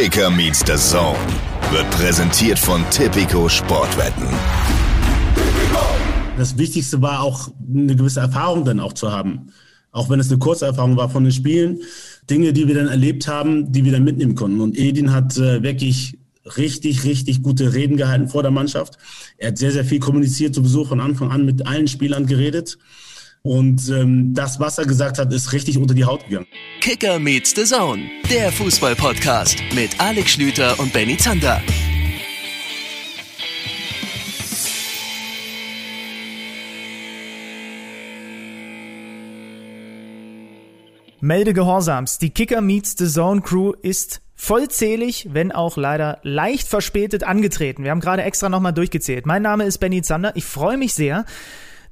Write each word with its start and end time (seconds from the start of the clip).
Kicker 0.00 0.30
meets 0.30 0.60
the 0.60 0.76
Zone 0.76 1.18
wird 1.72 1.90
präsentiert 1.90 2.56
von 2.56 2.84
Tipico 2.88 3.48
Sportwetten. 3.48 4.28
Das 6.36 6.56
Wichtigste 6.56 7.02
war 7.02 7.20
auch 7.20 7.50
eine 7.68 7.96
gewisse 7.96 8.20
Erfahrung 8.20 8.64
dann 8.64 8.78
auch 8.78 8.92
zu 8.92 9.10
haben. 9.10 9.52
Auch 9.90 10.08
wenn 10.08 10.20
es 10.20 10.30
eine 10.30 10.38
kurze 10.38 10.66
Erfahrung 10.66 10.96
war 10.96 11.10
von 11.10 11.24
den 11.24 11.32
Spielen. 11.32 11.80
Dinge, 12.30 12.52
die 12.52 12.68
wir 12.68 12.76
dann 12.76 12.86
erlebt 12.86 13.26
haben, 13.26 13.72
die 13.72 13.84
wir 13.84 13.90
dann 13.90 14.04
mitnehmen 14.04 14.36
konnten. 14.36 14.60
Und 14.60 14.78
Edin 14.78 15.12
hat 15.12 15.36
äh, 15.36 15.64
wirklich 15.64 16.16
richtig, 16.56 17.02
richtig 17.02 17.42
gute 17.42 17.74
Reden 17.74 17.96
gehalten 17.96 18.28
vor 18.28 18.42
der 18.42 18.52
Mannschaft. 18.52 18.98
Er 19.36 19.48
hat 19.48 19.58
sehr, 19.58 19.72
sehr 19.72 19.84
viel 19.84 19.98
kommuniziert, 19.98 20.54
sowieso 20.54 20.84
von 20.84 21.00
Anfang 21.00 21.32
an 21.32 21.44
mit 21.44 21.66
allen 21.66 21.88
Spielern 21.88 22.26
geredet. 22.26 22.78
Und 23.42 23.88
ähm, 23.88 24.34
das, 24.34 24.60
was 24.60 24.78
er 24.78 24.86
gesagt 24.86 25.18
hat, 25.18 25.32
ist 25.32 25.52
richtig 25.52 25.78
unter 25.78 25.94
die 25.94 26.04
Haut 26.04 26.26
gegangen. 26.28 26.46
Kicker 26.80 27.18
meets 27.18 27.54
the 27.54 27.64
Zone, 27.64 28.02
der 28.30 28.50
Fußball-Podcast 28.52 29.62
mit 29.74 30.00
Alex 30.00 30.32
Schlüter 30.32 30.78
und 30.80 30.92
Benny 30.92 31.16
Zander. 31.16 31.62
Melde 41.20 41.52
Gehorsams. 41.52 42.18
Die 42.18 42.30
Kicker 42.30 42.60
meets 42.60 42.94
the 42.96 43.06
Zone 43.06 43.40
Crew 43.40 43.72
ist 43.82 44.20
vollzählig, 44.36 45.28
wenn 45.32 45.50
auch 45.50 45.76
leider 45.76 46.20
leicht 46.22 46.68
verspätet 46.68 47.24
angetreten. 47.24 47.82
Wir 47.82 47.90
haben 47.90 48.00
gerade 48.00 48.22
extra 48.22 48.48
nochmal 48.48 48.72
durchgezählt. 48.72 49.26
Mein 49.26 49.42
Name 49.42 49.64
ist 49.64 49.78
Benny 49.78 50.00
Zander. 50.00 50.36
Ich 50.36 50.44
freue 50.44 50.76
mich 50.76 50.94
sehr, 50.94 51.24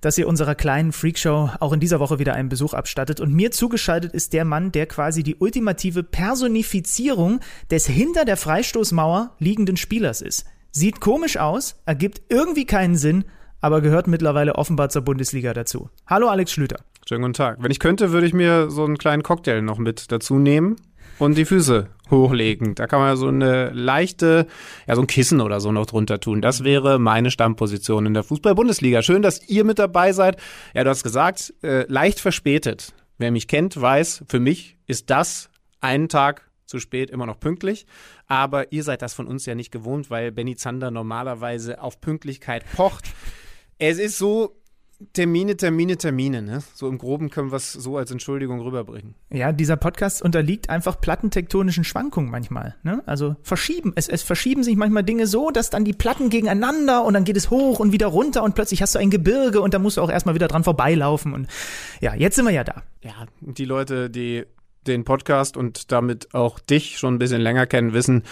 dass 0.07 0.19
ihr 0.19 0.29
unserer 0.29 0.55
kleinen 0.55 0.93
Freakshow 0.93 1.51
auch 1.59 1.73
in 1.73 1.81
dieser 1.81 1.99
Woche 1.99 2.21
wieder 2.21 2.35
einen 2.35 2.49
Besuch 2.49 2.75
abstattet. 2.75 3.19
Und 3.19 3.35
mir 3.35 3.51
zugeschaltet 3.51 4.13
ist 4.13 4.35
der 4.35 4.45
Mann, 4.45 4.71
der 4.71 4.87
quasi 4.87 5.25
die 5.25 5.35
ultimative 5.35 6.05
Personifizierung 6.05 7.41
des 7.73 7.89
hinter 7.89 8.25
der 8.25 8.37
Freistoßmauer 8.37 9.35
liegenden 9.41 9.77
Spielers 9.77 10.21
ist. 10.23 10.47
Sieht 10.71 11.01
komisch 11.01 11.39
aus, 11.39 11.83
ergibt 11.87 12.23
irgendwie 12.29 12.67
keinen 12.67 12.95
Sinn, 12.95 13.25
aber 13.61 13.81
gehört 13.81 14.07
mittlerweile 14.07 14.55
offenbar 14.55 14.91
zur 14.91 15.03
Bundesliga 15.03 15.53
dazu. 15.53 15.91
Hallo 16.07 16.29
Alex 16.29 16.53
Schlüter. 16.53 16.85
Schönen 17.09 17.23
guten 17.23 17.35
Tag. 17.35 17.61
Wenn 17.61 17.73
ich 17.73 17.81
könnte, 17.81 18.13
würde 18.13 18.29
ich 18.29 18.33
mir 18.33 18.71
so 18.71 18.85
einen 18.85 18.99
kleinen 18.99 19.25
Cocktail 19.25 19.61
noch 19.61 19.79
mit 19.79 20.13
dazu 20.13 20.37
nehmen 20.37 20.77
und 21.19 21.37
die 21.37 21.45
Füße 21.45 21.89
hochlegen. 22.11 22.75
Da 22.75 22.87
kann 22.87 23.01
man 23.01 23.17
so 23.17 23.29
eine 23.29 23.71
leichte, 23.71 24.47
ja, 24.87 24.95
so 24.95 25.03
ein 25.03 25.07
Kissen 25.07 25.41
oder 25.41 25.61
so 25.61 25.73
noch 25.73 25.87
drunter 25.87 26.21
tun. 26.21 26.41
Das 26.41 26.65
wäre 26.65 26.99
meine 26.99 27.31
Stammposition 27.31 28.07
in 28.07 28.15
der 28.15 28.23
Fußball-Bundesliga. 28.23 29.03
Schön, 29.03 29.23
dass 29.23 29.47
ihr 29.49 29.65
mit 29.65 29.79
dabei 29.79 30.13
seid. 30.13 30.37
Ja, 30.75 30.85
du 30.85 30.91
hast 30.91 31.03
gesagt, 31.03 31.55
äh, 31.63 31.85
leicht 31.89 32.21
verspätet. 32.21 32.93
Wer 33.19 33.31
mich 33.31 33.49
kennt, 33.49 33.81
weiß, 33.81 34.25
für 34.29 34.41
mich 34.41 34.77
ist 34.87 35.11
das 35.11 35.49
einen 35.81 36.09
Tag 36.09 36.47
zu 36.67 36.81
spät 36.81 37.11
immer 37.11 37.27
noch 37.27 37.41
pünktlich. 37.41 37.87
Aber 38.27 38.73
ihr 38.73 38.83
seid 38.83 39.03
das 39.03 39.15
von 39.15 39.27
uns 39.27 39.47
ja 39.47 39.55
nicht 39.55 39.71
gewohnt, 39.71 40.11
weil 40.11 40.33
Benny 40.33 40.57
Zander 40.57 40.91
normalerweise 40.91 41.81
auf 41.81 42.01
Pünktlichkeit 42.01 42.65
pocht. 42.75 43.05
Es 43.79 43.99
ist 43.99 44.19
so, 44.19 44.57
Termine, 45.13 45.57
Termine, 45.57 45.99
Termine, 45.99 46.41
ne? 46.41 46.63
So 46.75 46.89
im 46.89 46.97
Groben 46.97 47.29
können 47.29 47.53
wir 47.53 47.57
es 47.57 47.73
so 47.73 47.99
als 47.99 48.11
Entschuldigung 48.11 48.61
rüberbringen. 48.61 49.15
Ja, 49.31 49.53
dieser 49.53 49.77
Podcast 49.77 50.23
unterliegt 50.23 50.71
einfach 50.71 51.01
plattentektonischen 51.01 51.85
Schwankungen 51.85 52.31
manchmal. 52.31 52.77
Ne? 52.83 53.03
Also 53.05 53.37
verschieben, 53.43 53.93
es, 53.95 54.09
es 54.09 54.23
verschieben 54.23 54.63
sich 54.63 54.77
manchmal 54.77 55.05
Dinge 55.05 55.27
so, 55.27 55.51
dass 55.51 55.69
dann 55.69 55.85
die 55.85 55.93
Platten 55.93 56.31
gegeneinander 56.31 57.05
und 57.05 57.13
dann 57.13 57.25
geht 57.25 57.37
es 57.37 57.51
hoch 57.51 57.79
und 57.79 57.93
wieder 57.93 58.07
runter 58.07 58.43
und 58.43 58.55
plötzlich 58.55 58.81
hast 58.81 58.95
du 58.95 58.99
ein 58.99 59.11
Gebirge 59.11 59.61
und 59.61 59.75
da 59.75 59.79
musst 59.79 59.99
du 59.99 60.03
auch 60.03 60.11
erstmal 60.11 60.35
wieder 60.35 60.49
dran 60.49 60.65
vorbeilaufen. 60.65 61.35
Und 61.35 61.47
ja, 62.01 62.15
jetzt 62.15 62.37
sind 62.37 62.47
wir 62.47 62.53
ja 62.53 62.65
da. 62.65 62.83
Ja, 63.03 63.27
die 63.41 63.67
Leute, 63.67 64.09
die 64.09 64.45
den 64.87 65.05
Podcast 65.05 65.59
und 65.59 65.93
damit 65.93 66.35
auch 66.35 66.59
dich 66.59 66.97
schon 66.97 67.17
ein 67.17 67.19
bisschen 67.19 67.43
länger 67.43 67.67
kennen, 67.67 67.93
wissen, 67.93 68.23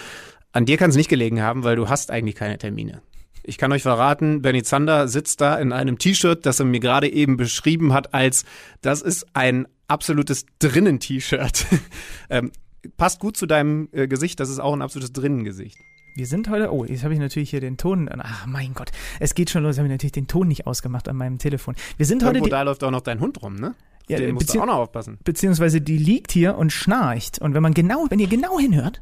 an 0.51 0.65
dir 0.65 0.77
kann 0.77 0.89
es 0.89 0.95
nicht 0.95 1.09
gelegen 1.09 1.41
haben, 1.41 1.63
weil 1.63 1.75
du 1.75 1.89
hast 1.89 2.09
eigentlich 2.09 2.35
keine 2.35 2.57
Termine. 2.57 3.01
Ich 3.47 3.57
kann 3.59 3.71
euch 3.71 3.83
verraten, 3.83 4.41
Benny 4.41 4.63
Zander 4.63 5.07
sitzt 5.07 5.39
da 5.39 5.55
in 5.57 5.71
einem 5.71 5.99
T-Shirt, 5.99 6.45
das 6.45 6.59
er 6.59 6.65
mir 6.65 6.79
gerade 6.79 7.11
eben 7.11 7.37
beschrieben 7.37 7.93
hat 7.93 8.13
als, 8.13 8.43
das 8.81 9.03
ist 9.03 9.27
ein 9.33 9.67
absolutes 9.87 10.47
Drinnen-T-Shirt. 10.59 11.65
ähm, 12.31 12.51
passt 12.97 13.19
gut 13.19 13.37
zu 13.37 13.45
deinem 13.45 13.87
äh, 13.91 14.07
Gesicht, 14.07 14.39
das 14.39 14.49
ist 14.49 14.59
auch 14.59 14.73
ein 14.73 14.81
absolutes 14.81 15.13
Drinnen-Gesicht. 15.13 15.77
Wir 16.15 16.25
sind 16.25 16.49
heute, 16.49 16.71
oh, 16.71 16.85
jetzt 16.85 17.03
habe 17.03 17.13
ich 17.13 17.19
natürlich 17.19 17.51
hier 17.51 17.59
den 17.59 17.77
Ton, 17.77 18.09
ach 18.09 18.47
mein 18.47 18.73
Gott, 18.73 18.91
es 19.19 19.35
geht 19.35 19.51
schon 19.51 19.63
los, 19.63 19.77
habe 19.77 19.87
ich 19.87 19.91
natürlich 19.91 20.13
den 20.13 20.27
Ton 20.27 20.47
nicht 20.47 20.65
ausgemacht 20.65 21.07
an 21.07 21.17
meinem 21.17 21.37
Telefon. 21.37 21.75
Wir 21.97 22.05
sind 22.05 22.23
Irgendwo 22.23 22.45
heute, 22.45 22.49
da 22.49 22.61
läuft 22.63 22.83
auch 22.83 22.91
noch 22.91 23.01
dein 23.01 23.19
Hund 23.19 23.41
rum, 23.43 23.55
ne? 23.55 23.75
Ja, 24.07 24.17
Den 24.17 24.35
musst 24.35 24.53
du 24.53 24.61
auch 24.61 24.65
noch 24.65 24.75
aufpassen. 24.75 25.19
Beziehungsweise 25.23 25.81
die 25.81 25.97
liegt 25.97 26.31
hier 26.31 26.57
und 26.57 26.71
schnarcht. 26.71 27.39
Und 27.39 27.53
wenn 27.53 27.63
man 27.63 27.73
genau, 27.73 28.05
wenn 28.09 28.19
ihr 28.19 28.27
genau 28.27 28.59
hinhört, 28.59 29.01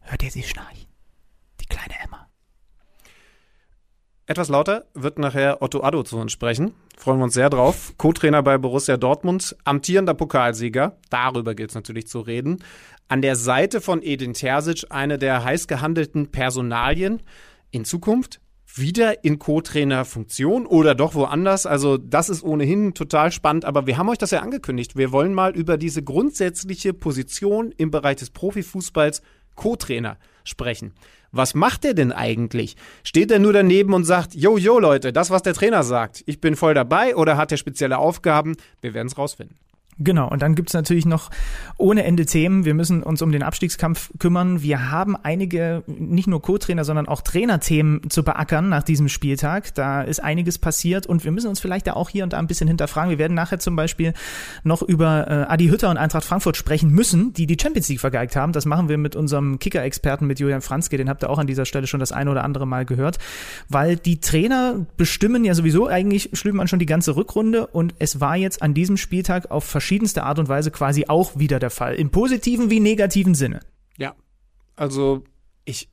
hört 0.00 0.22
ihr 0.22 0.30
sie 0.30 0.44
schnarchen. 0.44 0.86
Die 1.60 1.66
kleine 1.66 1.94
Emma. 2.04 2.23
Etwas 4.26 4.48
lauter 4.48 4.86
wird 4.94 5.18
nachher 5.18 5.60
Otto 5.60 5.82
Addo 5.82 6.02
zu 6.02 6.16
uns 6.16 6.32
sprechen. 6.32 6.72
Freuen 6.96 7.18
wir 7.18 7.24
uns 7.24 7.34
sehr 7.34 7.50
drauf. 7.50 7.92
Co-Trainer 7.98 8.42
bei 8.42 8.56
Borussia 8.56 8.96
Dortmund, 8.96 9.54
amtierender 9.64 10.14
Pokalsieger. 10.14 10.96
Darüber 11.10 11.54
gilt 11.54 11.70
es 11.70 11.74
natürlich 11.74 12.06
zu 12.06 12.20
reden. 12.20 12.64
An 13.06 13.20
der 13.20 13.36
Seite 13.36 13.82
von 13.82 14.02
Edin 14.02 14.32
Terzic 14.32 14.86
eine 14.88 15.18
der 15.18 15.44
heiß 15.44 15.68
gehandelten 15.68 16.28
Personalien. 16.30 17.22
In 17.70 17.84
Zukunft 17.84 18.40
wieder 18.74 19.24
in 19.24 19.38
Co-Trainer-Funktion 19.38 20.64
oder 20.64 20.94
doch 20.94 21.14
woanders. 21.14 21.66
Also 21.66 21.98
das 21.98 22.30
ist 22.30 22.42
ohnehin 22.42 22.94
total 22.94 23.30
spannend, 23.30 23.66
aber 23.66 23.86
wir 23.86 23.98
haben 23.98 24.08
euch 24.08 24.16
das 24.16 24.30
ja 24.30 24.40
angekündigt. 24.40 24.96
Wir 24.96 25.12
wollen 25.12 25.34
mal 25.34 25.54
über 25.54 25.76
diese 25.76 26.02
grundsätzliche 26.02 26.94
Position 26.94 27.72
im 27.76 27.90
Bereich 27.90 28.16
des 28.16 28.30
Profifußballs 28.30 29.20
Co-Trainer 29.54 30.16
sprechen. 30.44 30.92
Was 31.32 31.54
macht 31.54 31.84
er 31.84 31.94
denn 31.94 32.12
eigentlich? 32.12 32.76
Steht 33.02 33.30
er 33.30 33.40
nur 33.40 33.52
daneben 33.52 33.92
und 33.92 34.04
sagt, 34.04 34.34
yo, 34.34 34.56
yo 34.56 34.78
Leute, 34.78 35.12
das, 35.12 35.30
was 35.30 35.42
der 35.42 35.54
Trainer 35.54 35.82
sagt, 35.82 36.22
ich 36.26 36.40
bin 36.40 36.54
voll 36.54 36.74
dabei 36.74 37.16
oder 37.16 37.36
hat 37.36 37.50
er 37.50 37.58
spezielle 37.58 37.98
Aufgaben? 37.98 38.56
Wir 38.80 38.94
werden 38.94 39.08
es 39.08 39.18
rausfinden. 39.18 39.56
Genau, 39.98 40.28
und 40.28 40.42
dann 40.42 40.54
gibt's 40.54 40.74
natürlich 40.74 41.06
noch 41.06 41.30
ohne 41.76 42.04
Ende 42.04 42.26
Themen. 42.26 42.64
Wir 42.64 42.74
müssen 42.74 43.02
uns 43.02 43.22
um 43.22 43.30
den 43.30 43.42
Abstiegskampf 43.42 44.10
kümmern. 44.18 44.62
Wir 44.62 44.90
haben 44.90 45.16
einige, 45.16 45.84
nicht 45.86 46.26
nur 46.26 46.42
Co-Trainer, 46.42 46.84
sondern 46.84 47.06
auch 47.06 47.20
Trainerthemen 47.22 48.10
zu 48.10 48.24
beackern 48.24 48.68
nach 48.68 48.82
diesem 48.82 49.08
Spieltag. 49.08 49.74
Da 49.74 50.02
ist 50.02 50.22
einiges 50.22 50.58
passiert 50.58 51.06
und 51.06 51.24
wir 51.24 51.30
müssen 51.30 51.48
uns 51.48 51.60
vielleicht 51.60 51.86
da 51.86 51.92
auch 51.92 52.08
hier 52.08 52.24
und 52.24 52.32
da 52.32 52.38
ein 52.38 52.46
bisschen 52.48 52.66
hinterfragen. 52.66 53.10
Wir 53.10 53.18
werden 53.18 53.34
nachher 53.34 53.60
zum 53.60 53.76
Beispiel 53.76 54.14
noch 54.64 54.82
über 54.82 55.28
äh, 55.28 55.52
Adi 55.52 55.68
Hütter 55.68 55.90
und 55.90 55.96
Eintracht 55.96 56.24
Frankfurt 56.24 56.56
sprechen 56.56 56.90
müssen, 56.90 57.32
die 57.32 57.46
die 57.46 57.56
Champions 57.60 57.88
League 57.88 58.00
vergeigt 58.00 58.34
haben. 58.34 58.52
Das 58.52 58.66
machen 58.66 58.88
wir 58.88 58.98
mit 58.98 59.14
unserem 59.14 59.58
Kicker-Experten, 59.60 60.26
mit 60.26 60.40
Julian 60.40 60.60
Franzke. 60.60 60.96
Den 60.96 61.08
habt 61.08 61.22
ihr 61.22 61.30
auch 61.30 61.38
an 61.38 61.46
dieser 61.46 61.66
Stelle 61.66 61.86
schon 61.86 62.00
das 62.00 62.10
eine 62.10 62.30
oder 62.30 62.42
andere 62.42 62.66
Mal 62.66 62.84
gehört. 62.84 63.18
Weil 63.68 63.96
die 63.96 64.20
Trainer 64.20 64.86
bestimmen 64.96 65.44
ja 65.44 65.54
sowieso 65.54 65.86
eigentlich, 65.86 66.30
Schlüben 66.32 66.66
schon 66.66 66.78
die 66.78 66.86
ganze 66.86 67.14
Rückrunde 67.14 67.66
und 67.66 67.94
es 67.98 68.20
war 68.20 68.36
jetzt 68.36 68.62
an 68.62 68.74
diesem 68.74 68.96
Spieltag 68.96 69.50
auf 69.50 69.64
verschiedenste 69.84 70.22
Art 70.22 70.38
und 70.38 70.48
Weise 70.48 70.70
quasi 70.70 71.04
auch 71.08 71.38
wieder 71.38 71.58
der 71.58 71.68
Fall. 71.68 71.96
Im 71.96 72.10
positiven 72.10 72.70
wie 72.70 72.80
negativen 72.80 73.34
Sinne. 73.34 73.60
Ja, 73.98 74.14
also 74.76 75.22
ich. 75.66 75.90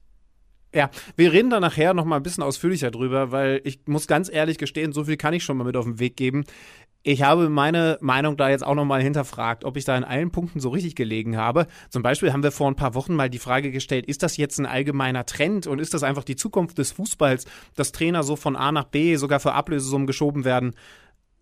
Ja, 0.74 0.90
wir 1.18 1.34
reden 1.34 1.50
da 1.50 1.60
nachher 1.60 1.94
noch 1.94 2.06
mal 2.06 2.16
ein 2.16 2.24
bisschen 2.24 2.42
ausführlicher 2.44 2.90
drüber, 2.90 3.34
weil 3.34 3.60
ich 3.66 3.82
muss 3.88 4.08
ganz 4.08 4.32
ehrlich 4.32 4.58
gestehen, 4.58 4.94
so 4.94 5.04
viel 5.04 5.18
kann 5.18 5.34
ich 5.34 5.44
schon 5.44 5.58
mal 5.58 5.66
mit 5.66 5.76
auf 5.76 5.84
den 5.84 6.00
Weg 6.00 6.16
geben. 6.16 6.46
Ich 7.04 7.22
habe 7.24 7.50
meine 7.50 7.98
Meinung 8.00 8.38
da 8.38 8.50
jetzt 8.50 8.66
auch 8.66 8.76
noch 8.76 8.86
mal 8.86 9.02
hinterfragt, 9.02 9.66
ob 9.66 9.76
ich 9.76 9.84
da 9.84 9.98
in 9.98 10.06
allen 10.06 10.32
Punkten 10.32 10.62
so 10.62 10.70
richtig 10.70 10.96
gelegen 10.96 11.36
habe. 11.36 11.68
Zum 11.90 12.02
Beispiel 12.02 12.32
haben 12.32 12.44
wir 12.44 12.54
vor 12.54 12.72
ein 12.72 12.76
paar 12.76 12.94
Wochen 12.94 13.16
mal 13.16 13.30
die 13.30 13.40
Frage 13.40 13.72
gestellt, 13.72 14.06
ist 14.06 14.24
das 14.24 14.38
jetzt 14.38 14.58
ein 14.58 14.66
allgemeiner 14.66 15.26
Trend 15.26 15.68
und 15.68 15.80
ist 15.80 15.94
das 15.94 16.04
einfach 16.04 16.24
die 16.24 16.38
Zukunft 16.38 16.78
des 16.78 16.94
Fußballs, 16.94 17.46
dass 17.76 17.92
Trainer 17.92 18.24
so 18.24 18.38
von 18.38 18.56
A 18.56 18.72
nach 18.72 18.86
B 18.86 19.18
sogar 19.18 19.42
für 19.42 19.52
Ablösesummen 19.52 20.08
geschoben 20.08 20.46
werden? 20.46 20.76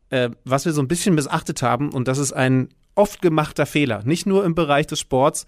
Äh, 0.09 0.29
was 0.43 0.65
wir 0.65 0.73
so 0.73 0.81
ein 0.81 0.87
bisschen 0.87 1.15
missachtet 1.15 1.61
haben, 1.61 1.91
und 1.91 2.07
das 2.07 2.17
ist 2.17 2.33
ein 2.33 2.69
oft 2.95 3.21
gemachter 3.21 3.65
Fehler, 3.65 4.03
nicht 4.03 4.25
nur 4.25 4.43
im 4.45 4.55
Bereich 4.55 4.87
des 4.87 4.99
Sports, 4.99 5.45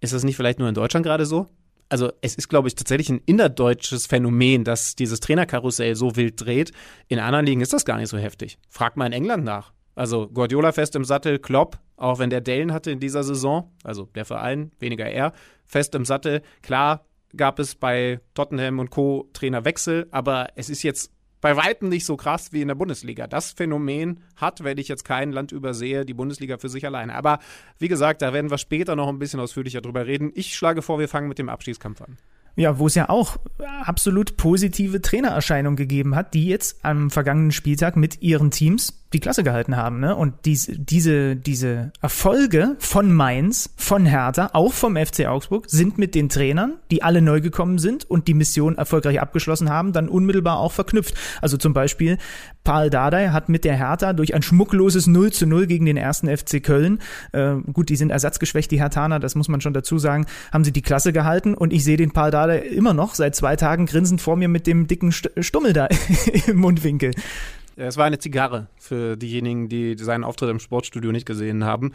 ist 0.00 0.12
das 0.12 0.24
nicht 0.24 0.36
vielleicht 0.36 0.58
nur 0.58 0.68
in 0.68 0.74
Deutschland 0.74 1.04
gerade 1.04 1.26
so? 1.26 1.48
Also 1.88 2.12
es 2.20 2.36
ist, 2.36 2.48
glaube 2.48 2.68
ich, 2.68 2.76
tatsächlich 2.76 3.10
ein 3.10 3.20
innerdeutsches 3.26 4.06
Phänomen, 4.06 4.64
dass 4.64 4.94
dieses 4.94 5.20
Trainerkarussell 5.20 5.96
so 5.96 6.14
wild 6.14 6.40
dreht. 6.40 6.70
In 7.08 7.18
anderen 7.18 7.44
Ligen 7.44 7.60
ist 7.60 7.72
das 7.72 7.84
gar 7.84 7.98
nicht 7.98 8.08
so 8.08 8.16
heftig. 8.16 8.58
Frag 8.68 8.96
mal 8.96 9.06
in 9.06 9.12
England 9.12 9.44
nach. 9.44 9.72
Also 9.96 10.28
Guardiola 10.28 10.70
fest 10.72 10.94
im 10.94 11.04
Sattel, 11.04 11.40
Klopp, 11.40 11.78
auch 11.96 12.20
wenn 12.20 12.30
der 12.30 12.40
Dellen 12.40 12.72
hatte 12.72 12.92
in 12.92 13.00
dieser 13.00 13.24
Saison, 13.24 13.72
also 13.82 14.08
der 14.14 14.24
Verein, 14.24 14.70
weniger 14.78 15.06
er, 15.06 15.32
fest 15.66 15.94
im 15.96 16.04
Sattel. 16.04 16.42
Klar 16.62 17.04
gab 17.36 17.58
es 17.58 17.74
bei 17.74 18.20
Tottenham 18.34 18.78
und 18.78 18.90
Co. 18.90 19.28
Trainerwechsel, 19.32 20.06
aber 20.12 20.48
es 20.54 20.70
ist 20.70 20.84
jetzt 20.84 21.12
bei 21.40 21.56
weitem 21.56 21.88
nicht 21.88 22.06
so 22.06 22.16
krass 22.16 22.52
wie 22.52 22.62
in 22.62 22.68
der 22.68 22.74
Bundesliga. 22.74 23.26
Das 23.26 23.52
Phänomen 23.52 24.20
hat, 24.36 24.62
wenn 24.64 24.78
ich 24.78 24.88
jetzt 24.88 25.04
kein 25.04 25.32
Land 25.32 25.52
übersehe, 25.52 26.04
die 26.04 26.14
Bundesliga 26.14 26.58
für 26.58 26.68
sich 26.68 26.86
alleine. 26.86 27.14
Aber 27.14 27.38
wie 27.78 27.88
gesagt, 27.88 28.22
da 28.22 28.32
werden 28.32 28.50
wir 28.50 28.58
später 28.58 28.96
noch 28.96 29.08
ein 29.08 29.18
bisschen 29.18 29.40
ausführlicher 29.40 29.80
drüber 29.80 30.06
reden. 30.06 30.30
Ich 30.34 30.54
schlage 30.54 30.82
vor, 30.82 30.98
wir 30.98 31.08
fangen 31.08 31.28
mit 31.28 31.38
dem 31.38 31.48
Abstiegskampf 31.48 32.02
an. 32.02 32.16
Ja, 32.56 32.78
wo 32.78 32.86
es 32.86 32.94
ja 32.94 33.08
auch 33.08 33.38
absolut 33.84 34.36
positive 34.36 35.00
Trainererscheinungen 35.00 35.76
gegeben 35.76 36.14
hat, 36.14 36.34
die 36.34 36.46
jetzt 36.46 36.84
am 36.84 37.10
vergangenen 37.10 37.52
Spieltag 37.52 37.96
mit 37.96 38.20
ihren 38.22 38.50
Teams 38.50 38.99
die 39.12 39.20
Klasse 39.20 39.42
gehalten 39.42 39.76
haben. 39.76 40.00
Ne? 40.00 40.14
Und 40.14 40.34
dies, 40.44 40.70
diese, 40.76 41.34
diese 41.36 41.92
Erfolge 42.00 42.76
von 42.78 43.12
Mainz, 43.12 43.70
von 43.76 44.06
Hertha, 44.06 44.50
auch 44.52 44.72
vom 44.72 44.96
FC 44.96 45.26
Augsburg, 45.26 45.64
sind 45.68 45.98
mit 45.98 46.14
den 46.14 46.28
Trainern, 46.28 46.74
die 46.90 47.02
alle 47.02 47.20
neu 47.20 47.40
gekommen 47.40 47.78
sind 47.78 48.08
und 48.08 48.28
die 48.28 48.34
Mission 48.34 48.78
erfolgreich 48.78 49.20
abgeschlossen 49.20 49.68
haben, 49.68 49.92
dann 49.92 50.08
unmittelbar 50.08 50.58
auch 50.58 50.72
verknüpft. 50.72 51.14
Also 51.40 51.56
zum 51.56 51.72
Beispiel 51.72 52.18
Paul 52.62 52.90
Dardai 52.90 53.30
hat 53.30 53.48
mit 53.48 53.64
der 53.64 53.76
Hertha 53.76 54.12
durch 54.12 54.34
ein 54.34 54.42
schmuckloses 54.42 55.06
0 55.06 55.32
zu 55.32 55.46
0 55.46 55.66
gegen 55.66 55.86
den 55.86 55.96
ersten 55.96 56.28
FC 56.28 56.62
Köln, 56.62 57.00
äh, 57.32 57.54
gut, 57.72 57.88
die 57.88 57.96
sind 57.96 58.10
ersatzgeschwächt, 58.10 58.70
die 58.70 58.80
Hertaner, 58.80 59.18
das 59.18 59.34
muss 59.34 59.48
man 59.48 59.60
schon 59.60 59.72
dazu 59.72 59.98
sagen, 59.98 60.26
haben 60.52 60.64
sie 60.64 60.72
die 60.72 60.82
Klasse 60.82 61.12
gehalten 61.12 61.54
und 61.54 61.72
ich 61.72 61.84
sehe 61.84 61.96
den 61.96 62.12
Paul 62.12 62.30
Dardai 62.30 62.58
immer 62.58 62.94
noch 62.94 63.14
seit 63.14 63.34
zwei 63.34 63.56
Tagen 63.56 63.86
grinsend 63.86 64.20
vor 64.20 64.36
mir 64.36 64.48
mit 64.48 64.66
dem 64.66 64.86
dicken 64.86 65.10
Stummel 65.12 65.72
da 65.72 65.88
im 66.46 66.58
Mundwinkel. 66.58 67.12
Es 67.80 67.96
war 67.96 68.04
eine 68.04 68.18
Zigarre 68.18 68.68
für 68.76 69.16
diejenigen, 69.16 69.70
die 69.70 69.96
seinen 69.96 70.24
Auftritt 70.24 70.50
im 70.50 70.60
Sportstudio 70.60 71.12
nicht 71.12 71.24
gesehen 71.24 71.64
haben. 71.64 71.92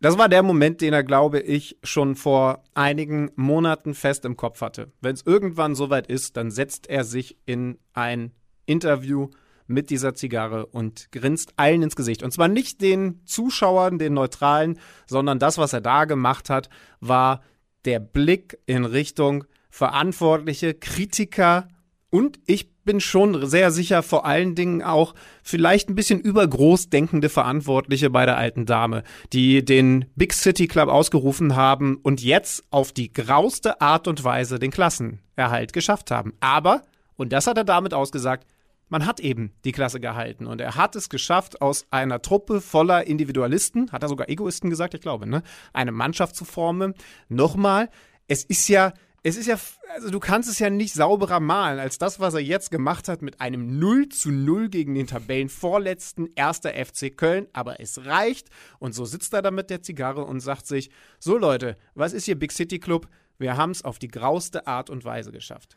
Das 0.00 0.18
war 0.18 0.28
der 0.28 0.42
Moment, 0.42 0.80
den 0.82 0.92
er, 0.92 1.04
glaube 1.04 1.40
ich, 1.40 1.78
schon 1.82 2.16
vor 2.16 2.64
einigen 2.74 3.30
Monaten 3.36 3.94
fest 3.94 4.26
im 4.26 4.36
Kopf 4.36 4.60
hatte. 4.60 4.92
Wenn 5.00 5.14
es 5.14 5.24
irgendwann 5.24 5.74
soweit 5.74 6.06
ist, 6.06 6.36
dann 6.36 6.50
setzt 6.50 6.90
er 6.90 7.04
sich 7.04 7.38
in 7.46 7.78
ein 7.94 8.32
Interview 8.66 9.30
mit 9.66 9.88
dieser 9.88 10.14
Zigarre 10.14 10.66
und 10.66 11.10
grinst 11.12 11.54
allen 11.56 11.82
ins 11.82 11.96
Gesicht. 11.96 12.22
Und 12.22 12.32
zwar 12.32 12.48
nicht 12.48 12.82
den 12.82 13.22
Zuschauern, 13.24 13.98
den 13.98 14.12
Neutralen, 14.12 14.78
sondern 15.06 15.38
das, 15.38 15.56
was 15.56 15.72
er 15.72 15.80
da 15.80 16.04
gemacht 16.04 16.50
hat, 16.50 16.68
war 17.00 17.42
der 17.86 18.00
Blick 18.00 18.58
in 18.66 18.84
Richtung 18.84 19.44
Verantwortliche, 19.70 20.74
Kritiker 20.74 21.68
und 22.12 22.38
ich 22.44 22.70
bin 22.84 23.00
schon 23.00 23.46
sehr 23.46 23.70
sicher, 23.70 24.02
vor 24.02 24.26
allen 24.26 24.54
Dingen 24.54 24.82
auch 24.82 25.14
vielleicht 25.42 25.88
ein 25.88 25.94
bisschen 25.94 26.20
übergroß 26.20 26.90
denkende 26.90 27.30
Verantwortliche 27.30 28.10
bei 28.10 28.26
der 28.26 28.36
alten 28.36 28.66
Dame, 28.66 29.02
die 29.32 29.64
den 29.64 30.04
Big 30.14 30.34
City 30.34 30.68
Club 30.68 30.90
ausgerufen 30.90 31.56
haben 31.56 31.96
und 32.02 32.22
jetzt 32.22 32.64
auf 32.70 32.92
die 32.92 33.10
grauste 33.14 33.80
Art 33.80 34.08
und 34.08 34.22
Weise 34.24 34.58
den 34.58 34.70
Klassenerhalt 34.70 35.72
geschafft 35.72 36.10
haben. 36.10 36.34
Aber, 36.40 36.82
und 37.16 37.32
das 37.32 37.46
hat 37.46 37.56
er 37.56 37.64
damit 37.64 37.94
ausgesagt, 37.94 38.46
man 38.90 39.06
hat 39.06 39.18
eben 39.20 39.52
die 39.64 39.72
Klasse 39.72 39.98
gehalten 39.98 40.46
und 40.46 40.60
er 40.60 40.74
hat 40.74 40.94
es 40.96 41.08
geschafft, 41.08 41.62
aus 41.62 41.86
einer 41.90 42.20
Truppe 42.20 42.60
voller 42.60 43.06
Individualisten, 43.06 43.90
hat 43.90 44.02
er 44.02 44.10
sogar 44.10 44.28
Egoisten 44.28 44.68
gesagt, 44.68 44.92
ich 44.92 45.00
glaube, 45.00 45.26
ne, 45.26 45.42
eine 45.72 45.92
Mannschaft 45.92 46.36
zu 46.36 46.44
formen. 46.44 46.92
Nochmal, 47.30 47.88
es 48.28 48.44
ist 48.44 48.68
ja 48.68 48.92
es 49.24 49.36
ist 49.36 49.46
ja, 49.46 49.56
also 49.94 50.10
du 50.10 50.18
kannst 50.18 50.48
es 50.48 50.58
ja 50.58 50.68
nicht 50.68 50.94
sauberer 50.94 51.38
malen 51.38 51.78
als 51.78 51.98
das, 51.98 52.18
was 52.18 52.34
er 52.34 52.40
jetzt 52.40 52.70
gemacht 52.72 53.08
hat 53.08 53.22
mit 53.22 53.40
einem 53.40 53.78
0 53.78 54.08
zu 54.08 54.32
0 54.32 54.68
gegen 54.68 54.94
den 54.94 55.06
Tabellenvorletzten 55.06 56.30
erster 56.34 56.72
FC 56.72 57.16
Köln. 57.16 57.46
Aber 57.52 57.80
es 57.80 58.04
reicht. 58.04 58.48
Und 58.80 58.94
so 58.94 59.04
sitzt 59.04 59.32
er 59.32 59.42
da 59.42 59.52
mit 59.52 59.70
der 59.70 59.82
Zigarre 59.82 60.24
und 60.24 60.40
sagt 60.40 60.66
sich: 60.66 60.90
So 61.20 61.38
Leute, 61.38 61.76
was 61.94 62.12
ist 62.12 62.24
hier 62.24 62.38
Big 62.38 62.50
City 62.50 62.80
Club? 62.80 63.08
Wir 63.38 63.56
haben 63.56 63.70
es 63.70 63.84
auf 63.84 63.98
die 63.98 64.08
grauste 64.08 64.66
Art 64.66 64.90
und 64.90 65.04
Weise 65.04 65.30
geschafft. 65.30 65.76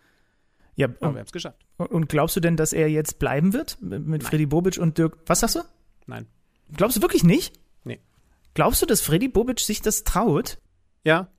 Ja, 0.75 0.88
aber 0.88 1.13
wir 1.13 1.19
haben 1.19 1.25
es 1.25 1.31
geschafft. 1.31 1.65
Und 1.77 2.09
glaubst 2.09 2.36
du 2.36 2.39
denn, 2.39 2.57
dass 2.57 2.74
er 2.74 2.89
jetzt 2.89 3.19
bleiben 3.19 3.53
wird 3.53 3.77
mit 3.81 4.24
Freddy 4.24 4.45
Bobic 4.45 4.77
und 4.77 4.97
Dirk? 4.97 5.18
Was 5.27 5.42
sagst 5.42 5.56
du? 5.56 5.62
Nein. 6.07 6.27
Glaubst 6.75 6.97
du 6.97 7.01
wirklich 7.01 7.24
nicht? 7.24 7.57
Nee. 7.83 8.01
Glaubst 8.56 8.81
du, 8.81 8.86
dass 8.86 9.01
Freddy 9.01 9.27
Bobic 9.27 9.59
sich 9.59 9.81
das 9.81 10.03
traut? 10.03 10.57
Ja, 11.03 11.30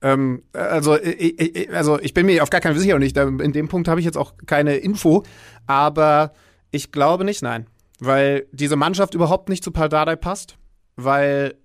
ähm, 0.00 0.42
also, 0.52 0.96
ich, 1.00 1.72
also 1.72 1.98
ich 2.00 2.14
bin 2.14 2.26
mir 2.26 2.42
auf 2.42 2.50
gar 2.50 2.60
keinen 2.60 2.74
Fall 2.74 2.82
sicher 2.82 2.96
und 2.96 3.02
ich, 3.02 3.16
in 3.16 3.52
dem 3.52 3.68
Punkt 3.68 3.88
habe 3.88 4.00
ich 4.00 4.06
jetzt 4.06 4.16
auch 4.16 4.34
keine 4.46 4.76
Info, 4.76 5.24
aber 5.66 6.32
ich 6.70 6.92
glaube 6.92 7.24
nicht, 7.24 7.42
nein. 7.42 7.66
Weil 7.98 8.46
diese 8.52 8.76
Mannschaft 8.76 9.14
überhaupt 9.14 9.48
nicht 9.48 9.64
zu 9.64 9.72
Paldadei 9.72 10.14
passt, 10.14 10.56
weil 10.94 11.56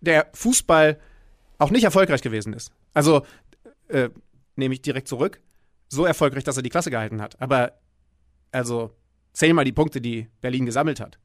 der 0.00 0.28
Fußball 0.32 0.98
auch 1.58 1.70
nicht 1.70 1.84
erfolgreich 1.84 2.22
gewesen 2.22 2.52
ist. 2.52 2.72
Also, 2.94 3.24
äh, 3.88 4.08
nehme 4.56 4.74
ich 4.74 4.82
direkt 4.82 5.06
zurück, 5.06 5.40
so 5.88 6.04
erfolgreich, 6.04 6.42
dass 6.42 6.56
er 6.56 6.62
die 6.64 6.68
Klasse 6.68 6.90
gehalten 6.90 7.22
hat. 7.22 7.40
Aber, 7.40 7.74
also, 8.50 8.90
zähl 9.32 9.54
mal 9.54 9.64
die 9.64 9.72
Punkte, 9.72 10.00
die 10.00 10.28
Berlin 10.40 10.66
gesammelt 10.66 10.98
hat. 10.98 11.18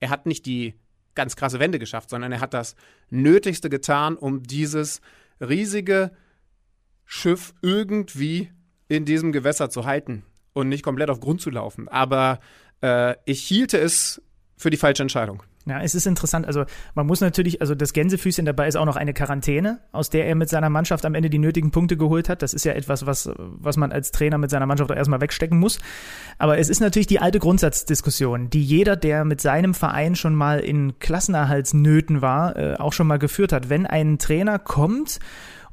Er 0.00 0.10
hat 0.10 0.26
nicht 0.26 0.44
die 0.46 0.74
ganz 1.14 1.36
krasse 1.36 1.60
Wende 1.60 1.78
geschafft, 1.78 2.10
sondern 2.10 2.32
er 2.32 2.40
hat 2.40 2.54
das 2.54 2.74
Nötigste 3.10 3.70
getan, 3.70 4.16
um 4.16 4.42
dieses 4.42 5.00
riesige 5.40 6.10
Schiff 7.04 7.54
irgendwie 7.62 8.50
in 8.88 9.04
diesem 9.04 9.32
Gewässer 9.32 9.70
zu 9.70 9.84
halten 9.84 10.24
und 10.52 10.68
nicht 10.68 10.82
komplett 10.82 11.10
auf 11.10 11.20
Grund 11.20 11.40
zu 11.40 11.50
laufen. 11.50 11.88
Aber 11.88 12.40
äh, 12.82 13.14
ich 13.24 13.42
hielte 13.42 13.78
es 13.78 14.22
für 14.56 14.70
die 14.70 14.76
falsche 14.76 15.02
Entscheidung. 15.02 15.42
Ja, 15.68 15.82
es 15.82 15.94
ist 15.94 16.06
interessant. 16.06 16.46
Also 16.46 16.64
man 16.94 17.06
muss 17.06 17.20
natürlich, 17.20 17.60
also 17.60 17.74
das 17.74 17.92
Gänsefüßchen 17.92 18.46
dabei 18.46 18.68
ist 18.68 18.76
auch 18.76 18.86
noch 18.86 18.96
eine 18.96 19.12
Quarantäne, 19.12 19.80
aus 19.92 20.08
der 20.08 20.26
er 20.26 20.34
mit 20.34 20.48
seiner 20.48 20.70
Mannschaft 20.70 21.04
am 21.04 21.14
Ende 21.14 21.28
die 21.28 21.38
nötigen 21.38 21.70
Punkte 21.70 21.96
geholt 21.96 22.28
hat. 22.28 22.40
Das 22.40 22.54
ist 22.54 22.64
ja 22.64 22.72
etwas, 22.72 23.04
was, 23.04 23.30
was 23.36 23.76
man 23.76 23.92
als 23.92 24.10
Trainer 24.10 24.38
mit 24.38 24.50
seiner 24.50 24.66
Mannschaft 24.66 24.90
auch 24.90 24.96
erstmal 24.96 25.20
wegstecken 25.20 25.58
muss. 25.58 25.78
Aber 26.38 26.58
es 26.58 26.70
ist 26.70 26.80
natürlich 26.80 27.06
die 27.06 27.20
alte 27.20 27.38
Grundsatzdiskussion, 27.38 28.48
die 28.48 28.62
jeder, 28.62 28.96
der 28.96 29.24
mit 29.24 29.40
seinem 29.40 29.74
Verein 29.74 30.16
schon 30.16 30.34
mal 30.34 30.60
in 30.60 30.98
Klassenerhaltsnöten 30.98 32.22
war, 32.22 32.56
äh, 32.56 32.76
auch 32.76 32.94
schon 32.94 33.06
mal 33.06 33.18
geführt 33.18 33.52
hat. 33.52 33.68
Wenn 33.68 33.86
ein 33.86 34.18
Trainer 34.18 34.58
kommt 34.58 35.18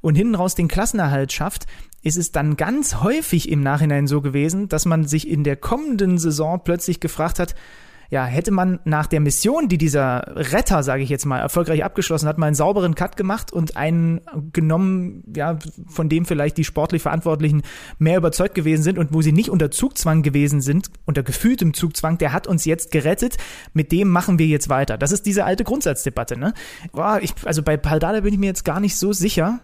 und 0.02 0.16
hinten 0.16 0.36
raus 0.36 0.56
den 0.56 0.68
Klassenerhalt 0.68 1.32
schafft, 1.32 1.68
ist 2.06 2.18
es 2.18 2.32
dann 2.32 2.56
ganz 2.58 2.98
häufig 2.98 3.50
im 3.50 3.62
Nachhinein 3.62 4.08
so 4.08 4.22
gewesen, 4.22 4.70
dass 4.70 4.86
man 4.86 5.06
sich 5.06 5.28
in 5.28 5.44
der 5.44 5.56
kommenden 5.56 6.20
Saison 6.20 6.62
plötzlich 6.64 7.00
gefragt 7.00 7.40
hat, 7.40 7.56
ja, 8.16 8.24
hätte 8.24 8.52
man 8.52 8.80
nach 8.86 9.08
der 9.08 9.20
Mission, 9.20 9.68
die 9.68 9.78
dieser 9.78 10.24
Retter, 10.38 10.84
sage 10.84 11.04
ich 11.04 11.10
jetzt 11.10 11.26
mal, 11.26 11.40
erfolgreich 11.40 11.84
abgeschlossen 11.84 12.30
hat, 12.30 12.38
mal 12.38 12.46
einen 12.46 12.56
sauberen 12.56 12.96
Cut 12.96 13.18
gemacht 13.18 13.52
und 13.52 13.76
einen 13.76 14.22
genommen, 14.54 15.26
ja, 15.36 15.60
von 15.88 16.08
dem 16.08 16.24
vielleicht 16.24 16.56
die 16.56 16.64
sportlich 16.64 17.02
Verantwortlichen 17.02 17.64
mehr 18.00 18.18
überzeugt 18.18 18.56
gewesen 18.56 18.84
sind 18.84 18.98
und 18.98 19.14
wo 19.14 19.22
sie 19.22 19.34
nicht 19.34 19.50
unter 19.50 19.70
Zugzwang 19.70 20.24
gewesen 20.24 20.62
sind, 20.62 20.92
unter 21.04 21.24
gefühltem 21.24 21.74
Zugzwang, 21.74 22.18
der 22.18 22.32
hat 22.32 22.48
uns 22.48 22.64
jetzt 22.64 22.90
gerettet, 22.90 23.36
mit 23.74 23.92
dem 23.92 24.10
machen 24.12 24.40
wir 24.40 24.48
jetzt 24.48 24.70
weiter. 24.70 24.98
Das 24.98 25.12
ist 25.12 25.26
diese 25.26 25.44
alte 25.44 25.66
Grundsatzdebatte, 25.66 26.40
ne? 26.40 26.54
Boah, 26.94 27.20
ich, 27.22 27.34
also 27.44 27.64
bei 27.64 27.76
Paldada 27.76 28.22
bin 28.22 28.34
ich 28.34 28.40
mir 28.40 28.46
jetzt 28.46 28.64
gar 28.64 28.80
nicht 28.80 28.96
so 28.96 29.12
sicher, 29.12 29.60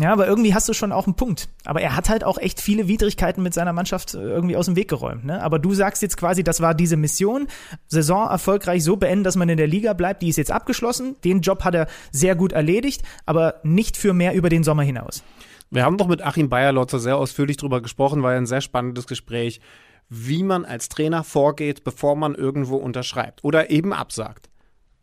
ja, 0.00 0.14
aber 0.14 0.26
irgendwie 0.26 0.54
hast 0.54 0.66
du 0.66 0.72
schon 0.72 0.92
auch 0.92 1.06
einen 1.06 1.14
Punkt. 1.14 1.50
Aber 1.66 1.82
er 1.82 1.94
hat 1.94 2.08
halt 2.08 2.24
auch 2.24 2.38
echt 2.38 2.58
viele 2.58 2.88
Widrigkeiten 2.88 3.42
mit 3.42 3.52
seiner 3.52 3.74
Mannschaft 3.74 4.14
äh, 4.14 4.18
irgendwie 4.18 4.56
aus 4.56 4.64
dem 4.64 4.74
Weg 4.74 4.88
geräumt. 4.88 5.26
Ne? 5.26 5.42
Aber 5.42 5.58
du 5.58 5.74
sagst 5.74 6.00
jetzt 6.00 6.16
quasi, 6.16 6.42
das 6.42 6.62
war 6.62 6.74
diese 6.74 6.96
Mission, 6.96 7.48
Saison 7.86 8.30
erfolgreich 8.30 8.82
so 8.82 8.96
beenden, 8.96 9.24
dass 9.24 9.36
man 9.36 9.50
in 9.50 9.58
der 9.58 9.66
Liga 9.66 9.92
bleibt. 9.92 10.22
Die 10.22 10.30
ist 10.30 10.38
jetzt 10.38 10.52
abgeschlossen. 10.52 11.16
Den 11.22 11.42
Job 11.42 11.64
hat 11.64 11.74
er 11.74 11.86
sehr 12.12 12.34
gut 12.34 12.52
erledigt, 12.52 13.02
aber 13.26 13.56
nicht 13.62 13.98
für 13.98 14.14
mehr 14.14 14.32
über 14.32 14.48
den 14.48 14.64
Sommer 14.64 14.84
hinaus. 14.84 15.22
Wir 15.70 15.84
haben 15.84 15.98
doch 15.98 16.08
mit 16.08 16.22
Achim 16.22 16.48
Bayerlotzer 16.48 16.98
sehr 16.98 17.18
ausführlich 17.18 17.58
drüber 17.58 17.82
gesprochen, 17.82 18.22
war 18.22 18.32
ein 18.32 18.46
sehr 18.46 18.62
spannendes 18.62 19.06
Gespräch, 19.06 19.60
wie 20.08 20.42
man 20.42 20.64
als 20.64 20.88
Trainer 20.88 21.24
vorgeht, 21.24 21.84
bevor 21.84 22.16
man 22.16 22.34
irgendwo 22.34 22.76
unterschreibt 22.76 23.44
oder 23.44 23.68
eben 23.68 23.92
absagt. 23.92 24.48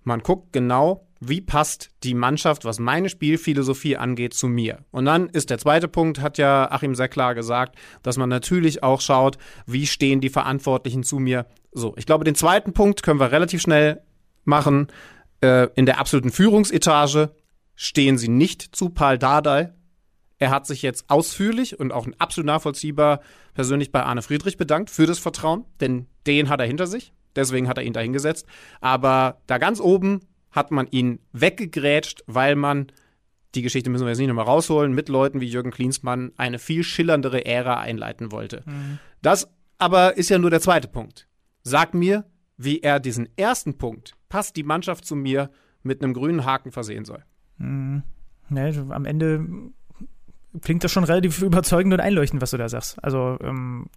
Man 0.04 0.24
guckt 0.24 0.54
genau, 0.54 1.07
wie 1.20 1.42
passt 1.42 1.90
die 2.04 2.14
Mannschaft, 2.14 2.66
was 2.66 2.80
meine 2.80 3.10
Spielphilosophie 3.10 3.98
angeht, 3.98 4.34
zu 4.34 4.48
mir? 4.48 4.80
Und 4.92 5.06
dann 5.06 5.30
ist 5.30 5.50
der 5.50 5.58
zweite 5.58 5.88
Punkt, 5.88 6.22
hat 6.22 6.38
ja 6.38 6.70
Achim 6.72 6.96
sehr 6.96 7.10
klar 7.10 7.36
gesagt, 7.36 7.76
dass 8.04 8.18
man 8.18 8.30
natürlich 8.30 8.84
auch 8.84 9.02
schaut, 9.02 9.38
wie 9.66 9.88
stehen 9.88 10.22
die 10.22 10.30
Verantwortlichen 10.30 11.04
zu 11.04 11.20
mir. 11.20 11.46
So, 11.72 11.94
ich 11.98 12.06
glaube, 12.06 12.24
den 12.24 12.36
zweiten 12.36 12.74
Punkt 12.74 13.04
können 13.04 13.20
wir 13.20 13.32
relativ 13.32 13.62
schnell 13.62 14.02
machen. 14.46 14.88
Äh, 15.42 15.68
in 15.76 15.86
der 15.86 16.00
absoluten 16.00 16.32
Führungsetage 16.32 17.32
stehen 17.76 18.18
sie 18.18 18.30
nicht 18.30 18.76
zu 18.76 18.90
Paul 18.90 19.18
Dardai. 19.18 19.74
Er 20.40 20.52
hat 20.52 20.68
sich 20.68 20.82
jetzt 20.82 21.10
ausführlich 21.10 21.80
und 21.80 21.92
auch 21.92 22.08
absolut 22.20 22.46
nachvollziehbar 22.46 23.22
persönlich 23.54 23.92
bei 23.92 24.04
Arne 24.04 24.22
Friedrich 24.22 24.58
bedankt 24.58 24.90
für 24.90 25.08
das 25.08 25.20
Vertrauen, 25.20 25.66
denn 25.80 26.08
den 26.28 26.50
hat 26.50 26.60
er 26.60 26.68
hinter 26.68 26.86
sich. 26.86 27.12
Deswegen 27.36 27.68
hat 27.68 27.78
er 27.78 27.84
ihn 27.84 27.94
da 27.94 28.00
hingesetzt. 28.00 28.46
Aber 28.82 29.42
da 29.48 29.58
ganz 29.58 29.80
oben 29.80 30.22
hat 30.58 30.72
man 30.72 30.88
ihn 30.88 31.20
weggegrätscht, 31.32 32.24
weil 32.28 32.58
man, 32.58 32.88
die 33.56 33.62
Geschichte 33.62 33.90
müssen 33.90 34.04
wir 34.04 34.10
jetzt 34.10 34.18
nicht 34.18 34.28
nochmal 34.28 34.46
rausholen, 34.46 34.92
mit 34.92 35.08
Leuten 35.08 35.40
wie 35.40 35.48
Jürgen 35.48 35.72
Klinsmann 35.72 36.34
eine 36.36 36.60
viel 36.60 36.84
schillerndere 36.84 37.46
Ära 37.46 37.80
einleiten 37.80 38.34
wollte. 38.34 38.64
Mhm. 38.66 39.00
Das 39.22 39.48
aber 39.78 40.18
ist 40.18 40.30
ja 40.30 40.40
nur 40.40 40.50
der 40.50 40.62
zweite 40.62 40.88
Punkt. 40.88 41.28
Sag 41.64 41.94
mir, 41.94 42.26
wie 42.58 42.80
er 42.80 43.00
diesen 43.00 43.30
ersten 43.38 43.78
Punkt, 43.78 44.16
passt 44.30 44.56
die 44.56 44.64
Mannschaft 44.64 45.06
zu 45.06 45.16
mir, 45.16 45.50
mit 45.84 46.04
einem 46.04 46.14
grünen 46.14 46.44
Haken 46.44 46.72
versehen 46.72 47.06
soll. 47.06 47.24
Mhm. 47.58 48.04
Nee, 48.50 48.74
am 48.90 49.06
Ende 49.06 49.46
klingt 50.62 50.84
das 50.84 50.92
schon 50.92 51.04
relativ 51.04 51.42
überzeugend 51.42 51.94
und 51.94 52.00
einleuchtend, 52.00 52.42
was 52.42 52.52
du 52.52 52.58
da 52.58 52.68
sagst. 52.70 53.02
Also, 53.04 53.38
ähm, 53.42 53.88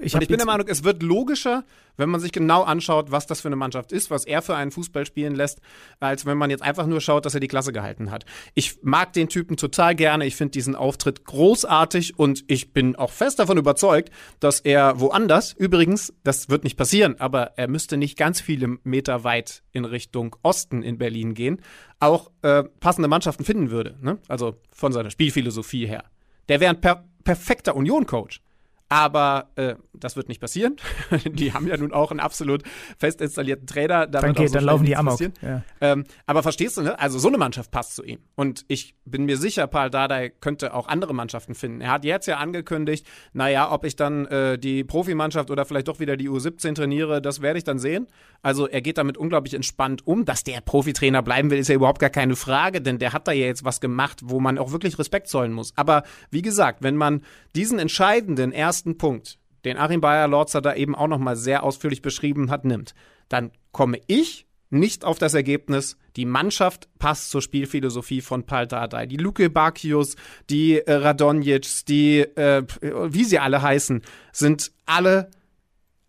Ich, 0.00 0.14
ich 0.14 0.28
bin 0.28 0.36
der 0.36 0.46
Meinung, 0.46 0.68
es 0.68 0.84
wird 0.84 1.02
logischer, 1.02 1.64
wenn 1.96 2.08
man 2.08 2.20
sich 2.20 2.30
genau 2.30 2.62
anschaut, 2.62 3.10
was 3.10 3.26
das 3.26 3.40
für 3.40 3.48
eine 3.48 3.56
Mannschaft 3.56 3.90
ist, 3.90 4.10
was 4.10 4.24
er 4.24 4.42
für 4.42 4.54
einen 4.54 4.70
Fußball 4.70 5.04
spielen 5.04 5.34
lässt, 5.34 5.60
als 5.98 6.24
wenn 6.24 6.38
man 6.38 6.50
jetzt 6.50 6.62
einfach 6.62 6.86
nur 6.86 7.00
schaut, 7.00 7.26
dass 7.26 7.34
er 7.34 7.40
die 7.40 7.48
Klasse 7.48 7.72
gehalten 7.72 8.12
hat. 8.12 8.24
Ich 8.54 8.78
mag 8.82 9.12
den 9.12 9.28
Typen 9.28 9.56
total 9.56 9.96
gerne. 9.96 10.24
Ich 10.24 10.36
finde 10.36 10.52
diesen 10.52 10.76
Auftritt 10.76 11.24
großartig 11.24 12.16
und 12.16 12.44
ich 12.46 12.72
bin 12.72 12.94
auch 12.94 13.10
fest 13.10 13.40
davon 13.40 13.58
überzeugt, 13.58 14.10
dass 14.38 14.60
er 14.60 15.00
woanders, 15.00 15.52
übrigens, 15.52 16.14
das 16.22 16.48
wird 16.48 16.62
nicht 16.62 16.76
passieren, 16.76 17.16
aber 17.18 17.58
er 17.58 17.66
müsste 17.66 17.96
nicht 17.96 18.16
ganz 18.16 18.40
viele 18.40 18.78
Meter 18.84 19.24
weit 19.24 19.64
in 19.72 19.84
Richtung 19.84 20.36
Osten 20.42 20.84
in 20.84 20.98
Berlin 20.98 21.34
gehen, 21.34 21.60
auch 21.98 22.30
äh, 22.42 22.62
passende 22.62 23.08
Mannschaften 23.08 23.44
finden 23.44 23.72
würde. 23.72 23.96
Ne? 24.00 24.18
Also 24.28 24.54
von 24.70 24.92
seiner 24.92 25.10
Spielphilosophie 25.10 25.86
her. 25.86 26.04
Der 26.48 26.60
wäre 26.60 26.70
ein 26.70 26.80
per 26.80 27.04
perfekter 27.24 27.76
Union-Coach. 27.76 28.40
Aber 28.88 29.50
äh, 29.56 29.74
das 29.92 30.16
wird 30.16 30.28
nicht 30.28 30.40
passieren. 30.40 30.76
die 31.24 31.52
haben 31.52 31.66
ja 31.66 31.76
nun 31.76 31.92
auch 31.92 32.10
einen 32.10 32.20
absolut 32.20 32.62
fest 32.98 33.20
installierten 33.20 33.66
Trainer. 33.66 34.06
Da 34.06 34.20
dann 34.20 34.32
geht, 34.32 34.48
so 34.48 34.54
dann 34.54 34.64
laufen 34.64 34.84
die 34.84 34.96
Amok. 34.96 35.20
Ja. 35.42 35.62
Ähm, 35.80 36.04
aber 36.26 36.42
verstehst 36.42 36.76
du, 36.76 36.82
ne? 36.82 36.98
Also 36.98 37.18
so 37.18 37.28
eine 37.28 37.38
Mannschaft 37.38 37.70
passt 37.70 37.96
zu 37.96 38.02
ihm. 38.02 38.20
Und 38.34 38.64
ich 38.68 38.94
bin 39.04 39.24
mir 39.24 39.36
sicher, 39.36 39.66
Paul 39.66 39.90
Dardai 39.90 40.30
könnte 40.30 40.72
auch 40.72 40.88
andere 40.88 41.14
Mannschaften 41.14 41.54
finden. 41.54 41.80
Er 41.80 41.90
hat 41.90 42.04
jetzt 42.04 42.26
ja 42.26 42.38
angekündigt, 42.38 43.06
naja, 43.32 43.70
ob 43.70 43.84
ich 43.84 43.96
dann 43.96 44.26
äh, 44.26 44.58
die 44.58 44.84
Profimannschaft 44.84 45.50
oder 45.50 45.64
vielleicht 45.64 45.88
doch 45.88 46.00
wieder 46.00 46.16
die 46.16 46.30
U17 46.30 46.74
trainiere, 46.74 47.20
das 47.20 47.42
werde 47.42 47.58
ich 47.58 47.64
dann 47.64 47.78
sehen. 47.78 48.06
Also 48.42 48.68
er 48.68 48.80
geht 48.80 48.98
damit 48.98 49.16
unglaublich 49.18 49.54
entspannt 49.54 50.06
um. 50.06 50.24
Dass 50.24 50.44
der 50.44 50.60
Profitrainer 50.60 51.22
bleiben 51.22 51.50
will, 51.50 51.58
ist 51.58 51.68
ja 51.68 51.74
überhaupt 51.74 51.98
gar 52.00 52.10
keine 52.10 52.36
Frage, 52.36 52.80
denn 52.80 52.98
der 52.98 53.12
hat 53.12 53.28
da 53.28 53.32
ja 53.32 53.46
jetzt 53.46 53.64
was 53.64 53.80
gemacht, 53.80 54.20
wo 54.24 54.40
man 54.40 54.58
auch 54.58 54.72
wirklich 54.72 54.98
Respekt 54.98 55.28
zollen 55.28 55.52
muss. 55.52 55.72
Aber 55.76 56.04
wie 56.30 56.42
gesagt, 56.42 56.82
wenn 56.82 56.96
man 56.96 57.22
diesen 57.54 57.78
entscheidenden 57.78 58.52
ersten 58.52 58.77
Punkt 58.98 59.38
den 59.64 59.76
Achim 59.76 60.00
Bayer-Lorzer 60.00 60.60
da 60.60 60.74
eben 60.74 60.94
auch 60.94 61.08
nochmal 61.08 61.36
sehr 61.36 61.62
ausführlich 61.62 62.02
beschrieben 62.02 62.50
hat, 62.50 62.64
nimmt, 62.64 62.94
dann 63.28 63.50
komme 63.72 64.00
ich 64.06 64.46
nicht 64.70 65.04
auf 65.04 65.18
das 65.18 65.32
Ergebnis, 65.32 65.96
die 66.16 66.26
Mannschaft 66.26 66.88
passt 66.98 67.30
zur 67.30 67.40
Spielphilosophie 67.40 68.20
von 68.20 68.44
Pal 68.44 68.66
Dardai. 68.66 69.06
Die 69.06 69.16
Luke 69.16 69.48
Bakius, 69.48 70.16
die 70.50 70.78
äh, 70.78 70.92
Radonjic, 70.92 71.86
die, 71.86 72.20
äh, 72.20 72.64
wie 72.82 73.24
sie 73.24 73.38
alle 73.38 73.62
heißen, 73.62 74.02
sind 74.32 74.72
alle 74.84 75.30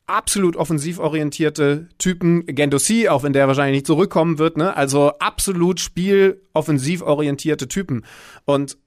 absolut 0.08 0.58
offensiv 0.58 1.00
orientierte 1.00 1.88
Typen. 2.00 2.46
Gendossi, 2.48 3.08
auch 3.08 3.24
wenn 3.24 3.32
der 3.32 3.48
wahrscheinlich 3.48 3.78
nicht 3.78 3.88
zurückkommen 3.88 4.40
wird, 4.40 4.58
ne? 4.58 4.76
Also 4.76 5.14
absolut 5.20 5.80
spieloffensiv 5.80 7.02
orientierte 7.02 7.70
Typen. 7.70 8.04
Und 8.44 8.78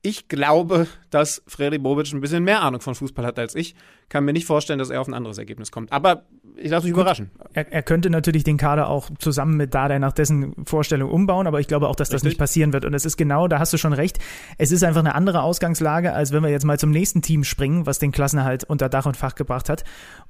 ich 0.00 0.28
glaube, 0.28 0.86
dass 1.10 1.42
Freddy 1.48 1.78
Bobic 1.78 2.12
ein 2.12 2.20
bisschen 2.20 2.44
mehr 2.44 2.62
Ahnung 2.62 2.80
von 2.80 2.94
Fußball 2.94 3.26
hat 3.26 3.38
als 3.38 3.54
ich. 3.54 3.74
Kann 4.08 4.24
mir 4.24 4.32
nicht 4.32 4.46
vorstellen, 4.46 4.78
dass 4.78 4.90
er 4.90 5.00
auf 5.00 5.08
ein 5.08 5.14
anderes 5.14 5.38
Ergebnis 5.38 5.72
kommt. 5.72 5.92
Aber 5.92 6.22
ich 6.56 6.70
lasse 6.70 6.86
mich 6.86 6.94
Gut, 6.94 7.02
überraschen. 7.02 7.30
Er, 7.52 7.70
er, 7.72 7.82
könnte 7.82 8.08
natürlich 8.08 8.44
den 8.44 8.56
Kader 8.56 8.88
auch 8.88 9.10
zusammen 9.18 9.56
mit 9.56 9.74
Dardai 9.74 9.98
nach 9.98 10.12
dessen 10.12 10.54
Vorstellung 10.64 11.10
umbauen, 11.10 11.46
aber 11.46 11.60
ich 11.60 11.66
glaube 11.66 11.88
auch, 11.88 11.96
dass 11.96 12.08
das 12.08 12.16
Richtig. 12.16 12.30
nicht 12.30 12.38
passieren 12.38 12.72
wird. 12.72 12.84
Und 12.84 12.94
es 12.94 13.04
ist 13.04 13.16
genau, 13.16 13.48
da 13.48 13.58
hast 13.58 13.72
du 13.72 13.76
schon 13.76 13.92
recht. 13.92 14.18
Es 14.56 14.70
ist 14.70 14.84
einfach 14.84 15.00
eine 15.00 15.14
andere 15.14 15.42
Ausgangslage, 15.42 16.12
als 16.12 16.32
wenn 16.32 16.42
wir 16.42 16.50
jetzt 16.50 16.64
mal 16.64 16.78
zum 16.78 16.90
nächsten 16.90 17.20
Team 17.20 17.42
springen, 17.42 17.84
was 17.84 17.98
den 17.98 18.12
Klassenerhalt 18.12 18.64
unter 18.64 18.88
Dach 18.88 19.06
und 19.06 19.16
Fach 19.16 19.34
gebracht 19.34 19.68
hat. 19.68 19.84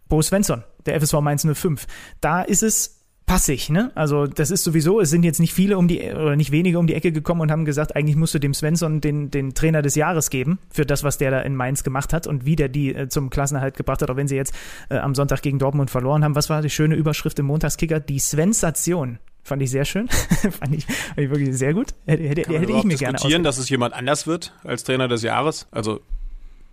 Bo 0.08 0.22
Svensson, 0.22 0.64
der 0.86 0.98
FSV 1.00 1.20
Mainz 1.20 1.46
05. 1.46 1.86
Da 2.20 2.42
ist 2.42 2.62
es 2.62 2.97
passig, 3.28 3.68
ne? 3.68 3.92
Also 3.94 4.26
das 4.26 4.50
ist 4.50 4.64
sowieso, 4.64 5.00
es 5.00 5.10
sind 5.10 5.22
jetzt 5.22 5.38
nicht 5.38 5.52
viele 5.52 5.78
um 5.78 5.86
die 5.86 6.00
oder 6.00 6.34
nicht 6.34 6.50
wenige 6.50 6.78
um 6.78 6.86
die 6.86 6.94
Ecke 6.94 7.12
gekommen 7.12 7.42
und 7.42 7.52
haben 7.52 7.66
gesagt, 7.66 7.94
eigentlich 7.94 8.16
musst 8.16 8.34
du 8.34 8.38
dem 8.38 8.54
Svensson 8.54 9.00
den, 9.00 9.30
den 9.30 9.54
Trainer 9.54 9.82
des 9.82 9.94
Jahres 9.94 10.30
geben 10.30 10.58
für 10.70 10.86
das, 10.86 11.04
was 11.04 11.18
der 11.18 11.30
da 11.30 11.40
in 11.40 11.54
Mainz 11.54 11.84
gemacht 11.84 12.12
hat 12.12 12.26
und 12.26 12.46
wie 12.46 12.56
der 12.56 12.68
die 12.68 12.94
äh, 12.94 13.08
zum 13.08 13.30
Klassenerhalt 13.30 13.76
gebracht 13.76 14.02
hat, 14.02 14.10
auch 14.10 14.16
wenn 14.16 14.28
sie 14.28 14.36
jetzt 14.36 14.54
äh, 14.88 14.96
am 14.96 15.14
Sonntag 15.14 15.42
gegen 15.42 15.58
Dortmund 15.58 15.90
verloren 15.90 16.24
haben. 16.24 16.34
Was 16.34 16.50
war 16.50 16.62
die 16.62 16.70
schöne 16.70 16.96
Überschrift 16.96 17.38
im 17.38 17.46
Montagskicker? 17.46 18.00
Die 18.00 18.18
Svensation. 18.18 19.18
Fand 19.44 19.62
ich 19.62 19.70
sehr 19.70 19.84
schön. 19.84 20.08
fand, 20.50 20.74
ich, 20.74 20.86
fand 20.86 21.18
ich 21.18 21.30
wirklich 21.30 21.56
sehr 21.56 21.74
gut. 21.74 21.94
Hätte, 22.06 22.22
hätte, 22.24 22.42
kann 22.42 22.56
hätte 22.56 22.72
ich 22.72 22.84
mir 22.84 22.96
gerne 22.96 23.14
diskutieren, 23.14 23.44
dass 23.44 23.58
es 23.58 23.68
jemand 23.68 23.94
anders 23.94 24.26
wird 24.26 24.54
als 24.64 24.84
Trainer 24.84 25.06
des 25.06 25.22
Jahres? 25.22 25.66
Also 25.70 26.00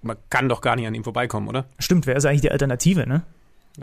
man 0.01 0.15
kann 0.29 0.47
doch 0.47 0.61
gar 0.61 0.77
nicht 0.77 0.87
an 0.87 0.95
ihm 0.95 1.03
vorbeikommen, 1.03 1.49
oder? 1.49 1.65
Stimmt, 1.79 2.07
wer 2.07 2.15
ist 2.15 2.25
eigentlich 2.25 2.41
die 2.41 2.51
Alternative, 2.51 3.07
ne? 3.07 3.23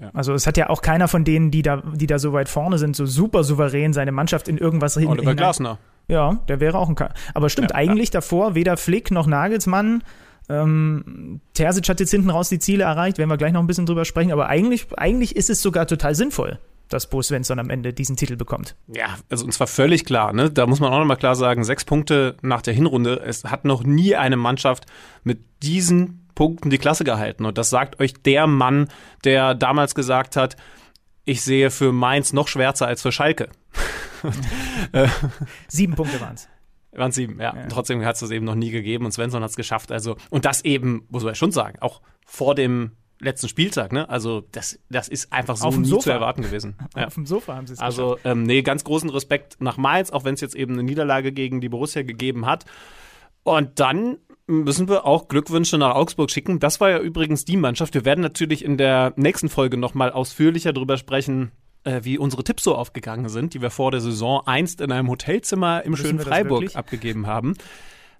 Ja. 0.00 0.10
Also 0.14 0.32
es 0.32 0.46
hat 0.46 0.56
ja 0.56 0.70
auch 0.70 0.82
keiner 0.82 1.08
von 1.08 1.24
denen, 1.24 1.50
die 1.50 1.62
da, 1.62 1.82
die 1.94 2.06
da 2.06 2.18
so 2.18 2.32
weit 2.32 2.48
vorne 2.48 2.78
sind, 2.78 2.96
so 2.96 3.06
super 3.06 3.44
souverän 3.44 3.92
seine 3.92 4.12
Mannschaft 4.12 4.48
in 4.48 4.58
irgendwas 4.58 4.94
hin. 4.94 5.08
Oliver 5.08 5.34
Glasner. 5.34 5.78
Ja, 6.08 6.40
der 6.48 6.60
wäre 6.60 6.78
auch 6.78 6.88
ein. 6.88 6.94
Ka 6.94 7.10
Aber 7.34 7.48
stimmt, 7.48 7.70
ja, 7.70 7.76
eigentlich 7.76 8.08
ja. 8.08 8.20
davor 8.20 8.54
weder 8.54 8.76
Flick 8.76 9.10
noch 9.10 9.26
Nagelsmann. 9.26 10.02
Ähm, 10.48 11.40
Terzic 11.54 11.88
hat 11.88 12.00
jetzt 12.00 12.10
hinten 12.10 12.30
raus 12.30 12.48
die 12.48 12.58
Ziele 12.58 12.84
erreicht, 12.84 13.18
werden 13.18 13.30
wir 13.30 13.36
gleich 13.36 13.52
noch 13.52 13.60
ein 13.60 13.66
bisschen 13.66 13.86
drüber 13.86 14.04
sprechen. 14.04 14.32
Aber 14.32 14.48
eigentlich, 14.48 14.86
eigentlich 14.96 15.36
ist 15.36 15.50
es 15.50 15.62
sogar 15.62 15.86
total 15.86 16.14
sinnvoll, 16.14 16.58
dass 16.88 17.08
Bo 17.08 17.22
Svensson 17.22 17.58
am 17.58 17.70
Ende 17.70 17.92
diesen 17.92 18.16
Titel 18.16 18.36
bekommt. 18.36 18.74
Ja, 18.88 19.16
also 19.30 19.44
und 19.44 19.52
zwar 19.52 19.68
völlig 19.68 20.04
klar. 20.04 20.32
Ne? 20.32 20.50
Da 20.50 20.66
muss 20.66 20.80
man 20.80 20.92
auch 20.92 20.98
nochmal 20.98 21.16
klar 21.16 21.36
sagen, 21.36 21.64
sechs 21.64 21.84
Punkte 21.84 22.36
nach 22.42 22.62
der 22.62 22.74
Hinrunde. 22.74 23.22
Es 23.24 23.44
hat 23.44 23.64
noch 23.64 23.84
nie 23.84 24.16
eine 24.16 24.36
Mannschaft 24.36 24.86
mit 25.22 25.40
diesen 25.62 26.21
Punkten 26.42 26.70
die 26.70 26.78
Klasse 26.78 27.04
gehalten. 27.04 27.44
Und 27.44 27.56
das 27.56 27.70
sagt 27.70 28.00
euch 28.00 28.14
der 28.14 28.48
Mann, 28.48 28.88
der 29.22 29.54
damals 29.54 29.94
gesagt 29.94 30.34
hat, 30.34 30.56
ich 31.24 31.42
sehe 31.42 31.70
für 31.70 31.92
Mainz 31.92 32.32
noch 32.32 32.48
schwärzer 32.48 32.88
als 32.88 33.00
für 33.00 33.12
Schalke. 33.12 33.48
sieben 35.68 35.94
Punkte 35.94 36.20
waren 36.20 36.34
es. 36.34 36.48
Waren 36.90 37.12
sieben, 37.12 37.38
ja. 37.38 37.54
ja. 37.54 37.68
Trotzdem 37.68 38.04
hat 38.04 38.14
es 38.14 38.22
das 38.22 38.32
eben 38.32 38.44
noch 38.44 38.56
nie 38.56 38.72
gegeben 38.72 39.04
und 39.04 39.12
Svensson 39.12 39.40
hat 39.40 39.50
es 39.50 39.56
geschafft. 39.56 39.92
Also, 39.92 40.16
und 40.30 40.44
das 40.44 40.64
eben, 40.64 41.06
muss 41.10 41.22
man 41.22 41.36
schon 41.36 41.52
sagen, 41.52 41.78
auch 41.80 42.02
vor 42.26 42.56
dem 42.56 42.90
letzten 43.20 43.48
Spieltag, 43.48 43.92
ne? 43.92 44.08
Also 44.08 44.42
das, 44.50 44.80
das 44.90 45.06
ist 45.06 45.32
einfach 45.32 45.56
so 45.56 45.70
nie 45.70 45.84
Sofa. 45.86 46.02
zu 46.02 46.10
erwarten 46.10 46.42
gewesen. 46.42 46.74
Ja. 46.96 47.06
Auf 47.06 47.14
dem 47.14 47.24
Sofa 47.24 47.54
haben 47.54 47.68
sie 47.68 47.74
es 47.74 47.78
Also 47.78 48.18
ähm, 48.24 48.42
nee, 48.42 48.62
ganz 48.62 48.82
großen 48.82 49.10
Respekt 49.10 49.60
nach 49.60 49.76
Mainz, 49.76 50.10
auch 50.10 50.24
wenn 50.24 50.34
es 50.34 50.40
jetzt 50.40 50.56
eben 50.56 50.72
eine 50.72 50.82
Niederlage 50.82 51.30
gegen 51.30 51.60
die 51.60 51.68
Borussia 51.68 52.02
gegeben 52.02 52.46
hat. 52.46 52.64
Und 53.44 53.78
dann 53.78 54.18
müssen 54.46 54.88
wir 54.88 55.06
auch 55.06 55.28
Glückwünsche 55.28 55.78
nach 55.78 55.94
Augsburg 55.94 56.30
schicken. 56.30 56.58
Das 56.58 56.80
war 56.80 56.90
ja 56.90 56.98
übrigens 56.98 57.44
die 57.44 57.56
Mannschaft. 57.56 57.94
Wir 57.94 58.04
werden 58.04 58.20
natürlich 58.20 58.64
in 58.64 58.76
der 58.76 59.12
nächsten 59.16 59.48
Folge 59.48 59.76
nochmal 59.76 60.10
ausführlicher 60.10 60.72
darüber 60.72 60.96
sprechen, 60.96 61.52
äh, 61.84 62.00
wie 62.02 62.18
unsere 62.18 62.44
Tipps 62.44 62.64
so 62.64 62.74
aufgegangen 62.74 63.28
sind, 63.28 63.54
die 63.54 63.62
wir 63.62 63.70
vor 63.70 63.90
der 63.90 64.00
Saison 64.00 64.42
einst 64.46 64.80
in 64.80 64.92
einem 64.92 65.08
Hotelzimmer 65.08 65.84
im 65.84 65.96
schönen 65.96 66.20
Freiburg 66.20 66.74
abgegeben 66.74 67.26
haben. 67.26 67.54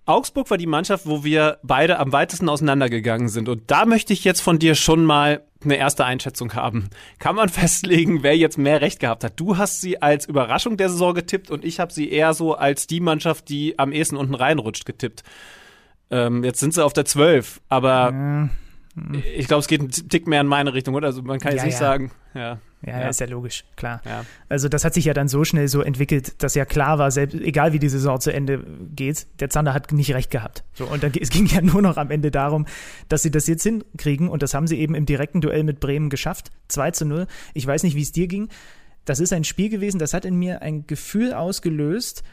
Augsburg 0.04 0.50
war 0.50 0.58
die 0.58 0.66
Mannschaft, 0.66 1.06
wo 1.06 1.22
wir 1.22 1.58
beide 1.62 2.00
am 2.00 2.12
weitesten 2.12 2.48
auseinandergegangen 2.48 3.28
sind. 3.28 3.48
Und 3.48 3.70
da 3.70 3.86
möchte 3.86 4.12
ich 4.12 4.24
jetzt 4.24 4.40
von 4.40 4.58
dir 4.58 4.74
schon 4.74 5.04
mal 5.04 5.44
eine 5.62 5.76
erste 5.76 6.04
Einschätzung 6.04 6.54
haben. 6.54 6.90
Kann 7.20 7.36
man 7.36 7.48
festlegen, 7.48 8.24
wer 8.24 8.36
jetzt 8.36 8.58
mehr 8.58 8.80
Recht 8.80 8.98
gehabt 8.98 9.22
hat? 9.22 9.38
Du 9.38 9.58
hast 9.58 9.80
sie 9.80 10.02
als 10.02 10.26
Überraschung 10.26 10.76
der 10.76 10.88
Saison 10.88 11.14
getippt 11.14 11.52
und 11.52 11.64
ich 11.64 11.78
habe 11.78 11.92
sie 11.92 12.10
eher 12.10 12.34
so 12.34 12.54
als 12.54 12.88
die 12.88 12.98
Mannschaft, 12.98 13.48
die 13.48 13.78
am 13.78 13.92
ehesten 13.92 14.16
unten 14.16 14.34
reinrutscht, 14.34 14.86
getippt. 14.86 15.22
Ähm, 16.12 16.44
jetzt 16.44 16.60
sind 16.60 16.74
sie 16.74 16.84
auf 16.84 16.92
der 16.92 17.06
12, 17.06 17.60
aber 17.68 18.12
ja. 18.12 18.48
ich 19.34 19.48
glaube, 19.48 19.60
es 19.60 19.66
geht 19.66 19.80
einen 19.80 19.90
Tick 19.90 20.28
mehr 20.28 20.42
in 20.42 20.46
meine 20.46 20.74
Richtung, 20.74 20.94
oder? 20.94 21.08
Also 21.08 21.22
man 21.22 21.40
kann 21.40 21.52
jetzt 21.52 21.62
ja, 21.62 21.66
nicht 21.66 21.78
sagen, 21.78 22.12
ja. 22.34 22.58
Ja, 22.84 23.00
ja, 23.00 23.08
ist 23.08 23.20
ja 23.20 23.26
logisch, 23.26 23.64
klar. 23.76 24.02
Ja. 24.04 24.26
Also 24.48 24.68
das 24.68 24.84
hat 24.84 24.92
sich 24.92 25.04
ja 25.04 25.14
dann 25.14 25.28
so 25.28 25.44
schnell 25.44 25.68
so 25.68 25.82
entwickelt, 25.82 26.42
dass 26.42 26.56
ja 26.56 26.64
klar 26.64 26.98
war, 26.98 27.12
selbst, 27.12 27.34
egal 27.34 27.72
wie 27.72 27.78
die 27.78 27.88
Saison 27.88 28.20
zu 28.20 28.32
Ende 28.32 28.64
geht, 28.94 29.26
der 29.40 29.50
Zander 29.50 29.72
hat 29.72 29.92
nicht 29.92 30.12
recht 30.14 30.32
gehabt. 30.32 30.64
So, 30.74 30.86
und 30.86 31.02
dann, 31.02 31.12
es 31.18 31.30
ging 31.30 31.46
ja 31.46 31.60
nur 31.62 31.80
noch 31.80 31.96
am 31.96 32.10
Ende 32.10 32.32
darum, 32.32 32.66
dass 33.08 33.22
sie 33.22 33.30
das 33.30 33.46
jetzt 33.46 33.62
hinkriegen 33.62 34.28
und 34.28 34.42
das 34.42 34.52
haben 34.52 34.66
sie 34.66 34.80
eben 34.80 34.96
im 34.96 35.06
direkten 35.06 35.40
Duell 35.40 35.62
mit 35.62 35.78
Bremen 35.78 36.10
geschafft. 36.10 36.50
2 36.68 36.90
zu 36.90 37.04
0. 37.06 37.26
Ich 37.54 37.66
weiß 37.66 37.84
nicht, 37.84 37.94
wie 37.94 38.02
es 38.02 38.10
dir 38.10 38.26
ging. 38.26 38.48
Das 39.04 39.20
ist 39.20 39.32
ein 39.32 39.44
Spiel 39.44 39.68
gewesen, 39.68 39.98
das 39.98 40.12
hat 40.12 40.24
in 40.24 40.34
mir 40.34 40.62
ein 40.62 40.86
Gefühl 40.86 41.34
ausgelöst, 41.34 42.24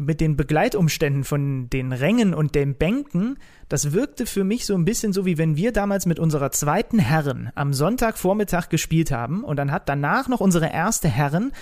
mit 0.00 0.20
den 0.20 0.36
Begleitumständen 0.36 1.24
von 1.24 1.68
den 1.70 1.92
Rängen 1.92 2.34
und 2.34 2.54
den 2.54 2.74
Bänken, 2.74 3.38
das 3.68 3.92
wirkte 3.92 4.26
für 4.26 4.44
mich 4.44 4.66
so 4.66 4.74
ein 4.74 4.84
bisschen 4.84 5.12
so, 5.12 5.26
wie 5.26 5.38
wenn 5.38 5.56
wir 5.56 5.72
damals 5.72 6.06
mit 6.06 6.18
unserer 6.18 6.50
zweiten 6.50 6.98
Herren 6.98 7.50
am 7.54 7.72
Sonntagvormittag 7.72 8.68
gespielt 8.68 9.12
haben 9.12 9.44
und 9.44 9.56
dann 9.56 9.70
hat 9.70 9.88
danach 9.88 10.28
noch 10.28 10.40
unsere 10.40 10.72
erste 10.72 11.08
Herren 11.08 11.52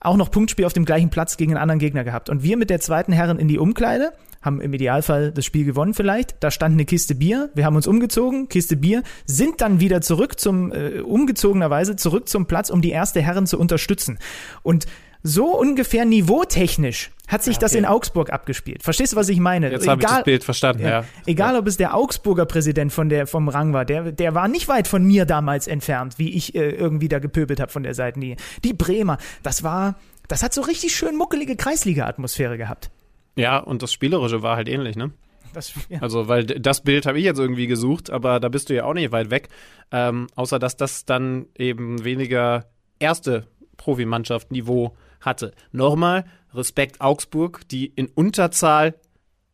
auch 0.00 0.16
noch 0.16 0.30
Punktspiel 0.30 0.64
auf 0.64 0.72
dem 0.72 0.84
gleichen 0.84 1.10
Platz 1.10 1.36
gegen 1.36 1.52
einen 1.52 1.62
anderen 1.62 1.78
Gegner 1.78 2.02
gehabt. 2.02 2.28
Und 2.28 2.42
wir 2.42 2.56
mit 2.56 2.70
der 2.70 2.80
zweiten 2.80 3.12
Herren 3.12 3.38
in 3.38 3.46
die 3.46 3.58
Umkleide, 3.58 4.12
haben 4.42 4.60
im 4.60 4.74
Idealfall 4.74 5.30
das 5.30 5.44
Spiel 5.44 5.64
gewonnen 5.64 5.94
vielleicht. 5.94 6.42
Da 6.42 6.50
stand 6.50 6.72
eine 6.72 6.84
Kiste 6.84 7.14
Bier, 7.14 7.50
wir 7.54 7.64
haben 7.64 7.76
uns 7.76 7.86
umgezogen, 7.86 8.48
Kiste 8.48 8.76
Bier, 8.76 9.04
sind 9.24 9.60
dann 9.60 9.78
wieder 9.78 10.00
zurück 10.00 10.40
zum, 10.40 10.72
äh, 10.72 11.00
umgezogenerweise 11.00 11.94
zurück 11.94 12.28
zum 12.28 12.46
Platz, 12.46 12.68
um 12.68 12.82
die 12.82 12.90
erste 12.90 13.22
Herren 13.22 13.46
zu 13.46 13.58
unterstützen. 13.58 14.18
Und 14.62 14.86
so 15.22 15.56
ungefähr 15.58 16.04
niveautechnisch 16.04 17.10
hat 17.28 17.42
sich 17.42 17.56
okay. 17.56 17.64
das 17.64 17.74
in 17.74 17.86
Augsburg 17.86 18.30
abgespielt. 18.30 18.82
Verstehst 18.82 19.12
du, 19.12 19.16
was 19.16 19.28
ich 19.28 19.40
meine? 19.40 19.70
Jetzt 19.70 19.88
habe 19.88 20.02
ich 20.02 20.08
das 20.08 20.24
Bild 20.24 20.44
verstanden, 20.44 20.82
ja. 20.82 20.88
ja. 20.88 21.04
Egal, 21.26 21.56
ob 21.56 21.66
es 21.66 21.76
der 21.76 21.94
Augsburger 21.94 22.44
Präsident 22.44 22.92
von 22.92 23.08
der, 23.08 23.26
vom 23.26 23.48
Rang 23.48 23.72
war, 23.72 23.84
der, 23.84 24.12
der 24.12 24.34
war 24.34 24.48
nicht 24.48 24.68
weit 24.68 24.86
von 24.86 25.04
mir 25.04 25.24
damals 25.24 25.66
entfernt, 25.66 26.18
wie 26.18 26.30
ich 26.30 26.54
äh, 26.54 26.70
irgendwie 26.70 27.08
da 27.08 27.20
gepöbelt 27.20 27.60
habe 27.60 27.72
von 27.72 27.84
der 27.84 27.94
Seitenlinie. 27.94 28.36
Die 28.64 28.74
Bremer, 28.74 29.18
das 29.42 29.62
war, 29.62 29.96
das 30.28 30.42
hat 30.42 30.52
so 30.52 30.60
richtig 30.60 30.94
schön 30.94 31.16
muckelige 31.16 31.56
Kreisliga-Atmosphäre 31.56 32.58
gehabt. 32.58 32.90
Ja, 33.36 33.58
und 33.58 33.82
das 33.82 33.92
Spielerische 33.92 34.42
war 34.42 34.56
halt 34.56 34.68
ähnlich, 34.68 34.96
ne? 34.96 35.12
Das, 35.54 35.72
ja. 35.88 36.00
Also, 36.00 36.28
weil 36.28 36.44
das 36.44 36.82
Bild 36.82 37.06
habe 37.06 37.18
ich 37.18 37.24
jetzt 37.24 37.38
irgendwie 37.38 37.66
gesucht, 37.66 38.10
aber 38.10 38.40
da 38.40 38.48
bist 38.48 38.70
du 38.70 38.74
ja 38.74 38.84
auch 38.84 38.94
nicht 38.94 39.12
weit 39.12 39.30
weg. 39.30 39.48
Ähm, 39.90 40.26
außer 40.34 40.58
dass 40.58 40.76
das 40.76 41.04
dann 41.04 41.46
eben 41.56 42.04
weniger 42.04 42.66
erste 42.98 43.46
Profimannschaft-Niveau 43.76 44.96
hatte. 45.22 45.52
Nochmal, 45.72 46.24
Respekt 46.54 47.00
Augsburg, 47.00 47.66
die 47.68 47.86
in 47.86 48.06
Unterzahl, 48.06 48.94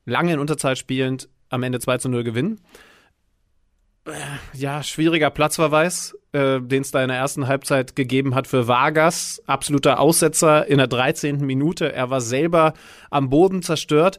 lange 0.04 0.32
in 0.32 0.38
Unterzahl 0.38 0.76
spielend, 0.76 1.28
am 1.48 1.62
Ende 1.62 1.80
2 1.80 1.98
zu 1.98 2.08
0 2.08 2.24
gewinnen. 2.24 2.60
Äh, 4.06 4.12
ja, 4.54 4.82
schwieriger 4.82 5.30
Platzverweis, 5.30 6.16
äh, 6.32 6.60
den 6.60 6.82
es 6.82 6.90
da 6.90 7.02
in 7.02 7.08
der 7.08 7.18
ersten 7.18 7.46
Halbzeit 7.46 7.94
gegeben 7.94 8.34
hat 8.34 8.46
für 8.46 8.68
Vargas. 8.68 9.42
Absoluter 9.46 10.00
Aussetzer 10.00 10.66
in 10.66 10.78
der 10.78 10.86
13. 10.86 11.44
Minute. 11.44 11.92
Er 11.92 12.10
war 12.10 12.20
selber 12.20 12.74
am 13.10 13.30
Boden 13.30 13.62
zerstört. 13.62 14.18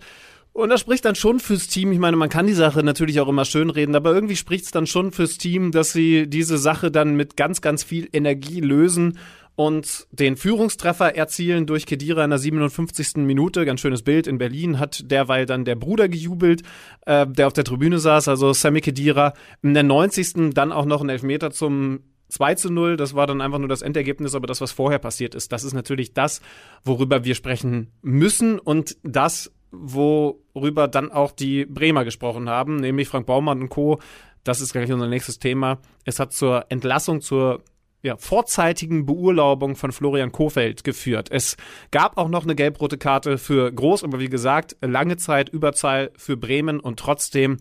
Und 0.51 0.69
das 0.69 0.81
spricht 0.81 1.05
dann 1.05 1.15
schon 1.15 1.39
fürs 1.39 1.67
Team. 1.67 1.91
Ich 1.91 1.99
meine, 1.99 2.17
man 2.17 2.29
kann 2.29 2.47
die 2.47 2.53
Sache 2.53 2.83
natürlich 2.83 3.19
auch 3.19 3.27
immer 3.27 3.45
schön 3.45 3.69
reden, 3.69 3.95
aber 3.95 4.13
irgendwie 4.13 4.35
spricht 4.35 4.65
es 4.65 4.71
dann 4.71 4.87
schon 4.87 5.11
fürs 5.11 5.37
Team, 5.37 5.71
dass 5.71 5.93
sie 5.93 6.27
diese 6.27 6.57
Sache 6.57 6.91
dann 6.91 7.15
mit 7.15 7.37
ganz, 7.37 7.61
ganz 7.61 7.83
viel 7.83 8.09
Energie 8.11 8.59
lösen 8.59 9.17
und 9.55 10.07
den 10.11 10.37
Führungstreffer 10.37 11.15
erzielen 11.15 11.65
durch 11.65 11.85
Kedira 11.85 12.23
in 12.23 12.29
der 12.29 12.39
57. 12.39 13.17
Minute. 13.17 13.65
Ganz 13.65 13.81
schönes 13.81 14.03
Bild. 14.03 14.27
In 14.27 14.37
Berlin 14.37 14.79
hat 14.79 15.11
derweil 15.11 15.45
dann 15.45 15.65
der 15.65 15.75
Bruder 15.75 16.07
gejubelt, 16.07 16.63
äh, 17.05 17.27
der 17.27 17.47
auf 17.47 17.53
der 17.53 17.65
Tribüne 17.65 17.99
saß, 17.99 18.27
also 18.27 18.53
Sammy 18.53 18.81
Kedira. 18.81 19.33
In 19.61 19.73
der 19.73 19.83
90. 19.83 20.53
dann 20.53 20.71
auch 20.71 20.85
noch 20.85 21.01
ein 21.01 21.09
Elfmeter 21.09 21.51
zum 21.51 21.99
2 22.29 22.55
zu 22.55 22.71
0, 22.71 22.95
das 22.95 23.15
war 23.15 23.27
dann 23.27 23.41
einfach 23.41 23.59
nur 23.59 23.67
das 23.67 23.81
Endergebnis, 23.81 24.35
aber 24.35 24.47
das, 24.47 24.61
was 24.61 24.71
vorher 24.71 24.99
passiert 24.99 25.35
ist, 25.35 25.51
das 25.51 25.63
ist 25.63 25.73
natürlich 25.73 26.13
das, 26.13 26.41
worüber 26.85 27.25
wir 27.25 27.35
sprechen 27.35 27.91
müssen 28.01 28.59
und 28.59 28.97
das, 29.03 29.51
worüber 29.71 30.87
dann 30.87 31.11
auch 31.11 31.31
die 31.31 31.65
Bremer 31.65 32.05
gesprochen 32.05 32.49
haben, 32.49 32.77
nämlich 32.77 33.07
Frank 33.07 33.25
Baumann 33.25 33.61
und 33.61 33.69
Co. 33.69 33.99
Das 34.43 34.61
ist 34.61 34.71
gleich 34.71 34.91
unser 34.91 35.07
nächstes 35.07 35.39
Thema. 35.39 35.79
Es 36.05 36.19
hat 36.19 36.31
zur 36.33 36.65
Entlassung, 36.69 37.21
zur 37.21 37.63
ja, 38.01 38.15
vorzeitigen 38.17 39.05
Beurlaubung 39.05 39.75
von 39.75 39.91
Florian 39.91 40.31
Kofeld 40.31 40.83
geführt. 40.83 41.29
Es 41.31 41.57
gab 41.91 42.17
auch 42.17 42.29
noch 42.29 42.43
eine 42.43 42.55
gelb-rote 42.55 42.97
Karte 42.97 43.37
für 43.37 43.71
Groß, 43.71 44.03
aber 44.03 44.19
wie 44.19 44.29
gesagt, 44.29 44.77
lange 44.81 45.17
Zeit 45.17 45.49
Überzahl 45.49 46.11
für 46.15 46.37
Bremen 46.37 46.79
und 46.79 46.99
trotzdem 46.99 47.57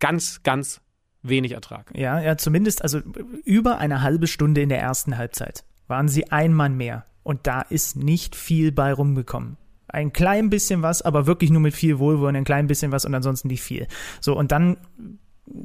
ganz, 0.00 0.42
ganz 0.42 0.80
wenig 1.22 1.52
Ertrag. 1.52 1.90
Ja, 1.94 2.20
ja, 2.20 2.36
zumindest 2.36 2.82
also 2.82 3.00
über 3.44 3.78
eine 3.78 4.02
halbe 4.02 4.26
Stunde 4.26 4.60
in 4.60 4.68
der 4.68 4.80
ersten 4.80 5.16
Halbzeit 5.16 5.64
waren 5.88 6.08
sie 6.08 6.30
ein 6.32 6.52
Mann 6.52 6.76
mehr 6.76 7.04
und 7.22 7.46
da 7.46 7.62
ist 7.62 7.96
nicht 7.96 8.34
viel 8.34 8.72
bei 8.72 8.92
rumgekommen. 8.92 9.56
Ein 9.88 10.12
klein 10.12 10.50
bisschen 10.50 10.82
was, 10.82 11.02
aber 11.02 11.26
wirklich 11.26 11.50
nur 11.50 11.60
mit 11.60 11.74
viel 11.74 11.98
Wohlwollen, 11.98 12.36
ein 12.36 12.44
klein 12.44 12.66
bisschen 12.66 12.90
was 12.90 13.04
und 13.04 13.14
ansonsten 13.14 13.48
nicht 13.48 13.62
viel. 13.62 13.86
So, 14.20 14.36
und 14.36 14.50
dann 14.50 14.78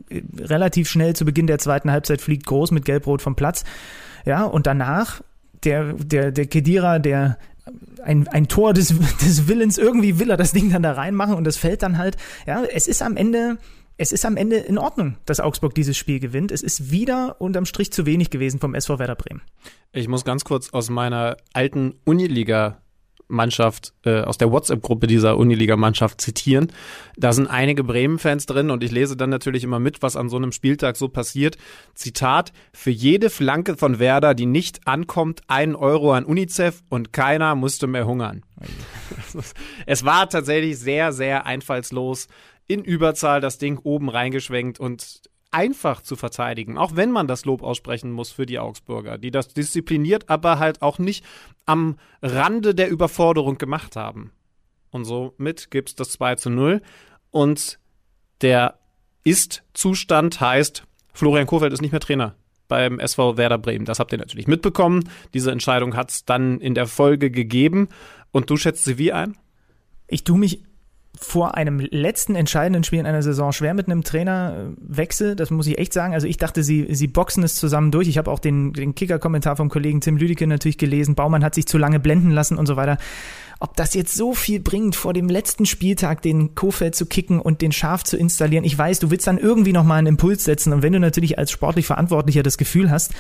äh, 0.10 0.22
relativ 0.38 0.90
schnell 0.90 1.16
zu 1.16 1.25
Beginn 1.25 1.48
der 1.48 1.58
zweiten 1.58 1.92
Halbzeit 1.92 2.22
fliegt 2.22 2.46
Groß 2.46 2.72
mit 2.72 2.86
Gelb-Rot 2.86 3.22
vom 3.22 3.36
Platz. 3.36 3.63
Ja, 4.25 4.44
und 4.44 4.68
danach 4.68 5.22
der, 5.63 5.94
der, 5.94 6.32
der 6.32 6.48
Kedira, 6.48 7.00
der 7.00 7.38
ein, 8.04 8.28
ein 8.28 8.48
Tor 8.48 8.74
des, 8.74 8.88
des 9.22 9.48
Willens, 9.48 9.78
irgendwie 9.78 10.20
will 10.20 10.30
er 10.30 10.38
das 10.38 10.51
Ding 10.51 10.72
dann 10.72 10.84
da 10.84 10.94
reinmachen 10.94 11.36
und 11.36 11.44
das 11.44 11.58
fällt 11.58 11.84
dann 11.84 11.98
halt, 11.98 12.18
ja, 12.48 12.63
es 12.63 12.88
ist 12.88 13.01
am 13.01 13.18
Ende, 13.18 13.58
es 13.98 14.12
ist 14.12 14.25
am 14.25 14.38
Ende 14.38 14.58
in 14.58 14.78
Ordnung, 14.78 15.18
dass 15.25 15.40
Augsburg 15.40 15.75
dieses 15.75 15.98
Spiel 15.98 16.20
gewinnt. 16.20 16.51
Es 16.51 16.63
ist 16.63 16.92
wieder 16.92 17.40
unterm 17.40 17.66
Strich 17.66 17.92
zu 17.92 18.06
wenig 18.06 18.30
gewesen 18.30 18.60
vom 18.60 18.74
SV 18.74 19.00
Werder 19.00 19.16
Bremen. 19.16 19.42
Ich 19.92 20.08
muss 20.08 20.25
ganz 20.25 20.44
kurz 20.44 20.70
aus 20.72 20.90
meiner 20.90 21.38
alten 21.54 21.96
Uniliga 22.06 22.82
Mannschaft, 23.31 23.93
äh, 24.05 24.21
aus 24.21 24.38
der 24.38 24.51
WhatsApp-Gruppe 24.51 25.07
dieser 25.07 25.38
Uniliga-Mannschaft 25.38 26.21
zitieren. 26.21 26.71
Da 27.17 27.33
sind 27.33 27.47
einige 27.47 27.83
Bremen-Fans 27.83 28.45
drin 28.45 28.69
und 28.69 28.83
ich 28.83 28.91
lese 28.91 29.17
dann 29.17 29.29
natürlich 29.29 29.63
immer 29.63 29.79
mit, 29.79 30.01
was 30.01 30.15
an 30.15 30.29
so 30.29 30.38
einem 30.38 30.51
Spieltag 30.51 30.97
so 30.97 31.07
passiert. 31.07 31.57
Zitat, 31.95 32.51
für 32.73 32.91
jede 32.91 33.29
Flanke 33.29 33.77
von 33.77 34.00
Werder, 34.00 34.33
die 34.33 34.45
nicht 34.45 34.88
ankommt, 34.88 35.41
ein 35.47 35.75
Euro 35.75 36.13
an 36.13 36.25
UNICEF 36.25 36.83
und 36.89 37.13
keiner 37.13 37.55
musste 37.55 37.88
mehr 37.88 38.05
hungern. 38.05 38.43
es 39.85 40.05
war 40.05 40.29
tatsächlich 40.29 40.77
sehr, 40.77 41.11
sehr 41.11 41.45
einfallslos. 41.45 42.27
In 42.67 42.83
Überzahl 42.83 43.41
das 43.41 43.57
Ding 43.57 43.79
oben 43.83 44.09
reingeschwenkt 44.09 44.79
und 44.79 45.21
einfach 45.51 46.01
zu 46.01 46.15
verteidigen, 46.15 46.77
auch 46.77 46.96
wenn 46.96 47.12
man 47.12 47.27
das 47.27 47.46
Lob 47.46 47.62
aussprechen 47.62 48.12
muss 48.12 48.31
für 48.31 48.46
die 48.46 48.60
Augsburger, 48.60 49.17
die 49.17 49.31
das 49.31 49.50
diszipliniert, 49.50 50.29
aber 50.29 50.60
halt 50.60 50.81
auch 50.81 50.98
nicht 50.98 51.25
am 51.65 51.98
Rande 52.22 52.74
der 52.74 52.89
Überforderung 52.89 53.58
gemacht 53.58 53.96
haben. 53.96 54.31
Und 54.91 55.05
somit 55.05 55.72
gibt 55.72 55.89
es 55.89 55.96
das 55.96 56.12
2 56.12 56.36
zu 56.36 56.50
0. 56.50 56.81
Und 57.31 57.79
der 58.41 58.79
Ist-Zustand 59.24 60.41
heißt, 60.41 60.83
Florian 61.14 61.48
Kohfeldt 61.48 61.74
ist 61.74 61.81
nicht 61.81 61.92
mehr 61.92 62.01
Trainer 62.01 62.35
beim 62.68 63.00
SV 63.00 63.37
Werder 63.37 63.57
Bremen. 63.57 63.85
Das 63.85 64.00
habt 64.00 64.14
ihr 64.14 64.18
natürlich 64.18 64.48
mitbekommen. 64.48 65.09
Diese 65.33 65.51
Entscheidung 65.51 65.96
hat 65.96 66.09
es 66.09 66.25
dann 66.25 66.59
in 66.59 66.74
der 66.74 66.87
Folge 66.87 67.29
gegeben. 67.29 67.90
Und 68.31 68.50
du 68.50 68.55
schätzt 68.55 68.85
sie 68.85 68.98
wie 68.98 69.11
ein? 69.11 69.37
Ich 70.07 70.24
tue 70.24 70.37
mich 70.37 70.64
vor 71.19 71.55
einem 71.55 71.79
letzten 71.79 72.35
entscheidenden 72.35 72.83
Spiel 72.83 73.00
in 73.00 73.05
einer 73.05 73.21
Saison 73.21 73.51
schwer 73.51 73.74
mit 73.74 73.87
einem 73.87 74.03
Trainerwechsel. 74.03 75.35
Das 75.35 75.51
muss 75.51 75.67
ich 75.67 75.77
echt 75.77 75.93
sagen. 75.93 76.13
Also 76.13 76.25
ich 76.25 76.37
dachte, 76.37 76.63
sie, 76.63 76.87
sie 76.91 77.07
boxen 77.07 77.43
es 77.43 77.55
zusammen 77.55 77.91
durch. 77.91 78.07
Ich 78.07 78.17
habe 78.17 78.31
auch 78.31 78.39
den, 78.39 78.74
den 78.74 78.95
Kicker-Kommentar 78.95 79.55
vom 79.55 79.69
Kollegen 79.69 80.01
Tim 80.01 80.17
Lüdecke 80.17 80.47
natürlich 80.47 80.77
gelesen. 80.77 81.15
Baumann 81.15 81.43
hat 81.43 81.55
sich 81.55 81.67
zu 81.67 81.77
lange 81.77 82.00
blenden 82.00 82.31
lassen 82.31 82.57
und 82.57 82.65
so 82.65 82.75
weiter. 82.75 82.97
Ob 83.59 83.75
das 83.75 83.93
jetzt 83.93 84.15
so 84.15 84.33
viel 84.33 84.59
bringt, 84.59 84.95
vor 84.95 85.13
dem 85.13 85.29
letzten 85.29 85.65
Spieltag 85.65 86.21
den 86.21 86.55
Kofeld 86.55 86.95
zu 86.95 87.05
kicken 87.05 87.39
und 87.39 87.61
den 87.61 87.71
Schaf 87.71 88.03
zu 88.03 88.17
installieren. 88.17 88.63
Ich 88.63 88.75
weiß, 88.75 89.00
du 89.00 89.11
willst 89.11 89.27
dann 89.27 89.37
irgendwie 89.37 89.74
nochmal 89.74 90.00
einen 90.00 90.07
Impuls 90.07 90.45
setzen. 90.45 90.74
Und 90.74 90.81
wenn 90.81 90.93
du 90.93 91.00
natürlich 91.00 91.37
als 91.37 91.51
sportlich 91.51 91.85
Verantwortlicher 91.85 92.41
das 92.41 92.57
Gefühl 92.57 92.89
hast, 92.89 93.13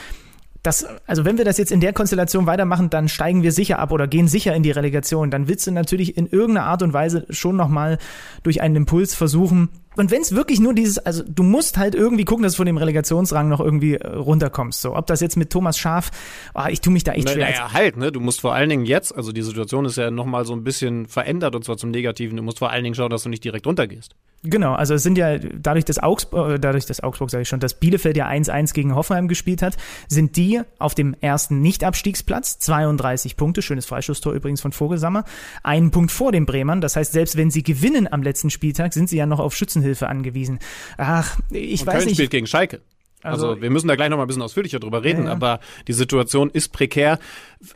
das, 0.63 0.85
also 1.07 1.25
wenn 1.25 1.37
wir 1.37 1.45
das 1.45 1.57
jetzt 1.57 1.71
in 1.71 1.79
der 1.79 1.93
Konstellation 1.93 2.45
weitermachen, 2.45 2.89
dann 2.89 3.09
steigen 3.09 3.41
wir 3.41 3.51
sicher 3.51 3.79
ab 3.79 3.91
oder 3.91 4.07
gehen 4.07 4.27
sicher 4.27 4.53
in 4.55 4.61
die 4.61 4.71
Relegation. 4.71 5.31
Dann 5.31 5.47
willst 5.47 5.65
du 5.65 5.71
natürlich 5.71 6.17
in 6.17 6.27
irgendeiner 6.27 6.67
Art 6.67 6.83
und 6.83 6.93
Weise 6.93 7.25
schon 7.29 7.55
nochmal 7.55 7.97
durch 8.43 8.61
einen 8.61 8.75
Impuls 8.75 9.15
versuchen, 9.15 9.69
und 9.97 10.09
wenn 10.09 10.21
es 10.21 10.33
wirklich 10.33 10.59
nur 10.59 10.73
dieses, 10.73 10.97
also 10.99 11.23
du 11.27 11.43
musst 11.43 11.77
halt 11.77 11.95
irgendwie 11.95 12.23
gucken, 12.23 12.43
dass 12.43 12.53
du 12.53 12.57
von 12.57 12.65
dem 12.65 12.77
Relegationsrang 12.77 13.49
noch 13.49 13.59
irgendwie 13.59 13.95
äh, 13.95 14.07
runterkommst. 14.07 14.81
So, 14.81 14.95
ob 14.95 15.05
das 15.07 15.19
jetzt 15.19 15.35
mit 15.35 15.49
Thomas 15.49 15.77
Schaf, 15.77 16.11
oh, 16.53 16.65
ich 16.69 16.79
tue 16.79 16.93
mich 16.93 17.03
da 17.03 17.11
echt 17.11 17.29
schwer. 17.29 17.49
Naja, 17.49 17.73
halt, 17.73 17.97
ne? 17.97 18.11
Du 18.11 18.21
musst 18.21 18.41
vor 18.41 18.53
allen 18.53 18.69
Dingen 18.69 18.85
jetzt, 18.85 19.15
also 19.15 19.31
die 19.31 19.41
Situation 19.41 19.85
ist 19.85 19.97
ja 19.97 20.09
nochmal 20.09 20.45
so 20.45 20.53
ein 20.53 20.63
bisschen 20.63 21.07
verändert 21.07 21.55
und 21.55 21.65
zwar 21.65 21.77
zum 21.77 21.91
Negativen. 21.91 22.37
Du 22.37 22.43
musst 22.43 22.59
vor 22.59 22.69
allen 22.69 22.83
Dingen 22.83 22.95
schauen, 22.95 23.09
dass 23.09 23.23
du 23.23 23.29
nicht 23.29 23.43
direkt 23.43 23.67
runtergehst. 23.67 24.15
Genau, 24.43 24.73
also 24.73 24.95
es 24.95 25.03
sind 25.03 25.19
ja 25.19 25.37
dadurch, 25.37 25.85
dass 25.85 25.99
Augsburg, 25.99 26.53
äh, 26.53 26.59
dadurch, 26.59 26.87
dass 26.87 27.03
Augsburg, 27.03 27.29
sage 27.29 27.43
ich 27.43 27.47
schon, 27.47 27.59
dass 27.59 27.75
Bielefeld 27.79 28.17
ja 28.17 28.27
1-1 28.27 28.73
gegen 28.73 28.95
Hoffenheim 28.95 29.27
gespielt 29.27 29.61
hat, 29.61 29.77
sind 30.07 30.35
die 30.35 30.61
auf 30.79 30.95
dem 30.95 31.15
ersten 31.21 31.61
Nicht-Abstiegsplatz, 31.61 32.57
32 32.57 33.37
Punkte, 33.37 33.61
schönes 33.61 33.85
Freischusstor 33.85 34.33
übrigens 34.33 34.61
von 34.61 34.71
Vogelsammer, 34.71 35.25
einen 35.61 35.91
Punkt 35.91 36.11
vor 36.11 36.31
den 36.31 36.47
Bremern. 36.47 36.81
Das 36.81 36.95
heißt, 36.95 37.11
selbst 37.11 37.37
wenn 37.37 37.51
sie 37.51 37.61
gewinnen 37.61 38.11
am 38.11 38.23
letzten 38.23 38.49
Spieltag, 38.49 38.93
sind 38.93 39.09
sie 39.09 39.17
ja 39.17 39.27
noch 39.27 39.39
auf 39.39 39.53
Schützenhilfe 39.81 40.07
angewiesen. 40.07 40.59
Ach, 40.97 41.39
ich 41.49 41.81
Und 41.81 41.87
weiß 41.87 41.95
Köln 41.95 42.05
nicht. 42.05 42.15
spielt 42.15 42.31
gegen 42.31 42.47
Schalke. 42.47 42.81
Also, 43.23 43.49
also, 43.49 43.61
wir 43.61 43.69
müssen 43.69 43.87
da 43.87 43.95
gleich 43.95 44.09
noch 44.09 44.17
mal 44.17 44.23
ein 44.23 44.27
bisschen 44.27 44.41
ausführlicher 44.41 44.79
drüber 44.79 45.03
reden, 45.03 45.23
ja, 45.23 45.27
ja. 45.27 45.31
aber 45.33 45.59
die 45.87 45.93
Situation 45.93 46.49
ist 46.49 46.69
prekär. 46.69 47.19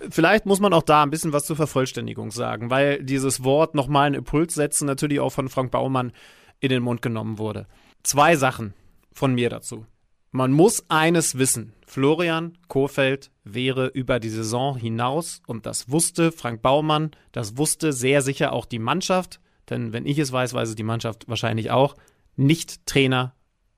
Vielleicht 0.09 0.47
muss 0.47 0.59
man 0.59 0.73
auch 0.73 0.81
da 0.81 1.03
ein 1.03 1.11
bisschen 1.11 1.33
was 1.33 1.45
zur 1.45 1.55
Vervollständigung 1.55 2.31
sagen, 2.31 2.71
weil 2.71 3.03
dieses 3.03 3.43
Wort 3.43 3.75
nochmal 3.75 4.07
einen 4.07 4.15
Impuls 4.15 4.55
setzen 4.55 4.87
natürlich 4.87 5.19
auch 5.19 5.29
von 5.29 5.49
Frank 5.49 5.69
Baumann 5.69 6.13
in 6.61 6.69
den 6.69 6.81
Mund 6.81 7.03
genommen 7.03 7.37
wurde. 7.37 7.67
Zwei 8.01 8.35
Sachen 8.35 8.73
von 9.11 9.35
mir 9.35 9.51
dazu. 9.51 9.85
Man 10.31 10.51
muss 10.51 10.83
eines 10.89 11.37
wissen. 11.37 11.73
Florian 11.85 12.57
Kohfeldt 12.67 13.29
wäre 13.43 13.87
über 13.87 14.19
die 14.19 14.29
Saison 14.29 14.75
hinaus 14.75 15.43
und 15.45 15.67
das 15.67 15.91
wusste 15.91 16.31
Frank 16.31 16.63
Baumann, 16.63 17.11
das 17.31 17.57
wusste 17.57 17.93
sehr 17.93 18.23
sicher 18.23 18.51
auch 18.51 18.65
die 18.65 18.79
Mannschaft, 18.79 19.39
denn 19.69 19.93
wenn 19.93 20.05
ich 20.05 20.19
es 20.19 20.31
weiß, 20.31 20.53
weiß 20.53 20.69
es 20.69 20.75
die 20.75 20.83
Mannschaft 20.83 21.27
wahrscheinlich 21.27 21.71
auch, 21.71 21.95
nicht 22.35 22.85
Trainer 22.85 23.33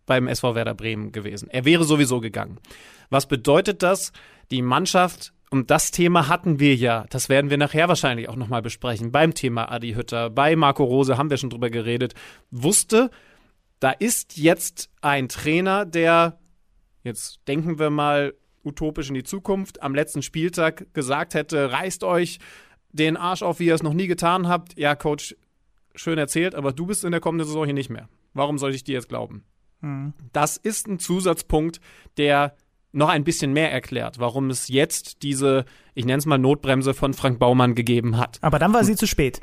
beim 0.06 0.28
SV 0.28 0.56
Werder 0.56 0.74
Bremen 0.74 1.12
gewesen. 1.12 1.50
Er 1.50 1.66
wäre 1.66 1.84
sowieso 1.84 2.20
gegangen. 2.20 2.60
Was 3.10 3.28
bedeutet 3.28 3.84
das? 3.84 4.12
Die 4.52 4.62
Mannschaft 4.62 5.34
und 5.50 5.72
das 5.72 5.92
Thema 5.92 6.28
hatten 6.28 6.60
wir 6.60 6.76
ja, 6.76 7.06
das 7.10 7.30
werden 7.30 7.50
wir 7.50 7.58
nachher 7.58 7.88
wahrscheinlich 7.88 8.28
auch 8.28 8.36
nochmal 8.36 8.62
besprechen, 8.62 9.12
beim 9.12 9.34
Thema 9.34 9.72
Adi 9.72 9.94
Hütter, 9.94 10.30
bei 10.30 10.56
Marco 10.56 10.84
Rose 10.84 11.18
haben 11.18 11.30
wir 11.30 11.38
schon 11.38 11.50
drüber 11.50 11.70
geredet, 11.70 12.16
wusste, 12.52 13.10
da 13.80 13.92
ist 13.92 14.38
jetzt 14.38 14.90
ein 15.02 15.30
Trainer, 15.30 15.86
der, 15.86 16.40
jetzt 17.04 17.40
denken 17.48 17.80
wir 17.80 17.90
mal 17.90 18.34
utopisch 18.64 19.08
in 19.08 19.16
die 19.16 19.24
Zukunft, 19.24 19.82
am 19.82 19.96
letzten 19.96 20.22
Spieltag 20.22 20.94
gesagt 20.94 21.34
hätte, 21.34 21.72
reißt 21.72 22.04
euch 22.04 22.40
den 22.92 23.16
Arsch 23.16 23.44
auf, 23.44 23.60
wie 23.60 23.68
ihr 23.68 23.76
es 23.76 23.84
noch 23.84 23.94
nie 23.94 24.08
getan 24.08 24.48
habt. 24.48 24.78
Ja, 24.78 24.96
Coach, 24.96 25.36
schön 25.98 26.18
erzählt, 26.18 26.56
aber 26.56 26.72
du 26.72 26.86
bist 26.86 27.04
in 27.04 27.12
der 27.12 27.20
kommenden 27.20 27.48
Saison 27.48 27.66
hier 27.66 27.74
nicht 27.74 27.90
mehr. 27.90 28.10
Warum 28.34 28.58
soll 28.58 28.74
ich 28.74 28.84
dir 28.84 28.94
jetzt 28.94 29.10
glauben? 29.10 29.44
Mhm. 29.82 30.14
Das 30.34 30.58
ist 30.58 30.88
ein 30.88 31.00
Zusatzpunkt, 31.00 31.80
der 32.18 32.56
noch 32.92 33.10
ein 33.10 33.24
bisschen 33.24 33.54
mehr 33.54 33.72
erklärt, 33.72 34.20
warum 34.20 34.50
es 34.50 34.68
jetzt 34.70 35.22
diese, 35.24 35.66
ich 35.94 36.06
nenne 36.06 36.20
es 36.20 36.26
mal 36.26 36.38
Notbremse 36.38 36.94
von 36.94 37.14
Frank 37.14 37.40
Baumann 37.40 37.76
gegeben 37.76 38.18
hat. 38.18 38.40
Aber 38.42 38.60
dann 38.60 38.74
war 38.74 38.84
sie 38.84 38.96
zu 38.96 39.08
spät. 39.08 39.42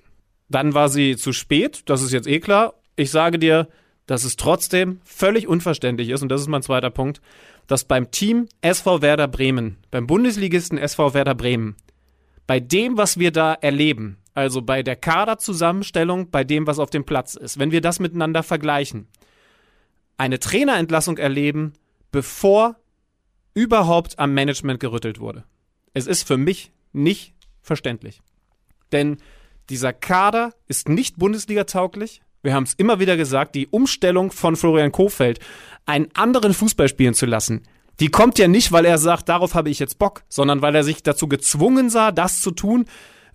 Dann 0.48 0.74
war 0.74 0.88
sie 0.88 1.16
zu 1.16 1.32
spät, 1.32 1.82
das 1.86 2.02
ist 2.02 2.12
jetzt 2.12 2.26
eh 2.26 2.40
klar. 2.40 2.74
ich 2.96 3.10
sage 3.10 3.38
dir, 3.38 3.68
dass 4.06 4.24
es 4.24 4.36
trotzdem 4.36 5.00
völlig 5.04 5.48
unverständlich 5.48 6.10
ist, 6.10 6.22
und 6.22 6.28
das 6.28 6.42
ist 6.42 6.48
mein 6.48 6.62
zweiter 6.62 6.90
Punkt, 6.90 7.20
dass 7.66 7.84
beim 7.84 8.10
Team 8.10 8.48
SV 8.60 9.00
Werder 9.00 9.28
Bremen, 9.28 9.78
beim 9.90 10.06
Bundesligisten 10.06 10.76
SV 10.76 11.14
Werder 11.14 11.34
Bremen, 11.34 11.76
bei 12.46 12.60
dem, 12.60 12.96
was 12.96 13.18
wir 13.18 13.30
da 13.30 13.54
erleben, 13.54 14.18
also 14.34 14.62
bei 14.62 14.82
der 14.82 14.96
Kaderzusammenstellung, 14.96 16.30
bei 16.30 16.44
dem, 16.44 16.66
was 16.66 16.78
auf 16.78 16.90
dem 16.90 17.04
Platz 17.04 17.34
ist, 17.34 17.58
wenn 17.58 17.70
wir 17.70 17.80
das 17.80 18.00
miteinander 18.00 18.42
vergleichen, 18.42 19.08
eine 20.16 20.38
Trainerentlassung 20.38 21.18
erleben, 21.18 21.72
bevor 22.12 22.76
überhaupt 23.54 24.18
am 24.18 24.34
Management 24.34 24.80
gerüttelt 24.80 25.20
wurde. 25.20 25.44
Es 25.92 26.06
ist 26.06 26.26
für 26.26 26.36
mich 26.36 26.72
nicht 26.92 27.34
verständlich. 27.62 28.20
Denn 28.92 29.18
dieser 29.70 29.92
Kader 29.92 30.52
ist 30.68 30.88
nicht 30.88 31.18
Bundesliga-tauglich. 31.18 32.22
Wir 32.42 32.52
haben 32.52 32.64
es 32.64 32.74
immer 32.74 33.00
wieder 33.00 33.16
gesagt, 33.16 33.54
die 33.54 33.68
Umstellung 33.68 34.30
von 34.30 34.56
Florian 34.56 34.92
Kofeld, 34.92 35.40
einen 35.86 36.08
anderen 36.14 36.52
Fußball 36.52 36.88
spielen 36.88 37.14
zu 37.14 37.26
lassen, 37.26 37.62
die 38.00 38.08
kommt 38.08 38.38
ja 38.38 38.48
nicht, 38.48 38.72
weil 38.72 38.84
er 38.84 38.98
sagt, 38.98 39.28
darauf 39.28 39.54
habe 39.54 39.70
ich 39.70 39.78
jetzt 39.78 39.98
Bock, 39.98 40.22
sondern 40.28 40.62
weil 40.62 40.74
er 40.74 40.84
sich 40.84 41.02
dazu 41.02 41.28
gezwungen 41.28 41.90
sah, 41.90 42.12
das 42.12 42.40
zu 42.40 42.50
tun. 42.50 42.86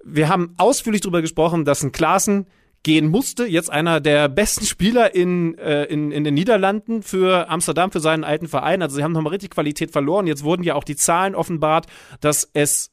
Wir 0.04 0.30
haben 0.30 0.54
ausführlich 0.58 1.02
darüber 1.02 1.22
gesprochen, 1.22 1.66
dass 1.66 1.84
ein 1.84 1.92
Klaassen 1.92 2.48
gehen 2.84 3.10
musste, 3.10 3.46
jetzt 3.46 3.70
einer 3.70 4.00
der 4.00 4.30
besten 4.30 4.66
Spieler 4.66 5.14
in, 5.14 5.58
äh, 5.58 5.84
in, 5.86 6.12
in 6.12 6.24
den 6.24 6.34
Niederlanden 6.34 7.04
für 7.04 7.50
Amsterdam, 7.50 7.92
für 7.92 8.00
seinen 8.00 8.24
alten 8.24 8.48
Verein. 8.48 8.82
Also 8.82 8.96
sie 8.96 9.04
haben 9.04 9.12
nochmal 9.12 9.34
richtig 9.34 9.52
Qualität 9.52 9.92
verloren. 9.92 10.28
Jetzt 10.28 10.44
wurden 10.44 10.64
ja 10.64 10.76
auch 10.76 10.86
die 10.86 10.96
Zahlen 10.96 11.36
offenbart, 11.36 11.88
dass 12.22 12.50
es 12.54 12.92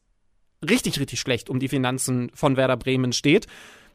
richtig, 0.69 0.99
richtig 0.99 1.21
schlecht 1.21 1.49
um 1.49 1.61
die 1.61 1.69
Finanzen 1.69 2.31
von 2.35 2.57
Werder 2.57 2.77
Bremen 2.77 3.13
steht. 3.13 3.47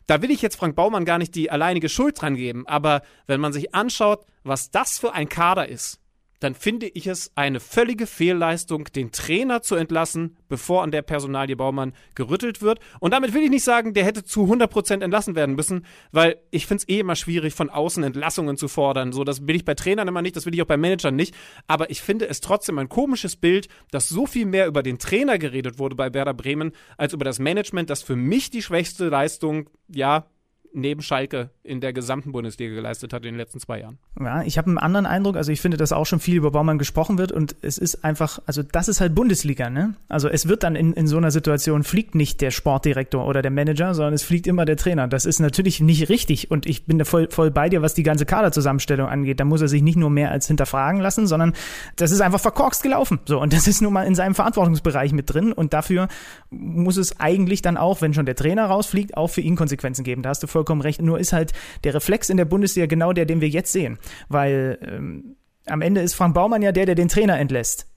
Da 0.08 0.22
will 0.22 0.32
ich 0.32 0.42
jetzt 0.42 0.56
Frank 0.56 0.76
Baumann 0.76 1.06
gar 1.06 1.18
nicht 1.18 1.36
die 1.36 1.52
alleinige 1.52 1.90
Schuld 1.90 2.22
dran 2.22 2.36
geben, 2.36 2.68
aber 2.68 3.02
wenn 3.28 3.40
man 3.40 3.54
sich 3.54 3.76
anschaut, 3.76 4.26
was 4.44 4.72
das 4.72 4.98
für 4.98 5.14
ein 5.14 5.30
Kader 5.30 5.70
ist, 5.70 6.00
dann 6.42 6.56
finde 6.56 6.88
ich 6.88 7.08
es 7.08 7.32
eine 7.36 7.60
völlige 7.60 8.08
Fehlleistung, 8.08 8.86
den 8.96 9.12
Trainer 9.12 9.62
zu 9.62 9.76
entlassen, 9.76 10.36
bevor 10.50 10.82
an 10.84 10.92
der 10.92 11.04
Personalie 11.04 11.56
Baumann 11.56 11.94
gerüttelt 12.16 12.62
wird. 12.62 12.80
Und 13.00 13.12
damit 13.12 13.34
will 13.34 13.44
ich 13.44 13.52
nicht 13.52 13.64
sagen, 13.64 13.94
der 13.94 14.04
hätte 14.04 14.24
zu 14.24 14.52
100% 14.52 15.04
entlassen 15.04 15.36
werden 15.36 15.56
müssen, 15.56 15.86
weil 16.12 16.38
ich 16.50 16.66
finde 16.66 16.82
es 16.82 16.90
eh 16.90 17.00
immer 17.00 17.16
schwierig, 17.16 17.54
von 17.54 17.70
außen 17.70 18.04
Entlassungen 18.04 18.58
zu 18.58 18.68
fordern. 18.68 19.14
So, 19.14 19.24
das 19.24 19.46
will 19.46 19.56
ich 19.56 19.66
bei 19.66 19.76
Trainern 19.76 20.08
immer 20.08 20.24
nicht, 20.24 20.36
das 20.36 20.48
will 20.48 20.56
ich 20.56 20.62
auch 20.64 20.68
bei 20.68 20.78
Managern 20.78 21.16
nicht. 21.16 21.36
Aber 21.68 21.92
ich 21.92 22.02
finde 22.02 22.28
es 22.28 22.42
trotzdem 22.42 22.80
ein 22.80 22.90
komisches 22.90 23.36
Bild, 23.36 23.68
dass 23.92 24.10
so 24.10 24.26
viel 24.26 24.48
mehr 24.48 24.66
über 24.66 24.82
den 24.82 24.98
Trainer 24.98 25.38
geredet 25.38 25.78
wurde 25.78 25.96
bei 25.96 26.12
Werder 26.12 26.34
Bremen, 26.34 26.72
als 26.98 27.14
über 27.14 27.24
das 27.24 27.38
Management, 27.38 27.92
das 27.92 28.02
für 28.02 28.16
mich 28.16 28.50
die 28.50 28.64
schwächste 28.64 29.10
Leistung, 29.10 29.70
ja, 29.88 30.26
neben 30.74 31.02
Schalke 31.02 31.50
in 31.64 31.82
der 31.82 31.94
gesamten 31.94 32.32
Bundesliga 32.32 32.74
geleistet 32.74 33.14
hat 33.14 33.24
in 33.26 33.34
den 33.34 33.38
letzten 33.38 33.60
zwei 33.60 33.80
Jahren. 33.80 33.98
Ja, 34.20 34.44
ich 34.44 34.58
habe 34.58 34.68
einen 34.68 34.78
anderen 34.78 35.06
Eindruck, 35.06 35.36
also 35.36 35.52
ich 35.52 35.62
finde, 35.62 35.78
dass 35.78 35.92
auch 35.92 36.06
schon 36.06 36.20
viel 36.20 36.36
über 36.36 36.52
Baumann 36.52 36.78
gesprochen 36.78 37.18
wird 37.18 37.32
und 37.32 37.56
es 37.62 37.78
ist 37.78 38.04
einfach, 38.04 38.40
also 38.46 38.64
das 38.64 38.88
ist 38.88 39.02
halt 39.02 39.14
Bundesliga, 39.14 39.70
ne? 39.70 39.96
Also 40.08 40.30
es 40.30 40.48
wird 40.48 40.64
dann 40.64 40.76
in, 40.76 40.94
in 40.94 41.08
so 41.08 41.18
einer 41.18 41.32
Situation 41.32 41.84
fliegt 41.84 42.16
nicht 42.16 42.42
der 42.42 42.52
Sportdirektor 42.52 43.26
oder 43.26 43.42
der 43.42 43.52
Manager, 43.52 43.94
sondern 43.94 44.14
es 44.14 44.24
fliegt 44.24 44.48
immer 44.48 44.66
der 44.66 44.78
Trainer. 44.78 45.08
Das 45.08 45.26
ist 45.26 45.40
natürlich 45.40 45.82
nicht 45.82 46.10
richtig 46.10 46.52
und 46.52 46.66
ich 46.66 46.86
bin 46.86 46.98
da 46.98 47.06
voll, 47.06 47.28
voll 47.30 47.52
bei 47.52 47.70
dir, 47.70 47.82
was 47.82 47.94
die 47.94 48.04
ganze 48.04 48.26
Kaderzusammenstellung 48.26 49.08
angeht. 49.08 49.40
Da 49.40 49.46
muss 49.46 49.62
er 49.62 49.68
sich 49.68 49.82
nicht 49.82 49.98
nur 49.98 50.10
mehr 50.10 50.32
als 50.32 50.48
hinterfragen 50.48 51.02
lassen, 51.02 51.28
sondern 51.28 51.54
das 51.98 52.12
ist 52.12 52.22
einfach 52.22 52.40
verkorkst 52.40 52.84
gelaufen. 52.84 53.20
So, 53.26 53.42
und 53.42 53.54
das 53.54 53.68
ist 53.68 53.82
nun 53.82 53.94
mal 53.94 54.04
in 54.04 54.16
seinem 54.16 54.36
Verantwortungsbereich 54.36 55.12
mit 55.12 55.34
drin 55.34 55.52
und 55.52 55.74
dafür 55.74 56.08
muss 56.50 56.98
es 56.98 57.20
eigentlich 57.20 57.62
dann 57.62 57.78
auch, 57.78 58.02
wenn 58.02 58.14
schon 58.14 58.26
der 58.26 58.36
Trainer 58.36 58.66
rausfliegt, 58.66 59.18
auch 59.18 59.28
für 59.28 59.42
ihn 59.42 59.56
Konsequenzen 59.56 60.04
geben. 60.04 60.22
Da 60.22 60.30
hast 60.30 60.44
du 60.44 60.48
voll 60.48 60.61
vollkommen 60.62 60.82
recht. 60.82 61.02
Nur 61.02 61.20
ist 61.20 61.34
halt 61.34 61.54
der 61.84 61.94
Reflex 61.94 62.30
in 62.30 62.38
der 62.38 62.46
Bundesliga 62.46 62.86
genau 62.86 63.14
der, 63.14 63.26
den 63.26 63.42
wir 63.42 63.50
jetzt 63.50 63.72
sehen. 63.72 63.98
Weil 64.30 64.78
ähm, 64.82 65.36
am 65.66 65.82
Ende 65.82 66.02
ist 66.02 66.14
Frank 66.14 66.36
Baumann 66.36 66.62
ja 66.62 66.72
der, 66.72 66.86
der 66.86 66.96
den 66.96 67.08
Trainer 67.08 67.40
entlässt. 67.40 67.88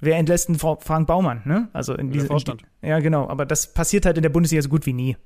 Wer 0.00 0.16
entlässt 0.16 0.48
einen 0.48 0.58
Frank 0.58 1.06
Baumann, 1.06 1.42
ne? 1.44 1.68
Also 1.74 1.94
in 1.94 2.10
diesem 2.10 2.28
Vorstand. 2.28 2.62
ja, 2.80 3.00
genau. 3.00 3.28
Aber 3.28 3.44
das 3.44 3.74
passiert 3.74 4.06
halt 4.06 4.16
in 4.16 4.22
der 4.22 4.30
Bundesliga 4.30 4.62
so 4.62 4.70
gut 4.70 4.86
wie 4.86 4.94
nie. 4.94 5.16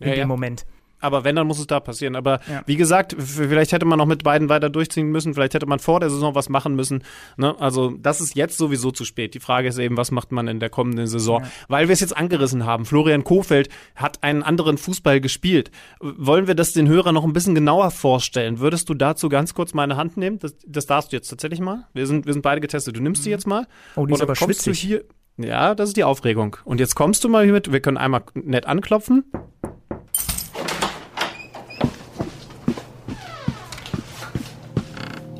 In 0.00 0.08
ja, 0.08 0.14
dem 0.14 0.20
ja. 0.20 0.26
Moment. 0.26 0.66
Aber 1.00 1.24
wenn, 1.24 1.36
dann 1.36 1.46
muss 1.46 1.58
es 1.58 1.66
da 1.66 1.80
passieren. 1.80 2.16
Aber 2.16 2.40
Ja. 2.50 2.62
wie 2.66 2.76
gesagt, 2.76 3.14
vielleicht 3.18 3.72
hätte 3.72 3.84
man 3.86 3.98
noch 3.98 4.06
mit 4.06 4.24
beiden 4.24 4.48
weiter 4.48 4.70
durchziehen 4.70 5.08
müssen. 5.08 5.34
Vielleicht 5.34 5.54
hätte 5.54 5.66
man 5.66 5.78
vor 5.78 6.00
der 6.00 6.10
Saison 6.10 6.34
was 6.34 6.48
machen 6.48 6.74
müssen. 6.74 7.02
Ne? 7.36 7.54
Also 7.60 7.90
das 7.90 8.20
ist 8.20 8.34
jetzt 8.36 8.58
sowieso 8.58 8.90
zu 8.90 9.04
spät. 9.04 9.34
Die 9.34 9.40
Frage 9.40 9.68
ist 9.68 9.78
eben, 9.78 9.96
was 9.96 10.10
macht 10.10 10.32
man 10.32 10.48
in 10.48 10.60
der 10.60 10.70
kommenden 10.70 11.06
Saison? 11.06 11.44
Weil 11.68 11.88
wir 11.88 11.92
es 11.92 12.00
jetzt 12.00 12.16
angerissen 12.16 12.66
haben. 12.66 12.84
Florian 12.84 13.24
Kofeld 13.24 13.68
hat 13.94 14.22
einen 14.22 14.42
anderen 14.42 14.78
Fußball 14.78 15.20
gespielt. 15.20 15.70
Wollen 16.00 16.46
wir 16.46 16.54
das 16.54 16.72
den 16.72 16.88
Hörern 16.88 17.14
noch 17.14 17.24
ein 17.24 17.32
bisschen 17.32 17.54
genauer 17.54 17.90
vorstellen? 17.90 18.58
Würdest 18.58 18.88
du 18.88 18.94
dazu 18.94 19.28
ganz 19.28 19.54
kurz 19.54 19.74
meine 19.74 19.96
Hand 19.96 20.16
nehmen? 20.16 20.38
Das, 20.38 20.54
das 20.66 20.86
darfst 20.86 21.12
du 21.12 21.16
jetzt 21.16 21.28
tatsächlich 21.28 21.60
mal. 21.60 21.86
Wir 21.94 22.06
sind, 22.06 22.26
wir 22.26 22.32
sind 22.32 22.42
beide 22.42 22.60
getestet. 22.60 22.96
Du 22.96 23.00
nimmst 23.02 23.24
die 23.24 23.30
jetzt 23.30 23.46
mal. 23.46 23.66
Oh, 23.96 24.06
die 24.06 24.14
ist 24.14 24.22
aber 24.22 24.34
kommst 24.34 24.62
schwitzig. 24.64 24.82
Du 24.82 24.86
hier, 24.88 25.04
ja, 25.36 25.74
das 25.74 25.90
ist 25.90 25.96
die 25.96 26.04
Aufregung. 26.04 26.56
Und 26.64 26.80
jetzt 26.80 26.94
kommst 26.96 27.22
du 27.24 27.28
mal 27.28 27.44
hier 27.44 27.52
mit. 27.52 27.72
Wir 27.72 27.80
können 27.80 27.96
einmal 27.96 28.22
nett 28.34 28.66
anklopfen. 28.66 29.24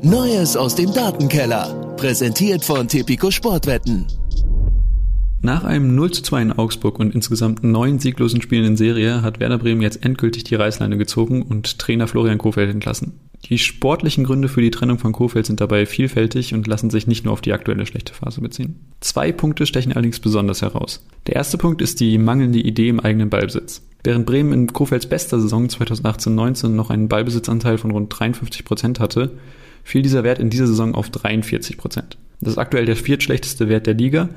Neues 0.01 0.55
aus 0.55 0.75
dem 0.75 0.93
Datenkeller. 0.93 1.95
Präsentiert 1.97 2.63
von 2.63 2.87
Tipico 2.87 3.31
Sportwetten. 3.31 4.07
Nach 5.41 5.65
einem 5.65 5.93
0 5.93 6.11
zu 6.11 6.23
2 6.23 6.41
in 6.41 6.51
Augsburg 6.53 6.99
und 6.99 7.13
insgesamt 7.13 7.65
neun 7.65 7.99
sieglosen 7.99 8.41
Spielen 8.41 8.63
in 8.63 8.77
Serie 8.77 9.21
hat 9.21 9.41
Werder 9.41 9.57
Bremen 9.57 9.81
jetzt 9.81 10.05
endgültig 10.05 10.45
die 10.45 10.55
Reißleine 10.55 10.97
gezogen 10.97 11.41
und 11.41 11.79
Trainer 11.79 12.07
Florian 12.07 12.37
Kofeld 12.37 12.69
entlassen. 12.69 13.19
Die 13.43 13.57
sportlichen 13.57 14.23
Gründe 14.23 14.47
für 14.47 14.61
die 14.61 14.71
Trennung 14.71 14.99
von 14.99 15.11
Kofeld 15.11 15.45
sind 15.45 15.59
dabei 15.59 15.85
vielfältig 15.85 16.53
und 16.53 16.65
lassen 16.65 16.89
sich 16.89 17.05
nicht 17.05 17.25
nur 17.25 17.33
auf 17.33 17.41
die 17.41 17.51
aktuelle 17.51 17.85
schlechte 17.85 18.13
Phase 18.13 18.39
beziehen. 18.39 18.79
Zwei 19.01 19.33
Punkte 19.33 19.65
stechen 19.65 19.91
allerdings 19.91 20.21
besonders 20.21 20.61
heraus. 20.61 21.05
Der 21.27 21.35
erste 21.35 21.57
Punkt 21.57 21.81
ist 21.81 21.99
die 21.99 22.17
mangelnde 22.17 22.59
Idee 22.59 22.87
im 22.87 23.01
eigenen 23.01 23.29
Ballbesitz. 23.29 23.81
Während 24.05 24.25
Bremen 24.25 24.53
in 24.53 24.67
Kofelds 24.71 25.07
bester 25.07 25.41
Saison 25.41 25.67
2018-19 25.67 26.69
noch 26.69 26.89
einen 26.89 27.09
Ballbesitzanteil 27.09 27.77
von 27.77 27.91
rund 27.91 28.17
53 28.17 28.63
Prozent 28.63 29.01
hatte, 29.01 29.31
fiel 29.83 30.01
dieser 30.01 30.23
Wert 30.23 30.39
in 30.39 30.49
dieser 30.49 30.67
Saison 30.67 30.95
auf 30.95 31.09
43 31.09 31.77
Prozent. 31.77 32.17
Das 32.41 32.53
ist 32.53 32.57
aktuell 32.57 32.85
der 32.85 32.95
viertschlechteste 32.95 33.69
Wert 33.69 33.87
der 33.87 33.93
Liga, 33.93 34.29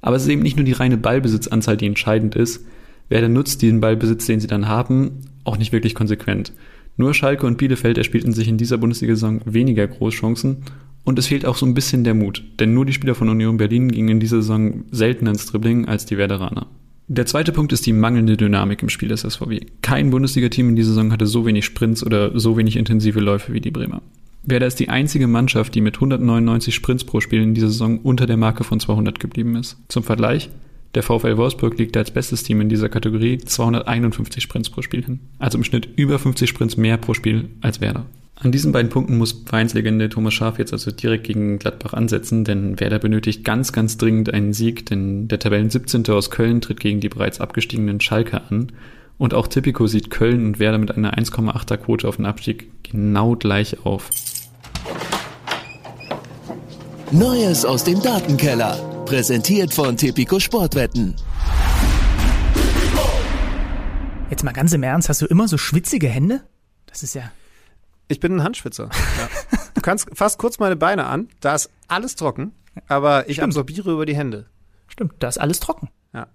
aber 0.00 0.16
es 0.16 0.22
ist 0.22 0.28
eben 0.28 0.42
nicht 0.42 0.56
nur 0.56 0.64
die 0.64 0.72
reine 0.72 0.96
Ballbesitzanzahl, 0.96 1.76
die 1.76 1.86
entscheidend 1.86 2.34
ist. 2.34 2.64
Werder 3.08 3.28
nutzt 3.28 3.60
diesen 3.62 3.80
Ballbesitz, 3.80 4.26
den 4.26 4.40
sie 4.40 4.46
dann 4.46 4.68
haben, 4.68 5.22
auch 5.44 5.58
nicht 5.58 5.72
wirklich 5.72 5.94
konsequent. 5.94 6.52
Nur 6.96 7.14
Schalke 7.14 7.46
und 7.46 7.58
Bielefeld 7.58 7.98
erspielten 7.98 8.32
sich 8.32 8.48
in 8.48 8.58
dieser 8.58 8.78
Bundesliga-Saison 8.78 9.40
weniger 9.44 9.86
Großchancen 9.86 10.58
und 11.04 11.18
es 11.18 11.26
fehlt 11.26 11.46
auch 11.46 11.56
so 11.56 11.66
ein 11.66 11.74
bisschen 11.74 12.04
der 12.04 12.14
Mut, 12.14 12.44
denn 12.60 12.74
nur 12.74 12.84
die 12.84 12.92
Spieler 12.92 13.14
von 13.14 13.28
Union 13.28 13.56
Berlin 13.56 13.90
gingen 13.90 14.10
in 14.10 14.20
dieser 14.20 14.42
Saison 14.42 14.84
seltener 14.90 15.30
ins 15.30 15.46
Dribbling 15.46 15.88
als 15.88 16.06
die 16.06 16.18
Werderaner. 16.18 16.66
Der 17.08 17.26
zweite 17.26 17.52
Punkt 17.52 17.72
ist 17.72 17.86
die 17.86 17.92
mangelnde 17.92 18.36
Dynamik 18.36 18.82
im 18.82 18.88
Spiel 18.88 19.08
des 19.08 19.22
SVW. 19.22 19.60
Kein 19.82 20.10
Bundesliga-Team 20.10 20.68
in 20.68 20.76
dieser 20.76 20.90
Saison 20.90 21.10
hatte 21.10 21.26
so 21.26 21.44
wenig 21.44 21.64
Sprints 21.64 22.04
oder 22.06 22.38
so 22.38 22.56
wenig 22.56 22.76
intensive 22.76 23.18
Läufe 23.18 23.52
wie 23.52 23.60
die 23.60 23.72
Bremer. 23.72 24.02
Werder 24.42 24.66
ist 24.66 24.80
die 24.80 24.88
einzige 24.88 25.26
Mannschaft, 25.26 25.74
die 25.74 25.80
mit 25.80 25.96
199 25.96 26.74
Sprints 26.74 27.04
pro 27.04 27.20
Spiel 27.20 27.42
in 27.42 27.54
dieser 27.54 27.68
Saison 27.68 27.98
unter 27.98 28.26
der 28.26 28.38
Marke 28.38 28.64
von 28.64 28.80
200 28.80 29.20
geblieben 29.20 29.54
ist. 29.56 29.76
Zum 29.88 30.02
Vergleich, 30.02 30.48
der 30.94 31.02
VfL 31.02 31.36
Wolfsburg 31.36 31.78
liegt 31.78 31.96
als 31.96 32.10
bestes 32.10 32.42
Team 32.42 32.60
in 32.60 32.68
dieser 32.68 32.88
Kategorie 32.88 33.38
251 33.38 34.42
Sprints 34.42 34.70
pro 34.70 34.82
Spiel 34.82 35.04
hin. 35.04 35.20
Also 35.38 35.58
im 35.58 35.64
Schnitt 35.64 35.88
über 35.96 36.18
50 36.18 36.48
Sprints 36.48 36.76
mehr 36.76 36.96
pro 36.96 37.14
Spiel 37.14 37.50
als 37.60 37.80
Werder. 37.80 38.06
An 38.34 38.52
diesen 38.52 38.72
beiden 38.72 38.90
Punkten 38.90 39.18
muss 39.18 39.42
Vereinslegende 39.44 40.08
Thomas 40.08 40.32
Schaaf 40.32 40.58
jetzt 40.58 40.72
also 40.72 40.90
direkt 40.90 41.24
gegen 41.24 41.58
Gladbach 41.58 41.92
ansetzen, 41.92 42.42
denn 42.44 42.80
Werder 42.80 42.98
benötigt 42.98 43.44
ganz, 43.44 43.72
ganz 43.72 43.98
dringend 43.98 44.32
einen 44.32 44.54
Sieg, 44.54 44.86
denn 44.86 45.28
der 45.28 45.38
Tabellen 45.38 45.68
17. 45.68 46.08
aus 46.08 46.30
Köln 46.30 46.62
tritt 46.62 46.80
gegen 46.80 47.00
die 47.00 47.10
bereits 47.10 47.40
abgestiegenen 47.40 48.00
Schalke 48.00 48.40
an. 48.48 48.72
Und 49.18 49.34
auch 49.34 49.46
Tipico 49.46 49.86
sieht 49.86 50.08
Köln 50.08 50.46
und 50.46 50.58
Werder 50.58 50.78
mit 50.78 50.96
einer 50.96 51.18
1,8er 51.18 51.76
Quote 51.76 52.08
auf 52.08 52.16
den 52.16 52.24
Abstieg 52.24 52.70
genau 52.82 53.36
gleich 53.36 53.84
auf. 53.84 54.08
Neues 57.12 57.64
aus 57.64 57.84
dem 57.84 58.00
Datenkeller. 58.02 59.04
Präsentiert 59.04 59.74
von 59.74 59.96
Tipico 59.96 60.38
Sportwetten. 60.38 61.16
Jetzt 64.30 64.44
mal 64.44 64.52
ganz 64.52 64.72
im 64.72 64.82
Ernst, 64.84 65.08
hast 65.08 65.20
du 65.20 65.26
immer 65.26 65.48
so 65.48 65.58
schwitzige 65.58 66.08
Hände? 66.08 66.42
Das 66.86 67.02
ist 67.02 67.14
ja. 67.14 67.32
Ich 68.06 68.20
bin 68.20 68.36
ein 68.36 68.44
Handschwitzer. 68.44 68.84
Ja. 69.18 69.28
Du 69.74 69.80
kannst 69.80 70.08
fast 70.12 70.38
kurz 70.38 70.58
meine 70.58 70.76
Beine 70.76 71.06
an, 71.06 71.28
da 71.40 71.54
ist 71.54 71.70
alles 71.88 72.14
trocken, 72.14 72.52
aber 72.86 73.28
ich 73.28 73.36
Stimmt. 73.36 73.48
absorbiere 73.48 73.92
über 73.92 74.06
die 74.06 74.14
Hände. 74.14 74.46
Stimmt, 74.88 75.14
da 75.20 75.28
ist 75.28 75.38
alles 75.38 75.58
trocken. 75.58 75.88
Ja. 76.12 76.26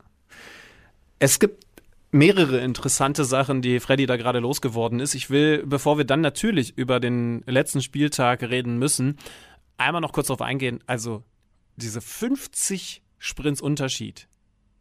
Es 1.19 1.39
gibt 1.39 1.63
mehrere 2.15 2.59
interessante 2.59 3.25
Sachen, 3.25 3.61
die 3.61 3.81
Freddy 3.81 4.05
da 4.05 4.15
gerade 4.15 4.39
losgeworden 4.39 5.01
ist. 5.01 5.15
Ich 5.15 5.29
will, 5.29 5.63
bevor 5.65 5.97
wir 5.97 6.05
dann 6.05 6.21
natürlich 6.21 6.77
über 6.77 6.99
den 7.01 7.43
letzten 7.45 7.81
Spieltag 7.81 8.41
reden 8.41 8.79
müssen, 8.79 9.17
einmal 9.77 10.01
noch 10.01 10.13
kurz 10.13 10.27
darauf 10.27 10.41
eingehen. 10.41 10.79
Also 10.87 11.23
diese 11.75 11.99
50 11.99 13.03
Sprints 13.17 13.61
Unterschied 13.61 14.29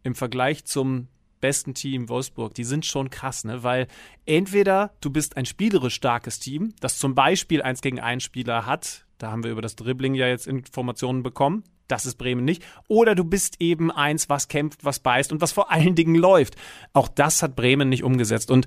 im 0.05 0.15
Vergleich 0.15 0.65
zum 0.65 1.09
besten 1.41 1.75
Team 1.75 2.09
Wolfsburg, 2.09 2.55
die 2.55 2.65
sind 2.65 2.87
schon 2.87 3.11
krass, 3.11 3.45
ne? 3.45 3.63
Weil 3.65 3.89
entweder 4.27 4.95
du 5.01 5.11
bist 5.11 5.37
ein 5.37 5.45
spielerisch 5.45 5.95
starkes 5.95 6.39
Team, 6.39 6.73
das 6.81 6.99
zum 6.99 7.15
Beispiel 7.17 7.63
eins 7.63 7.83
gegen 7.83 8.01
einen 8.01 8.21
Spieler 8.21 8.65
hat, 8.65 9.07
da 9.19 9.33
haben 9.33 9.43
wir 9.43 9.51
über 9.51 9.61
das 9.61 9.75
Dribbling 9.75 10.15
ja 10.15 10.29
jetzt 10.29 10.47
Informationen 10.47 11.23
bekommen, 11.23 11.65
das 11.89 12.07
ist 12.07 12.17
Bremen 12.17 12.45
nicht. 12.45 12.65
Oder 12.89 13.15
du 13.15 13.25
bist 13.25 13.61
eben 13.61 13.91
eins, 13.91 14.29
was 14.29 14.49
kämpft, 14.49 14.85
was 14.85 15.01
beißt 15.01 15.33
und 15.33 15.41
was 15.41 15.53
vor 15.53 15.71
allen 15.71 15.95
Dingen 15.95 16.15
läuft. 16.15 16.57
Auch 16.93 17.09
das 17.09 17.43
hat 17.43 17.57
Bremen 17.57 17.89
nicht 17.89 18.05
umgesetzt. 18.05 18.51
Und 18.51 18.67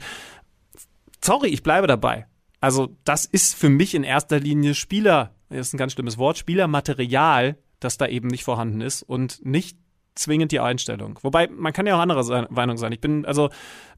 sorry, 1.23 1.49
ich 1.49 1.63
bleibe 1.63 1.87
dabei. 1.87 2.27
Also, 2.59 2.95
das 3.03 3.25
ist 3.25 3.55
für 3.55 3.69
mich 3.69 3.93
in 3.93 4.03
erster 4.03 4.39
Linie 4.39 4.73
Spieler, 4.73 5.35
das 5.49 5.67
ist 5.67 5.73
ein 5.73 5.77
ganz 5.77 5.93
schlimmes 5.93 6.17
Wort, 6.17 6.37
Spielermaterial, 6.37 7.57
das 7.79 7.97
da 7.97 8.07
eben 8.07 8.27
nicht 8.27 8.43
vorhanden 8.43 8.81
ist 8.81 9.03
und 9.03 9.45
nicht 9.45 9.77
zwingend 10.19 10.51
die 10.51 10.59
Einstellung. 10.59 11.19
Wobei, 11.21 11.47
man 11.47 11.73
kann 11.73 11.87
ja 11.87 11.95
auch 11.95 11.99
anderer 11.99 12.47
Meinung 12.49 12.77
sein. 12.77 12.91
Ich 12.91 13.01
bin, 13.01 13.25
also 13.25 13.49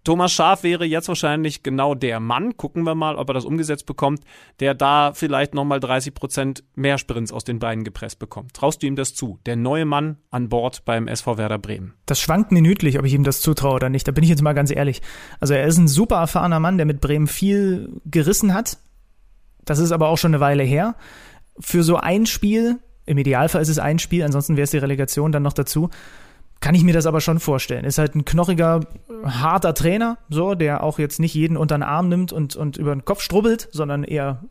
Thomas 0.03 0.31
Schaf 0.31 0.63
wäre 0.63 0.85
jetzt 0.85 1.07
wahrscheinlich 1.07 1.61
genau 1.61 1.93
der 1.93 2.19
Mann, 2.19 2.55
gucken 2.55 2.83
wir 2.83 2.95
mal, 2.95 3.15
ob 3.15 3.29
er 3.29 3.33
das 3.33 3.45
umgesetzt 3.45 3.85
bekommt, 3.85 4.23
der 4.59 4.73
da 4.73 5.13
vielleicht 5.13 5.53
nochmal 5.53 5.79
30 5.79 6.13
Prozent 6.13 6.63
mehr 6.75 6.97
Sprints 6.97 7.33
aus 7.33 7.43
den 7.43 7.59
Beinen 7.59 7.83
gepresst 7.83 8.19
bekommt. 8.19 8.53
Traust 8.53 8.81
du 8.81 8.87
ihm 8.87 8.95
das 8.95 9.13
zu? 9.13 9.39
Der 9.45 9.55
neue 9.55 9.85
Mann 9.85 10.17
an 10.31 10.49
Bord 10.49 10.85
beim 10.85 11.07
SV 11.07 11.37
Werder 11.37 11.57
Bremen. 11.57 11.93
Das 12.05 12.19
schwankt 12.19 12.51
minütlich, 12.51 12.97
ob 12.97 13.05
ich 13.05 13.13
ihm 13.13 13.23
das 13.23 13.41
zutraue 13.41 13.75
oder 13.75 13.89
nicht. 13.89 14.07
Da 14.07 14.11
bin 14.11 14.23
ich 14.23 14.29
jetzt 14.29 14.41
mal 14.41 14.53
ganz 14.53 14.71
ehrlich. 14.71 15.01
Also 15.39 15.53
er 15.53 15.65
ist 15.65 15.77
ein 15.77 15.87
super 15.87 16.17
erfahrener 16.17 16.59
Mann, 16.59 16.77
der 16.77 16.85
mit 16.85 17.01
Bremen 17.01 17.27
viel 17.27 18.01
gerissen 18.05 18.53
hat. 18.53 18.77
Das 19.65 19.79
ist 19.79 19.91
aber 19.91 20.07
auch 20.07 20.17
schon 20.17 20.33
eine 20.33 20.39
Weile 20.39 20.63
her. 20.63 20.95
Für 21.59 21.83
so 21.83 21.97
ein 21.97 22.25
Spiel 22.25 22.79
im 23.09 23.17
Idealfall 23.17 23.61
ist 23.61 23.69
es 23.69 23.79
ein 23.79 23.99
Spiel, 23.99 24.23
ansonsten 24.23 24.55
wäre 24.55 24.65
es 24.65 24.71
die 24.71 24.77
Relegation 24.77 25.31
dann 25.31 25.43
noch 25.43 25.53
dazu. 25.53 25.89
Kann 26.61 26.75
ich 26.75 26.83
mir 26.83 26.93
das 26.93 27.05
aber 27.05 27.21
schon 27.21 27.39
vorstellen. 27.39 27.85
Ist 27.85 27.97
halt 27.97 28.15
ein 28.15 28.25
knochiger, 28.25 28.81
harter 29.23 29.73
Trainer, 29.73 30.17
so, 30.29 30.55
der 30.55 30.83
auch 30.83 30.99
jetzt 30.99 31.19
nicht 31.19 31.33
jeden 31.33 31.57
unter 31.57 31.77
den 31.77 31.83
Arm 31.83 32.09
nimmt 32.09 32.31
und, 32.33 32.55
und 32.55 32.77
über 32.77 32.93
den 32.93 33.05
Kopf 33.05 33.21
strubbelt, 33.21 33.69
sondern 33.71 34.03
eher 34.03 34.43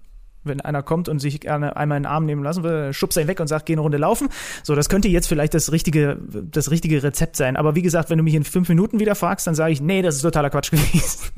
wenn 0.45 0.61
einer 0.61 0.83
kommt 0.83 1.09
und 1.09 1.19
sich 1.19 1.41
gerne 1.41 1.77
einmal 1.77 1.99
in 1.99 2.05
den 2.05 2.11
Arm 2.11 2.25
nehmen 2.25 2.43
lassen 2.43 2.63
will, 2.63 2.93
schubst 2.93 3.19
ihn 3.19 3.29
weg 3.29 3.41
und 3.41 3.49
sagt, 3.49 3.67
geh 3.67 3.75
eine 3.75 3.83
Runde 3.83 3.99
laufen. 3.99 4.29
So, 4.63 4.75
das 4.75 4.89
könnte 4.89 5.09
jetzt 5.09 5.27
vielleicht 5.27 5.53
das 5.53 5.73
richtige, 5.73 6.19
das 6.29 6.71
richtige 6.71 7.03
Rezept 7.03 7.37
sein. 7.37 7.57
Aber 7.57 7.75
wie 7.75 7.83
gesagt, 7.83 8.09
wenn 8.09 8.19
du 8.19 8.25
mich 8.25 8.35
in 8.35 8.45
fünf 8.45 8.69
Minuten 8.69 8.99
wieder 8.99 9.15
fragst, 9.15 9.47
dann 9.47 9.55
sage 9.55 9.73
ich, 9.73 9.81
nee, 9.81 10.01
das 10.01 10.17
ist 10.17 10.23
totaler 10.23 10.49
Quatsch 10.49 10.71
gewesen. 10.71 11.33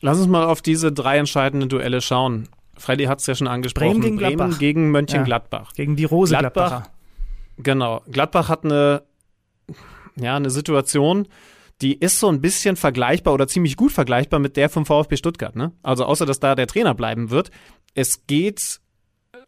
Lass 0.00 0.18
uns 0.18 0.28
mal 0.28 0.44
auf 0.44 0.62
diese 0.62 0.92
drei 0.92 1.18
entscheidenden 1.18 1.68
Duelle 1.68 2.00
schauen. 2.00 2.48
Freddy 2.78 3.04
hat 3.04 3.20
es 3.20 3.26
ja 3.26 3.34
schon 3.34 3.48
angesprochen. 3.48 4.00
Bremen 4.00 4.02
gegen 4.02 4.16
Bremen 4.16 4.36
Gladbach. 4.36 4.58
gegen 4.58 4.90
Mönchengladbach. 4.90 5.68
Ja, 5.68 5.74
gegen 5.76 5.96
die 5.96 6.04
Rose 6.04 6.36
Gladbach, 6.36 6.68
Gladbacher. 6.68 6.92
Genau. 7.58 8.02
Gladbach 8.10 8.48
hat 8.48 8.64
eine, 8.64 9.02
ja, 10.16 10.36
eine 10.36 10.50
Situation, 10.50 11.26
die 11.82 11.94
ist 11.94 12.20
so 12.20 12.28
ein 12.28 12.40
bisschen 12.40 12.76
vergleichbar 12.76 13.34
oder 13.34 13.48
ziemlich 13.48 13.76
gut 13.76 13.92
vergleichbar 13.92 14.40
mit 14.40 14.56
der 14.56 14.68
vom 14.68 14.86
VfB 14.86 15.16
Stuttgart. 15.16 15.56
Ne? 15.56 15.72
Also 15.82 16.04
außer, 16.04 16.26
dass 16.26 16.40
da 16.40 16.54
der 16.54 16.66
Trainer 16.66 16.94
bleiben 16.94 17.30
wird. 17.30 17.50
Es 17.94 18.26
geht 18.26 18.80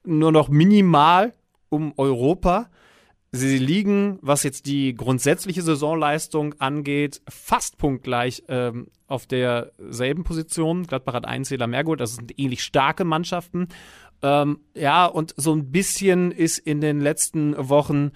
nur 0.05 0.33
noch 0.33 0.49
minimal 0.49 1.33
um 1.69 1.93
Europa. 1.97 2.71
Sie 3.31 3.59
liegen, 3.59 4.19
was 4.23 4.43
jetzt 4.43 4.65
die 4.65 4.95
grundsätzliche 4.95 5.61
Saisonleistung 5.61 6.55
angeht, 6.61 7.21
fast 7.29 7.77
punktgleich 7.77 8.45
ähm, 8.49 8.89
auf 9.07 9.27
derselben 9.27 10.25
Position. 10.25 10.87
Gladbach 10.87 11.13
hat 11.13 11.27
einen 11.27 11.45
Zähler 11.45 11.67
mehr 11.67 11.85
geholt, 11.85 12.01
das 12.01 12.17
sind 12.17 12.39
ähnlich 12.39 12.63
starke 12.63 13.05
Mannschaften. 13.05 13.69
Ähm, 14.23 14.61
ja, 14.75 15.05
und 15.05 15.35
so 15.37 15.55
ein 15.55 15.71
bisschen 15.71 16.33
ist 16.33 16.59
in 16.59 16.81
den 16.81 17.01
letzten 17.01 17.55
Wochen 17.69 18.13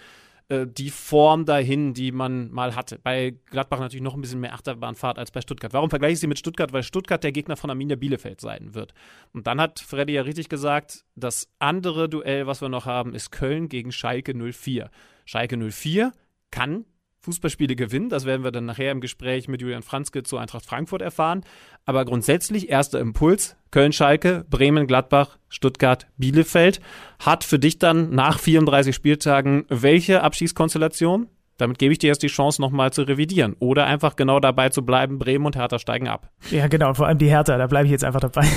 äh, 0.53 0.67
die 0.67 0.91
Form 0.91 1.47
dahin, 1.47 1.95
die 1.95 2.12
man 2.12 2.51
mal 2.51 2.77
hatte. 2.77 2.99
Bei 3.03 3.35
Gladbach 3.47 3.81
natürlich 3.81 4.03
noch 4.03 4.15
ein 4.15 4.21
bisschen 4.21 4.41
mehr 4.41 4.53
Achterbahnfahrt 4.53 5.19
als 5.19 5.31
bei 5.31 5.41
Stuttgart. 5.41 5.73
Warum 5.73 5.88
vergleiche 5.88 6.12
ich 6.12 6.21
sie 6.21 6.27
mit 6.27 6.38
Stuttgart? 6.38 6.75
Weil 6.75 6.83
Stuttgart 6.83 7.25
der 7.25 7.33
Gegner 7.33 7.57
von 7.57 7.71
Arminia 7.71 7.97
Bielefeld 7.97 8.41
sein 8.43 8.75
wird. 8.75 8.93
Und 9.33 9.47
dann 9.47 9.61
hat 9.61 9.81
Freddy 9.81 10.12
ja 10.12 10.23
richtig 10.23 10.51
gesagt, 10.51 11.07
das 11.15 11.49
andere 11.59 12.11
Duell, 12.11 12.47
was 12.47 12.61
wir 12.61 12.69
noch 12.69 12.85
haben, 12.85 13.15
ist 13.15 13.31
Köln 13.31 13.71
gegen 13.71 13.93
Schalke 13.93 14.35
04. 14.35 14.91
Schalke 15.25 15.57
04 15.57 16.12
kann 16.51 16.85
Fußballspiele 17.22 17.76
gewinnen. 17.76 18.08
Das 18.08 18.24
werden 18.24 18.42
wir 18.42 18.50
dann 18.50 18.66
nachher 18.66 18.90
im 18.90 19.00
Gespräch 19.00 19.48
mit 19.48 19.61
Julian 19.61 19.82
Franzke 19.82 20.24
zu 20.24 20.38
Eintracht 20.38 20.66
Frankfurt 20.66 21.02
erfahren. 21.02 21.44
Aber 21.85 22.04
grundsätzlich 22.04 22.68
erster 22.68 22.98
Impuls, 22.98 23.56
Köln-Schalke, 23.70 24.44
Bremen-Gladbach, 24.50 25.38
Stuttgart-Bielefeld. 25.48 26.80
Hat 27.20 27.44
für 27.44 27.58
dich 27.58 27.78
dann 27.78 28.11
nach 28.11 28.38
34 28.38 28.94
Spieltagen 28.94 29.64
welche 29.68 30.22
Abschiedskonstellation? 30.22 31.28
Damit 31.58 31.78
gebe 31.78 31.92
ich 31.92 31.98
dir 31.98 32.08
erst 32.08 32.24
die 32.24 32.28
Chance, 32.28 32.61
nochmal 32.61 32.92
zu 32.92 33.02
revidieren. 33.02 33.54
Oder 33.61 33.87
einfach 33.87 34.16
genau 34.16 34.40
dabei 34.40 34.70
zu 34.70 34.85
bleiben, 34.85 35.18
Bremen 35.18 35.46
und 35.46 35.54
Hertha 35.54 35.78
steigen 35.78 36.08
ab. 36.08 36.28
Ja, 36.50 36.66
genau, 36.66 36.92
vor 36.94 37.06
allem 37.06 37.18
die 37.18 37.28
Hertha, 37.28 37.56
da 37.56 37.66
bleibe 37.68 37.87
ich 37.87 37.92
jetzt 37.92 38.04
einfach 38.04 38.20
dabei. 38.20 38.46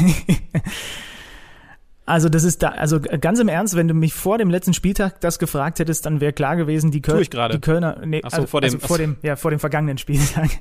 Also 2.07 2.29
das 2.29 2.43
ist 2.43 2.61
da, 2.61 2.69
also 2.69 2.99
ganz 2.99 3.39
im 3.39 3.47
Ernst, 3.47 3.75
wenn 3.75 3.87
du 3.87 3.95
mich 3.95 4.13
vor 4.13 4.37
dem 4.37 4.51
letzten 4.51 4.73
Spieltag 4.75 5.19
das 5.21 5.39
gefragt 5.39 5.79
hättest, 5.79 6.05
dann 6.05 6.21
wäre 6.21 6.33
klar 6.33 6.55
gewesen, 6.55 6.91
die, 6.91 7.01
Köl 7.01 7.15
die 7.55 7.61
Kölner, 7.61 7.99
nee, 8.05 8.21
so, 8.23 8.29
also, 8.37 8.47
vor 8.47 8.61
dem- 8.61 8.73
also 8.75 8.87
vor 8.87 8.97
dem, 8.99 9.17
ja, 9.23 9.35
vor 9.35 9.49
dem 9.49 9.59
vergangenen 9.59 9.97
Spieltag. 9.97 10.51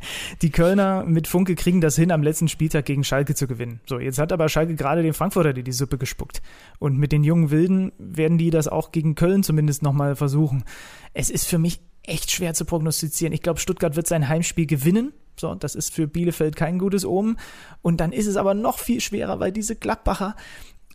Die 0.40 0.48
Kölner 0.50 1.04
mit 1.04 1.28
Funke 1.28 1.54
kriegen 1.54 1.82
das 1.82 1.96
hin, 1.96 2.12
am 2.12 2.22
letzten 2.22 2.48
Spieltag 2.48 2.86
gegen 2.86 3.04
Schalke 3.04 3.34
zu 3.34 3.46
gewinnen. 3.46 3.80
So, 3.86 3.98
jetzt 3.98 4.18
hat 4.18 4.32
aber 4.32 4.48
Schalke 4.48 4.74
gerade 4.74 5.02
den 5.02 5.12
Frankfurter 5.12 5.52
die, 5.52 5.62
die 5.62 5.72
Suppe 5.72 5.98
gespuckt. 5.98 6.40
Und 6.78 6.96
mit 6.98 7.12
den 7.12 7.24
jungen 7.24 7.50
Wilden 7.50 7.92
werden 7.98 8.38
die 8.38 8.48
das 8.48 8.66
auch 8.66 8.90
gegen 8.90 9.14
Köln 9.14 9.42
zumindest 9.42 9.82
nochmal 9.82 10.16
versuchen. 10.16 10.64
Es 11.12 11.28
ist 11.28 11.46
für 11.46 11.58
mich 11.58 11.80
echt 12.04 12.30
schwer 12.30 12.54
zu 12.54 12.64
prognostizieren. 12.64 13.34
Ich 13.34 13.42
glaube, 13.42 13.60
Stuttgart 13.60 13.96
wird 13.96 14.06
sein 14.06 14.28
Heimspiel 14.30 14.64
gewinnen. 14.66 15.12
So, 15.38 15.54
das 15.54 15.74
ist 15.74 15.92
für 15.92 16.06
Bielefeld 16.06 16.54
kein 16.56 16.78
gutes 16.78 17.04
Omen. 17.04 17.36
Und 17.82 18.00
dann 18.00 18.12
ist 18.12 18.26
es 18.28 18.36
aber 18.36 18.54
noch 18.54 18.78
viel 18.78 19.00
schwerer, 19.00 19.40
weil 19.40 19.52
diese 19.52 19.74
Gladbacher, 19.74 20.36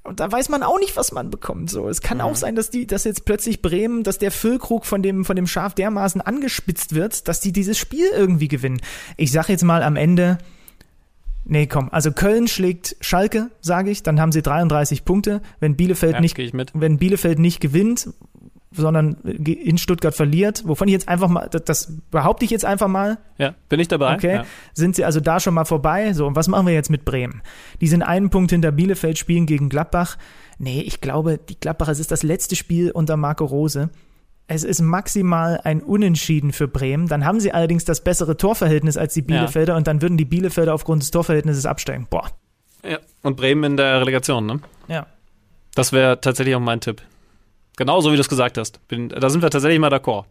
und 0.10 0.20
da 0.20 0.32
weiß 0.32 0.50
man 0.50 0.64
auch 0.64 0.80
nicht, 0.80 0.98
was 0.98 1.12
man 1.12 1.30
bekommt. 1.30 1.70
So, 1.70 1.88
es 1.88 2.02
kann 2.02 2.20
auch 2.20 2.36
sein, 2.36 2.56
dass 2.56 2.72
die, 2.72 2.88
dass 2.88 3.04
jetzt 3.04 3.26
plötzlich 3.26 3.62
Bremen, 3.62 4.02
dass 4.04 4.18
der 4.18 4.32
Füllkrug 4.32 4.88
von 4.88 5.04
dem, 5.04 5.24
von 5.24 5.36
dem 5.36 5.46
Schaf 5.46 5.76
dermaßen 5.76 6.20
angespitzt 6.20 6.96
wird, 6.96 7.28
dass 7.28 7.42
die 7.42 7.52
dieses 7.52 7.78
Spiel 7.78 8.08
irgendwie 8.12 8.48
gewinnen. 8.48 8.82
Ich 9.18 9.32
sag 9.32 9.50
jetzt 9.50 9.64
mal 9.64 9.84
am 9.84 9.96
Ende, 9.96 10.40
nee, 11.46 11.68
komm, 11.68 11.90
also 11.92 12.12
Köln 12.12 12.48
schlägt 12.48 12.96
Schalke, 13.02 13.52
sage 13.62 13.92
ich, 13.92 14.02
dann 14.02 14.20
haben 14.20 14.32
sie 14.32 14.42
33 14.42 15.06
Punkte. 15.06 15.44
Wenn 15.60 15.76
Bielefeld 15.76 16.14
Ja, 16.14 16.22
nicht, 16.22 16.38
wenn 16.74 16.98
Bielefeld 16.98 17.38
nicht 17.38 17.62
gewinnt, 17.62 18.10
sondern 18.72 19.14
in 19.24 19.78
Stuttgart 19.78 20.14
verliert, 20.14 20.64
wovon 20.68 20.88
ich 20.88 20.92
jetzt 20.92 21.08
einfach 21.08 21.28
mal, 21.28 21.48
das, 21.50 21.64
das 21.64 21.94
behaupte 22.12 22.46
ich 22.46 22.52
jetzt 22.52 22.66
einfach 22.66 22.88
mal, 22.88 23.18
Ja, 23.38 23.56
bin 23.68 23.80
ich 23.80 23.88
dabei? 23.88 24.14
Okay, 24.16 24.36
Ja. 24.36 24.46
sind 24.74 24.96
sie 24.96 25.04
also 25.06 25.20
da 25.20 25.40
schon 25.40 25.56
mal 25.56 25.66
vorbei. 25.66 26.14
So, 26.14 26.28
und 26.28 26.36
was 26.36 26.48
machen 26.48 26.68
wir 26.68 26.74
jetzt 26.74 26.90
mit 26.92 27.04
Bremen? 27.06 27.42
Die 27.82 27.88
sind 27.88 28.04
einen 28.04 28.30
Punkt 28.30 28.52
hinter 28.52 28.72
Bielefeld, 28.72 29.18
spielen 29.18 29.46
gegen 29.48 29.70
Gladbach. 29.70 30.18
Nee, 30.60 30.82
ich 30.82 31.02
glaube, 31.02 31.40
die 31.40 31.60
Gladbacher, 31.60 31.92
es 31.92 32.00
ist 32.00 32.12
das 32.12 32.22
letzte 32.22 32.56
Spiel 32.56 32.92
unter 32.92 33.18
Marco 33.18 33.46
Rose. 33.46 33.90
Es 34.48 34.64
ist 34.64 34.82
maximal 34.82 35.62
ein 35.64 35.82
Unentschieden 35.82 36.52
für 36.54 36.68
Bremen. 36.68 37.08
Dann 37.08 37.24
haben 37.24 37.40
sie 37.40 37.52
allerdings 37.52 37.86
das 37.86 38.04
bessere 38.04 38.36
Torverhältnis 38.36 38.98
als 38.98 39.14
die 39.14 39.22
Bielefelder 39.22 39.76
und 39.76 39.86
dann 39.88 40.02
würden 40.02 40.18
die 40.18 40.26
Bielefelder 40.26 40.74
aufgrund 40.74 41.02
des 41.04 41.12
Torverhältnisses 41.12 41.66
absteigen. 41.66 42.08
Boah. 42.10 42.30
ja. 42.84 42.98
Und 43.22 43.36
Bremen 43.38 43.64
in 43.64 43.78
der 43.78 44.00
Relegation, 44.02 44.46
ne? 44.46 44.60
Ja. 44.88 45.06
Das 45.76 45.94
wäre 45.94 46.20
tatsächlich 46.20 46.56
auch 46.56 46.60
mein 46.60 46.82
Tipp. 46.82 47.02
Genauso 47.80 48.12
wie 48.12 48.16
du 48.16 48.22
es 48.22 48.28
gesagt 48.28 48.58
hast. 48.58 48.86
Bin, 48.90 49.08
da 49.08 49.30
sind 49.30 49.42
wir 49.42 49.50
tatsächlich 49.50 49.80
mal 49.80 49.92
d'accord. 49.92 50.26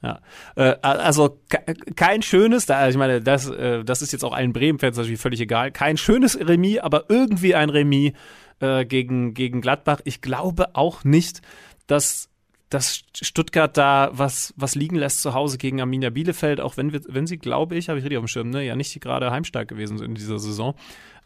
Ja. 0.00 0.20
Äh, 0.54 0.76
also 0.80 1.40
ke- 1.48 1.74
kein 1.96 2.22
schönes, 2.22 2.66
da, 2.66 2.88
ich 2.88 2.96
meine, 2.96 3.20
das, 3.20 3.48
äh, 3.50 3.82
das 3.82 4.00
ist 4.00 4.12
jetzt 4.12 4.24
auch 4.24 4.32
allen 4.32 4.52
Bremen-Fans 4.52 4.96
natürlich 4.96 5.20
völlig 5.20 5.40
egal. 5.40 5.72
Kein 5.72 5.96
schönes 5.96 6.38
Remis, 6.38 6.78
aber 6.78 7.06
irgendwie 7.08 7.56
ein 7.56 7.68
Remis 7.68 8.12
äh, 8.60 8.84
gegen, 8.84 9.34
gegen 9.34 9.60
Gladbach. 9.60 10.02
Ich 10.04 10.20
glaube 10.20 10.76
auch 10.76 11.02
nicht, 11.02 11.42
dass, 11.88 12.28
dass 12.70 13.02
Stuttgart 13.20 13.76
da 13.76 14.10
was, 14.12 14.54
was 14.56 14.76
liegen 14.76 14.94
lässt 14.94 15.20
zu 15.20 15.34
Hause 15.34 15.58
gegen 15.58 15.80
Arminia 15.80 16.10
Bielefeld, 16.10 16.60
auch 16.60 16.76
wenn, 16.76 16.92
wir, 16.92 17.00
wenn 17.08 17.26
sie, 17.26 17.38
glaube 17.38 17.74
ich, 17.74 17.88
habe 17.88 17.98
ich 17.98 18.04
richtig 18.04 18.18
auf 18.18 18.24
dem 18.24 18.28
Schirm, 18.28 18.50
ne, 18.50 18.64
ja 18.64 18.76
nicht 18.76 19.00
gerade 19.00 19.32
heimstark 19.32 19.66
gewesen 19.66 19.98
sind 19.98 20.10
in 20.10 20.14
dieser 20.14 20.38
Saison. 20.38 20.76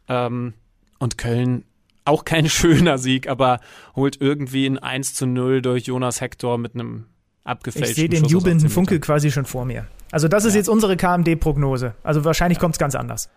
Ähm, 0.08 0.54
und 0.98 1.18
Köln 1.18 1.64
auch 2.08 2.24
kein 2.24 2.48
schöner 2.48 2.98
Sieg, 2.98 3.28
aber 3.28 3.60
holt 3.94 4.20
irgendwie 4.20 4.66
ein 4.66 4.78
1 4.78 5.14
zu 5.14 5.26
0 5.26 5.62
durch 5.62 5.84
Jonas 5.86 6.20
Hector 6.20 6.58
mit 6.58 6.74
einem 6.74 7.04
abgefälschten 7.44 7.90
Ich 7.90 7.96
sehe 7.96 8.08
den 8.08 8.20
Schuss 8.24 8.32
jubelnden 8.32 8.66
18 8.66 8.70
Funkel 8.70 8.94
Metern. 8.96 9.06
quasi 9.06 9.30
schon 9.30 9.44
vor 9.46 9.64
mir. 9.64 9.86
Also 10.10 10.28
das 10.28 10.44
ist 10.44 10.54
Ja. 10.54 10.58
jetzt 10.58 10.68
unsere 10.68 10.96
KMD-Prognose. 10.96 11.94
Also 12.02 12.24
wahrscheinlich 12.24 12.58
kommt's 12.58 12.78
ganz 12.78 12.94
anders. 12.94 13.30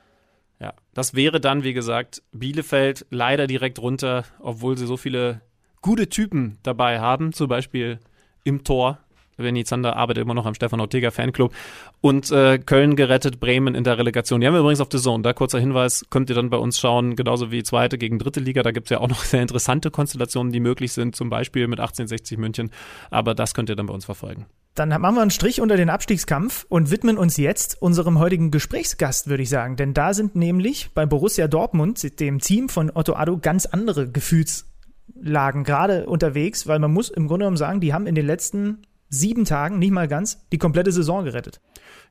Ja, 0.59 0.73
das 0.93 1.15
wäre 1.15 1.39
dann, 1.41 1.63
wie 1.63 1.73
gesagt, 1.73 2.21
Bielefeld 2.31 3.05
leider 3.09 3.47
direkt 3.47 3.79
runter, 3.79 4.25
obwohl 4.39 4.77
sie 4.77 4.85
so 4.85 4.95
viele 4.95 5.41
gute 5.81 6.07
Typen 6.07 6.59
dabei 6.63 6.99
haben, 6.99 7.33
zum 7.33 7.47
Beispiel 7.47 7.99
im 8.43 8.63
Tor. 8.63 8.99
Benny 9.41 9.63
Zander 9.63 9.95
arbeitet 9.95 10.23
immer 10.23 10.33
noch 10.33 10.45
am 10.45 10.53
Stefan 10.53 10.79
Ortega 10.79 11.11
Fanclub. 11.11 11.53
Und 12.01 12.31
äh, 12.31 12.59
Köln 12.59 12.95
gerettet, 12.95 13.39
Bremen 13.39 13.75
in 13.75 13.83
der 13.83 13.97
Relegation. 13.97 14.41
Die 14.41 14.47
haben 14.47 14.53
wir 14.53 14.61
übrigens 14.61 14.81
auf 14.81 14.89
The 14.91 14.99
Zone. 14.99 15.23
Da 15.23 15.33
kurzer 15.33 15.59
Hinweis, 15.59 16.05
könnt 16.09 16.29
ihr 16.29 16.35
dann 16.35 16.49
bei 16.49 16.57
uns 16.57 16.79
schauen, 16.79 17.15
genauso 17.15 17.51
wie 17.51 17.63
zweite 17.63 17.97
gegen 17.97 18.19
dritte 18.19 18.39
Liga. 18.39 18.63
Da 18.63 18.71
gibt's 18.71 18.89
ja 18.89 18.99
auch 18.99 19.09
noch 19.09 19.23
sehr 19.23 19.41
interessante 19.41 19.91
Konstellationen, 19.91 20.51
die 20.51 20.59
möglich 20.59 20.93
sind, 20.93 21.15
zum 21.15 21.29
Beispiel 21.29 21.67
mit 21.67 21.79
1860 21.79 22.37
München. 22.37 22.71
Aber 23.09 23.35
das 23.35 23.53
könnt 23.53 23.69
ihr 23.69 23.75
dann 23.75 23.85
bei 23.87 23.93
uns 23.93 24.05
verfolgen. 24.05 24.45
Dann 24.75 24.89
machen 24.89 25.15
wir 25.15 25.21
einen 25.21 25.31
Strich 25.31 25.59
unter 25.59 25.75
den 25.75 25.89
Abstiegskampf 25.89 26.65
und 26.69 26.91
widmen 26.91 27.17
uns 27.17 27.35
jetzt 27.35 27.81
unserem 27.81 28.19
heutigen 28.19 28.51
Gesprächsgast, 28.51 29.27
würde 29.27 29.43
ich 29.43 29.49
sagen. 29.49 29.75
Denn 29.75 29.93
da 29.93 30.13
sind 30.13 30.35
nämlich 30.35 30.91
bei 30.93 31.05
Borussia 31.05 31.49
Dortmund, 31.49 32.19
dem 32.21 32.39
Team 32.39 32.69
von 32.69 32.89
Otto 32.93 33.13
Addo, 33.13 33.37
ganz 33.37 33.65
andere 33.65 34.09
Gefühlslagen 34.09 35.65
gerade 35.65 36.05
unterwegs, 36.05 36.67
weil 36.67 36.79
man 36.79 36.93
muss 36.93 37.09
im 37.09 37.27
Grunde 37.27 37.43
genommen 37.43 37.57
sagen, 37.57 37.81
die 37.81 37.93
haben 37.93 38.07
in 38.07 38.15
den 38.15 38.25
letzten 38.25 38.83
sieben 39.11 39.45
Tagen, 39.45 39.77
nicht 39.77 39.91
mal 39.91 40.07
ganz, 40.07 40.43
die 40.51 40.57
komplette 40.57 40.91
Saison 40.91 41.23
gerettet. 41.23 41.61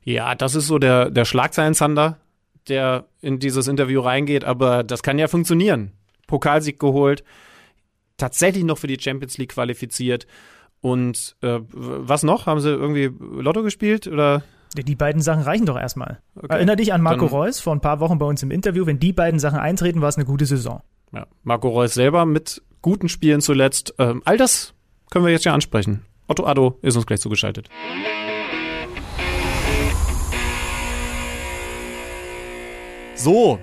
Ja, 0.03 0.33
das 0.35 0.55
ist 0.55 0.67
so 0.67 0.79
der, 0.79 1.09
der 1.09 1.25
Schlagzeilen-Zander, 1.25 2.17
der 2.69 3.05
in 3.19 3.39
dieses 3.39 3.67
Interview 3.67 3.99
reingeht, 3.99 4.45
aber 4.45 4.83
das 4.83 5.03
kann 5.03 5.19
ja 5.19 5.27
funktionieren. 5.27 5.91
Pokalsieg 6.27 6.79
geholt, 6.79 7.23
tatsächlich 8.17 8.63
noch 8.63 8.77
für 8.77 8.87
die 8.87 8.97
Champions 8.99 9.37
League 9.37 9.51
qualifiziert 9.51 10.27
und 10.79 11.35
äh, 11.41 11.59
was 11.71 12.23
noch? 12.23 12.45
Haben 12.45 12.59
sie 12.59 12.69
irgendwie 12.69 13.11
Lotto 13.19 13.63
gespielt 13.63 14.07
oder? 14.07 14.43
Die 14.75 14.95
beiden 14.95 15.21
Sachen 15.21 15.43
reichen 15.43 15.65
doch 15.65 15.77
erstmal. 15.77 16.19
Okay. 16.35 16.47
Erinner 16.53 16.77
dich 16.77 16.93
an 16.93 17.01
Marco 17.01 17.25
Dann, 17.25 17.35
Reus 17.35 17.59
vor 17.59 17.75
ein 17.75 17.81
paar 17.81 17.99
Wochen 17.99 18.17
bei 18.17 18.25
uns 18.25 18.41
im 18.41 18.51
Interview. 18.51 18.85
Wenn 18.85 18.99
die 18.99 19.11
beiden 19.11 19.39
Sachen 19.39 19.59
eintreten, 19.59 20.01
war 20.01 20.09
es 20.09 20.15
eine 20.15 20.25
gute 20.25 20.45
Saison. 20.45 20.81
Ja, 21.13 21.27
Marco 21.43 21.67
Reus 21.67 21.93
selber 21.93 22.25
mit 22.25 22.61
guten 22.81 23.09
Spielen 23.09 23.41
zuletzt. 23.41 23.93
Ähm, 23.99 24.21
all 24.23 24.37
das 24.37 24.73
können 25.09 25.25
wir 25.25 25.31
jetzt 25.31 25.43
ja 25.43 25.53
ansprechen. 25.53 26.05
Otto 26.27 26.45
Addo 26.45 26.77
ist 26.81 26.95
uns 26.95 27.05
gleich 27.05 27.19
zugeschaltet. 27.19 27.69
So, 33.15 33.59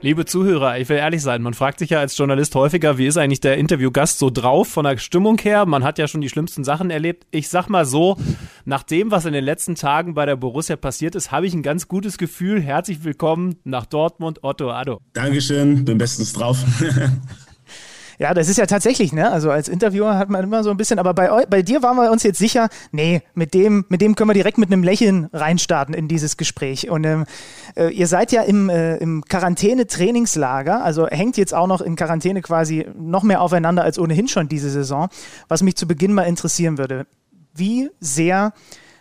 Liebe 0.00 0.24
Zuhörer, 0.24 0.78
ich 0.78 0.88
will 0.88 0.98
ehrlich 0.98 1.22
sein, 1.22 1.42
man 1.42 1.54
fragt 1.54 1.80
sich 1.80 1.90
ja 1.90 1.98
als 1.98 2.16
Journalist 2.16 2.54
häufiger, 2.54 2.98
wie 2.98 3.06
ist 3.08 3.16
eigentlich 3.16 3.40
der 3.40 3.58
Interviewgast 3.58 4.20
so 4.20 4.30
drauf 4.30 4.68
von 4.68 4.84
der 4.84 4.96
Stimmung 4.96 5.38
her? 5.38 5.66
Man 5.66 5.82
hat 5.82 5.98
ja 5.98 6.06
schon 6.06 6.20
die 6.20 6.28
schlimmsten 6.28 6.62
Sachen 6.62 6.90
erlebt. 6.90 7.26
Ich 7.32 7.48
sag 7.48 7.68
mal 7.68 7.84
so, 7.84 8.16
nach 8.64 8.84
dem, 8.84 9.10
was 9.10 9.24
in 9.24 9.32
den 9.32 9.42
letzten 9.42 9.74
Tagen 9.74 10.14
bei 10.14 10.24
der 10.24 10.36
Borussia 10.36 10.76
passiert 10.76 11.16
ist, 11.16 11.32
habe 11.32 11.48
ich 11.48 11.54
ein 11.54 11.64
ganz 11.64 11.88
gutes 11.88 12.16
Gefühl. 12.16 12.62
Herzlich 12.62 13.02
willkommen 13.02 13.56
nach 13.64 13.86
Dortmund, 13.86 14.44
Otto 14.44 14.70
Addo. 14.70 15.00
Dankeschön, 15.14 15.84
bin 15.84 15.98
bestens 15.98 16.32
drauf. 16.32 16.58
Ja, 18.18 18.34
das 18.34 18.48
ist 18.48 18.56
ja 18.56 18.66
tatsächlich, 18.66 19.12
ne? 19.12 19.30
Also 19.30 19.50
als 19.52 19.68
Interviewer 19.68 20.18
hat 20.18 20.28
man 20.28 20.42
immer 20.42 20.64
so 20.64 20.70
ein 20.70 20.76
bisschen, 20.76 20.98
aber 20.98 21.14
bei, 21.14 21.46
bei 21.46 21.62
dir 21.62 21.82
waren 21.82 21.96
wir 21.96 22.10
uns 22.10 22.24
jetzt 22.24 22.38
sicher, 22.38 22.68
nee, 22.90 23.22
mit 23.34 23.54
dem, 23.54 23.84
mit 23.88 24.00
dem 24.00 24.16
können 24.16 24.30
wir 24.30 24.34
direkt 24.34 24.58
mit 24.58 24.72
einem 24.72 24.82
Lächeln 24.82 25.28
reinstarten 25.32 25.94
in 25.94 26.08
dieses 26.08 26.36
Gespräch. 26.36 26.90
Und 26.90 27.04
ähm, 27.04 27.26
äh, 27.76 27.90
ihr 27.90 28.08
seid 28.08 28.32
ja 28.32 28.42
im, 28.42 28.70
äh, 28.70 28.96
im 28.96 29.24
Quarantäne-Trainingslager, 29.24 30.82
also 30.82 31.06
hängt 31.06 31.36
jetzt 31.36 31.54
auch 31.54 31.68
noch 31.68 31.80
in 31.80 31.94
Quarantäne 31.94 32.42
quasi 32.42 32.86
noch 32.98 33.22
mehr 33.22 33.40
aufeinander 33.40 33.84
als 33.84 34.00
ohnehin 34.00 34.26
schon 34.26 34.48
diese 34.48 34.70
Saison. 34.70 35.08
Was 35.46 35.62
mich 35.62 35.76
zu 35.76 35.86
Beginn 35.86 36.12
mal 36.12 36.24
interessieren 36.24 36.76
würde, 36.76 37.06
wie 37.54 37.88
sehr 38.00 38.52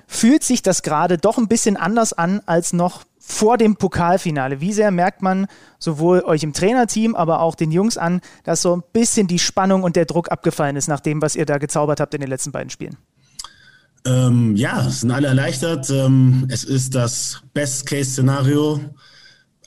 fühlt 0.08 0.44
sich 0.44 0.62
das 0.62 0.82
gerade 0.82 1.18
doch 1.18 1.38
ein 1.38 1.48
bisschen 1.48 1.78
anders 1.78 2.14
an 2.14 2.42
als 2.46 2.74
noch 2.74 3.04
vor 3.20 3.58
dem 3.58 3.76
Pokalfinale. 3.76 4.62
Wie 4.62 4.72
sehr 4.72 4.90
merkt 4.90 5.22
man 5.22 5.48
sowohl 5.80 6.22
euch 6.22 6.44
im 6.44 6.54
Trainerteam, 6.54 7.14
aber 7.14 7.42
auch 7.42 7.56
den 7.56 7.72
Jungs 7.72 7.98
an, 7.98 8.22
dass 8.46 8.62
so 8.62 8.76
ein 8.76 8.84
bisschen 8.94 9.28
die 9.28 9.38
Spannung 9.38 9.84
und 9.84 9.98
der 9.98 10.06
Druck 10.06 10.32
abgefallen 10.32 10.78
ist 10.78 10.88
nach 10.88 11.02
dem, 11.02 11.22
was 11.22 11.36
ihr 11.36 11.46
da 11.46 11.58
gezaubert 11.58 12.00
habt 12.00 12.14
in 12.14 12.22
den 12.22 12.30
letzten 12.30 12.54
beiden 12.54 12.70
Spielen? 12.70 12.96
Ähm, 14.06 14.56
ja, 14.56 14.90
sind 14.90 15.12
alle 15.12 15.28
erleichtert. 15.28 15.90
Ähm, 15.90 16.48
es 16.50 16.64
ist 16.64 16.96
das 16.96 17.42
Best-Case-Szenario 17.54 18.80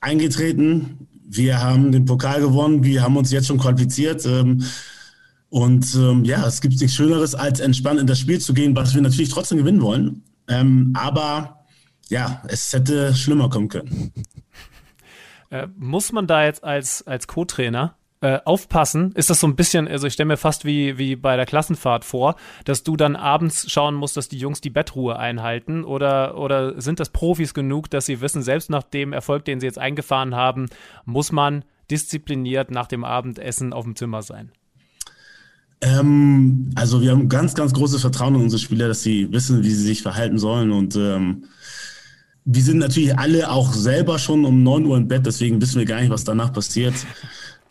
eingetreten. 0.01 1.07
Wir 1.29 1.63
haben 1.63 1.93
den 1.93 2.07
Pokal 2.07 2.41
gewonnen, 2.41 2.83
wir 2.83 3.03
haben 3.03 3.19
uns 3.19 3.31
jetzt 3.31 3.47
schon 3.47 3.59
qualifiziert. 3.59 4.25
Ähm, 4.25 4.65
und 5.51 5.95
ähm, 5.97 6.25
ja, 6.25 6.47
es 6.47 6.63
gibt 6.63 6.81
nichts 6.81 6.95
Schöneres, 6.95 7.35
als 7.35 7.61
entspannt 7.61 8.01
in 8.01 8.07
das 8.07 8.19
Spiel 8.19 8.41
zu 8.41 8.55
gehen, 8.55 8.75
was 8.75 8.95
wir 8.95 9.03
natürlich 9.03 9.29
trotzdem 9.29 9.59
gewinnen 9.59 9.83
wollen. 9.83 10.23
Ähm, 10.51 10.93
aber 10.97 11.65
ja, 12.09 12.43
es 12.49 12.73
hätte 12.73 13.15
schlimmer 13.15 13.49
kommen 13.49 13.69
können. 13.69 14.13
Äh, 15.53 15.67
muss 15.77 16.13
man 16.13 16.29
da 16.29 16.45
jetzt 16.45 16.63
als, 16.63 17.05
als 17.09 17.27
Co-Trainer 17.27 17.97
äh, 18.21 18.39
aufpassen? 18.45 19.11
Ist 19.17 19.31
das 19.31 19.41
so 19.41 19.49
ein 19.49 19.57
bisschen, 19.57 19.89
also 19.89 20.07
ich 20.07 20.13
stelle 20.13 20.29
mir 20.29 20.37
fast 20.37 20.65
wie, 20.65 20.97
wie 20.97 21.17
bei 21.17 21.35
der 21.35 21.45
Klassenfahrt 21.45 22.05
vor, 22.05 22.37
dass 22.65 22.85
du 22.85 22.97
dann 22.97 23.17
abends 23.17 23.69
schauen 23.69 23.97
musst, 23.97 24.17
dass 24.17 24.29
die 24.29 24.39
Jungs 24.39 24.61
die 24.61 24.71
Bettruhe 24.71 25.19
einhalten? 25.19 25.83
Oder, 25.83 26.39
oder 26.39 26.81
sind 26.81 27.01
das 27.01 27.11
Profis 27.11 27.53
genug, 27.53 27.91
dass 27.91 28.07
sie 28.07 28.21
wissen, 28.21 28.43
selbst 28.43 28.71
nach 28.71 28.85
dem 28.85 29.13
Erfolg, 29.13 29.45
den 29.45 29.59
sie 29.59 29.67
jetzt 29.67 29.79
eingefahren 29.79 30.37
haben, 30.37 30.67
muss 31.05 31.33
man 31.33 31.65
diszipliniert 31.91 32.71
nach 32.71 32.87
dem 32.87 33.03
Abendessen 33.03 33.73
auf 33.73 33.83
dem 33.83 33.97
Zimmer 33.97 34.23
sein? 34.23 34.53
Ähm, 35.81 36.71
also 36.75 37.01
wir 37.01 37.11
haben 37.11 37.29
ganz, 37.29 37.55
ganz 37.55 37.73
großes 37.73 38.01
Vertrauen 38.01 38.35
in 38.35 38.43
unsere 38.43 38.61
Spieler, 38.61 38.89
dass 38.89 39.03
sie 39.03 39.33
wissen, 39.33 39.63
wie 39.63 39.71
sie 39.71 39.85
sich 39.85 40.03
verhalten 40.03 40.39
sollen 40.39 40.73
und 40.73 40.97
ähm, 40.97 41.45
wir 42.45 42.63
sind 42.63 42.79
natürlich 42.79 43.19
alle 43.19 43.51
auch 43.51 43.73
selber 43.73 44.19
schon 44.19 44.45
um 44.45 44.63
9 44.63 44.87
Uhr 44.87 44.97
im 44.97 45.09
Bett, 45.09 45.27
deswegen 45.27 45.61
wissen 45.61 45.79
wir 45.79 45.85
gar 45.85 46.01
nicht, 46.01 46.11
was 46.11 46.25
danach 46.25 46.53
passiert. 46.53 46.95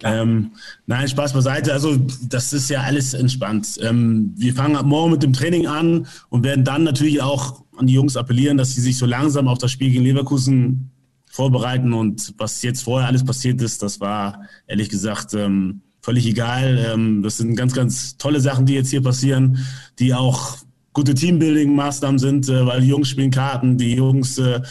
Ähm, 0.04 0.52
nein, 0.86 1.08
Spaß 1.08 1.34
beiseite. 1.34 1.74
Also 1.74 1.98
das 2.24 2.54
ist 2.54 2.70
ja 2.70 2.82
alles 2.82 3.14
entspannt. 3.14 3.78
Ähm, 3.82 4.34
wir 4.38 4.54
fangen 4.54 4.78
ab 4.78 4.86
morgen 4.86 5.12
mit 5.12 5.24
dem 5.24 5.34
Training 5.34 5.68
an 5.68 6.08
und 6.30 6.44
werden 6.44 6.64
dann 6.64 6.84
natürlich 6.84 7.22
auch 7.22 7.64
an 7.78 7.88
die 7.88 7.94
Jungs 7.94 8.16
appellieren, 8.16 8.58
dass 8.58 8.74
sie 8.74 8.82
sich 8.82 8.98
so 8.98 9.06
langsam 9.06 9.48
auf 9.48 9.58
das 9.58 9.72
Spiel 9.72 9.90
gegen 9.90 10.04
Leverkusen 10.04 10.92
vorbereiten. 11.26 11.94
Und 11.94 12.34
was 12.38 12.62
jetzt 12.62 12.84
vorher 12.84 13.10
alles 13.10 13.26
passiert 13.26 13.62
ist, 13.62 13.84
das 13.84 14.00
war 14.00 14.44
ehrlich 14.68 14.90
gesagt 14.90 15.34
ähm, 15.34 15.82
völlig 16.02 16.26
egal. 16.26 16.78
Ähm, 16.94 17.24
das 17.24 17.38
sind 17.38 17.56
ganz, 17.56 17.74
ganz 17.74 18.18
tolle 18.18 18.42
Sachen, 18.42 18.66
die 18.66 18.74
jetzt 18.74 18.90
hier 18.90 19.02
passieren, 19.02 19.66
die 20.00 20.14
auch 20.14 20.58
gute 20.94 21.14
Teambuilding-Maßnahmen 21.14 22.20
sind, 22.20 22.50
äh, 22.50 22.66
weil 22.66 22.82
die 22.82 22.88
Jungs 22.88 23.10
spielen 23.10 23.32
Karten, 23.32 23.78
die 23.78 23.96
Jungs 23.96 24.38
äh, 24.38 24.62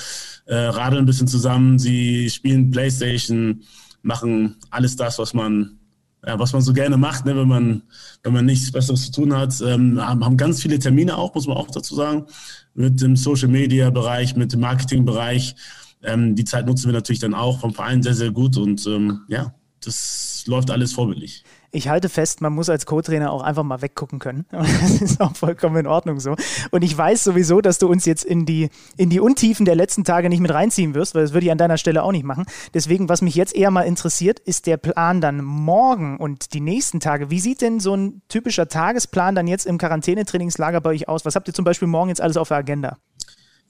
äh, 0.47 0.55
radeln 0.55 1.05
ein 1.05 1.07
bisschen 1.07 1.29
zusammen, 1.29 1.79
sie 1.79 2.29
spielen 2.31 2.71
Playstation, 2.71 3.62
machen 4.03 4.57
alles 4.71 4.97
das, 4.97 5.19
was 5.19 5.35
man 5.35 5.79
ja, 6.27 6.37
was 6.37 6.53
man 6.53 6.62
so 6.62 6.73
gerne 6.73 6.97
macht, 6.97 7.25
ne, 7.27 7.37
wenn 7.37 7.47
man 7.47 7.83
wenn 8.25 8.33
man 8.33 8.45
nichts 8.45 8.73
Besseres 8.73 9.07
zu 9.07 9.12
tun 9.12 9.37
hat, 9.37 9.55
ähm, 9.61 10.01
haben 10.01 10.37
ganz 10.37 10.61
viele 10.61 10.79
Termine 10.79 11.17
auch, 11.17 11.33
muss 11.35 11.47
man 11.47 11.57
auch 11.57 11.71
dazu 11.71 11.95
sagen, 11.95 12.27
mit 12.75 13.01
dem 13.01 13.14
Social 13.14 13.49
Media 13.49 13.91
Bereich, 13.91 14.35
mit 14.35 14.53
dem 14.53 14.61
Marketing 14.61 15.05
Bereich. 15.05 15.55
Ähm, 16.03 16.35
die 16.35 16.45
Zeit 16.45 16.67
nutzen 16.67 16.87
wir 16.87 16.93
natürlich 16.93 17.21
dann 17.21 17.35
auch 17.35 17.61
vom 17.61 17.73
Verein 17.73 18.03
sehr 18.03 18.14
sehr 18.14 18.33
gut 18.33 18.57
und 18.57 18.85
ähm, 18.87 19.21
ja, 19.29 19.55
das 19.85 20.38
läuft 20.49 20.71
alles 20.71 20.93
vorbildlich 20.93 21.45
ich 21.71 21.89
halte 21.89 22.09
fest, 22.09 22.41
man 22.41 22.55
muss 22.55 22.71
als 22.71 22.87
Co-Trainer 22.87 23.31
auch 23.31 23.43
einfach 23.43 23.63
mal 23.63 23.83
weggucken 23.83 24.19
können. 24.19 24.47
Das 24.79 25.03
ist 25.03 25.21
auch 25.21 25.35
vollkommen 25.35 25.77
in 25.77 25.87
Ordnung 25.87 26.21
so. 26.21 26.37
Und 26.71 26.83
ich 26.83 26.97
weiß 26.97 27.25
sowieso, 27.25 27.61
dass 27.61 27.79
du 27.79 27.89
uns 27.89 28.05
jetzt 28.05 28.25
in 28.25 28.47
die, 28.47 28.71
in 28.97 29.11
die 29.11 29.21
Untiefen 29.21 29.65
der 29.65 29.75
letzten 29.75 30.05
Tage 30.05 30.29
nicht 30.29 30.41
mit 30.41 30.53
reinziehen 30.53 30.95
wirst, 30.95 31.15
weil 31.15 31.23
das 31.23 31.33
würde 31.33 31.47
ich 31.47 31.53
an 31.53 31.59
deiner 31.59 31.79
Stelle 31.79 32.03
auch 32.03 32.13
nicht 32.13 32.25
machen. 32.25 32.45
Deswegen, 32.75 33.09
was 33.09 33.23
mich 33.23 33.35
jetzt 33.35 33.55
eher 33.55 33.71
mal 33.71 33.83
interessiert, 33.83 34.41
ist 34.41 34.67
der 34.67 34.77
Plan 34.77 35.21
dann 35.21 35.45
morgen 35.45 36.17
und 36.19 36.55
die 36.55 36.61
nächsten 36.61 37.01
Tage. 37.01 37.31
Wie 37.31 37.41
sieht 37.41 37.61
denn 37.61 37.81
so 37.81 37.95
ein 37.95 38.23
typischer 38.29 38.69
Tagesplan 38.69 39.35
dann 39.35 39.47
jetzt 39.47 39.67
im 39.67 39.79
Quarantänetrainingslager 39.79 40.81
bei 40.81 40.91
euch 40.91 41.09
aus? 41.09 41.25
Was 41.25 41.35
habt 41.35 41.49
ihr 41.49 41.55
zum 41.55 41.65
Beispiel 41.65 41.89
morgen 41.89 42.09
jetzt 42.09 42.21
alles 42.21 42.37
auf 42.37 42.49
der 42.49 42.59
Agenda? 42.59 42.99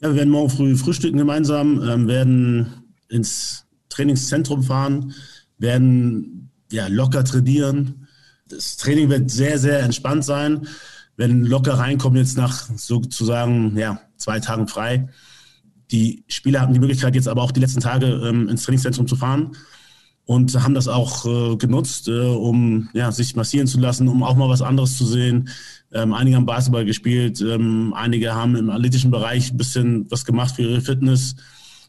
Ja, 0.00 0.10
wir 0.10 0.16
werden 0.16 0.30
morgen 0.30 0.50
früh 0.50 0.76
frühstücken 0.76 1.18
gemeinsam, 1.18 1.82
ähm, 1.82 2.06
werden 2.06 2.84
ins 3.08 3.66
Trainingszentrum 3.88 4.62
fahren, 4.62 5.14
werden 5.58 6.47
ja, 6.70 6.86
locker 6.88 7.24
trainieren. 7.24 8.06
Das 8.48 8.76
Training 8.76 9.08
wird 9.08 9.30
sehr, 9.30 9.58
sehr 9.58 9.80
entspannt 9.80 10.24
sein. 10.24 10.66
Wenn 11.16 11.44
locker 11.44 11.74
reinkommen 11.74 12.18
jetzt 12.18 12.36
nach 12.36 12.68
sozusagen 12.76 13.76
ja, 13.76 14.00
zwei 14.16 14.40
Tagen 14.40 14.68
frei. 14.68 15.08
Die 15.90 16.24
Spieler 16.28 16.60
hatten 16.60 16.74
die 16.74 16.80
Möglichkeit, 16.80 17.14
jetzt 17.14 17.28
aber 17.28 17.42
auch 17.42 17.50
die 17.50 17.60
letzten 17.60 17.80
Tage 17.80 18.06
ähm, 18.06 18.48
ins 18.48 18.62
Trainingszentrum 18.64 19.06
zu 19.06 19.16
fahren 19.16 19.56
und 20.28 20.62
haben 20.62 20.74
das 20.74 20.88
auch 20.88 21.24
äh, 21.24 21.56
genutzt, 21.56 22.06
äh, 22.08 22.20
um 22.20 22.90
ja, 22.92 23.10
sich 23.10 23.34
massieren 23.34 23.66
zu 23.66 23.80
lassen, 23.80 24.08
um 24.08 24.22
auch 24.22 24.36
mal 24.36 24.50
was 24.50 24.60
anderes 24.60 24.98
zu 24.98 25.06
sehen. 25.06 25.48
Ähm, 25.90 26.12
einige 26.12 26.36
haben 26.36 26.44
Basketball 26.44 26.84
gespielt, 26.84 27.40
ähm, 27.40 27.94
einige 27.96 28.34
haben 28.34 28.54
im 28.54 28.68
athletischen 28.68 29.10
Bereich 29.10 29.50
ein 29.50 29.56
bisschen 29.56 30.06
was 30.10 30.26
gemacht 30.26 30.56
für 30.56 30.62
ihre 30.62 30.82
Fitness, 30.82 31.34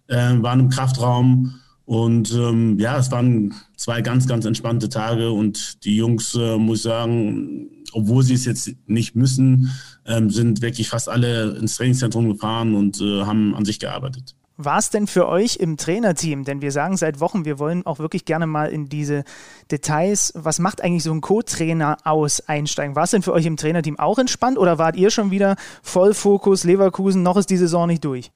äh, 0.07 0.15
waren 0.37 0.61
im 0.61 0.69
Kraftraum 0.69 1.55
und 1.89 2.31
ähm, 2.35 2.77
ja, 2.77 2.99
es 2.99 3.09
waren 3.09 3.55
zwei 3.75 4.03
ganz, 4.03 4.27
ganz 4.27 4.45
entspannte 4.45 4.89
Tage 4.89 5.31
und 5.31 5.83
die 5.85 5.95
Jungs, 5.95 6.35
äh, 6.35 6.55
muss 6.55 6.77
ich 6.77 6.83
sagen, 6.83 7.67
obwohl 7.93 8.21
sie 8.21 8.35
es 8.35 8.45
jetzt 8.45 8.69
nicht 8.85 9.15
müssen, 9.15 9.71
ähm, 10.05 10.29
sind 10.29 10.61
wirklich 10.61 10.87
fast 10.87 11.09
alle 11.09 11.57
ins 11.57 11.77
Trainingszentrum 11.77 12.29
gefahren 12.29 12.75
und 12.75 13.01
äh, 13.01 13.23
haben 13.23 13.55
an 13.55 13.65
sich 13.65 13.79
gearbeitet. 13.79 14.35
War 14.55 14.77
es 14.77 14.91
denn 14.91 15.07
für 15.07 15.27
euch 15.27 15.55
im 15.55 15.77
Trainerteam, 15.77 16.43
denn 16.43 16.61
wir 16.61 16.71
sagen 16.71 16.95
seit 16.95 17.21
Wochen, 17.21 17.43
wir 17.43 17.57
wollen 17.57 17.83
auch 17.87 17.97
wirklich 17.97 18.23
gerne 18.23 18.45
mal 18.45 18.69
in 18.69 18.87
diese 18.87 19.23
Details, 19.71 20.31
was 20.35 20.59
macht 20.59 20.83
eigentlich 20.83 21.01
so 21.01 21.11
ein 21.11 21.21
Co-Trainer 21.21 21.97
aus, 22.03 22.41
einsteigen. 22.41 22.95
War 22.95 23.05
es 23.05 23.11
denn 23.11 23.23
für 23.23 23.33
euch 23.33 23.47
im 23.47 23.57
Trainerteam 23.57 23.97
auch 23.97 24.19
entspannt 24.19 24.59
oder 24.59 24.77
wart 24.77 24.95
ihr 24.95 25.09
schon 25.09 25.31
wieder 25.31 25.55
voll 25.81 26.13
Fokus 26.13 26.65
Leverkusen, 26.65 27.23
noch 27.23 27.37
ist 27.37 27.49
die 27.49 27.57
Saison 27.57 27.87
nicht 27.87 28.05
durch? 28.05 28.29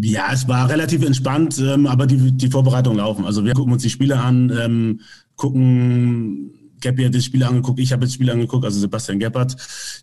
Ja, 0.00 0.32
es 0.32 0.48
war 0.48 0.70
relativ 0.70 1.04
entspannt, 1.04 1.58
ähm, 1.58 1.86
aber 1.86 2.06
die, 2.06 2.32
die 2.32 2.48
Vorbereitungen 2.48 2.98
laufen. 2.98 3.26
Also 3.26 3.44
wir 3.44 3.52
gucken 3.52 3.74
uns 3.74 3.82
die 3.82 3.90
Spiele 3.90 4.18
an, 4.18 4.50
ähm, 4.58 5.00
gucken, 5.36 6.50
Geppi 6.80 7.04
hat 7.04 7.14
das 7.14 7.24
Spiel 7.24 7.44
angeguckt, 7.44 7.78
ich 7.78 7.92
habe 7.92 8.04
das 8.04 8.14
Spiel 8.14 8.30
angeguckt, 8.30 8.64
also 8.64 8.80
Sebastian 8.80 9.18
Geppert. 9.18 9.56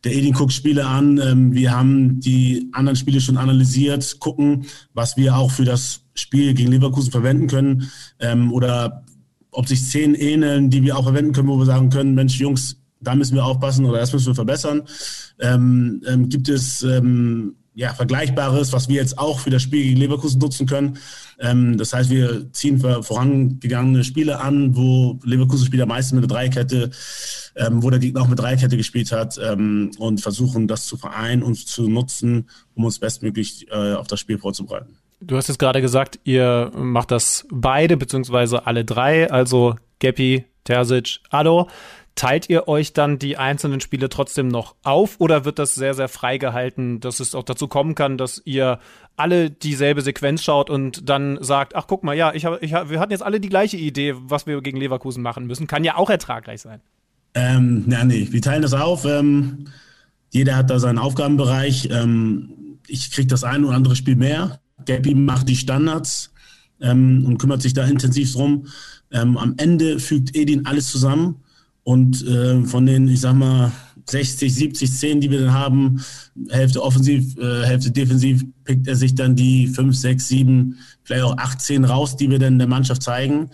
Der 0.03 0.15
Edin 0.15 0.33
guckt 0.33 0.53
Spiele 0.53 0.85
an. 0.85 1.19
Ähm, 1.19 1.53
wir 1.53 1.75
haben 1.75 2.19
die 2.19 2.69
anderen 2.71 2.95
Spiele 2.95 3.19
schon 3.19 3.37
analysiert, 3.37 4.19
gucken, 4.19 4.65
was 4.93 5.17
wir 5.17 5.35
auch 5.35 5.51
für 5.51 5.65
das 5.65 6.01
Spiel 6.13 6.53
gegen 6.53 6.71
Leverkusen 6.71 7.11
verwenden 7.11 7.47
können 7.47 7.89
ähm, 8.19 8.53
oder 8.53 9.03
ob 9.51 9.67
sich 9.67 9.81
Szenen 9.81 10.15
ähneln, 10.15 10.69
die 10.69 10.83
wir 10.83 10.97
auch 10.97 11.03
verwenden 11.03 11.33
können, 11.33 11.47
wo 11.47 11.57
wir 11.57 11.65
sagen 11.65 11.89
können, 11.89 12.13
Mensch, 12.13 12.39
Jungs, 12.39 12.77
da 13.01 13.15
müssen 13.15 13.35
wir 13.35 13.45
aufpassen 13.45 13.85
oder 13.85 13.99
das 13.99 14.13
müssen 14.13 14.27
wir 14.27 14.35
verbessern. 14.35 14.83
Ähm, 15.39 16.01
ähm, 16.07 16.29
gibt 16.29 16.49
es 16.49 16.83
ähm, 16.83 17.55
ja, 17.73 17.93
Vergleichbares, 17.93 18.73
was 18.73 18.89
wir 18.89 18.95
jetzt 18.95 19.17
auch 19.17 19.39
für 19.39 19.49
das 19.49 19.61
Spiel 19.61 19.83
gegen 19.83 19.97
Leverkusen 19.99 20.39
nutzen 20.39 20.67
können. 20.67 20.97
Ähm, 21.39 21.77
das 21.77 21.93
heißt, 21.93 22.09
wir 22.09 22.51
ziehen 22.51 22.79
vorangegangene 22.79 24.03
Spiele 24.03 24.39
an, 24.39 24.75
wo 24.75 25.19
Leverkusen-Spieler 25.23 25.85
meistens 25.85 26.19
mit 26.19 26.29
einer 26.29 26.41
Dreikette, 26.41 26.91
ähm, 27.55 27.81
wo 27.81 27.89
der 27.89 27.99
Gegner 27.99 28.21
auch 28.21 28.27
mit 28.27 28.39
Dreikette 28.39 28.75
gespielt 28.77 29.11
hat 29.11 29.39
ähm, 29.41 29.91
und 29.97 30.21
versuchen, 30.21 30.67
das 30.67 30.87
zu 30.87 30.97
vereinen 30.97 31.43
und 31.43 31.55
zu 31.55 31.87
nutzen, 31.87 32.49
um 32.75 32.85
uns 32.85 32.99
bestmöglich 32.99 33.67
äh, 33.71 33.93
auf 33.93 34.07
das 34.07 34.19
Spiel 34.19 34.37
vorzubereiten. 34.37 34.97
Du 35.21 35.35
hast 35.35 35.47
jetzt 35.47 35.59
gerade 35.59 35.81
gesagt, 35.81 36.19
ihr 36.23 36.71
macht 36.75 37.11
das 37.11 37.45
beide, 37.51 37.97
beziehungsweise 37.97 38.65
alle 38.65 38.85
drei, 38.85 39.29
also 39.29 39.75
Geppi, 39.99 40.45
Terzic, 40.63 41.19
Ado. 41.29 41.67
Teilt 42.19 42.49
ihr 42.49 42.67
euch 42.67 42.91
dann 42.91 43.17
die 43.17 43.37
einzelnen 43.37 43.79
Spiele 43.79 44.09
trotzdem 44.09 44.49
noch 44.49 44.75
auf 44.83 45.21
oder 45.21 45.45
wird 45.45 45.57
das 45.57 45.73
sehr, 45.73 45.93
sehr 45.93 46.09
frei 46.09 46.37
gehalten, 46.37 46.99
dass 46.99 47.21
es 47.21 47.33
auch 47.33 47.43
dazu 47.43 47.69
kommen 47.69 47.95
kann, 47.95 48.17
dass 48.17 48.41
ihr 48.43 48.79
alle 49.15 49.49
dieselbe 49.49 50.01
Sequenz 50.01 50.43
schaut 50.43 50.69
und 50.69 51.07
dann 51.07 51.41
sagt, 51.41 51.77
ach 51.77 51.85
guck 51.87 52.03
mal, 52.03 52.17
ja, 52.17 52.33
ich 52.33 52.43
hab, 52.43 52.61
ich 52.61 52.73
hab, 52.73 52.89
wir 52.89 52.99
hatten 52.99 53.13
jetzt 53.13 53.23
alle 53.23 53.39
die 53.39 53.47
gleiche 53.47 53.77
Idee, 53.77 54.15
was 54.17 54.47
wir 54.47 54.59
gegen 54.59 54.77
Leverkusen 54.77 55.23
machen 55.23 55.47
müssen. 55.47 55.65
Kann 55.65 55.85
ja 55.85 55.95
auch 55.95 56.09
ertragreich 56.09 56.59
sein. 56.59 56.81
Ähm, 57.35 57.85
na, 57.87 58.03
nee, 58.03 58.27
wir 58.29 58.41
teilen 58.41 58.63
das 58.63 58.73
auf. 58.73 59.05
Ähm, 59.05 59.67
jeder 60.29 60.57
hat 60.57 60.69
da 60.69 60.77
seinen 60.77 60.97
Aufgabenbereich. 60.97 61.87
Ähm, 61.89 62.79
ich 62.89 63.11
kriege 63.11 63.29
das 63.29 63.45
ein 63.45 63.63
oder 63.63 63.77
andere 63.77 63.95
Spiel 63.95 64.17
mehr. 64.17 64.59
Gabi 64.85 65.15
macht 65.15 65.47
die 65.47 65.55
Standards 65.55 66.33
ähm, 66.81 67.23
und 67.25 67.37
kümmert 67.37 67.61
sich 67.61 67.73
da 67.73 67.85
intensiv 67.85 68.33
drum. 68.33 68.67
Ähm, 69.09 69.37
am 69.37 69.53
Ende 69.55 69.99
fügt 69.99 70.35
Edin 70.35 70.65
alles 70.65 70.91
zusammen 70.91 71.45
und 71.89 72.23
äh, 72.27 72.63
von 72.65 72.85
den, 72.85 73.07
ich 73.07 73.21
sag 73.21 73.33
mal, 73.33 73.71
60, 74.05 74.53
70 74.53 74.91
Szenen, 74.91 75.21
die 75.21 75.31
wir 75.31 75.39
dann 75.39 75.53
haben, 75.53 76.05
Hälfte 76.49 76.83
offensiv, 76.83 77.35
äh, 77.39 77.65
Hälfte 77.65 77.89
defensiv, 77.89 78.45
pickt 78.63 78.87
er 78.87 78.95
sich 78.95 79.15
dann 79.15 79.35
die 79.35 79.65
5, 79.65 79.95
6, 79.95 80.27
7, 80.27 80.77
vielleicht 81.01 81.23
auch 81.23 81.35
8 81.35 81.59
Szenen 81.59 81.85
raus, 81.85 82.15
die 82.15 82.29
wir 82.29 82.37
dann 82.37 82.59
der 82.59 82.67
Mannschaft 82.67 83.01
zeigen. 83.01 83.49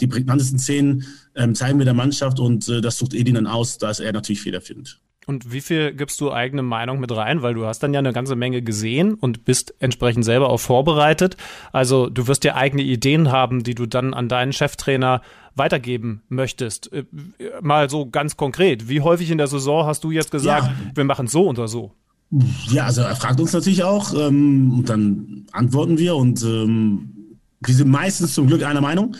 Die 0.00 0.08
prägnantesten 0.08 0.58
Szenen 0.58 1.04
ähm, 1.36 1.54
zeigen 1.54 1.78
wir 1.78 1.84
der 1.84 1.94
Mannschaft 1.94 2.40
und 2.40 2.68
äh, 2.68 2.80
das 2.80 2.98
sucht 2.98 3.14
Edin 3.14 3.36
dann 3.36 3.46
aus, 3.46 3.78
da 3.78 3.88
ist 3.88 4.00
er 4.00 4.12
natürlich 4.12 4.42
federführend. 4.42 4.98
Und 5.28 5.52
wie 5.52 5.60
viel 5.60 5.92
gibst 5.92 6.20
du 6.20 6.32
eigene 6.32 6.62
Meinung 6.62 7.00
mit 7.00 7.14
rein? 7.14 7.42
Weil 7.42 7.54
du 7.54 7.66
hast 7.66 7.82
dann 7.82 7.92
ja 7.92 7.98
eine 7.98 8.12
ganze 8.12 8.36
Menge 8.36 8.62
gesehen 8.62 9.14
und 9.14 9.44
bist 9.44 9.74
entsprechend 9.80 10.24
selber 10.24 10.48
auch 10.48 10.60
vorbereitet. 10.60 11.36
Also 11.72 12.08
du 12.08 12.28
wirst 12.28 12.44
ja 12.44 12.54
eigene 12.54 12.82
Ideen 12.82 13.32
haben, 13.32 13.64
die 13.64 13.74
du 13.74 13.86
dann 13.86 14.14
an 14.14 14.28
deinen 14.28 14.52
Cheftrainer 14.52 15.22
weitergeben 15.56 16.22
möchtest. 16.28 16.92
Äh, 16.92 17.04
mal 17.60 17.90
so 17.90 18.08
ganz 18.08 18.36
konkret. 18.36 18.88
Wie 18.88 19.00
häufig 19.00 19.30
in 19.32 19.38
der 19.38 19.48
Saison 19.48 19.84
hast 19.84 20.04
du 20.04 20.12
jetzt 20.12 20.30
gesagt, 20.30 20.66
ja. 20.66 20.74
wir 20.94 21.04
machen 21.04 21.26
so 21.26 21.48
oder 21.48 21.66
so? 21.66 21.92
Ja, 22.70 22.84
also 22.86 23.02
er 23.02 23.16
fragt 23.16 23.40
uns 23.40 23.52
natürlich 23.52 23.82
auch 23.82 24.14
ähm, 24.14 24.78
und 24.78 24.88
dann 24.88 25.46
antworten 25.52 25.98
wir 25.98 26.14
und 26.14 26.42
ähm, 26.44 27.38
wir 27.60 27.74
sind 27.74 27.88
meistens 27.88 28.34
zum 28.34 28.46
Glück 28.46 28.62
einer 28.62 28.80
Meinung. 28.80 29.16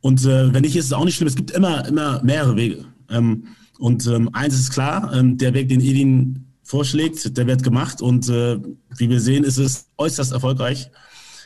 Und 0.00 0.24
äh, 0.24 0.52
wenn 0.54 0.62
nicht, 0.62 0.76
ist 0.76 0.86
es 0.86 0.92
auch 0.92 1.04
nicht 1.04 1.16
schlimm. 1.16 1.26
Es 1.26 1.34
gibt 1.34 1.50
immer, 1.50 1.86
immer 1.88 2.22
mehrere 2.22 2.54
Wege. 2.54 2.84
Ähm, 3.10 3.48
und 3.78 4.06
ähm, 4.06 4.28
eins 4.32 4.54
ist 4.54 4.72
klar, 4.72 5.12
ähm, 5.14 5.38
der 5.38 5.54
Weg, 5.54 5.68
den 5.68 5.80
Edin 5.80 6.46
vorschlägt, 6.62 7.36
der 7.36 7.46
wird 7.46 7.62
gemacht 7.62 8.02
und 8.02 8.28
äh, 8.28 8.58
wie 8.96 9.08
wir 9.08 9.20
sehen, 9.20 9.44
ist 9.44 9.56
es 9.56 9.88
äußerst 9.96 10.32
erfolgreich. 10.32 10.90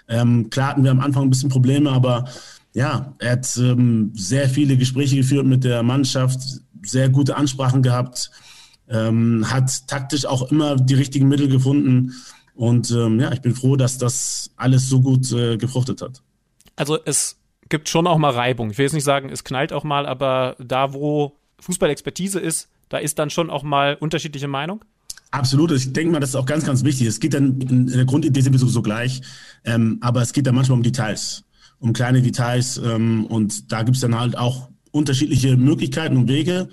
Ähm, 0.08 0.50
klar 0.50 0.70
hatten 0.70 0.84
wir 0.84 0.90
am 0.90 1.00
Anfang 1.00 1.24
ein 1.24 1.30
bisschen 1.30 1.50
Probleme, 1.50 1.90
aber 1.90 2.24
ja, 2.72 3.14
er 3.18 3.32
hat 3.32 3.56
ähm, 3.56 4.12
sehr 4.14 4.48
viele 4.48 4.76
Gespräche 4.76 5.16
geführt 5.16 5.46
mit 5.46 5.62
der 5.62 5.82
Mannschaft, 5.82 6.40
sehr 6.82 7.08
gute 7.08 7.36
Ansprachen 7.36 7.82
gehabt, 7.82 8.30
ähm, 8.88 9.46
hat 9.48 9.86
taktisch 9.86 10.26
auch 10.26 10.50
immer 10.50 10.76
die 10.76 10.94
richtigen 10.94 11.28
Mittel 11.28 11.48
gefunden 11.48 12.14
und 12.54 12.90
ähm, 12.90 13.20
ja, 13.20 13.30
ich 13.32 13.42
bin 13.42 13.54
froh, 13.54 13.76
dass 13.76 13.98
das 13.98 14.50
alles 14.56 14.88
so 14.88 15.00
gut 15.00 15.30
äh, 15.32 15.56
gefruchtet 15.56 16.02
hat. 16.02 16.22
Also 16.76 16.98
es 17.04 17.38
gibt 17.68 17.88
schon 17.88 18.06
auch 18.06 18.18
mal 18.18 18.32
Reibung. 18.32 18.70
Ich 18.70 18.78
will 18.78 18.84
jetzt 18.84 18.92
nicht 18.92 19.04
sagen, 19.04 19.28
es 19.30 19.44
knallt 19.44 19.72
auch 19.72 19.84
mal, 19.84 20.06
aber 20.06 20.56
da, 20.58 20.92
wo 20.92 21.36
Fußballexpertise 21.62 22.38
ist, 22.38 22.68
da 22.88 22.98
ist 22.98 23.18
dann 23.18 23.30
schon 23.30 23.50
auch 23.50 23.62
mal 23.62 23.96
unterschiedliche 23.98 24.48
Meinung? 24.48 24.84
Absolut. 25.30 25.72
Ich 25.72 25.92
denke 25.92 26.12
mal, 26.12 26.20
das 26.20 26.30
ist 26.30 26.36
auch 26.36 26.46
ganz, 26.46 26.64
ganz 26.66 26.84
wichtig. 26.84 27.06
Es 27.06 27.18
geht 27.18 27.32
dann, 27.32 27.58
in 27.62 27.86
der 27.86 28.04
Grundidee 28.04 28.42
sind 28.42 28.52
wir 28.52 28.58
sowieso 28.60 28.82
gleich, 28.82 29.22
ähm, 29.64 29.98
aber 30.02 30.20
es 30.20 30.34
geht 30.34 30.46
dann 30.46 30.54
manchmal 30.54 30.76
um 30.76 30.82
Details, 30.82 31.44
um 31.78 31.94
kleine 31.94 32.20
Details 32.20 32.76
ähm, 32.76 33.24
und 33.26 33.72
da 33.72 33.82
gibt 33.82 33.96
es 33.96 34.02
dann 34.02 34.18
halt 34.18 34.36
auch 34.36 34.68
unterschiedliche 34.90 35.56
Möglichkeiten 35.56 36.18
und 36.18 36.28
Wege 36.28 36.68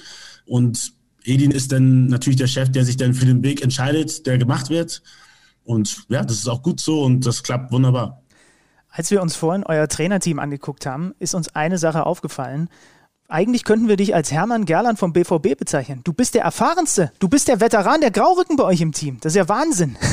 und 0.45 0.91
Edin 1.23 1.51
ist 1.51 1.71
dann 1.71 2.07
natürlich 2.07 2.37
der 2.37 2.47
Chef, 2.47 2.69
der 2.69 2.83
sich 2.83 2.97
dann 2.97 3.13
für 3.13 3.25
den 3.25 3.43
Weg 3.43 3.61
entscheidet, 3.61 4.25
der 4.25 4.37
gemacht 4.37 4.69
wird 4.69 5.01
und 5.63 6.05
ja, 6.09 6.23
das 6.23 6.37
ist 6.37 6.49
auch 6.49 6.61
gut 6.61 6.81
so 6.81 7.03
und 7.03 7.25
das 7.25 7.43
klappt 7.43 7.71
wunderbar. 7.71 8.23
Als 8.89 9.11
wir 9.11 9.21
uns 9.21 9.35
vorhin 9.35 9.63
euer 9.65 9.87
Trainerteam 9.87 10.39
angeguckt 10.39 10.85
haben, 10.85 11.13
ist 11.19 11.33
uns 11.33 11.55
eine 11.55 11.77
Sache 11.77 12.05
aufgefallen. 12.05 12.69
Eigentlich 13.31 13.63
könnten 13.63 13.87
wir 13.87 13.95
dich 13.95 14.15
als 14.15 14.31
Hermann 14.31 14.65
Gerland 14.65 14.97
vom 14.97 15.13
BVB 15.13 15.55
bezeichnen. 15.55 16.01
Du 16.03 16.13
bist 16.13 16.33
der 16.33 16.41
Erfahrenste. 16.41 17.11
Du 17.19 17.29
bist 17.29 17.47
der 17.47 17.61
Veteran 17.61 18.01
der 18.01 18.09
Graurücken 18.09 18.55
bei 18.55 18.63
euch 18.63 18.81
im 18.81 18.91
Team. 18.91 19.19
Das 19.21 19.33
ist 19.33 19.37
ja 19.37 19.47
Wahnsinn. 19.47 19.95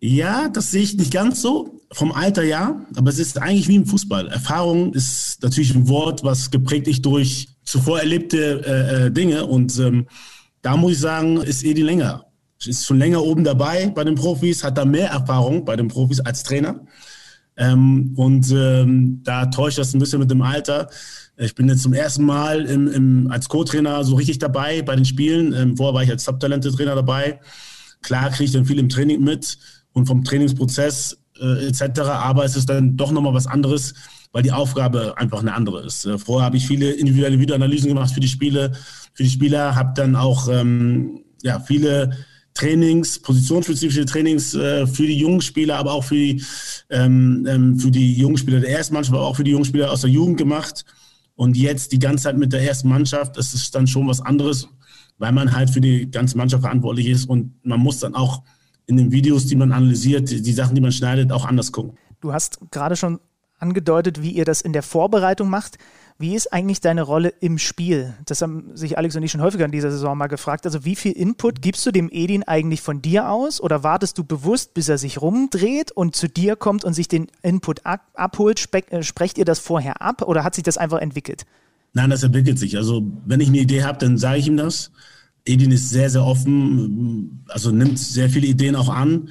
Ja, 0.00 0.48
das 0.48 0.70
sehe 0.70 0.82
ich 0.82 0.96
nicht 0.96 1.12
ganz 1.12 1.42
so. 1.42 1.80
Vom 1.90 2.12
Alter 2.12 2.44
ja, 2.44 2.86
aber 2.94 3.10
es 3.10 3.18
ist 3.18 3.36
eigentlich 3.36 3.66
wie 3.66 3.74
im 3.74 3.84
Fußball. 3.84 4.28
Erfahrung 4.28 4.92
ist 4.92 5.42
natürlich 5.42 5.74
ein 5.74 5.88
Wort, 5.88 6.22
was 6.22 6.52
geprägt 6.52 6.86
ist 6.86 7.04
durch 7.04 7.48
zuvor 7.64 7.98
erlebte 7.98 8.64
äh, 8.64 9.06
äh, 9.06 9.10
Dinge. 9.10 9.44
Und 9.46 9.76
ähm, 9.80 10.06
da 10.62 10.76
muss 10.76 10.92
ich 10.92 11.00
sagen, 11.00 11.38
ist 11.38 11.64
Edi 11.64 11.82
länger. 11.82 12.26
Ist 12.64 12.86
schon 12.86 13.00
länger 13.00 13.24
oben 13.24 13.42
dabei 13.42 13.88
bei 13.88 14.04
den 14.04 14.14
Profis, 14.14 14.62
hat 14.62 14.78
da 14.78 14.84
mehr 14.84 15.10
Erfahrung 15.10 15.64
bei 15.64 15.74
den 15.74 15.88
Profis 15.88 16.20
als 16.20 16.44
Trainer. 16.44 16.78
Ähm, 17.56 18.12
und 18.14 18.52
ähm, 18.52 19.20
da 19.24 19.46
täuscht 19.46 19.78
das 19.78 19.94
ein 19.94 19.98
bisschen 19.98 20.20
mit 20.20 20.30
dem 20.30 20.42
Alter. 20.42 20.88
Ich 21.40 21.54
bin 21.54 21.68
jetzt 21.68 21.82
zum 21.82 21.92
ersten 21.92 22.24
Mal 22.24 22.64
im, 22.64 22.88
im, 22.88 23.30
als 23.30 23.48
Co-Trainer 23.48 24.02
so 24.02 24.16
richtig 24.16 24.38
dabei 24.38 24.82
bei 24.82 24.96
den 24.96 25.04
Spielen. 25.04 25.52
Ähm, 25.52 25.76
vorher 25.76 25.94
war 25.94 26.02
ich 26.02 26.10
als 26.10 26.24
Top-Talente-Trainer 26.24 26.96
dabei. 26.96 27.38
Klar 28.02 28.30
kriege 28.30 28.44
ich 28.44 28.52
dann 28.52 28.64
viel 28.64 28.78
im 28.78 28.88
Training 28.88 29.22
mit 29.22 29.56
und 29.92 30.06
vom 30.06 30.24
Trainingsprozess 30.24 31.16
äh, 31.40 31.68
etc. 31.68 32.00
Aber 32.00 32.44
es 32.44 32.56
ist 32.56 32.68
dann 32.68 32.96
doch 32.96 33.12
nochmal 33.12 33.34
was 33.34 33.46
anderes, 33.46 33.94
weil 34.32 34.42
die 34.42 34.50
Aufgabe 34.50 35.14
einfach 35.16 35.40
eine 35.40 35.54
andere 35.54 35.86
ist. 35.86 36.06
Äh, 36.06 36.18
vorher 36.18 36.46
habe 36.46 36.56
ich 36.56 36.66
viele 36.66 36.90
individuelle 36.90 37.38
Videoanalysen 37.38 37.88
gemacht 37.88 38.12
für 38.12 38.20
die 38.20 38.28
Spiele, 38.28 38.72
für 39.14 39.22
die 39.22 39.30
Spieler, 39.30 39.76
habe 39.76 39.92
dann 39.94 40.16
auch 40.16 40.48
ähm, 40.48 41.20
ja, 41.42 41.60
viele 41.60 42.16
Trainings, 42.54 43.20
positionsspezifische 43.20 44.06
Trainings 44.06 44.54
äh, 44.54 44.88
für 44.88 45.06
die 45.06 45.18
jungen 45.18 45.40
Spieler, 45.40 45.76
aber 45.76 45.92
auch 45.92 46.02
für 46.02 46.16
die, 46.16 46.42
ähm, 46.90 47.46
ähm 47.48 47.78
für 47.78 47.92
die 47.92 48.14
jungen 48.14 48.36
Spieler 48.36 48.58
der 48.58 48.70
ersten 48.70 48.94
Mannschaft, 48.94 49.14
aber 49.14 49.26
auch 49.26 49.36
für 49.36 49.44
die 49.44 49.52
jungen 49.52 49.64
Spieler 49.64 49.92
aus 49.92 50.00
der 50.00 50.10
Jugend 50.10 50.36
gemacht. 50.36 50.84
Und 51.38 51.56
jetzt 51.56 51.92
die 51.92 52.00
ganze 52.00 52.24
Zeit 52.24 52.36
mit 52.36 52.52
der 52.52 52.62
ersten 52.62 52.88
Mannschaft, 52.88 53.36
das 53.36 53.54
ist 53.54 53.72
dann 53.72 53.86
schon 53.86 54.08
was 54.08 54.20
anderes, 54.20 54.66
weil 55.18 55.30
man 55.30 55.54
halt 55.54 55.70
für 55.70 55.80
die 55.80 56.10
ganze 56.10 56.36
Mannschaft 56.36 56.62
verantwortlich 56.62 57.06
ist 57.06 57.28
und 57.28 57.54
man 57.64 57.78
muss 57.78 58.00
dann 58.00 58.16
auch 58.16 58.42
in 58.86 58.96
den 58.96 59.12
Videos, 59.12 59.46
die 59.46 59.54
man 59.54 59.70
analysiert, 59.70 60.28
die, 60.28 60.52
Sachen, 60.52 60.74
die 60.74 60.80
man 60.80 60.90
schneidet, 60.90 61.30
auch 61.30 61.44
anders 61.44 61.70
gucken. 61.70 61.96
Du 62.20 62.32
hast 62.32 62.58
gerade 62.72 62.96
schon 62.96 63.20
angedeutet, 63.60 64.20
wie 64.20 64.32
ihr 64.32 64.44
das 64.44 64.60
in 64.60 64.72
der 64.72 64.82
Vorbereitung 64.82 65.48
macht. 65.48 65.78
Wie 66.20 66.34
ist 66.34 66.52
eigentlich 66.52 66.80
deine 66.80 67.02
Rolle 67.02 67.28
im 67.28 67.58
Spiel? 67.58 68.12
Das 68.26 68.42
haben 68.42 68.76
sich 68.76 68.98
Alex 68.98 69.14
und 69.14 69.22
ich 69.22 69.30
schon 69.30 69.40
häufiger 69.40 69.64
in 69.64 69.70
dieser 69.70 69.92
Saison 69.92 70.18
mal 70.18 70.26
gefragt. 70.26 70.66
Also 70.66 70.84
wie 70.84 70.96
viel 70.96 71.12
Input 71.12 71.62
gibst 71.62 71.86
du 71.86 71.92
dem 71.92 72.08
Edin 72.10 72.42
eigentlich 72.42 72.80
von 72.80 73.00
dir 73.00 73.30
aus 73.30 73.60
oder 73.60 73.84
wartest 73.84 74.18
du 74.18 74.24
bewusst, 74.24 74.74
bis 74.74 74.88
er 74.88 74.98
sich 74.98 75.22
rumdreht 75.22 75.92
und 75.92 76.16
zu 76.16 76.28
dir 76.28 76.56
kommt 76.56 76.82
und 76.82 76.94
sich 76.94 77.06
den 77.06 77.28
Input 77.42 77.86
ab 77.86 78.00
abholt? 78.14 78.58
Spe 78.58 78.82
äh, 78.90 79.04
sprecht 79.04 79.38
ihr 79.38 79.44
das 79.44 79.60
vorher 79.60 80.02
ab 80.02 80.22
oder 80.22 80.42
hat 80.42 80.56
sich 80.56 80.64
das 80.64 80.76
einfach 80.76 80.98
entwickelt? 80.98 81.46
Nein, 81.92 82.10
das 82.10 82.24
entwickelt 82.24 82.58
sich. 82.58 82.76
Also 82.76 83.06
wenn 83.24 83.38
ich 83.38 83.46
eine 83.46 83.58
Idee 83.58 83.84
habe, 83.84 83.98
dann 83.98 84.18
sage 84.18 84.40
ich 84.40 84.48
ihm 84.48 84.56
das. 84.56 84.90
Edin 85.44 85.70
ist 85.70 85.88
sehr, 85.90 86.10
sehr 86.10 86.24
offen, 86.24 87.44
also 87.46 87.70
nimmt 87.70 87.96
sehr 87.96 88.28
viele 88.28 88.48
Ideen 88.48 88.74
auch 88.74 88.88
an. 88.88 89.28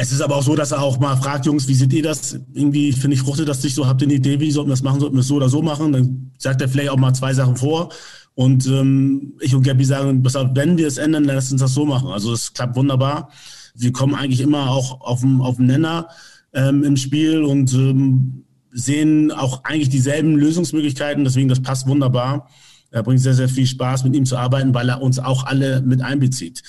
Es 0.00 0.12
ist 0.12 0.20
aber 0.20 0.36
auch 0.36 0.44
so, 0.44 0.54
dass 0.54 0.70
er 0.70 0.80
auch 0.80 1.00
mal 1.00 1.16
fragt, 1.16 1.44
Jungs, 1.44 1.66
wie 1.66 1.74
seht 1.74 1.92
ihr 1.92 2.04
das? 2.04 2.38
Irgendwie 2.54 2.92
finde 2.92 3.16
ich, 3.16 3.22
fruchtet 3.22 3.48
das 3.48 3.64
nicht 3.64 3.74
so. 3.74 3.84
Habt 3.84 4.00
ihr 4.00 4.06
eine 4.06 4.14
Idee, 4.14 4.38
wie 4.38 4.52
sollten 4.52 4.70
wir 4.70 4.74
das 4.74 4.84
machen? 4.84 5.00
Sollten 5.00 5.16
wir 5.16 5.22
es 5.22 5.26
so 5.26 5.34
oder 5.34 5.48
so 5.48 5.60
machen? 5.60 5.92
Dann 5.92 6.30
sagt 6.38 6.60
er 6.60 6.68
vielleicht 6.68 6.90
auch 6.90 6.96
mal 6.96 7.12
zwei 7.14 7.34
Sachen 7.34 7.56
vor. 7.56 7.88
Und 8.36 8.64
ähm, 8.68 9.34
ich 9.40 9.56
und 9.56 9.64
Gabby 9.64 9.84
sagen, 9.84 10.24
wenn 10.54 10.78
wir 10.78 10.86
es 10.86 10.98
ändern, 10.98 11.26
dann 11.26 11.34
lass 11.34 11.50
uns 11.50 11.60
das 11.60 11.74
so 11.74 11.84
machen. 11.84 12.10
Also 12.10 12.32
es 12.32 12.52
klappt 12.52 12.76
wunderbar. 12.76 13.30
Wir 13.74 13.92
kommen 13.92 14.14
eigentlich 14.14 14.40
immer 14.40 14.70
auch 14.70 15.00
auf 15.00 15.22
den, 15.22 15.40
auf 15.40 15.56
den 15.56 15.66
Nenner 15.66 16.06
ähm, 16.52 16.84
im 16.84 16.96
Spiel 16.96 17.42
und 17.42 17.72
ähm, 17.72 18.44
sehen 18.70 19.32
auch 19.32 19.64
eigentlich 19.64 19.88
dieselben 19.88 20.36
Lösungsmöglichkeiten. 20.36 21.24
Deswegen, 21.24 21.48
das 21.48 21.60
passt 21.60 21.88
wunderbar. 21.88 22.48
Er 22.92 23.02
bringt 23.02 23.20
sehr, 23.20 23.34
sehr 23.34 23.48
viel 23.48 23.66
Spaß, 23.66 24.04
mit 24.04 24.14
ihm 24.14 24.26
zu 24.26 24.36
arbeiten, 24.36 24.72
weil 24.74 24.90
er 24.90 25.02
uns 25.02 25.18
auch 25.18 25.44
alle 25.44 25.82
mit 25.82 26.02
einbezieht. 26.02 26.62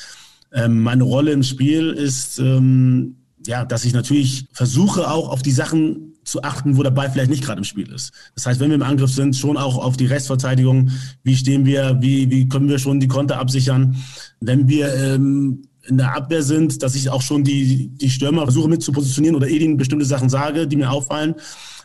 Ähm, 0.51 0.81
meine 0.81 1.03
Rolle 1.03 1.31
im 1.31 1.43
Spiel 1.43 1.91
ist, 1.91 2.39
ähm, 2.39 3.17
ja, 3.45 3.65
dass 3.65 3.85
ich 3.85 3.93
natürlich 3.93 4.47
versuche, 4.51 5.09
auch 5.09 5.29
auf 5.29 5.41
die 5.41 5.51
Sachen 5.51 6.13
zu 6.23 6.43
achten, 6.43 6.77
wo 6.77 6.83
der 6.83 6.91
Ball 6.91 7.09
vielleicht 7.09 7.31
nicht 7.31 7.43
gerade 7.43 7.59
im 7.59 7.63
Spiel 7.63 7.91
ist. 7.91 8.11
Das 8.35 8.45
heißt, 8.45 8.59
wenn 8.59 8.69
wir 8.69 8.75
im 8.75 8.83
Angriff 8.83 9.11
sind, 9.11 9.35
schon 9.35 9.57
auch 9.57 9.77
auf 9.77 9.97
die 9.97 10.05
Restverteidigung. 10.05 10.91
Wie 11.23 11.35
stehen 11.35 11.65
wir? 11.65 11.97
Wie, 12.01 12.29
wie 12.29 12.47
können 12.47 12.69
wir 12.69 12.79
schon 12.79 12.99
die 12.99 13.07
Konter 13.07 13.39
absichern? 13.39 13.95
Wenn 14.39 14.67
wir 14.67 14.93
ähm, 14.93 15.63
in 15.87 15.97
der 15.97 16.15
Abwehr 16.15 16.43
sind, 16.43 16.83
dass 16.83 16.95
ich 16.95 17.09
auch 17.09 17.21
schon 17.21 17.43
die, 17.43 17.89
die 17.89 18.09
Stürmer 18.09 18.43
versuche 18.43 18.69
mit 18.69 18.83
zu 18.83 18.91
positionieren 18.91 19.35
oder 19.35 19.47
ihnen 19.47 19.77
bestimmte 19.77 20.05
Sachen 20.05 20.29
sage, 20.29 20.67
die 20.67 20.75
mir 20.75 20.91
auffallen. 20.91 21.35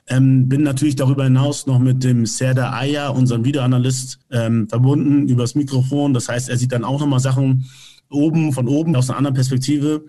Ähm, 0.07 0.49
bin 0.51 0.63
natürlich 0.63 0.97
darüber 0.97 1.25
hinaus 1.25 1.67
noch 1.67 1.79
mit 1.79 2.05
dem 2.05 2.27
Serda 2.27 2.73
Aya, 2.73 3.09
unserem 3.09 3.45
Videoanalyst, 3.47 4.19
ähm, 4.31 4.69
verbunden 4.69 5.29
übers 5.29 5.55
Mikrofon. 5.55 6.13
Das 6.13 6.29
heißt, 6.29 6.51
er 6.51 6.59
sieht 6.59 6.73
dann 6.73 6.85
auch 6.85 7.01
nochmal 7.01 7.21
Sachen 7.21 7.65
oben, 8.11 8.53
von 8.53 8.69
oben, 8.69 8.95
aus 8.97 9.09
einer 9.09 9.17
anderen 9.17 9.35
Perspektive. 9.35 10.05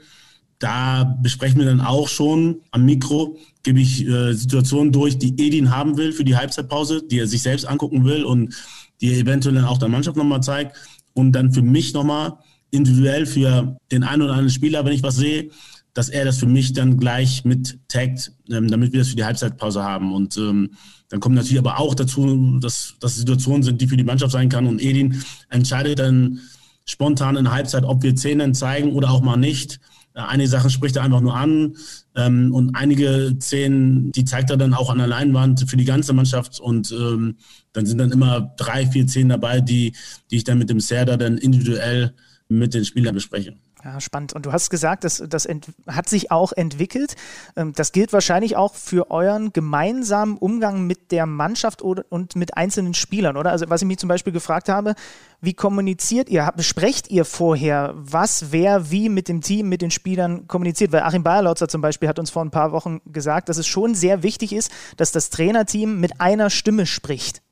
Da 0.60 1.18
besprechen 1.22 1.60
wir 1.60 1.66
dann 1.66 1.82
auch 1.82 2.08
schon 2.08 2.62
am 2.72 2.86
Mikro, 2.86 3.38
gebe 3.64 3.80
ich 3.80 4.08
äh, 4.08 4.34
Situationen 4.34 4.91
durch, 4.91 5.18
die 5.18 5.34
Edin 5.38 5.76
haben 5.76 5.97
will 5.97 6.14
für 6.14 6.24
die 6.24 6.36
Halbzeitpause, 6.36 7.03
die 7.03 7.20
er 7.20 7.28
sich 7.28 7.41
selbst 7.41 7.66
angucken 7.66 8.06
will 8.06 8.24
und 8.24 8.53
die 9.01 9.12
er 9.12 9.20
eventuell 9.20 9.56
dann 9.56 9.66
auch 9.66 9.78
der 9.78 9.89
Mannschaft 9.89 10.18
nochmal 10.18 10.41
zeigt. 10.41 10.78
Und 11.14 11.34
dann 11.34 11.51
für 11.51 11.62
mich 11.62 11.93
nochmal 11.93 12.38
individuell 12.72 13.26
für 13.26 13.78
den 13.91 14.03
einen 14.03 14.22
oder 14.22 14.34
anderen 14.34 14.49
Spieler, 14.49 14.86
wenn 14.86 14.93
ich 14.93 15.03
was 15.03 15.16
sehe, 15.16 15.49
dass 15.93 16.10
er 16.10 16.26
das 16.26 16.38
für 16.38 16.45
mich 16.45 16.74
dann 16.74 16.97
gleich 16.97 17.45
mit 17.45 17.80
taggt, 17.88 18.34
ähm, 18.49 18.68
damit 18.68 18.91
wir 18.91 18.99
das 18.99 19.10
für 19.10 19.16
die 19.16 19.24
Halbzeitpause 19.24 19.82
haben. 19.82 20.14
Und 20.14 20.38
ähm, 20.38 20.72
dann 21.10 21.20
kommt 21.22 21.36
natürlich 21.36 21.60
aber 21.60 21.80
auch 21.80 21.95
dazu, 21.95 22.60
dass 22.60 22.95
das 22.99 23.16
Situationen 23.16 23.64
sind, 23.64 23.82
die 23.82 23.88
für 23.88 23.97
die 23.97 24.03
Mannschaft 24.03 24.34
sein 24.34 24.49
kann. 24.49 24.68
Und 24.68 24.82
Edin 24.82 25.24
entscheidet 25.49 25.99
dann 25.99 26.41
spontan 26.86 27.38
in 27.38 27.51
Halbzeit, 27.51 27.86
ob 27.86 28.03
wir 28.03 28.16
Szenen 28.16 28.53
zeigen 28.53 28.91
oder 28.91 29.12
auch 29.12 29.22
mal 29.22 29.38
nicht. 29.38 29.80
Äh, 30.16 30.22
einige 30.22 30.49
Sachen 30.49 30.70
spricht 30.70 30.95
er 30.95 31.03
einfach 31.03 31.22
nur 31.22 31.36
an 31.36 31.76
ähm, 32.16 32.53
und 32.53 32.76
einige 32.76 33.36
Szenen, 33.39 34.11
die 34.11 34.26
zeigt 34.26 34.49
er 34.49 34.57
dann 34.57 34.74
auch 34.74 34.89
an 34.89 34.97
der 34.97 35.07
Leinwand 35.07 35.70
für 35.70 35.78
die 35.78 35.86
ganze 35.86 36.13
Mannschaft 36.13 36.59
und 36.59 36.91
ähm, 36.91 37.36
dann 37.74 37.86
sind 37.86 37.97
dann 37.97 38.11
immer 38.11 38.53
drei, 38.57 38.88
vier 38.88 39.07
Szenen 39.07 39.30
dabei, 39.30 39.61
die, 39.61 39.93
die 40.32 40.38
ich 40.38 40.43
dann 40.43 40.57
mit 40.57 40.70
dem 40.70 40.80
Serda 40.80 41.18
dann 41.18 41.38
individuell 41.38 42.13
mit 42.47 42.74
den 42.74 42.86
Spielern 42.86 43.13
bespreche. 43.13 43.55
Ja, 43.86 44.01
spannend. 44.01 44.33
Und 44.33 44.47
du 44.47 44.51
hast 44.51 44.71
gesagt, 44.71 45.03
das, 45.03 45.23
das 45.29 45.47
hat 45.86 46.09
sich 46.09 46.31
auch 46.31 46.51
entwickelt. 46.53 47.15
Ähm, 47.55 47.73
das 47.75 47.91
gilt 47.91 48.13
wahrscheinlich 48.13 48.55
auch 48.57 48.73
für 48.73 49.11
euren 49.11 49.53
gemeinsamen 49.53 50.38
Umgang 50.38 50.88
mit 50.88 51.11
der 51.11 51.27
Mannschaft 51.27 51.83
und 51.83 52.36
mit 52.36 52.57
einzelnen 52.57 52.95
Spielern, 52.95 53.38
oder? 53.38 53.51
Also 53.51 53.69
was 53.69 53.83
ich 53.83 53.88
mich 53.88 53.99
zum 53.99 54.09
Beispiel 54.09 54.33
gefragt 54.33 54.69
habe, 54.69 54.95
wie 55.39 55.53
kommuniziert 55.53 56.29
ihr? 56.29 56.51
Besprecht 56.57 57.11
ihr 57.11 57.25
vorher, 57.25 57.93
was, 57.95 58.51
wer, 58.51 58.89
wie 58.89 59.07
mit 59.07 59.27
dem 59.27 59.41
Team, 59.41 59.69
mit 59.69 59.83
den 59.83 59.91
Spielern 59.91 60.47
kommuniziert? 60.47 60.91
Weil 60.91 61.03
Achim 61.03 61.21
Bayerlautzer 61.21 61.67
zum 61.67 61.81
Beispiel 61.81 62.09
hat 62.09 62.17
uns 62.17 62.31
vor 62.31 62.43
ein 62.43 62.49
paar 62.49 62.71
Wochen 62.71 63.01
gesagt, 63.05 63.49
dass 63.49 63.59
es 63.59 63.67
schon 63.67 63.93
sehr 63.93 64.23
wichtig 64.23 64.51
ist, 64.51 64.71
dass 64.97 65.11
das 65.11 65.29
Trainerteam 65.29 65.99
mit 65.99 66.19
einer 66.19 66.49
Stimme 66.49 66.88
spricht. 66.88 67.43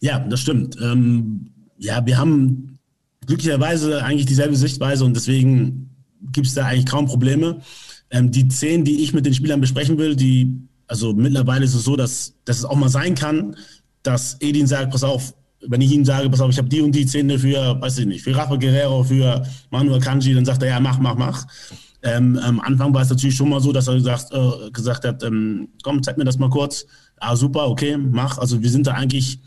Ja, 0.00 0.18
das 0.18 0.40
stimmt. 0.40 0.76
Ähm, 0.82 1.54
ja, 1.78 2.04
wir 2.04 2.18
haben 2.18 2.73
glücklicherweise 3.26 4.02
eigentlich 4.02 4.26
dieselbe 4.26 4.56
Sichtweise 4.56 5.04
und 5.04 5.14
deswegen 5.14 5.90
gibt 6.32 6.46
es 6.46 6.54
da 6.54 6.66
eigentlich 6.66 6.86
kaum 6.86 7.06
Probleme. 7.06 7.60
Ähm, 8.10 8.30
die 8.30 8.48
zehn, 8.48 8.84
die 8.84 9.02
ich 9.02 9.12
mit 9.12 9.26
den 9.26 9.34
Spielern 9.34 9.60
besprechen 9.60 9.98
will, 9.98 10.16
die, 10.16 10.52
also 10.86 11.12
mittlerweile 11.14 11.64
ist 11.64 11.74
es 11.74 11.84
so, 11.84 11.96
dass, 11.96 12.34
dass 12.44 12.58
es 12.58 12.64
auch 12.64 12.76
mal 12.76 12.88
sein 12.88 13.14
kann, 13.14 13.56
dass 14.02 14.36
Edin 14.40 14.66
sagt, 14.66 14.90
pass 14.92 15.02
auf, 15.02 15.34
wenn 15.66 15.80
ich 15.80 15.92
ihm 15.92 16.04
sage, 16.04 16.28
pass 16.28 16.40
auf, 16.40 16.50
ich 16.50 16.58
habe 16.58 16.68
die 16.68 16.82
und 16.82 16.92
die 16.92 17.06
Zähne 17.06 17.38
für, 17.38 17.80
weiß 17.80 17.98
ich 17.98 18.06
nicht, 18.06 18.22
für 18.22 18.36
Rafa 18.36 18.56
Guerrero, 18.56 19.02
für 19.02 19.42
Manuel 19.70 20.00
Kanji, 20.00 20.34
dann 20.34 20.44
sagt 20.44 20.62
er, 20.62 20.68
ja, 20.68 20.80
mach, 20.80 20.98
mach, 20.98 21.16
mach. 21.16 21.46
Ähm, 22.02 22.38
am 22.38 22.60
Anfang 22.60 22.92
war 22.92 23.00
es 23.00 23.08
natürlich 23.08 23.34
schon 23.34 23.48
mal 23.48 23.60
so, 23.60 23.72
dass 23.72 23.88
er 23.88 23.94
gesagt, 23.94 24.30
äh, 24.32 24.70
gesagt 24.70 25.06
hat, 25.06 25.22
ähm, 25.22 25.68
komm, 25.82 26.02
zeig 26.02 26.18
mir 26.18 26.24
das 26.24 26.38
mal 26.38 26.50
kurz. 26.50 26.86
Ah, 27.18 27.34
super, 27.34 27.68
okay, 27.68 27.96
mach. 27.96 28.36
Also 28.36 28.62
wir 28.62 28.68
sind 28.68 28.86
da 28.86 28.92
eigentlich 28.92 29.38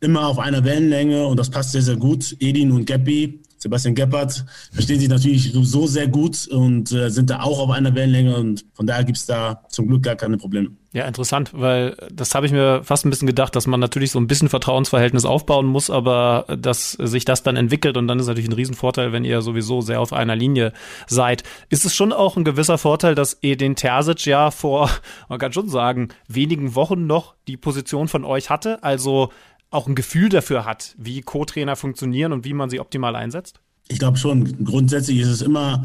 immer 0.00 0.26
auf 0.26 0.38
einer 0.38 0.64
Wellenlänge 0.64 1.26
und 1.26 1.38
das 1.38 1.50
passt 1.50 1.72
sehr, 1.72 1.82
sehr 1.82 1.96
gut. 1.96 2.36
Edin 2.40 2.72
und 2.72 2.86
Geppi, 2.86 3.40
Sebastian 3.58 3.94
Geppert, 3.94 4.44
verstehen 4.72 5.00
sich 5.00 5.08
natürlich 5.08 5.52
so 5.52 5.86
sehr 5.86 6.06
gut 6.06 6.46
und 6.46 6.92
äh, 6.92 7.10
sind 7.10 7.30
da 7.30 7.40
auch 7.40 7.58
auf 7.58 7.70
einer 7.70 7.94
Wellenlänge 7.94 8.36
und 8.36 8.64
von 8.72 8.86
daher 8.86 9.04
gibt 9.04 9.18
es 9.18 9.26
da 9.26 9.62
zum 9.68 9.88
Glück 9.88 10.04
gar 10.04 10.14
keine 10.14 10.36
Probleme. 10.36 10.70
Ja, 10.92 11.04
interessant, 11.04 11.50
weil 11.52 11.96
das 12.10 12.34
habe 12.34 12.46
ich 12.46 12.52
mir 12.52 12.82
fast 12.82 13.04
ein 13.04 13.10
bisschen 13.10 13.26
gedacht, 13.26 13.54
dass 13.56 13.66
man 13.66 13.78
natürlich 13.78 14.12
so 14.12 14.20
ein 14.20 14.26
bisschen 14.26 14.48
Vertrauensverhältnis 14.48 15.24
aufbauen 15.24 15.66
muss, 15.66 15.90
aber 15.90 16.46
dass 16.56 16.92
sich 16.92 17.24
das 17.24 17.42
dann 17.42 17.56
entwickelt 17.56 17.96
und 17.96 18.08
dann 18.08 18.18
ist 18.18 18.26
natürlich 18.26 18.48
ein 18.48 18.54
Riesenvorteil, 18.54 19.12
wenn 19.12 19.24
ihr 19.24 19.42
sowieso 19.42 19.80
sehr 19.80 20.00
auf 20.00 20.12
einer 20.12 20.36
Linie 20.36 20.72
seid. 21.06 21.42
Ist 21.68 21.84
es 21.84 21.94
schon 21.94 22.12
auch 22.12 22.36
ein 22.36 22.44
gewisser 22.44 22.78
Vorteil, 22.78 23.14
dass 23.14 23.38
ihr 23.42 23.56
den 23.56 23.76
Terzic 23.76 24.24
ja 24.24 24.50
vor, 24.50 24.88
man 25.28 25.38
kann 25.38 25.52
schon 25.52 25.68
sagen, 25.68 26.08
wenigen 26.28 26.74
Wochen 26.74 27.06
noch 27.06 27.34
die 27.48 27.56
Position 27.56 28.08
von 28.08 28.24
euch 28.24 28.48
hatte? 28.48 28.82
Also 28.82 29.30
auch 29.70 29.86
ein 29.86 29.94
Gefühl 29.94 30.28
dafür 30.28 30.64
hat, 30.64 30.94
wie 30.98 31.20
Co-Trainer 31.20 31.76
funktionieren 31.76 32.32
und 32.32 32.44
wie 32.44 32.54
man 32.54 32.70
sie 32.70 32.80
optimal 32.80 33.16
einsetzt? 33.16 33.60
Ich 33.88 33.98
glaube 33.98 34.18
schon. 34.18 34.64
Grundsätzlich 34.64 35.18
ist 35.18 35.28
es 35.28 35.42
immer, 35.42 35.84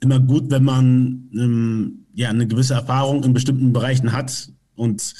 immer 0.00 0.20
gut, 0.20 0.50
wenn 0.50 0.64
man 0.64 1.28
ähm, 1.34 2.06
ja, 2.14 2.30
eine 2.30 2.46
gewisse 2.46 2.74
Erfahrung 2.74 3.24
in 3.24 3.32
bestimmten 3.32 3.72
Bereichen 3.72 4.12
hat 4.12 4.50
und 4.74 5.14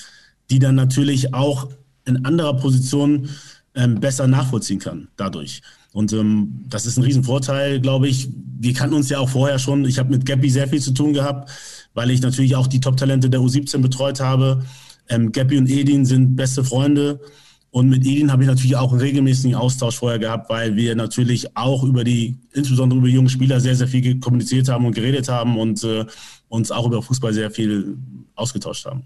die 0.51 0.59
dann 0.59 0.75
natürlich 0.75 1.35
auch 1.35 1.69
in 2.05 2.25
anderer 2.25 2.57
Position 2.57 3.29
ähm, 3.75 4.01
besser 4.01 4.27
nachvollziehen 4.27 4.79
kann 4.79 5.09
dadurch. 5.17 5.63
Und 5.93 6.13
ähm, 6.13 6.65
das 6.69 6.87
ist 6.87 6.97
ein 6.97 7.05
Riesenvorteil, 7.05 7.81
glaube 7.81 8.09
ich. 8.09 8.29
Wir 8.59 8.73
kannten 8.73 8.97
uns 8.97 9.09
ja 9.11 9.19
auch 9.19 9.29
vorher 9.29 9.59
schon. 9.59 9.85
Ich 9.85 9.99
habe 9.99 10.11
mit 10.11 10.25
Gappy 10.25 10.49
sehr 10.49 10.69
viel 10.69 10.81
zu 10.81 10.93
tun 10.93 11.13
gehabt, 11.13 11.51
weil 11.95 12.11
ich 12.11 12.23
natürlich 12.23 12.57
auch 12.57 12.67
die 12.67 12.81
Top-Talente 12.81 13.29
der 13.29 13.41
U17 13.41 13.79
betreut 13.79 14.21
habe. 14.21 14.65
Ähm, 15.09 15.33
Gappy 15.33 15.59
und 15.59 15.69
Edin 15.69 16.07
sind 16.07 16.37
beste 16.37 16.65
Freunde. 16.65 17.21
Und 17.73 17.89
mit 17.89 18.05
Edin 18.05 18.31
habe 18.31 18.43
ich 18.43 18.49
natürlich 18.49 18.77
auch 18.77 18.93
einen 18.93 19.01
regelmäßigen 19.01 19.57
Austausch 19.57 19.97
vorher 19.97 20.19
gehabt, 20.19 20.51
weil 20.51 20.77
wir 20.77 20.95
natürlich 20.95 21.57
auch 21.57 21.83
über 21.85 22.05
die, 22.05 22.37
insbesondere 22.53 22.99
über 22.99 23.09
junge 23.09 23.31
Spieler, 23.31 23.61
sehr, 23.61 23.75
sehr 23.75 23.89
viel 23.89 24.21
kommuniziert 24.21 24.69
haben 24.69 24.85
und 24.85 24.95
geredet 24.95 25.31
haben 25.31 25.59
und 25.59 25.83
äh, 25.83 26.05
uns 26.49 26.71
auch 26.71 26.87
über 26.87 27.01
Fußball 27.03 27.33
sehr 27.33 27.51
viel 27.51 27.97
ausgetauscht 28.35 28.85
haben. 28.85 29.05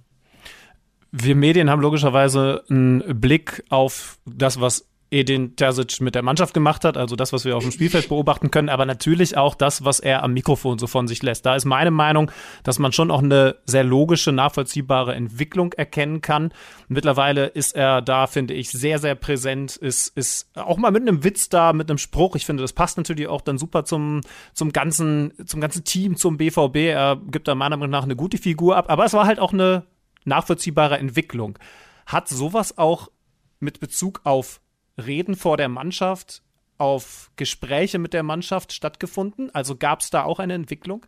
Wir 1.12 1.36
Medien 1.36 1.70
haben 1.70 1.80
logischerweise 1.80 2.64
einen 2.68 3.20
Blick 3.20 3.62
auf 3.68 4.18
das, 4.26 4.60
was 4.60 4.84
Edin 5.10 5.54
Terzic 5.54 6.00
mit 6.00 6.14
der 6.14 6.22
Mannschaft 6.22 6.52
gemacht 6.52 6.84
hat, 6.84 6.96
also 6.96 7.14
das, 7.14 7.32
was 7.32 7.44
wir 7.44 7.56
auf 7.56 7.62
dem 7.62 7.70
Spielfeld 7.70 8.08
beobachten 8.10 8.50
können, 8.50 8.68
aber 8.68 8.86
natürlich 8.86 9.36
auch 9.36 9.54
das, 9.54 9.84
was 9.84 10.00
er 10.00 10.24
am 10.24 10.32
Mikrofon 10.32 10.78
so 10.78 10.86
von 10.86 11.06
sich 11.06 11.22
lässt. 11.22 11.46
Da 11.46 11.54
ist 11.54 11.64
meine 11.64 11.90
Meinung, 11.90 12.30
dass 12.64 12.78
man 12.78 12.92
schon 12.92 13.10
auch 13.10 13.22
eine 13.22 13.56
sehr 13.66 13.84
logische, 13.84 14.32
nachvollziehbare 14.32 15.14
Entwicklung 15.14 15.72
erkennen 15.74 16.20
kann. 16.20 16.52
Mittlerweile 16.88 17.46
ist 17.46 17.76
er 17.76 18.02
da, 18.02 18.26
finde 18.26 18.54
ich, 18.54 18.70
sehr, 18.70 18.98
sehr 18.98 19.14
präsent, 19.14 19.76
ist, 19.76 20.08
ist 20.16 20.50
auch 20.56 20.76
mal 20.76 20.90
mit 20.90 21.02
einem 21.02 21.22
Witz 21.22 21.48
da, 21.48 21.72
mit 21.72 21.88
einem 21.88 21.98
Spruch. 21.98 22.34
Ich 22.34 22.46
finde, 22.46 22.62
das 22.62 22.72
passt 22.72 22.96
natürlich 22.96 23.28
auch 23.28 23.42
dann 23.42 23.58
super 23.58 23.84
zum, 23.84 24.22
zum 24.54 24.72
ganzen, 24.72 25.32
zum 25.46 25.60
ganzen 25.60 25.84
Team, 25.84 26.16
zum 26.16 26.36
BVB. 26.36 26.76
Er 26.76 27.20
gibt 27.30 27.46
da 27.46 27.54
meiner 27.54 27.76
Meinung 27.76 27.92
nach 27.92 28.04
eine 28.04 28.16
gute 28.16 28.38
Figur 28.38 28.76
ab, 28.76 28.86
aber 28.88 29.04
es 29.04 29.12
war 29.12 29.26
halt 29.26 29.38
auch 29.38 29.52
eine 29.52 29.84
nachvollziehbare 30.24 30.98
Entwicklung. 30.98 31.58
Hat 32.06 32.28
sowas 32.28 32.76
auch 32.76 33.08
mit 33.60 33.80
Bezug 33.80 34.20
auf 34.24 34.60
Reden 34.98 35.36
vor 35.36 35.56
der 35.56 35.68
Mannschaft 35.68 36.42
auf 36.78 37.30
Gespräche 37.36 37.98
mit 37.98 38.12
der 38.12 38.22
Mannschaft 38.22 38.72
stattgefunden? 38.72 39.50
Also 39.54 39.76
gab 39.76 40.00
es 40.00 40.10
da 40.10 40.24
auch 40.24 40.38
eine 40.38 40.54
Entwicklung? 40.54 41.06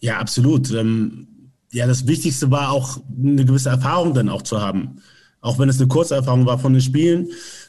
Ja, 0.00 0.18
absolut. 0.18 0.70
Ähm, 0.72 1.50
ja, 1.72 1.86
das 1.86 2.06
Wichtigste 2.06 2.50
war 2.50 2.70
auch 2.70 3.00
eine 3.22 3.44
gewisse 3.44 3.70
Erfahrung 3.70 4.14
dann 4.14 4.28
auch 4.28 4.42
zu 4.42 4.60
haben. 4.60 5.02
Auch 5.40 5.58
wenn 5.58 5.68
es 5.68 5.78
eine 5.78 5.88
kurze 5.88 6.14
Erfahrung 6.14 6.46
war 6.46 6.58
von 6.58 6.72
den 6.72 6.82
Spielen. 6.82 7.28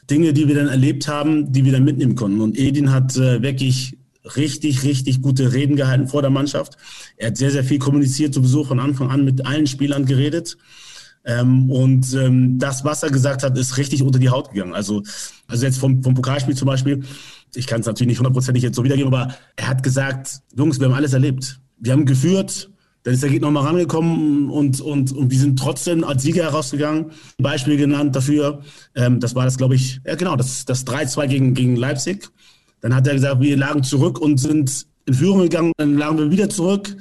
Dinge, 0.09 0.31
die 0.33 0.47
wir 0.47 0.55
dann 0.55 0.67
erlebt 0.67 1.07
haben, 1.07 1.51
die 1.51 1.65
wir 1.65 1.71
dann 1.71 1.83
mitnehmen 1.83 2.15
konnten. 2.15 2.41
Und 2.41 2.57
Edin 2.57 2.91
hat 2.91 3.17
äh, 3.17 3.41
wirklich 3.41 3.97
richtig, 4.35 4.83
richtig 4.83 5.21
gute 5.21 5.53
Reden 5.53 5.75
gehalten 5.75 6.07
vor 6.07 6.21
der 6.21 6.31
Mannschaft. 6.31 6.77
Er 7.17 7.27
hat 7.27 7.37
sehr, 7.37 7.51
sehr 7.51 7.63
viel 7.63 7.79
kommuniziert, 7.79 8.33
sowieso 8.33 8.63
von 8.63 8.79
Anfang 8.79 9.09
an 9.09 9.25
mit 9.25 9.45
allen 9.45 9.67
Spielern 9.67 10.05
geredet. 10.05 10.57
Ähm, 11.25 11.71
und 11.71 12.13
ähm, 12.13 12.59
das, 12.59 12.85
was 12.85 13.01
er 13.01 13.09
gesagt 13.09 13.43
hat, 13.43 13.57
ist 13.57 13.77
richtig 13.77 14.03
unter 14.03 14.19
die 14.19 14.29
Haut 14.29 14.51
gegangen. 14.51 14.73
Also, 14.73 15.01
also 15.47 15.65
jetzt 15.65 15.79
vom, 15.79 16.03
vom 16.03 16.13
Pokalspiel 16.13 16.55
zum 16.55 16.67
Beispiel, 16.67 17.03
ich 17.55 17.65
kann 17.65 17.81
es 17.81 17.87
natürlich 17.87 18.09
nicht 18.09 18.19
hundertprozentig 18.19 18.63
jetzt 18.63 18.75
so 18.75 18.83
wiedergeben, 18.83 19.13
aber 19.13 19.33
er 19.55 19.67
hat 19.67 19.81
gesagt, 19.81 20.41
Jungs, 20.55 20.79
wir 20.79 20.87
haben 20.87 20.93
alles 20.93 21.13
erlebt. 21.13 21.59
Wir 21.77 21.93
haben 21.93 22.05
geführt, 22.05 22.69
dann 23.03 23.13
ist 23.13 23.23
der 23.23 23.29
Gegner 23.29 23.47
nochmal 23.47 23.71
rangekommen 23.71 24.49
und, 24.49 24.81
und, 24.81 25.11
und 25.11 25.31
wir 25.31 25.39
sind 25.39 25.57
trotzdem 25.57 26.03
als 26.03 26.21
Sieger 26.21 26.43
herausgegangen. 26.43 27.11
Beispiel 27.39 27.77
genannt 27.77 28.15
dafür, 28.15 28.61
ähm, 28.93 29.19
das 29.19 29.33
war 29.33 29.45
das, 29.45 29.57
glaube 29.57 29.75
ich, 29.75 30.01
ja 30.05 30.15
genau, 30.15 30.35
das, 30.35 30.65
das 30.65 30.85
3-2 30.85 31.27
gegen, 31.27 31.53
gegen 31.53 31.75
Leipzig. 31.75 32.29
Dann 32.81 32.93
hat 32.93 33.07
er 33.07 33.15
gesagt, 33.15 33.41
wir 33.41 33.57
lagen 33.57 33.83
zurück 33.83 34.19
und 34.19 34.39
sind 34.39 34.85
in 35.07 35.13
Führung 35.15 35.41
gegangen, 35.41 35.71
dann 35.77 35.97
lagen 35.97 36.17
wir 36.17 36.29
wieder 36.29 36.49
zurück 36.49 36.95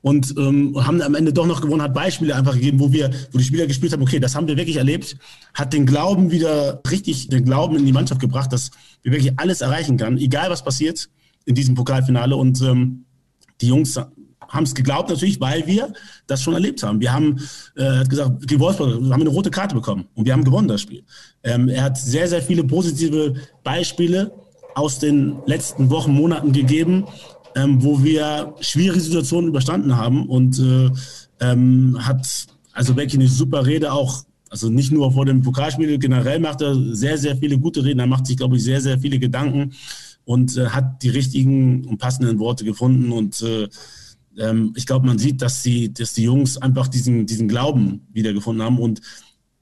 und 0.00 0.34
ähm, 0.38 0.74
haben 0.86 1.02
am 1.02 1.14
Ende 1.14 1.32
doch 1.32 1.46
noch 1.46 1.60
gewonnen, 1.60 1.82
hat 1.82 1.94
Beispiele 1.94 2.34
einfach 2.34 2.54
gegeben, 2.54 2.78
wo 2.78 2.92
wir, 2.92 3.10
wo 3.32 3.38
die 3.38 3.44
Spieler 3.44 3.66
gespielt 3.66 3.92
haben, 3.92 4.02
okay, 4.02 4.20
das 4.20 4.34
haben 4.34 4.46
wir 4.46 4.56
wirklich 4.56 4.76
erlebt, 4.76 5.16
hat 5.54 5.72
den 5.72 5.86
Glauben 5.86 6.30
wieder 6.30 6.80
richtig, 6.88 7.28
den 7.28 7.44
Glauben 7.44 7.76
in 7.76 7.84
die 7.84 7.92
Mannschaft 7.92 8.20
gebracht, 8.20 8.52
dass 8.52 8.70
wir 9.02 9.12
wirklich 9.12 9.38
alles 9.38 9.60
erreichen 9.60 9.96
kann, 9.96 10.16
egal 10.18 10.50
was 10.50 10.62
passiert 10.62 11.08
in 11.44 11.54
diesem 11.54 11.74
Pokalfinale 11.74 12.36
und 12.36 12.60
ähm, 12.62 13.04
die 13.60 13.68
Jungs 13.68 13.98
haben 14.48 14.64
es 14.64 14.74
geglaubt 14.74 15.10
natürlich, 15.10 15.40
weil 15.40 15.66
wir 15.66 15.92
das 16.26 16.42
schon 16.42 16.54
erlebt 16.54 16.82
haben. 16.82 17.00
Wir 17.00 17.12
haben, 17.12 17.38
äh, 17.76 18.04
gesagt, 18.04 18.46
gegen 18.46 18.60
Wolfsburg, 18.60 18.94
haben 18.94 19.12
eine 19.12 19.28
rote 19.28 19.50
Karte 19.50 19.74
bekommen 19.74 20.06
und 20.14 20.24
wir 20.24 20.32
haben 20.32 20.44
gewonnen 20.44 20.68
das 20.68 20.80
Spiel. 20.80 21.04
Ähm, 21.42 21.68
er 21.68 21.82
hat 21.82 21.98
sehr, 21.98 22.28
sehr 22.28 22.40
viele 22.40 22.64
positive 22.64 23.34
Beispiele 23.62 24.32
aus 24.74 24.98
den 24.98 25.38
letzten 25.46 25.90
Wochen, 25.90 26.12
Monaten 26.12 26.52
gegeben, 26.52 27.04
ähm, 27.54 27.82
wo 27.82 28.02
wir 28.02 28.54
schwierige 28.60 29.00
Situationen 29.00 29.48
überstanden 29.48 29.96
haben 29.96 30.28
und 30.28 30.58
äh, 30.58 30.90
ähm, 31.40 31.96
hat 32.00 32.46
also 32.72 32.96
wirklich 32.96 33.14
eine 33.14 33.28
super 33.28 33.66
Rede 33.66 33.92
auch 33.92 34.24
also 34.50 34.70
nicht 34.70 34.92
nur 34.92 35.12
vor 35.12 35.26
dem 35.26 35.42
Pokalspiel, 35.42 35.98
generell 35.98 36.40
macht 36.40 36.62
er 36.62 36.74
sehr, 36.94 37.18
sehr 37.18 37.36
viele 37.36 37.58
gute 37.58 37.84
Reden. 37.84 38.00
Er 38.00 38.06
macht 38.06 38.26
sich, 38.26 38.36
glaube 38.36 38.56
ich, 38.56 38.64
sehr, 38.64 38.80
sehr 38.80 38.98
viele 38.98 39.18
Gedanken 39.18 39.74
und 40.24 40.56
äh, 40.56 40.68
hat 40.68 41.02
die 41.02 41.10
richtigen 41.10 41.84
und 41.84 41.98
passenden 41.98 42.38
Worte 42.38 42.64
gefunden. 42.64 43.12
Und 43.12 43.42
äh, 43.42 43.68
ähm, 44.38 44.72
ich 44.76 44.86
glaube, 44.86 45.06
man 45.06 45.18
sieht, 45.18 45.42
dass 45.42 45.62
die, 45.62 45.92
dass 45.92 46.14
die 46.14 46.24
Jungs 46.24 46.56
einfach 46.56 46.88
diesen, 46.88 47.26
diesen 47.26 47.48
Glauben 47.48 48.06
wiedergefunden 48.12 48.64
haben 48.64 48.78
und 48.78 49.00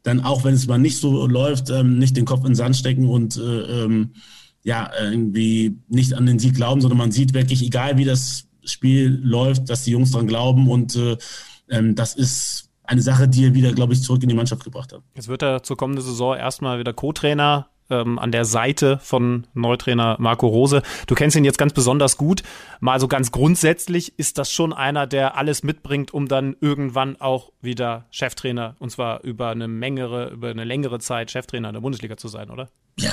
dann 0.02 0.20
auch, 0.20 0.44
wenn 0.44 0.54
es 0.54 0.68
mal 0.68 0.78
nicht 0.78 0.98
so 0.98 1.26
läuft, 1.26 1.70
ähm, 1.70 1.98
nicht 1.98 2.16
den 2.16 2.24
Kopf 2.24 2.40
in 2.40 2.50
den 2.50 2.54
Sand 2.54 2.76
stecken 2.76 3.08
und 3.08 3.36
äh, 3.36 3.84
ähm, 3.84 4.10
ja, 4.66 4.90
irgendwie 5.00 5.78
nicht 5.86 6.12
an 6.12 6.26
den 6.26 6.40
Sieg 6.40 6.56
glauben, 6.56 6.80
sondern 6.80 6.98
man 6.98 7.12
sieht 7.12 7.34
wirklich, 7.34 7.62
egal 7.62 7.98
wie 7.98 8.04
das 8.04 8.48
Spiel 8.64 9.20
läuft, 9.22 9.70
dass 9.70 9.84
die 9.84 9.92
Jungs 9.92 10.10
dran 10.10 10.26
glauben 10.26 10.68
und 10.68 10.96
äh, 10.96 11.16
ähm, 11.70 11.94
das 11.94 12.16
ist 12.16 12.68
eine 12.82 13.00
Sache, 13.00 13.28
die 13.28 13.44
er 13.44 13.54
wieder, 13.54 13.72
glaube 13.72 13.92
ich, 13.92 14.02
zurück 14.02 14.24
in 14.24 14.28
die 14.28 14.34
Mannschaft 14.34 14.64
gebracht 14.64 14.92
hat. 14.92 15.02
Jetzt 15.14 15.28
wird 15.28 15.42
er 15.42 15.62
zur 15.62 15.76
kommenden 15.76 16.04
Saison 16.04 16.36
erstmal 16.36 16.80
wieder 16.80 16.92
Co-Trainer 16.92 17.68
ähm, 17.90 18.18
an 18.18 18.32
der 18.32 18.44
Seite 18.44 18.98
von 19.02 19.46
Neutrainer 19.54 20.16
Marco 20.18 20.46
Rose. 20.46 20.82
Du 21.06 21.14
kennst 21.14 21.36
ihn 21.36 21.44
jetzt 21.44 21.58
ganz 21.58 21.72
besonders 21.72 22.16
gut. 22.16 22.42
Mal 22.80 23.00
so 23.00 23.08
ganz 23.08 23.32
grundsätzlich 23.32 24.18
ist 24.18 24.38
das 24.38 24.50
schon 24.52 24.72
einer, 24.72 25.06
der 25.06 25.36
alles 25.36 25.62
mitbringt, 25.62 26.12
um 26.12 26.28
dann 26.28 26.56
irgendwann 26.60 27.20
auch 27.20 27.52
wieder 27.60 28.06
Cheftrainer 28.10 28.76
und 28.78 28.90
zwar 28.90 29.22
über 29.22 29.50
eine 29.50 29.66
längere, 29.66 30.30
über 30.30 30.48
eine 30.48 30.64
längere 30.64 30.98
Zeit 30.98 31.30
Cheftrainer 31.30 31.68
in 31.68 31.74
der 31.74 31.80
Bundesliga 31.80 32.16
zu 32.16 32.28
sein, 32.28 32.50
oder? 32.50 32.68
Ja, 32.98 33.12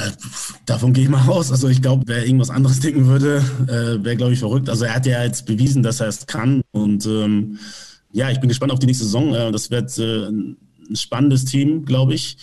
davon 0.66 0.94
gehe 0.94 1.04
ich 1.04 1.10
mal 1.10 1.28
aus. 1.28 1.52
Also 1.52 1.68
ich 1.68 1.82
glaube, 1.82 2.04
wer 2.06 2.26
irgendwas 2.26 2.50
anderes 2.50 2.80
denken 2.80 3.08
würde, 3.08 3.44
äh, 3.68 4.04
wäre, 4.04 4.16
glaube 4.16 4.34
ich, 4.34 4.40
verrückt. 4.40 4.70
Also 4.70 4.86
er 4.86 4.96
hat 4.96 5.06
ja 5.06 5.24
jetzt 5.24 5.46
bewiesen, 5.46 5.84
dass 5.84 6.00
er 6.00 6.08
es 6.08 6.26
kann. 6.26 6.62
Und 6.72 7.06
ähm, 7.06 7.60
ja, 8.12 8.30
ich 8.30 8.40
bin 8.40 8.48
gespannt 8.48 8.72
auf 8.72 8.80
die 8.80 8.86
nächste 8.86 9.04
Saison. 9.04 9.34
Äh, 9.34 9.52
das 9.52 9.72
wird 9.72 9.98
äh, 9.98 10.28
ein 10.28 10.58
spannendes 10.96 11.44
Team, 11.46 11.84
glaube 11.84 12.14
ich. 12.14 12.38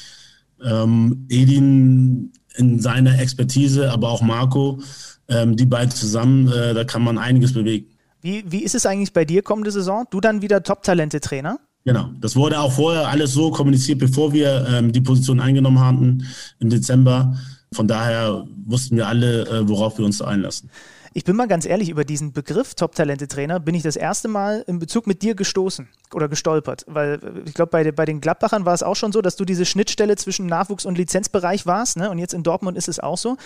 Ähm, 0.64 1.26
Edin 1.28 2.32
in 2.56 2.80
seiner 2.80 3.18
Expertise, 3.18 3.90
aber 3.90 4.10
auch 4.10 4.22
Marco, 4.22 4.80
ähm, 5.28 5.56
die 5.56 5.66
beiden 5.66 5.90
zusammen, 5.90 6.48
äh, 6.48 6.74
da 6.74 6.84
kann 6.84 7.02
man 7.02 7.18
einiges 7.18 7.52
bewegen. 7.52 7.86
Wie, 8.20 8.44
wie 8.46 8.62
ist 8.62 8.74
es 8.74 8.84
eigentlich 8.86 9.12
bei 9.12 9.24
dir 9.24 9.42
kommende 9.42 9.70
Saison? 9.70 10.06
Du 10.10 10.20
dann 10.20 10.42
wieder 10.42 10.62
Top-Talente-Trainer? 10.62 11.58
Genau, 11.84 12.10
das 12.20 12.36
wurde 12.36 12.60
auch 12.60 12.72
vorher 12.72 13.08
alles 13.08 13.32
so 13.32 13.50
kommuniziert, 13.50 13.98
bevor 13.98 14.32
wir 14.34 14.66
ähm, 14.68 14.92
die 14.92 15.00
Position 15.00 15.40
eingenommen 15.40 15.80
hatten 15.80 16.26
im 16.58 16.68
Dezember. 16.68 17.38
Von 17.72 17.88
daher 17.88 18.44
wussten 18.66 18.96
wir 18.96 19.06
alle, 19.06 19.46
äh, 19.46 19.68
worauf 19.68 19.96
wir 19.96 20.04
uns 20.04 20.20
einlassen. 20.20 20.70
Ich 21.12 21.24
bin 21.24 21.34
mal 21.34 21.48
ganz 21.48 21.66
ehrlich, 21.66 21.88
über 21.88 22.04
diesen 22.04 22.32
Begriff 22.32 22.76
Top-Talente-Trainer 22.76 23.58
bin 23.58 23.74
ich 23.74 23.82
das 23.82 23.96
erste 23.96 24.28
Mal 24.28 24.64
in 24.68 24.78
Bezug 24.78 25.08
mit 25.08 25.22
dir 25.22 25.34
gestoßen 25.34 25.88
oder 26.14 26.28
gestolpert. 26.28 26.84
Weil 26.86 27.14
äh, 27.14 27.48
ich 27.48 27.54
glaube, 27.54 27.70
bei, 27.70 27.90
bei 27.90 28.04
den 28.04 28.20
Gladbachern 28.20 28.64
war 28.64 28.74
es 28.74 28.84
auch 28.84 28.94
schon 28.94 29.10
so, 29.10 29.20
dass 29.20 29.34
du 29.34 29.44
diese 29.44 29.66
Schnittstelle 29.66 30.14
zwischen 30.16 30.46
Nachwuchs- 30.46 30.86
und 30.86 30.96
Lizenzbereich 30.96 31.66
warst. 31.66 31.96
Ne? 31.96 32.10
Und 32.10 32.18
jetzt 32.18 32.32
in 32.32 32.44
Dortmund 32.44 32.78
ist 32.78 32.88
es 32.88 33.00
auch 33.00 33.18
so. 33.18 33.36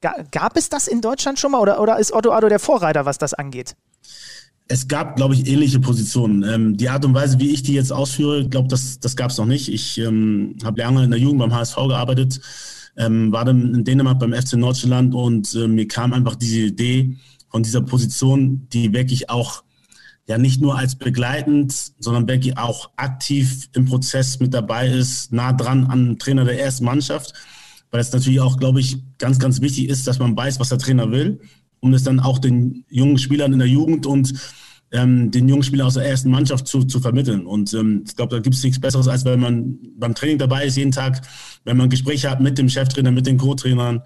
Gab 0.00 0.56
es 0.56 0.68
das 0.68 0.88
in 0.88 1.00
Deutschland 1.00 1.38
schon 1.38 1.52
mal 1.52 1.60
oder, 1.60 1.80
oder 1.80 1.98
ist 1.98 2.12
Otto 2.12 2.32
Addo 2.32 2.48
der 2.48 2.58
Vorreiter, 2.58 3.06
was 3.06 3.18
das 3.18 3.34
angeht? 3.34 3.76
Es 4.68 4.88
gab, 4.88 5.16
glaube 5.16 5.34
ich, 5.34 5.46
ähnliche 5.46 5.78
Positionen. 5.78 6.42
Ähm, 6.42 6.76
die 6.76 6.88
Art 6.88 7.04
und 7.04 7.14
Weise, 7.14 7.38
wie 7.38 7.50
ich 7.50 7.62
die 7.62 7.74
jetzt 7.74 7.92
ausführe, 7.92 8.48
glaube 8.48 8.68
das, 8.68 8.98
das 8.98 9.14
gab 9.14 9.30
es 9.30 9.38
noch 9.38 9.46
nicht. 9.46 9.72
Ich 9.72 9.98
ähm, 9.98 10.56
habe 10.64 10.80
lange 10.80 11.04
in 11.04 11.10
der 11.10 11.20
Jugend 11.20 11.38
beim 11.38 11.54
HSV 11.54 11.76
gearbeitet, 11.76 12.40
ähm, 12.96 13.32
war 13.32 13.44
dann 13.44 13.74
in 13.74 13.84
Dänemark 13.84 14.18
beim 14.18 14.32
FC 14.32 14.54
Nordschland 14.54 15.14
und 15.14 15.54
äh, 15.54 15.68
mir 15.68 15.86
kam 15.88 16.12
einfach 16.12 16.36
diese 16.36 16.60
Idee 16.60 17.16
von 17.48 17.62
dieser 17.62 17.82
Position, 17.82 18.66
die 18.72 18.92
wirklich 18.92 19.30
auch 19.30 19.62
ja 20.26 20.38
nicht 20.38 20.60
nur 20.60 20.76
als 20.76 20.96
begleitend, 20.96 21.92
sondern 21.98 22.26
wirklich 22.26 22.58
auch 22.58 22.90
aktiv 22.96 23.68
im 23.74 23.84
Prozess 23.84 24.40
mit 24.40 24.52
dabei 24.52 24.88
ist, 24.88 25.32
nah 25.32 25.52
dran 25.52 25.86
an 25.86 26.18
Trainer 26.18 26.44
der 26.44 26.60
ersten 26.60 26.84
Mannschaft, 26.84 27.32
weil 27.90 28.00
es 28.00 28.12
natürlich 28.12 28.40
auch, 28.40 28.56
glaube 28.56 28.80
ich, 28.80 28.98
ganz, 29.18 29.38
ganz 29.38 29.60
wichtig 29.60 29.88
ist, 29.88 30.06
dass 30.06 30.18
man 30.18 30.36
weiß, 30.36 30.58
was 30.58 30.70
der 30.70 30.78
Trainer 30.78 31.10
will 31.12 31.40
um 31.80 31.94
es 31.94 32.02
dann 32.02 32.20
auch 32.20 32.38
den 32.38 32.84
jungen 32.88 33.18
Spielern 33.18 33.52
in 33.52 33.58
der 33.58 33.68
Jugend 33.68 34.06
und 34.06 34.34
ähm, 34.96 35.30
den 35.30 35.48
jungen 35.48 35.62
Spielern 35.62 35.86
aus 35.86 35.94
der 35.94 36.06
ersten 36.06 36.30
Mannschaft 36.30 36.66
zu, 36.66 36.84
zu 36.84 37.00
vermitteln. 37.00 37.46
Und 37.46 37.72
ähm, 37.74 38.04
ich 38.06 38.16
glaube, 38.16 38.34
da 38.34 38.40
gibt 38.40 38.54
es 38.54 38.62
nichts 38.62 38.80
Besseres, 38.80 39.08
als 39.08 39.24
wenn 39.24 39.40
man 39.40 39.78
beim 39.96 40.14
Training 40.14 40.38
dabei 40.38 40.64
ist, 40.64 40.76
jeden 40.76 40.92
Tag, 40.92 41.20
wenn 41.64 41.76
man 41.76 41.90
Gespräche 41.90 42.30
hat 42.30 42.40
mit 42.40 42.56
dem 42.58 42.68
Cheftrainer, 42.68 43.10
mit 43.10 43.26
den 43.26 43.36
Co-Trainern, 43.36 44.02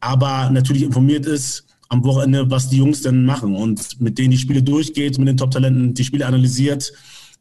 aber 0.00 0.50
natürlich 0.50 0.82
informiert 0.82 1.26
ist 1.26 1.66
am 1.90 2.04
Wochenende, 2.04 2.50
was 2.50 2.70
die 2.70 2.78
Jungs 2.78 3.02
denn 3.02 3.24
machen 3.24 3.54
und 3.54 4.00
mit 4.00 4.18
denen 4.18 4.30
die 4.30 4.38
Spiele 4.38 4.62
durchgeht, 4.62 5.18
mit 5.18 5.28
den 5.28 5.36
Top-Talenten 5.36 5.92
die 5.92 6.04
Spiele 6.04 6.26
analysiert, 6.26 6.92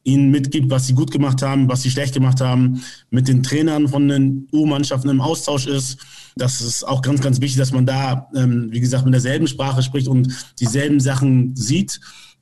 ihnen 0.04 0.32
mitgibt, 0.32 0.70
was 0.70 0.88
sie 0.88 0.94
gut 0.94 1.12
gemacht 1.12 1.42
haben, 1.42 1.70
was 1.70 1.84
sie 1.84 1.92
schlecht 1.92 2.14
gemacht 2.14 2.42
haben, 2.42 2.82
mit 3.12 3.28
den 3.28 3.44
Trainern 3.44 3.88
von 3.88 4.08
den 4.08 4.48
U-Mannschaften 4.52 5.10
im 5.10 5.22
Austausch 5.22 5.68
ist 5.68 6.00
das 6.40 6.62
ist 6.62 6.88
auch 6.88 7.02
ganz, 7.02 7.22
ganz 7.22 7.42
wichtig, 7.42 7.58
dass 7.58 7.72
man 7.72 7.86
da, 7.86 8.30
ähm, 8.36 8.70
wie 8.72 8.80
gesagt, 8.80 9.06
mit 9.06 9.14
derselben 9.14 9.48
Sprache 9.48 9.84
spricht 9.84 10.08
und 10.08 10.30
dieselben 10.60 11.00
Sachen 11.00 11.56
sieht 11.56 12.00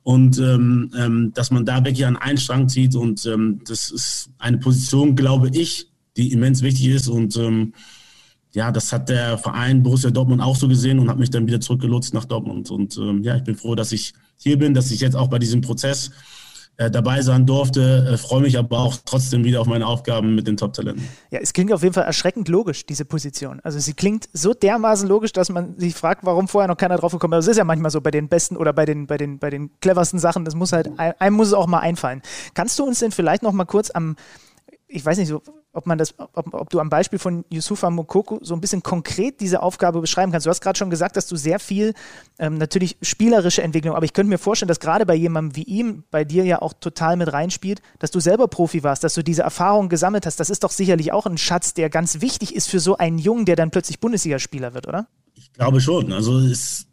und 0.08 0.38
ähm, 0.38 0.90
ähm, 0.96 1.32
dass 1.34 1.50
man 1.50 1.66
da 1.66 1.84
wirklich 1.84 2.06
an 2.06 2.16
einen 2.16 2.38
Strang 2.38 2.66
zieht. 2.66 2.94
Und 2.94 3.26
ähm, 3.26 3.60
das 3.68 3.90
ist 3.90 4.30
eine 4.38 4.56
Position, 4.56 5.16
glaube 5.16 5.50
ich, 5.52 5.90
die 6.16 6.32
immens 6.32 6.62
wichtig 6.62 6.86
ist. 6.86 7.08
Und 7.08 7.36
ähm, 7.36 7.74
ja, 8.54 8.72
das 8.72 8.90
hat 8.90 9.10
der 9.10 9.36
Verein 9.36 9.82
Borussia 9.82 10.08
Dortmund 10.08 10.40
auch 10.40 10.56
so 10.56 10.66
gesehen 10.66 10.98
und 10.98 11.10
hat 11.10 11.18
mich 11.18 11.28
dann 11.28 11.46
wieder 11.46 11.60
zurückgelotst 11.60 12.14
nach 12.14 12.24
Dortmund. 12.24 12.70
Und 12.70 12.96
ähm, 12.96 13.22
ja, 13.22 13.36
ich 13.36 13.44
bin 13.44 13.54
froh, 13.54 13.74
dass 13.74 13.92
ich 13.92 14.14
hier 14.38 14.58
bin, 14.58 14.72
dass 14.72 14.90
ich 14.90 15.00
jetzt 15.00 15.14
auch 15.14 15.28
bei 15.28 15.38
diesem 15.38 15.60
Prozess 15.60 16.10
dabei 16.78 17.22
sein 17.22 17.44
durfte. 17.44 18.08
Äh, 18.12 18.16
freue 18.16 18.40
mich 18.40 18.56
aber 18.56 18.78
auch 18.78 18.96
trotzdem 19.04 19.44
wieder 19.44 19.60
auf 19.60 19.66
meine 19.66 19.86
Aufgaben 19.86 20.34
mit 20.36 20.46
den 20.46 20.56
Top-Talenten. 20.56 21.06
Ja, 21.30 21.40
es 21.40 21.52
klingt 21.52 21.72
auf 21.72 21.82
jeden 21.82 21.94
Fall 21.94 22.04
erschreckend 22.04 22.48
logisch, 22.48 22.86
diese 22.86 23.04
Position. 23.04 23.60
Also 23.64 23.80
sie 23.80 23.94
klingt 23.94 24.28
so 24.32 24.54
dermaßen 24.54 25.08
logisch, 25.08 25.32
dass 25.32 25.48
man 25.48 25.76
sich 25.76 25.94
fragt, 25.94 26.24
warum 26.24 26.46
vorher 26.46 26.68
noch 26.68 26.76
keiner 26.76 26.96
drauf 26.96 27.12
gekommen 27.12 27.32
ist. 27.38 27.46
Es 27.46 27.52
ist 27.52 27.56
ja 27.58 27.64
manchmal 27.64 27.90
so 27.90 28.00
bei 28.00 28.12
den 28.12 28.28
besten 28.28 28.56
oder 28.56 28.72
bei 28.72 28.84
den, 28.84 29.06
bei 29.08 29.16
den, 29.16 29.38
bei 29.38 29.50
den 29.50 29.70
cleversten 29.80 30.20
Sachen, 30.20 30.44
das 30.44 30.54
muss 30.54 30.72
halt, 30.72 30.90
einem 30.98 31.36
muss 31.36 31.48
es 31.48 31.54
auch 31.54 31.66
mal 31.66 31.80
einfallen. 31.80 32.22
Kannst 32.54 32.78
du 32.78 32.84
uns 32.84 33.00
denn 33.00 33.10
vielleicht 33.10 33.42
noch 33.42 33.52
mal 33.52 33.64
kurz 33.64 33.90
am 33.90 34.14
ich 34.90 35.04
weiß 35.04 35.18
nicht, 35.18 35.28
so, 35.28 35.42
ob 35.72 35.86
man 35.86 35.98
das, 35.98 36.14
ob, 36.18 36.54
ob, 36.54 36.70
du 36.70 36.80
am 36.80 36.88
Beispiel 36.88 37.18
von 37.18 37.44
Yusufa 37.50 37.90
Mokoko 37.90 38.40
so 38.42 38.54
ein 38.54 38.60
bisschen 38.60 38.82
konkret 38.82 39.40
diese 39.40 39.62
Aufgabe 39.62 40.00
beschreiben 40.00 40.32
kannst. 40.32 40.46
Du 40.46 40.50
hast 40.50 40.62
gerade 40.62 40.78
schon 40.78 40.88
gesagt, 40.88 41.16
dass 41.16 41.26
du 41.26 41.36
sehr 41.36 41.60
viel 41.60 41.92
ähm, 42.38 42.56
natürlich 42.56 42.96
spielerische 43.02 43.62
Entwicklung, 43.62 43.94
aber 43.94 44.06
ich 44.06 44.14
könnte 44.14 44.30
mir 44.30 44.38
vorstellen, 44.38 44.68
dass 44.68 44.80
gerade 44.80 45.04
bei 45.04 45.14
jemandem 45.14 45.56
wie 45.56 45.64
ihm, 45.64 46.04
bei 46.10 46.24
dir 46.24 46.44
ja 46.44 46.62
auch 46.62 46.72
total 46.72 47.16
mit 47.16 47.30
reinspielt, 47.30 47.82
dass 47.98 48.10
du 48.10 48.18
selber 48.18 48.48
Profi 48.48 48.82
warst, 48.82 49.04
dass 49.04 49.14
du 49.14 49.22
diese 49.22 49.42
Erfahrung 49.42 49.90
gesammelt 49.90 50.24
hast. 50.24 50.40
Das 50.40 50.48
ist 50.48 50.64
doch 50.64 50.70
sicherlich 50.70 51.12
auch 51.12 51.26
ein 51.26 51.36
Schatz, 51.36 51.74
der 51.74 51.90
ganz 51.90 52.22
wichtig 52.22 52.54
ist 52.54 52.68
für 52.68 52.80
so 52.80 52.96
einen 52.96 53.18
Jungen, 53.18 53.44
der 53.44 53.56
dann 53.56 53.70
plötzlich 53.70 54.00
Bundesligaspieler 54.00 54.72
wird, 54.72 54.88
oder? 54.88 55.06
Ich 55.34 55.52
glaube 55.52 55.82
schon. 55.82 56.12
Also 56.12 56.38
es 56.38 56.86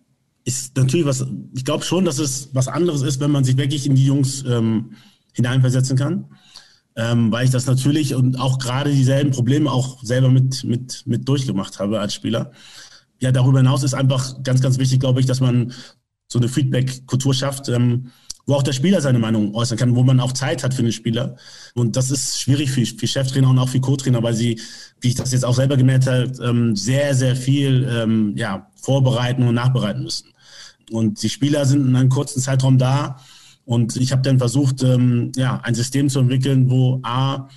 ist 0.43 0.75
natürlich 0.75 1.05
was, 1.05 1.25
ich 1.53 1.63
glaube 1.63 1.85
schon, 1.85 2.03
dass 2.03 2.19
es 2.19 2.49
was 2.53 2.67
anderes 2.67 3.03
ist, 3.03 3.21
wenn 3.21 3.31
man 3.31 3.45
sich 3.45 3.55
wirklich 3.55 3.87
in 3.87 3.95
die 3.95 4.05
Jungs 4.05 4.43
ähm, 4.43 4.95
hineinversetzen 5.33 5.97
kann 5.97 6.27
ähm, 6.95 7.31
weil 7.31 7.45
ich 7.45 7.51
das 7.51 7.65
natürlich 7.65 8.15
und 8.15 8.39
auch 8.39 8.59
gerade 8.59 8.91
dieselben 8.91 9.31
Probleme 9.31 9.71
auch 9.71 10.01
selber 10.03 10.29
mit, 10.29 10.63
mit, 10.63 11.03
mit 11.05 11.27
durchgemacht 11.27 11.79
habe 11.79 11.99
als 11.99 12.13
Spieler. 12.13 12.51
Ja, 13.19 13.31
darüber 13.31 13.59
hinaus 13.59 13.83
ist 13.83 13.93
einfach 13.93 14.43
ganz, 14.43 14.61
ganz 14.61 14.77
wichtig, 14.77 14.99
glaube 14.99 15.19
ich, 15.19 15.25
dass 15.25 15.39
man 15.39 15.73
so 16.27 16.39
eine 16.39 16.47
Feedback-Kultur 16.47 17.33
schafft, 17.33 17.69
ähm, 17.69 18.11
wo 18.45 18.55
auch 18.55 18.63
der 18.63 18.73
Spieler 18.73 19.01
seine 19.01 19.19
Meinung 19.19 19.55
äußern 19.55 19.77
kann, 19.77 19.95
wo 19.95 20.03
man 20.03 20.19
auch 20.19 20.31
Zeit 20.31 20.63
hat 20.63 20.73
für 20.73 20.83
den 20.83 20.91
Spieler. 20.91 21.35
Und 21.73 21.95
das 21.95 22.11
ist 22.11 22.39
schwierig 22.39 22.71
für, 22.71 22.85
für 22.85 23.07
Cheftrainer 23.07 23.49
und 23.49 23.57
auch 23.57 23.69
für 23.69 23.79
Co-Trainer, 23.79 24.21
weil 24.21 24.35
sie, 24.35 24.59
wie 25.01 25.09
ich 25.09 25.15
das 25.15 25.31
jetzt 25.31 25.45
auch 25.45 25.55
selber 25.55 25.77
gemerkt 25.77 26.07
habe, 26.07 26.31
ähm, 26.43 26.75
sehr, 26.75 27.15
sehr 27.15 27.35
viel 27.35 27.87
ähm, 27.89 28.33
ja, 28.37 28.69
vorbereiten 28.75 29.47
und 29.47 29.55
nachbereiten 29.55 30.03
müssen. 30.03 30.29
Und 30.91 31.23
die 31.23 31.29
Spieler 31.29 31.65
sind 31.65 31.87
in 31.87 31.95
einem 31.95 32.09
kurzen 32.09 32.41
Zeitraum 32.41 32.77
da, 32.77 33.17
und 33.65 33.97
ich 33.97 34.11
habe 34.11 34.21
dann 34.21 34.37
versucht, 34.37 34.83
ähm, 34.83 35.31
ja, 35.35 35.59
ein 35.63 35.75
System 35.75 36.09
zu 36.09 36.19
entwickeln, 36.19 36.69
wo 36.69 36.99
A, 37.03 37.49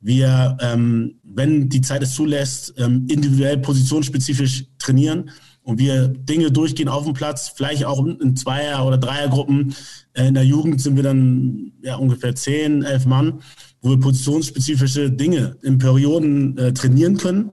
wir, 0.00 0.56
ähm, 0.60 1.16
wenn 1.24 1.68
die 1.68 1.80
Zeit 1.80 2.02
es 2.02 2.14
zulässt, 2.14 2.74
ähm, 2.78 3.06
individuell 3.08 3.58
positionsspezifisch 3.58 4.66
trainieren 4.78 5.30
und 5.62 5.78
wir 5.78 6.08
Dinge 6.08 6.52
durchgehen 6.52 6.88
auf 6.88 7.04
dem 7.04 7.14
Platz, 7.14 7.52
vielleicht 7.54 7.84
auch 7.84 8.04
in 8.06 8.36
Zweier- 8.36 8.86
oder 8.86 8.96
Dreiergruppen. 8.96 9.74
Äh, 10.12 10.28
in 10.28 10.34
der 10.34 10.44
Jugend 10.44 10.80
sind 10.80 10.94
wir 10.94 11.02
dann 11.02 11.72
ja, 11.82 11.96
ungefähr 11.96 12.34
zehn, 12.36 12.84
elf 12.84 13.06
Mann, 13.06 13.40
wo 13.82 13.90
wir 13.90 13.98
positionsspezifische 13.98 15.10
Dinge 15.10 15.56
in 15.62 15.78
Perioden 15.78 16.56
äh, 16.56 16.72
trainieren 16.72 17.16
können. 17.16 17.50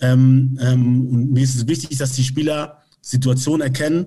Ähm, 0.00 0.58
ähm, 0.60 1.08
und 1.08 1.32
mir 1.32 1.42
ist 1.42 1.56
es 1.56 1.66
wichtig, 1.66 1.98
dass 1.98 2.12
die 2.12 2.24
Spieler 2.24 2.78
Situationen 3.00 3.62
erkennen, 3.62 4.06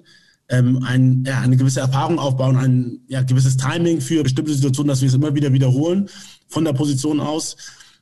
ähm, 0.49 0.83
ein, 0.83 1.23
ja, 1.25 1.39
eine 1.41 1.57
gewisse 1.57 1.79
Erfahrung 1.79 2.19
aufbauen, 2.19 2.57
ein 2.57 2.99
ja, 3.07 3.21
gewisses 3.23 3.57
Timing 3.57 4.01
für 4.01 4.23
bestimmte 4.23 4.53
Situationen, 4.53 4.89
dass 4.89 5.01
wir 5.01 5.07
es 5.07 5.13
immer 5.13 5.33
wieder 5.33 5.51
wiederholen 5.53 6.09
von 6.47 6.65
der 6.65 6.73
Position 6.73 7.19
aus, 7.19 7.57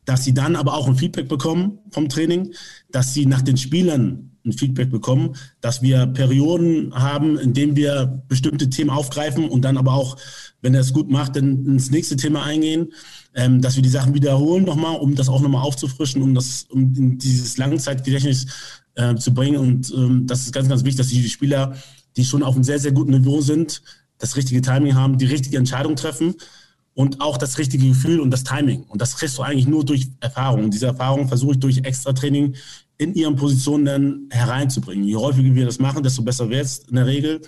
dass 0.05 0.23
sie 0.23 0.33
dann 0.33 0.55
aber 0.55 0.73
auch 0.73 0.87
ein 0.87 0.95
Feedback 0.95 1.29
bekommen 1.29 1.79
vom 1.91 2.09
Training, 2.09 2.53
dass 2.91 3.13
sie 3.13 3.25
nach 3.25 3.41
den 3.41 3.57
Spielern 3.57 4.31
ein 4.45 4.51
Feedback 4.51 4.89
bekommen, 4.89 5.35
dass 5.61 5.81
wir 5.81 6.05
Perioden 6.07 6.93
haben, 6.93 7.37
in 7.39 7.53
denen 7.53 7.77
wir 7.77 8.23
bestimmte 8.27 8.69
Themen 8.69 8.89
aufgreifen 8.89 9.47
und 9.47 9.61
dann 9.61 9.77
aber 9.77 9.93
auch, 9.93 10.17
wenn 10.61 10.73
er 10.73 10.81
es 10.81 10.91
gut 10.91 11.09
macht, 11.09 11.37
dann 11.37 11.65
ins 11.65 11.91
nächste 11.91 12.17
Thema 12.17 12.43
eingehen, 12.43 12.91
ähm, 13.35 13.61
dass 13.61 13.77
wir 13.77 13.83
die 13.83 13.89
Sachen 13.89 14.13
wiederholen 14.13 14.65
nochmal, 14.65 14.97
um 14.97 15.15
das 15.15 15.29
auch 15.29 15.41
nochmal 15.41 15.63
aufzufrischen, 15.63 16.21
um 16.21 16.33
das, 16.33 16.63
um 16.69 17.17
dieses 17.17 17.57
Langzeitgedächtnis 17.57 18.47
äh, 18.95 19.15
zu 19.15 19.33
bringen. 19.33 19.57
Und 19.57 19.93
ähm, 19.95 20.27
das 20.27 20.41
ist 20.41 20.51
ganz, 20.51 20.67
ganz 20.67 20.83
wichtig, 20.83 20.97
dass 20.97 21.07
die 21.07 21.29
Spieler 21.29 21.75
die 22.15 22.25
schon 22.25 22.43
auf 22.43 22.55
einem 22.55 22.63
sehr, 22.63 22.79
sehr 22.79 22.91
guten 22.91 23.11
Niveau 23.11 23.41
sind, 23.41 23.81
das 24.17 24.35
richtige 24.35 24.61
Timing 24.61 24.95
haben, 24.95 25.17
die 25.17 25.25
richtige 25.25 25.57
Entscheidung 25.57 25.95
treffen 25.95 26.35
und 26.93 27.21
auch 27.21 27.37
das 27.37 27.57
richtige 27.57 27.87
Gefühl 27.87 28.19
und 28.19 28.31
das 28.31 28.43
Timing. 28.43 28.83
Und 28.83 29.01
das 29.01 29.17
kriegst 29.17 29.37
du 29.37 29.41
eigentlich 29.41 29.67
nur 29.67 29.83
durch 29.83 30.07
Erfahrung. 30.19 30.65
Und 30.65 30.73
diese 30.73 30.87
Erfahrung 30.87 31.27
versuche 31.27 31.53
ich 31.53 31.59
durch 31.59 31.77
extra 31.79 32.13
Training 32.13 32.55
in 32.97 33.15
ihren 33.15 33.35
Positionen 33.35 33.85
dann 33.85 34.21
hereinzubringen. 34.29 35.03
Je 35.05 35.15
häufiger 35.15 35.55
wir 35.55 35.65
das 35.65 35.79
machen, 35.79 36.03
desto 36.03 36.21
besser 36.21 36.49
wird 36.49 36.65
es 36.65 36.79
in 36.79 36.95
der 36.95 37.07
Regel. 37.07 37.41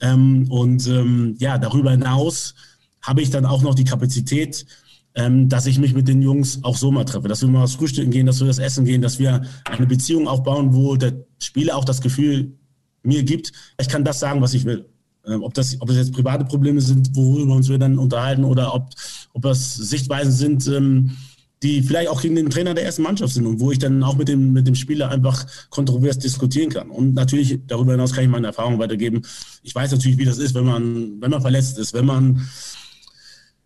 Ähm, 0.00 0.50
und 0.50 0.86
ähm, 0.88 1.36
ja, 1.38 1.58
darüber 1.58 1.92
hinaus 1.92 2.54
habe 3.00 3.22
ich 3.22 3.30
dann 3.30 3.46
auch 3.46 3.62
noch 3.62 3.74
die 3.74 3.84
Kapazität, 3.84 4.66
ähm, 5.14 5.48
dass 5.48 5.66
ich 5.66 5.78
mich 5.78 5.94
mit 5.94 6.08
den 6.08 6.22
Jungs 6.22 6.60
auch 6.62 6.76
so 6.76 6.90
mal 6.90 7.04
treffe, 7.04 7.28
dass 7.28 7.42
wir 7.42 7.48
mal 7.48 7.62
was 7.62 7.74
frühstücken 7.74 8.10
gehen, 8.10 8.26
dass 8.26 8.40
wir 8.40 8.46
das 8.46 8.58
Essen 8.58 8.84
gehen, 8.84 9.02
dass 9.02 9.18
wir 9.18 9.42
eine 9.64 9.86
Beziehung 9.86 10.26
aufbauen, 10.26 10.74
wo 10.74 10.96
der 10.96 11.24
Spieler 11.38 11.76
auch 11.76 11.84
das 11.84 12.00
Gefühl 12.00 12.58
mir 13.02 13.22
gibt, 13.22 13.52
ich 13.78 13.88
kann 13.88 14.04
das 14.04 14.20
sagen, 14.20 14.40
was 14.40 14.54
ich 14.54 14.64
will. 14.64 14.86
Ähm, 15.26 15.42
ob, 15.42 15.54
das, 15.54 15.80
ob 15.80 15.88
das 15.88 15.96
jetzt 15.96 16.12
private 16.12 16.44
Probleme 16.44 16.80
sind, 16.80 17.14
worüber 17.14 17.54
uns 17.54 17.68
wir 17.68 17.78
dann 17.78 17.98
unterhalten, 17.98 18.44
oder 18.44 18.74
ob, 18.74 18.90
ob 19.32 19.42
das 19.42 19.74
Sichtweisen 19.76 20.32
sind, 20.32 20.66
ähm, 20.68 21.16
die 21.62 21.80
vielleicht 21.82 22.08
auch 22.08 22.20
gegen 22.20 22.34
den 22.34 22.50
Trainer 22.50 22.74
der 22.74 22.84
ersten 22.84 23.02
Mannschaft 23.02 23.34
sind 23.34 23.46
und 23.46 23.60
wo 23.60 23.70
ich 23.70 23.78
dann 23.78 24.02
auch 24.02 24.16
mit 24.16 24.26
dem, 24.26 24.52
mit 24.52 24.66
dem 24.66 24.74
Spieler 24.74 25.10
einfach 25.10 25.46
kontrovers 25.70 26.18
diskutieren 26.18 26.70
kann. 26.70 26.90
Und 26.90 27.14
natürlich 27.14 27.60
darüber 27.68 27.92
hinaus 27.92 28.12
kann 28.12 28.24
ich 28.24 28.30
meine 28.30 28.48
Erfahrung 28.48 28.80
weitergeben. 28.80 29.22
Ich 29.62 29.74
weiß 29.74 29.92
natürlich, 29.92 30.18
wie 30.18 30.24
das 30.24 30.38
ist, 30.38 30.54
wenn 30.54 30.64
man, 30.64 31.20
wenn 31.20 31.30
man 31.30 31.40
verletzt 31.40 31.78
ist, 31.78 31.94
wenn 31.94 32.06
man 32.06 32.48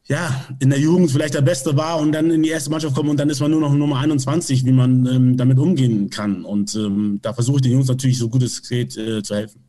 ja, 0.09 0.46
in 0.61 0.70
der 0.70 0.78
Jugend 0.78 1.11
vielleicht 1.11 1.34
der 1.34 1.40
Beste 1.40 1.76
war 1.76 1.98
und 1.98 2.12
dann 2.12 2.30
in 2.30 2.42
die 2.42 2.50
erste 2.50 2.70
Mannschaft 2.70 2.94
kommt 2.94 3.09
und 3.09 3.18
dann 3.18 3.28
ist 3.28 3.40
man 3.40 3.50
nur 3.50 3.61
noch 3.61 3.72
Nummer 3.72 3.98
21, 3.98 4.64
wie 4.64 4.72
man 4.72 5.04
ähm, 5.07 5.36
damit 5.36 5.59
umgehen 5.59 6.11
kann. 6.11 6.44
Und 6.44 6.74
ähm, 6.76 7.18
da 7.22 7.32
versuche 7.32 7.57
ich 7.57 7.62
den 7.62 7.72
Jungs 7.72 7.88
natürlich 7.88 8.18
so 8.18 8.28
gut 8.28 8.42
es 8.42 8.62
geht 8.68 8.96
äh, 8.96 9.22
zu 9.22 9.34
helfen. 9.34 9.62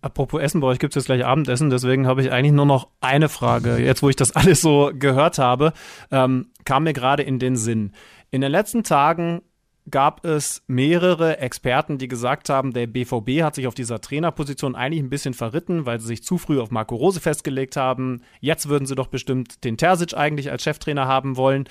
Apropos 0.00 0.40
Essen, 0.40 0.60
bei 0.60 0.68
euch 0.68 0.78
gibt 0.78 0.92
es 0.92 1.02
jetzt 1.02 1.06
gleich 1.06 1.24
Abendessen, 1.24 1.70
deswegen 1.70 2.06
habe 2.06 2.22
ich 2.22 2.30
eigentlich 2.30 2.52
nur 2.52 2.66
noch 2.66 2.88
eine 3.00 3.28
Frage. 3.28 3.78
Jetzt, 3.78 4.02
wo 4.02 4.08
ich 4.08 4.16
das 4.16 4.30
alles 4.36 4.60
so 4.62 4.90
gehört 4.94 5.38
habe, 5.38 5.72
ähm, 6.10 6.46
kam 6.64 6.84
mir 6.84 6.92
gerade 6.92 7.22
in 7.22 7.38
den 7.38 7.56
Sinn. 7.56 7.92
In 8.30 8.40
den 8.40 8.52
letzten 8.52 8.84
Tagen 8.84 9.42
gab 9.90 10.24
es 10.24 10.62
mehrere 10.66 11.38
Experten, 11.38 11.98
die 11.98 12.08
gesagt 12.08 12.48
haben, 12.48 12.72
der 12.72 12.86
BVB 12.86 13.42
hat 13.42 13.54
sich 13.54 13.66
auf 13.66 13.74
dieser 13.74 14.00
Trainerposition 14.00 14.74
eigentlich 14.74 15.02
ein 15.02 15.10
bisschen 15.10 15.34
verritten, 15.34 15.86
weil 15.86 16.00
sie 16.00 16.06
sich 16.06 16.22
zu 16.22 16.38
früh 16.38 16.60
auf 16.60 16.70
Marco 16.70 16.96
Rose 16.96 17.20
festgelegt 17.20 17.76
haben. 17.76 18.22
Jetzt 18.40 18.68
würden 18.68 18.86
sie 18.86 18.94
doch 18.94 19.08
bestimmt 19.08 19.64
den 19.64 19.76
Terzic 19.76 20.14
eigentlich 20.14 20.50
als 20.50 20.62
Cheftrainer 20.62 21.06
haben 21.06 21.36
wollen. 21.36 21.68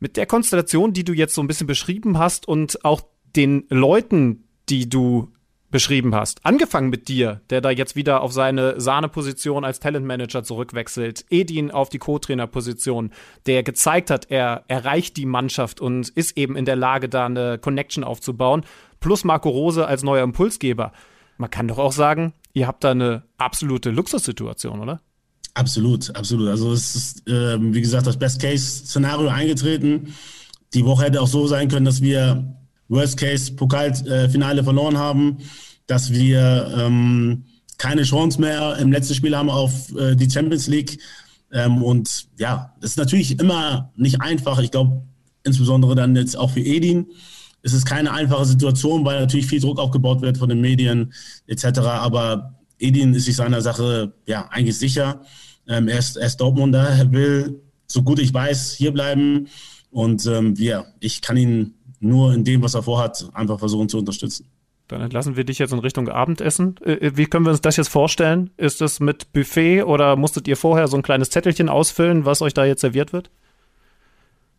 Mit 0.00 0.16
der 0.16 0.26
Konstellation, 0.26 0.92
die 0.92 1.04
du 1.04 1.12
jetzt 1.12 1.34
so 1.34 1.42
ein 1.42 1.46
bisschen 1.46 1.66
beschrieben 1.66 2.18
hast 2.18 2.48
und 2.48 2.84
auch 2.84 3.02
den 3.36 3.64
Leuten, 3.68 4.48
die 4.68 4.88
du 4.88 5.32
beschrieben 5.72 6.14
hast. 6.14 6.44
Angefangen 6.44 6.90
mit 6.90 7.08
dir, 7.08 7.40
der 7.50 7.60
da 7.60 7.70
jetzt 7.70 7.96
wieder 7.96 8.20
auf 8.20 8.32
seine 8.32 8.80
Sahneposition 8.80 9.64
als 9.64 9.80
Talentmanager 9.80 10.44
zurückwechselt. 10.44 11.24
Edin 11.30 11.72
auf 11.72 11.88
die 11.88 11.98
Co-Trainer-Position, 11.98 13.10
der 13.46 13.64
gezeigt 13.64 14.10
hat, 14.10 14.30
er 14.30 14.62
erreicht 14.68 15.16
die 15.16 15.26
Mannschaft 15.26 15.80
und 15.80 16.10
ist 16.10 16.36
eben 16.36 16.54
in 16.54 16.64
der 16.64 16.76
Lage, 16.76 17.08
da 17.08 17.26
eine 17.26 17.58
Connection 17.58 18.04
aufzubauen. 18.04 18.62
Plus 19.00 19.24
Marco 19.24 19.48
Rose 19.48 19.84
als 19.84 20.04
neuer 20.04 20.22
Impulsgeber. 20.22 20.92
Man 21.38 21.50
kann 21.50 21.66
doch 21.66 21.78
auch 21.78 21.92
sagen, 21.92 22.34
ihr 22.52 22.68
habt 22.68 22.84
da 22.84 22.92
eine 22.92 23.24
absolute 23.38 23.90
Luxussituation, 23.90 24.78
oder? 24.78 25.00
Absolut, 25.54 26.14
absolut. 26.14 26.48
Also 26.48 26.72
es 26.72 26.94
ist, 26.94 27.28
äh, 27.28 27.58
wie 27.60 27.80
gesagt, 27.80 28.06
das 28.06 28.18
Best-Case-Szenario 28.18 29.28
eingetreten. 29.28 30.14
Die 30.72 30.84
Woche 30.84 31.06
hätte 31.06 31.20
auch 31.20 31.26
so 31.26 31.46
sein 31.46 31.68
können, 31.68 31.84
dass 31.84 32.00
wir 32.00 32.61
Worst-Case-Pokalfinale 32.88 34.60
äh, 34.60 34.64
verloren 34.64 34.98
haben, 34.98 35.38
dass 35.86 36.12
wir 36.12 36.72
ähm, 36.76 37.44
keine 37.78 38.02
Chance 38.02 38.40
mehr 38.40 38.76
im 38.78 38.92
letzten 38.92 39.14
Spiel 39.14 39.36
haben 39.36 39.50
auf 39.50 39.94
äh, 39.96 40.14
die 40.14 40.30
Champions 40.30 40.68
League. 40.68 40.98
Ähm, 41.52 41.82
und 41.82 42.26
ja, 42.38 42.74
das 42.80 42.90
ist 42.90 42.96
natürlich 42.96 43.38
immer 43.38 43.92
nicht 43.96 44.20
einfach. 44.20 44.58
Ich 44.60 44.70
glaube, 44.70 45.02
insbesondere 45.44 45.94
dann 45.94 46.16
jetzt 46.16 46.36
auch 46.36 46.50
für 46.50 46.60
Edin 46.60 47.06
ist 47.62 47.72
es 47.72 47.84
keine 47.84 48.12
einfache 48.12 48.44
Situation, 48.44 49.04
weil 49.04 49.20
natürlich 49.20 49.46
viel 49.46 49.60
Druck 49.60 49.78
aufgebaut 49.78 50.20
wird 50.20 50.38
von 50.38 50.48
den 50.48 50.60
Medien 50.60 51.12
etc. 51.46 51.78
Aber 51.80 52.58
Edin 52.78 53.14
ist 53.14 53.26
sich 53.26 53.36
seiner 53.36 53.62
Sache 53.62 54.12
ja 54.26 54.48
eigentlich 54.50 54.78
sicher. 54.78 55.22
Ähm, 55.68 55.88
er, 55.88 55.98
ist, 55.98 56.16
er 56.16 56.26
ist 56.26 56.38
Dortmunder, 56.38 56.88
er 56.88 57.12
will, 57.12 57.60
so 57.86 58.02
gut 58.02 58.18
ich 58.18 58.34
weiß, 58.34 58.74
hier 58.74 58.92
bleiben. 58.92 59.48
Und 59.90 60.26
ähm, 60.26 60.54
ja, 60.56 60.86
ich 61.00 61.20
kann 61.20 61.36
ihn 61.36 61.74
nur 62.02 62.34
in 62.34 62.44
dem, 62.44 62.62
was 62.62 62.74
er 62.74 62.82
vorhat, 62.82 63.28
einfach 63.32 63.58
versuchen 63.58 63.88
zu 63.88 63.98
unterstützen. 63.98 64.46
Dann 64.88 65.00
entlassen 65.00 65.36
wir 65.36 65.44
dich 65.44 65.58
jetzt 65.58 65.72
in 65.72 65.78
Richtung 65.78 66.08
Abendessen. 66.08 66.76
Äh, 66.84 66.92
äh, 66.92 67.16
wie 67.16 67.26
können 67.26 67.46
wir 67.46 67.50
uns 67.50 67.60
das 67.60 67.76
jetzt 67.76 67.88
vorstellen? 67.88 68.50
Ist 68.56 68.80
das 68.80 69.00
mit 69.00 69.32
Buffet 69.32 69.84
oder 69.84 70.16
musstet 70.16 70.48
ihr 70.48 70.56
vorher 70.56 70.88
so 70.88 70.96
ein 70.96 71.02
kleines 71.02 71.30
Zettelchen 71.30 71.68
ausfüllen, 71.68 72.24
was 72.24 72.42
euch 72.42 72.52
da 72.52 72.64
jetzt 72.64 72.82
serviert 72.82 73.12
wird? 73.12 73.30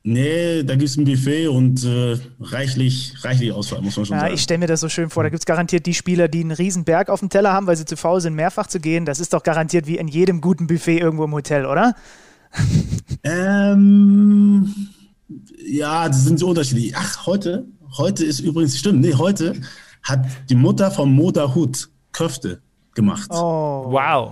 Nee, 0.06 0.64
da 0.64 0.76
gibt 0.76 0.90
es 0.90 0.98
ein 0.98 1.06
Buffet 1.06 1.48
und 1.48 1.86
äh, 1.86 2.18
reichlich, 2.42 3.14
reichlich 3.24 3.54
Auswahl, 3.54 3.82
muss 3.82 3.96
man 3.96 4.06
schon 4.06 4.16
ja, 4.16 4.22
sagen. 4.24 4.34
Ich 4.34 4.42
stelle 4.42 4.58
mir 4.58 4.68
das 4.68 4.82
so 4.82 4.90
schön 4.90 5.10
vor. 5.10 5.24
Da 5.24 5.30
gibt 5.30 5.42
es 5.42 5.46
garantiert 5.46 5.86
die 5.86 5.94
Spieler, 5.94 6.28
die 6.28 6.42
einen 6.42 6.52
riesen 6.52 6.84
Berg 6.84 7.10
auf 7.10 7.22
dem 7.22 7.30
Teller 7.30 7.54
haben, 7.54 7.68
weil 7.68 7.78
sie 7.78 7.86
zu 7.86 7.96
faul 7.96 8.20
sind, 8.20 8.34
mehrfach 8.34 8.68
zu 8.68 8.82
gehen. 8.82 9.06
Das 9.06 9.22
ist 9.22 9.34
doch 9.34 9.44
garantiert 9.44 9.88
wie 9.88 9.98
in 9.98 10.10
jedem 10.10 10.42
guten 10.42 10.68
Buffet 10.68 10.98
irgendwo 10.98 11.24
im 11.24 11.32
Hotel, 11.32 11.66
oder? 11.66 11.96
Ähm, 13.24 14.74
ja, 15.66 16.08
das 16.08 16.24
sind 16.24 16.40
so 16.40 16.50
unterschiedlich. 16.50 16.94
Ach, 16.96 17.26
heute, 17.26 17.66
heute 17.98 18.26
ist 18.26 18.40
übrigens, 18.40 18.78
stimmt, 18.78 19.02
nee, 19.02 19.14
heute 19.14 19.54
hat 20.04 20.26
die 20.50 20.56
Mutter 20.56 20.92
vom 20.92 21.14
Motorhut 21.14 21.90
Köfte 22.12 22.62
gemacht. 22.94 23.30
Oh. 23.32 23.86
Wow. 23.88 24.32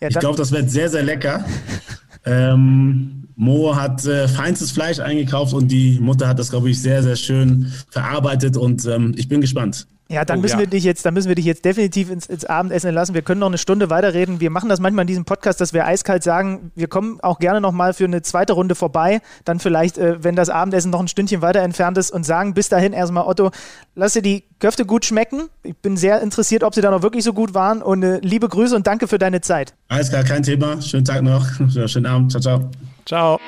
Ja, 0.00 0.08
ich 0.08 0.18
glaube, 0.18 0.36
das 0.36 0.50
wird 0.52 0.70
sehr, 0.70 0.90
sehr 0.90 1.02
lecker. 1.02 1.44
ähm, 2.24 3.28
Mo 3.36 3.74
hat 3.74 4.04
äh, 4.06 4.28
feinstes 4.28 4.70
Fleisch 4.70 5.00
eingekauft 5.00 5.54
und 5.54 5.68
die 5.68 5.98
Mutter 6.00 6.28
hat 6.28 6.38
das, 6.38 6.50
glaube 6.50 6.70
ich, 6.70 6.80
sehr, 6.80 7.02
sehr 7.02 7.16
schön 7.16 7.72
verarbeitet 7.90 8.56
und 8.56 8.84
ähm, 8.86 9.14
ich 9.16 9.28
bin 9.28 9.40
gespannt. 9.40 9.86
Ja, 10.08 10.26
dann 10.26 10.40
oh, 10.40 10.42
müssen 10.42 10.54
ja. 10.54 10.60
wir 10.60 10.66
dich 10.66 10.84
jetzt, 10.84 11.06
dann 11.06 11.14
müssen 11.14 11.28
wir 11.28 11.34
dich 11.34 11.46
jetzt 11.46 11.64
definitiv 11.64 12.10
ins, 12.10 12.26
ins, 12.26 12.44
Abendessen 12.44 12.88
entlassen. 12.88 13.14
Wir 13.14 13.22
können 13.22 13.40
noch 13.40 13.46
eine 13.46 13.56
Stunde 13.56 13.88
weiterreden. 13.88 14.38
Wir 14.38 14.50
machen 14.50 14.68
das 14.68 14.78
manchmal 14.78 15.04
in 15.04 15.06
diesem 15.06 15.24
Podcast, 15.24 15.62
dass 15.62 15.72
wir 15.72 15.86
eiskalt 15.86 16.22
sagen, 16.22 16.72
wir 16.74 16.88
kommen 16.88 17.20
auch 17.22 17.38
gerne 17.38 17.60
noch 17.62 17.72
mal 17.72 17.94
für 17.94 18.04
eine 18.04 18.20
zweite 18.20 18.52
Runde 18.52 18.74
vorbei. 18.74 19.22
Dann 19.46 19.60
vielleicht, 19.60 19.96
äh, 19.96 20.22
wenn 20.22 20.36
das 20.36 20.50
Abendessen 20.50 20.90
noch 20.90 21.00
ein 21.00 21.08
Stündchen 21.08 21.40
weiter 21.40 21.60
entfernt 21.60 21.96
ist 21.96 22.10
und 22.10 22.24
sagen 22.24 22.52
bis 22.52 22.68
dahin 22.68 22.92
erstmal, 22.92 23.26
Otto, 23.26 23.50
lass 23.94 24.12
dir 24.12 24.20
die 24.20 24.44
Köfte 24.58 24.84
gut 24.84 25.06
schmecken. 25.06 25.48
Ich 25.62 25.76
bin 25.76 25.96
sehr 25.96 26.20
interessiert, 26.20 26.64
ob 26.64 26.74
sie 26.74 26.82
da 26.82 26.90
noch 26.90 27.02
wirklich 27.02 27.24
so 27.24 27.32
gut 27.32 27.54
waren. 27.54 27.80
Und 27.80 28.02
äh, 28.02 28.18
liebe 28.18 28.48
Grüße 28.48 28.76
und 28.76 28.86
danke 28.86 29.08
für 29.08 29.18
deine 29.18 29.40
Zeit. 29.40 29.72
Alles 29.88 30.10
klar, 30.10 30.22
kein 30.22 30.42
Thema. 30.42 30.82
Schönen 30.82 31.06
Tag 31.06 31.22
noch. 31.22 31.46
Schönen 31.86 32.06
Abend. 32.06 32.30
Ciao, 32.30 32.42
ciao. 32.42 32.70
Ciao. 33.06 33.40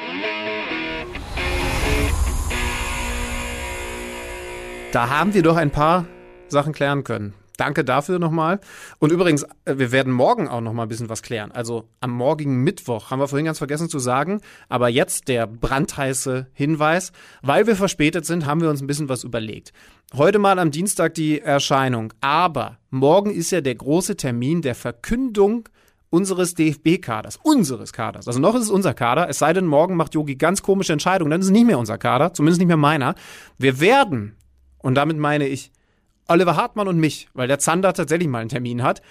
Da 4.93 5.11
haben 5.11 5.35
wir 5.35 5.43
doch 5.43 5.57
ein 5.57 5.71
paar 5.71 6.07
Sachen 6.49 6.73
klären 6.73 7.05
können. 7.05 7.35
Danke 7.57 7.85
dafür 7.85 8.19
nochmal. 8.19 8.61
Und 8.99 9.13
übrigens, 9.13 9.45
äh, 9.65 9.79
wir 9.79 9.93
werden 9.93 10.13
morgen 10.13 10.49
auch 10.49 10.61
nochmal 10.61 10.87
ein 10.87 10.89
bisschen 10.89 11.09
was 11.09 11.23
klären. 11.23 11.53
Also 11.53 11.89
am 12.01 12.11
morgigen 12.11 12.63
Mittwoch 12.63 13.11
haben 13.11 13.19
wir 13.19 13.29
vorhin 13.29 13.47
ganz 13.47 13.59
vergessen 13.59 13.89
zu 13.89 13.99
sagen. 13.99 14.41
Aber 14.69 14.89
jetzt 14.89 15.29
der 15.29 15.47
brandheiße 15.47 16.49
Hinweis. 16.53 17.13
Weil 17.43 17.67
wir 17.67 17.77
verspätet 17.77 18.27
sind, 18.27 18.47
haben 18.47 18.61
wir 18.61 18.71
uns 18.71 18.83
ein 18.83 18.87
bisschen 18.87 19.09
was 19.09 19.25
überlegt. 19.25 19.73
Heute 20.15 20.39
mal 20.39 20.59
am 20.59 20.71
Dienstag 20.71 21.15
die 21.15 21.41
Erscheinung. 21.41 22.13
Aber 22.21 22.79
morgen 22.91 23.31
ist 23.31 23.51
ja 23.51 23.61
der 23.61 23.75
große 23.75 24.17
Termin 24.17 24.63
der 24.63 24.75
Verkündung 24.75 25.69
unseres 26.11 26.55
DFB-Kaders, 26.55 27.39
unseres 27.43 27.93
Kaders. 27.93 28.29
Also 28.29 28.39
noch 28.39 28.55
ist 28.55 28.63
es 28.63 28.71
unser 28.71 28.95
Kader, 28.95 29.29
es 29.29 29.39
sei 29.39 29.53
denn, 29.53 29.67
morgen 29.67 29.97
macht 29.97 30.15
Yogi 30.15 30.37
ganz 30.37 30.63
komische 30.63 30.93
Entscheidungen, 30.93 31.31
dann 31.31 31.41
ist 31.41 31.47
es 31.47 31.53
nicht 31.53 31.67
mehr 31.67 31.81
unser 31.81 31.99
Kader, 31.99 32.33
zumindest 32.33 32.61
nicht 32.61 32.69
mehr 32.69 32.77
meiner. 32.77 33.17
Wir 33.59 33.81
werden, 33.81 34.37
und 34.79 34.95
damit 34.95 35.19
meine 35.19 35.49
ich 35.49 35.73
Oliver 36.29 36.57
Hartmann 36.57 36.89
und 36.89 36.99
mich, 36.99 37.29
weil 37.35 37.49
der 37.49 37.59
Zander 37.59 37.93
tatsächlich 37.93 38.29
mal 38.29 38.41
einen 38.41 38.49
Termin 38.49 38.83
hat, 38.83 39.03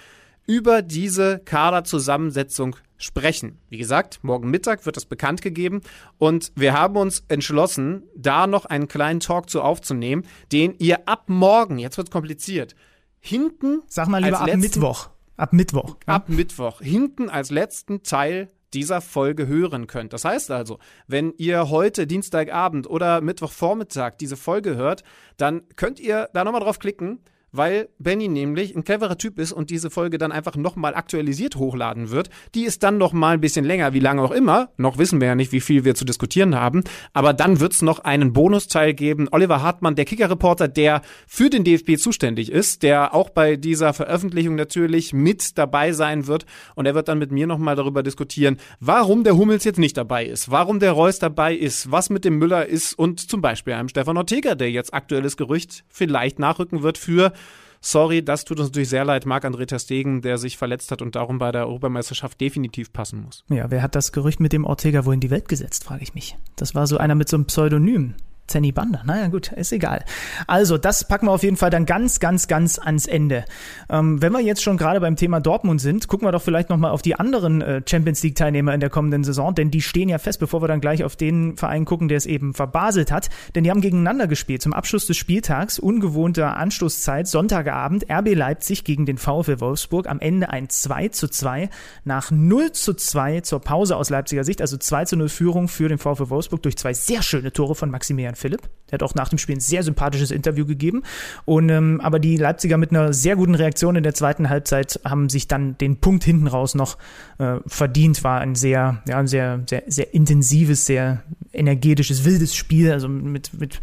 über 0.46 0.82
diese 0.82 1.40
Kaderzusammensetzung 1.40 2.76
sprechen. 2.98 3.58
Wie 3.68 3.78
gesagt, 3.78 4.20
morgen 4.22 4.50
Mittag 4.50 4.86
wird 4.86 4.96
das 4.96 5.04
bekannt 5.04 5.42
gegeben 5.42 5.80
und 6.18 6.52
wir 6.54 6.72
haben 6.72 6.96
uns 6.96 7.24
entschlossen, 7.28 8.04
da 8.16 8.46
noch 8.46 8.64
einen 8.64 8.88
kleinen 8.88 9.20
Talk 9.20 9.50
zu 9.50 9.62
aufzunehmen, 9.62 10.24
den 10.52 10.74
ihr 10.78 11.08
ab 11.08 11.24
morgen, 11.26 11.78
jetzt 11.78 11.98
wird 11.98 12.10
kompliziert, 12.10 12.74
hinten. 13.18 13.82
Sag 13.88 14.08
mal 14.08 14.22
lieber 14.22 14.40
ab 14.40 14.46
letzten, 14.46 14.60
Mittwoch. 14.60 15.10
Ab 15.36 15.52
Mittwoch. 15.52 15.96
Ja? 16.06 16.14
Ab 16.14 16.28
Mittwoch. 16.28 16.80
Hinten 16.80 17.28
als 17.28 17.50
letzten 17.50 18.02
Teil 18.02 18.48
dieser 18.74 19.00
Folge 19.00 19.46
hören 19.46 19.86
könnt. 19.86 20.12
Das 20.12 20.24
heißt 20.24 20.50
also, 20.50 20.78
wenn 21.06 21.32
ihr 21.36 21.70
heute 21.70 22.06
Dienstagabend 22.06 22.88
oder 22.88 23.20
Mittwochvormittag 23.20 24.16
diese 24.18 24.36
Folge 24.36 24.76
hört, 24.76 25.02
dann 25.36 25.62
könnt 25.76 26.00
ihr 26.00 26.28
da 26.32 26.44
nochmal 26.44 26.60
drauf 26.60 26.78
klicken 26.78 27.20
weil 27.52 27.88
Benny 27.98 28.28
nämlich 28.28 28.74
ein 28.74 28.84
cleverer 28.84 29.18
Typ 29.18 29.38
ist 29.38 29.52
und 29.52 29.70
diese 29.70 29.90
Folge 29.90 30.18
dann 30.18 30.32
einfach 30.32 30.56
nochmal 30.56 30.94
aktualisiert 30.94 31.56
hochladen 31.56 32.10
wird. 32.10 32.30
Die 32.54 32.64
ist 32.64 32.82
dann 32.82 32.98
nochmal 32.98 33.34
ein 33.34 33.40
bisschen 33.40 33.64
länger, 33.64 33.92
wie 33.92 34.00
lange 34.00 34.22
auch 34.22 34.30
immer. 34.30 34.70
Noch 34.76 34.98
wissen 34.98 35.20
wir 35.20 35.28
ja 35.28 35.34
nicht, 35.34 35.52
wie 35.52 35.60
viel 35.60 35.84
wir 35.84 35.94
zu 35.94 36.04
diskutieren 36.04 36.54
haben. 36.54 36.84
Aber 37.12 37.32
dann 37.32 37.60
wird 37.60 37.72
es 37.72 37.82
noch 37.82 38.00
einen 38.00 38.32
Bonusteil 38.32 38.94
geben. 38.94 39.28
Oliver 39.30 39.62
Hartmann, 39.62 39.94
der 39.94 40.04
Kicker-Reporter, 40.04 40.68
der 40.68 41.02
für 41.26 41.50
den 41.50 41.64
DFB 41.64 41.96
zuständig 41.96 42.50
ist, 42.50 42.82
der 42.82 43.14
auch 43.14 43.30
bei 43.30 43.56
dieser 43.56 43.92
Veröffentlichung 43.92 44.54
natürlich 44.54 45.12
mit 45.12 45.56
dabei 45.58 45.92
sein 45.92 46.26
wird. 46.26 46.46
Und 46.74 46.86
er 46.86 46.94
wird 46.94 47.08
dann 47.08 47.18
mit 47.18 47.32
mir 47.32 47.46
nochmal 47.46 47.76
darüber 47.76 48.02
diskutieren, 48.02 48.58
warum 48.80 49.24
der 49.24 49.36
Hummels 49.36 49.64
jetzt 49.64 49.78
nicht 49.78 49.96
dabei 49.96 50.26
ist, 50.26 50.50
warum 50.50 50.80
der 50.80 50.92
Reus 50.92 51.18
dabei 51.18 51.54
ist, 51.54 51.90
was 51.90 52.10
mit 52.10 52.24
dem 52.24 52.38
Müller 52.38 52.66
ist 52.66 52.94
und 52.98 53.20
zum 53.20 53.40
Beispiel 53.40 53.74
einem 53.74 53.88
Stefan 53.88 54.16
Ortega, 54.16 54.54
der 54.54 54.70
jetzt 54.70 54.92
aktuelles 54.92 55.36
Gerücht 55.36 55.84
vielleicht 55.88 56.38
nachrücken 56.38 56.82
wird 56.82 56.98
für 56.98 57.32
Sorry, 57.80 58.24
das 58.24 58.44
tut 58.44 58.58
uns 58.58 58.68
natürlich 58.68 58.88
sehr 58.88 59.04
leid. 59.04 59.26
Marc-André 59.26 59.66
Terstegen, 59.66 60.22
der 60.22 60.38
sich 60.38 60.56
verletzt 60.56 60.90
hat 60.90 61.02
und 61.02 61.14
darum 61.14 61.38
bei 61.38 61.52
der 61.52 61.66
Europameisterschaft 61.66 62.40
definitiv 62.40 62.92
passen 62.92 63.22
muss. 63.22 63.44
Ja, 63.48 63.70
wer 63.70 63.82
hat 63.82 63.94
das 63.94 64.12
Gerücht 64.12 64.40
mit 64.40 64.52
dem 64.52 64.64
Ortega 64.64 65.04
wohl 65.04 65.14
in 65.14 65.20
die 65.20 65.30
Welt 65.30 65.48
gesetzt, 65.48 65.84
frage 65.84 66.02
ich 66.02 66.14
mich. 66.14 66.36
Das 66.56 66.74
war 66.74 66.86
so 66.86 66.98
einer 66.98 67.14
mit 67.14 67.28
so 67.28 67.36
einem 67.36 67.46
Pseudonym. 67.46 68.14
Zenny 68.46 68.72
Banda. 68.72 69.02
Naja, 69.04 69.28
gut, 69.28 69.52
ist 69.52 69.72
egal. 69.72 70.04
Also, 70.46 70.78
das 70.78 71.06
packen 71.06 71.26
wir 71.26 71.32
auf 71.32 71.42
jeden 71.42 71.56
Fall 71.56 71.70
dann 71.70 71.86
ganz, 71.86 72.20
ganz, 72.20 72.48
ganz 72.48 72.78
ans 72.78 73.06
Ende. 73.06 73.44
Ähm, 73.88 74.20
wenn 74.22 74.32
wir 74.32 74.40
jetzt 74.40 74.62
schon 74.62 74.76
gerade 74.76 75.00
beim 75.00 75.16
Thema 75.16 75.40
Dortmund 75.40 75.80
sind, 75.80 76.08
gucken 76.08 76.26
wir 76.26 76.32
doch 76.32 76.42
vielleicht 76.42 76.70
nochmal 76.70 76.90
auf 76.90 77.02
die 77.02 77.14
anderen 77.14 77.60
äh, 77.60 77.82
Champions 77.86 78.22
League-Teilnehmer 78.22 78.74
in 78.74 78.80
der 78.80 78.90
kommenden 78.90 79.24
Saison, 79.24 79.54
denn 79.54 79.70
die 79.70 79.82
stehen 79.82 80.08
ja 80.08 80.18
fest, 80.18 80.40
bevor 80.40 80.62
wir 80.62 80.68
dann 80.68 80.80
gleich 80.80 81.04
auf 81.04 81.16
den 81.16 81.56
Verein 81.56 81.84
gucken, 81.84 82.08
der 82.08 82.18
es 82.18 82.26
eben 82.26 82.54
verbaselt 82.54 83.10
hat. 83.10 83.28
Denn 83.54 83.64
die 83.64 83.70
haben 83.70 83.80
gegeneinander 83.80 84.26
gespielt 84.26 84.62
zum 84.62 84.72
Abschluss 84.72 85.06
des 85.06 85.16
Spieltags, 85.16 85.78
ungewohnter 85.78 86.56
Anstoßzeit, 86.56 87.26
Sonntagabend, 87.26 88.06
RB 88.10 88.34
Leipzig 88.34 88.84
gegen 88.84 89.06
den 89.06 89.18
VfL 89.18 89.60
Wolfsburg. 89.60 90.08
Am 90.08 90.20
Ende 90.20 90.50
ein 90.50 90.68
2 90.68 91.08
zu 91.08 91.28
2 91.28 91.68
nach 92.04 92.30
0 92.30 92.72
zu 92.72 92.94
2 92.94 93.40
zur 93.40 93.60
Pause 93.60 93.96
aus 93.96 94.10
Leipziger 94.10 94.44
Sicht, 94.44 94.60
also 94.60 94.76
2 94.76 95.04
zu 95.06 95.16
0 95.16 95.28
Führung 95.28 95.68
für 95.68 95.88
den 95.88 95.98
VfL 95.98 96.30
Wolfsburg 96.30 96.62
durch 96.62 96.76
zwei 96.76 96.94
sehr 96.94 97.22
schöne 97.22 97.52
Tore 97.52 97.74
von 97.74 97.90
Maximilian 97.90 98.35
Philipp. 98.36 98.62
Der 98.90 98.94
hat 98.94 99.02
auch 99.02 99.14
nach 99.14 99.28
dem 99.28 99.38
Spiel 99.38 99.56
ein 99.56 99.60
sehr 99.60 99.82
sympathisches 99.82 100.30
Interview 100.30 100.64
gegeben. 100.64 101.02
Und 101.44 101.68
ähm, 101.70 102.00
aber 102.00 102.18
die 102.18 102.36
Leipziger 102.36 102.76
mit 102.76 102.90
einer 102.90 103.12
sehr 103.12 103.34
guten 103.34 103.54
Reaktion 103.54 103.96
in 103.96 104.04
der 104.04 104.14
zweiten 104.14 104.48
Halbzeit 104.48 105.00
haben 105.04 105.28
sich 105.28 105.48
dann 105.48 105.76
den 105.78 105.96
Punkt 105.96 106.22
hinten 106.22 106.46
raus 106.46 106.74
noch 106.74 106.96
äh, 107.38 107.56
verdient. 107.66 108.22
War 108.22 108.40
ein 108.40 108.54
sehr, 108.54 109.02
ja, 109.08 109.18
ein 109.18 109.26
sehr, 109.26 109.60
sehr, 109.68 109.82
sehr 109.86 110.14
intensives, 110.14 110.86
sehr 110.86 111.22
energetisches, 111.52 112.24
wildes 112.24 112.54
Spiel. 112.54 112.92
Also 112.92 113.08
mit, 113.08 113.50
mit 113.58 113.80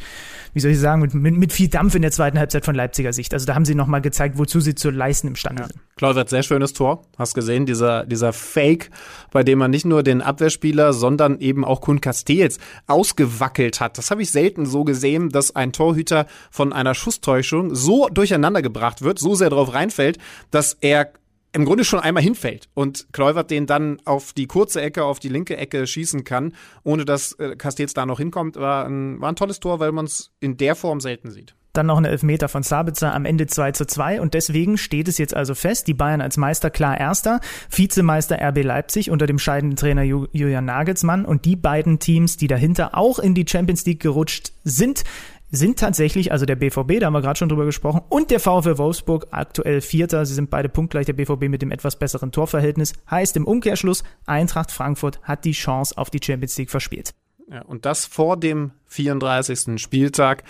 wie 0.53 0.59
soll 0.59 0.71
ich 0.71 0.79
sagen, 0.79 1.01
mit, 1.01 1.13
mit, 1.13 1.35
mit 1.35 1.51
viel 1.51 1.67
Dampf 1.67 1.95
in 1.95 2.01
der 2.01 2.11
zweiten 2.11 2.39
Halbzeit 2.39 2.63
von 2.63 2.75
Leipziger 2.75 3.11
Sicht. 3.11 3.33
Also 3.33 3.45
da 3.45 3.55
haben 3.55 3.65
sie 3.65 3.75
nochmal 3.75 4.01
gezeigt, 4.01 4.37
wozu 4.37 4.59
sie 4.59 4.75
zu 4.75 4.89
leisten 4.89 5.27
imstande 5.27 5.63
ja. 5.63 5.67
sind. 5.67 5.79
Klaus 5.95 6.15
sehr 6.29 6.43
schönes 6.43 6.73
Tor. 6.73 7.05
Hast 7.17 7.33
gesehen, 7.33 7.65
dieser, 7.65 8.05
dieser 8.05 8.33
Fake, 8.33 8.89
bei 9.31 9.43
dem 9.43 9.59
man 9.59 9.71
nicht 9.71 9.85
nur 9.85 10.03
den 10.03 10.21
Abwehrspieler, 10.21 10.93
sondern 10.93 11.39
eben 11.39 11.65
auch 11.65 11.81
Kun 11.81 12.01
Castells 12.01 12.59
ausgewackelt 12.87 13.79
hat. 13.79 13.97
Das 13.97 14.11
habe 14.11 14.21
ich 14.21 14.31
selten 14.43 14.65
so 14.65 14.83
gesehen, 14.83 15.29
dass 15.29 15.55
ein 15.55 15.71
Torhüter 15.71 16.25
von 16.51 16.73
einer 16.73 16.95
Schusstäuschung 16.95 17.73
so 17.73 18.09
durcheinander 18.09 18.61
gebracht 18.61 19.01
wird, 19.01 19.17
so 19.17 19.35
sehr 19.35 19.49
drauf 19.49 19.73
reinfällt, 19.73 20.17
dass 20.51 20.77
er 20.81 21.13
im 21.53 21.63
Grunde 21.63 21.85
schon 21.85 21.99
einmal 21.99 22.23
hinfällt 22.23 22.67
und 22.73 23.07
Kluivert 23.13 23.51
den 23.51 23.67
dann 23.67 24.01
auf 24.03 24.33
die 24.33 24.47
kurze 24.47 24.81
Ecke, 24.81 25.05
auf 25.05 25.19
die 25.19 25.29
linke 25.29 25.55
Ecke 25.55 25.87
schießen 25.87 26.25
kann, 26.25 26.55
ohne 26.83 27.05
dass 27.05 27.33
äh, 27.33 27.55
Castells 27.55 27.93
da 27.93 28.05
noch 28.05 28.19
hinkommt, 28.19 28.57
war 28.57 28.85
ein, 28.85 29.21
war 29.21 29.31
ein 29.31 29.37
tolles 29.37 29.61
Tor, 29.61 29.79
weil 29.79 29.93
man 29.93 30.05
es 30.05 30.31
in 30.41 30.57
der 30.57 30.75
Form 30.75 30.99
selten 30.99 31.31
sieht. 31.31 31.55
Dann 31.73 31.87
noch 31.87 31.97
ein 31.97 32.05
Elfmeter 32.05 32.49
von 32.49 32.61
Sabitzer 32.61 33.15
am 33.15 33.25
Ende 33.25 33.47
2 33.47 33.71
zu 33.71 33.87
2 33.87 34.21
und 34.21 34.35
deswegen 34.35 34.77
steht 34.77 35.07
es 35.07 35.17
jetzt 35.17 35.35
also 35.35 35.55
fest, 35.55 35.87
die 35.87 35.95
Bayern 35.95 36.21
als 36.21 36.37
Meister 36.37 36.69
klar 36.69 36.99
Erster, 36.99 37.39
Vizemeister 37.71 38.37
RB 38.39 38.63
Leipzig 38.63 39.09
unter 39.09 39.25
dem 39.25 39.39
scheidenden 39.39 39.75
Trainer 39.75 40.03
Julian 40.03 40.65
Nagelsmann 40.65 41.25
und 41.25 41.45
die 41.45 41.55
beiden 41.55 41.97
Teams, 41.97 42.37
die 42.37 42.45
dahinter 42.45 42.95
auch 42.95 43.17
in 43.17 43.33
die 43.33 43.45
Champions 43.49 43.87
League 43.87 44.01
gerutscht 44.01 44.53
sind, 44.63 45.03
sind 45.49 45.79
tatsächlich, 45.79 46.31
also 46.31 46.45
der 46.45 46.57
BVB, 46.57 46.99
da 46.99 47.07
haben 47.07 47.13
wir 47.13 47.21
gerade 47.21 47.39
schon 47.39 47.49
drüber 47.49 47.65
gesprochen, 47.65 48.01
und 48.07 48.29
der 48.29 48.39
VfL 48.39 48.77
Wolfsburg 48.77 49.27
aktuell 49.31 49.81
Vierter. 49.81 50.27
Sie 50.27 50.35
sind 50.35 50.51
beide 50.51 50.69
punktgleich, 50.69 51.07
der 51.07 51.13
BVB 51.13 51.49
mit 51.49 51.63
dem 51.63 51.71
etwas 51.71 51.97
besseren 51.97 52.31
Torverhältnis. 52.31 52.93
Heißt 53.09 53.35
im 53.35 53.45
Umkehrschluss, 53.45 54.03
Eintracht 54.27 54.71
Frankfurt 54.71 55.21
hat 55.23 55.43
die 55.45 55.51
Chance 55.53 55.97
auf 55.97 56.11
die 56.11 56.19
Champions 56.23 56.55
League 56.57 56.71
verspielt. 56.71 57.13
Ja, 57.51 57.63
und 57.63 57.85
das 57.85 58.05
vor 58.05 58.37
dem 58.37 58.71
34. 58.87 59.79
Spieltag. 59.81 60.43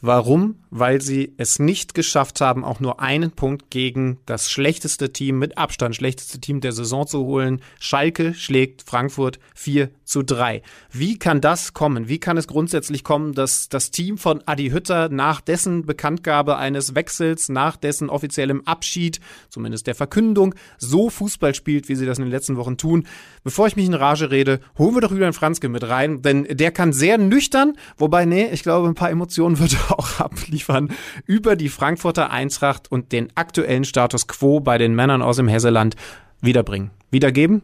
Warum? 0.00 0.56
Weil 0.70 1.00
sie 1.00 1.34
es 1.36 1.58
nicht 1.58 1.94
geschafft 1.94 2.40
haben, 2.40 2.64
auch 2.64 2.80
nur 2.80 3.00
einen 3.00 3.30
Punkt 3.30 3.70
gegen 3.70 4.18
das 4.26 4.50
schlechteste 4.50 5.12
Team, 5.12 5.38
mit 5.38 5.58
Abstand 5.58 5.96
schlechteste 5.96 6.40
Team 6.40 6.60
der 6.60 6.72
Saison 6.72 7.06
zu 7.06 7.24
holen. 7.24 7.62
Schalke 7.80 8.34
schlägt 8.34 8.82
Frankfurt 8.82 9.38
4 9.54 9.90
zu 10.06 10.22
3. 10.22 10.62
Wie 10.90 11.18
kann 11.18 11.40
das 11.40 11.74
kommen? 11.74 12.08
Wie 12.08 12.18
kann 12.18 12.38
es 12.38 12.46
grundsätzlich 12.46 13.04
kommen, 13.04 13.34
dass 13.34 13.68
das 13.68 13.90
Team 13.90 14.16
von 14.16 14.42
Adi 14.46 14.70
Hütter 14.70 15.08
nach 15.08 15.40
dessen 15.40 15.84
Bekanntgabe 15.84 16.56
eines 16.56 16.94
Wechsels, 16.94 17.48
nach 17.48 17.76
dessen 17.76 18.08
offiziellem 18.08 18.62
Abschied, 18.64 19.20
zumindest 19.50 19.86
der 19.86 19.94
Verkündung, 19.94 20.54
so 20.78 21.10
Fußball 21.10 21.54
spielt, 21.54 21.88
wie 21.88 21.96
sie 21.96 22.06
das 22.06 22.18
in 22.18 22.24
den 22.24 22.30
letzten 22.30 22.56
Wochen 22.56 22.78
tun? 22.78 23.06
Bevor 23.44 23.66
ich 23.66 23.76
mich 23.76 23.86
in 23.86 23.94
Rage 23.94 24.30
rede, 24.30 24.60
holen 24.78 24.94
wir 24.94 25.00
doch 25.00 25.10
Julian 25.10 25.32
Franzke 25.32 25.68
mit 25.68 25.86
rein, 25.88 26.22
denn 26.22 26.44
der 26.44 26.70
kann 26.70 26.92
sehr 26.92 27.18
nüchtern, 27.18 27.76
wobei, 27.98 28.24
nee, 28.24 28.46
ich 28.52 28.62
glaube, 28.62 28.88
ein 28.88 28.94
paar 28.94 29.10
Emotionen 29.10 29.58
wird 29.58 29.76
auch 29.90 30.20
abliefern 30.20 30.92
über 31.26 31.56
die 31.56 31.68
Frankfurter 31.68 32.30
Eintracht 32.30 32.90
und 32.90 33.10
den 33.12 33.32
aktuellen 33.34 33.84
Status 33.84 34.28
quo 34.28 34.60
bei 34.60 34.78
den 34.78 34.94
Männern 34.94 35.20
aus 35.20 35.36
dem 35.36 35.48
Hesseland 35.48 35.96
wiederbringen. 36.40 36.90
Wiedergeben? 37.10 37.62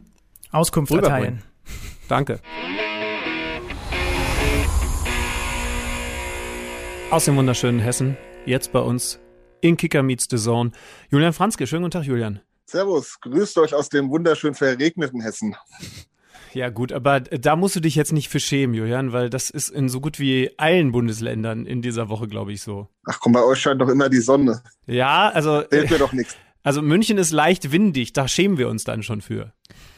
Auskunft 0.51 0.91
erteilen. 0.91 1.41
Danke. 2.13 2.39
Aus 7.09 7.25
dem 7.25 7.35
wunderschönen 7.37 7.79
Hessen, 7.79 8.17
jetzt 8.45 8.71
bei 8.71 8.81
uns 8.81 9.19
in 9.61 9.77
Kicker 9.77 10.03
Meets 10.03 10.27
the 10.29 10.37
Zone. 10.37 10.73
Julian 11.09 11.33
Franzke, 11.33 11.65
schönen 11.65 11.81
guten 11.81 11.93
Tag, 11.93 12.03
Julian. 12.03 12.39
Servus, 12.67 13.19
grüßt 13.19 13.57
euch 13.57 13.73
aus 13.73 13.89
dem 13.89 14.11
wunderschön 14.11 14.53
verregneten 14.53 15.21
Hessen. 15.21 15.55
Ja, 16.53 16.69
gut, 16.69 16.91
aber 16.91 17.19
da 17.19 17.55
musst 17.55 17.75
du 17.77 17.79
dich 17.79 17.95
jetzt 17.95 18.13
nicht 18.13 18.29
für 18.29 18.39
schämen, 18.39 18.75
Julian, 18.75 19.11
weil 19.11 19.31
das 19.31 19.49
ist 19.49 19.69
in 19.69 19.89
so 19.89 19.99
gut 19.99 20.19
wie 20.19 20.51
allen 20.59 20.91
Bundesländern 20.91 21.65
in 21.65 21.81
dieser 21.81 22.09
Woche, 22.09 22.27
glaube 22.27 22.53
ich, 22.53 22.61
so. 22.61 22.89
Ach 23.07 23.19
komm, 23.19 23.31
bei 23.31 23.43
euch 23.43 23.59
scheint 23.59 23.81
doch 23.81 23.89
immer 23.89 24.07
die 24.09 24.21
Sonne. 24.21 24.61
Ja, 24.85 25.29
also. 25.29 25.63
Fehlt 25.67 25.89
mir 25.89 25.97
doch 25.97 26.13
nichts. 26.13 26.37
Also 26.61 26.81
München 26.81 27.17
ist 27.17 27.31
leicht 27.31 27.71
windig, 27.71 28.13
da 28.13 28.27
schämen 28.27 28.57
wir 28.59 28.69
uns 28.69 28.83
dann 28.83 29.01
schon 29.03 29.21
für. 29.21 29.51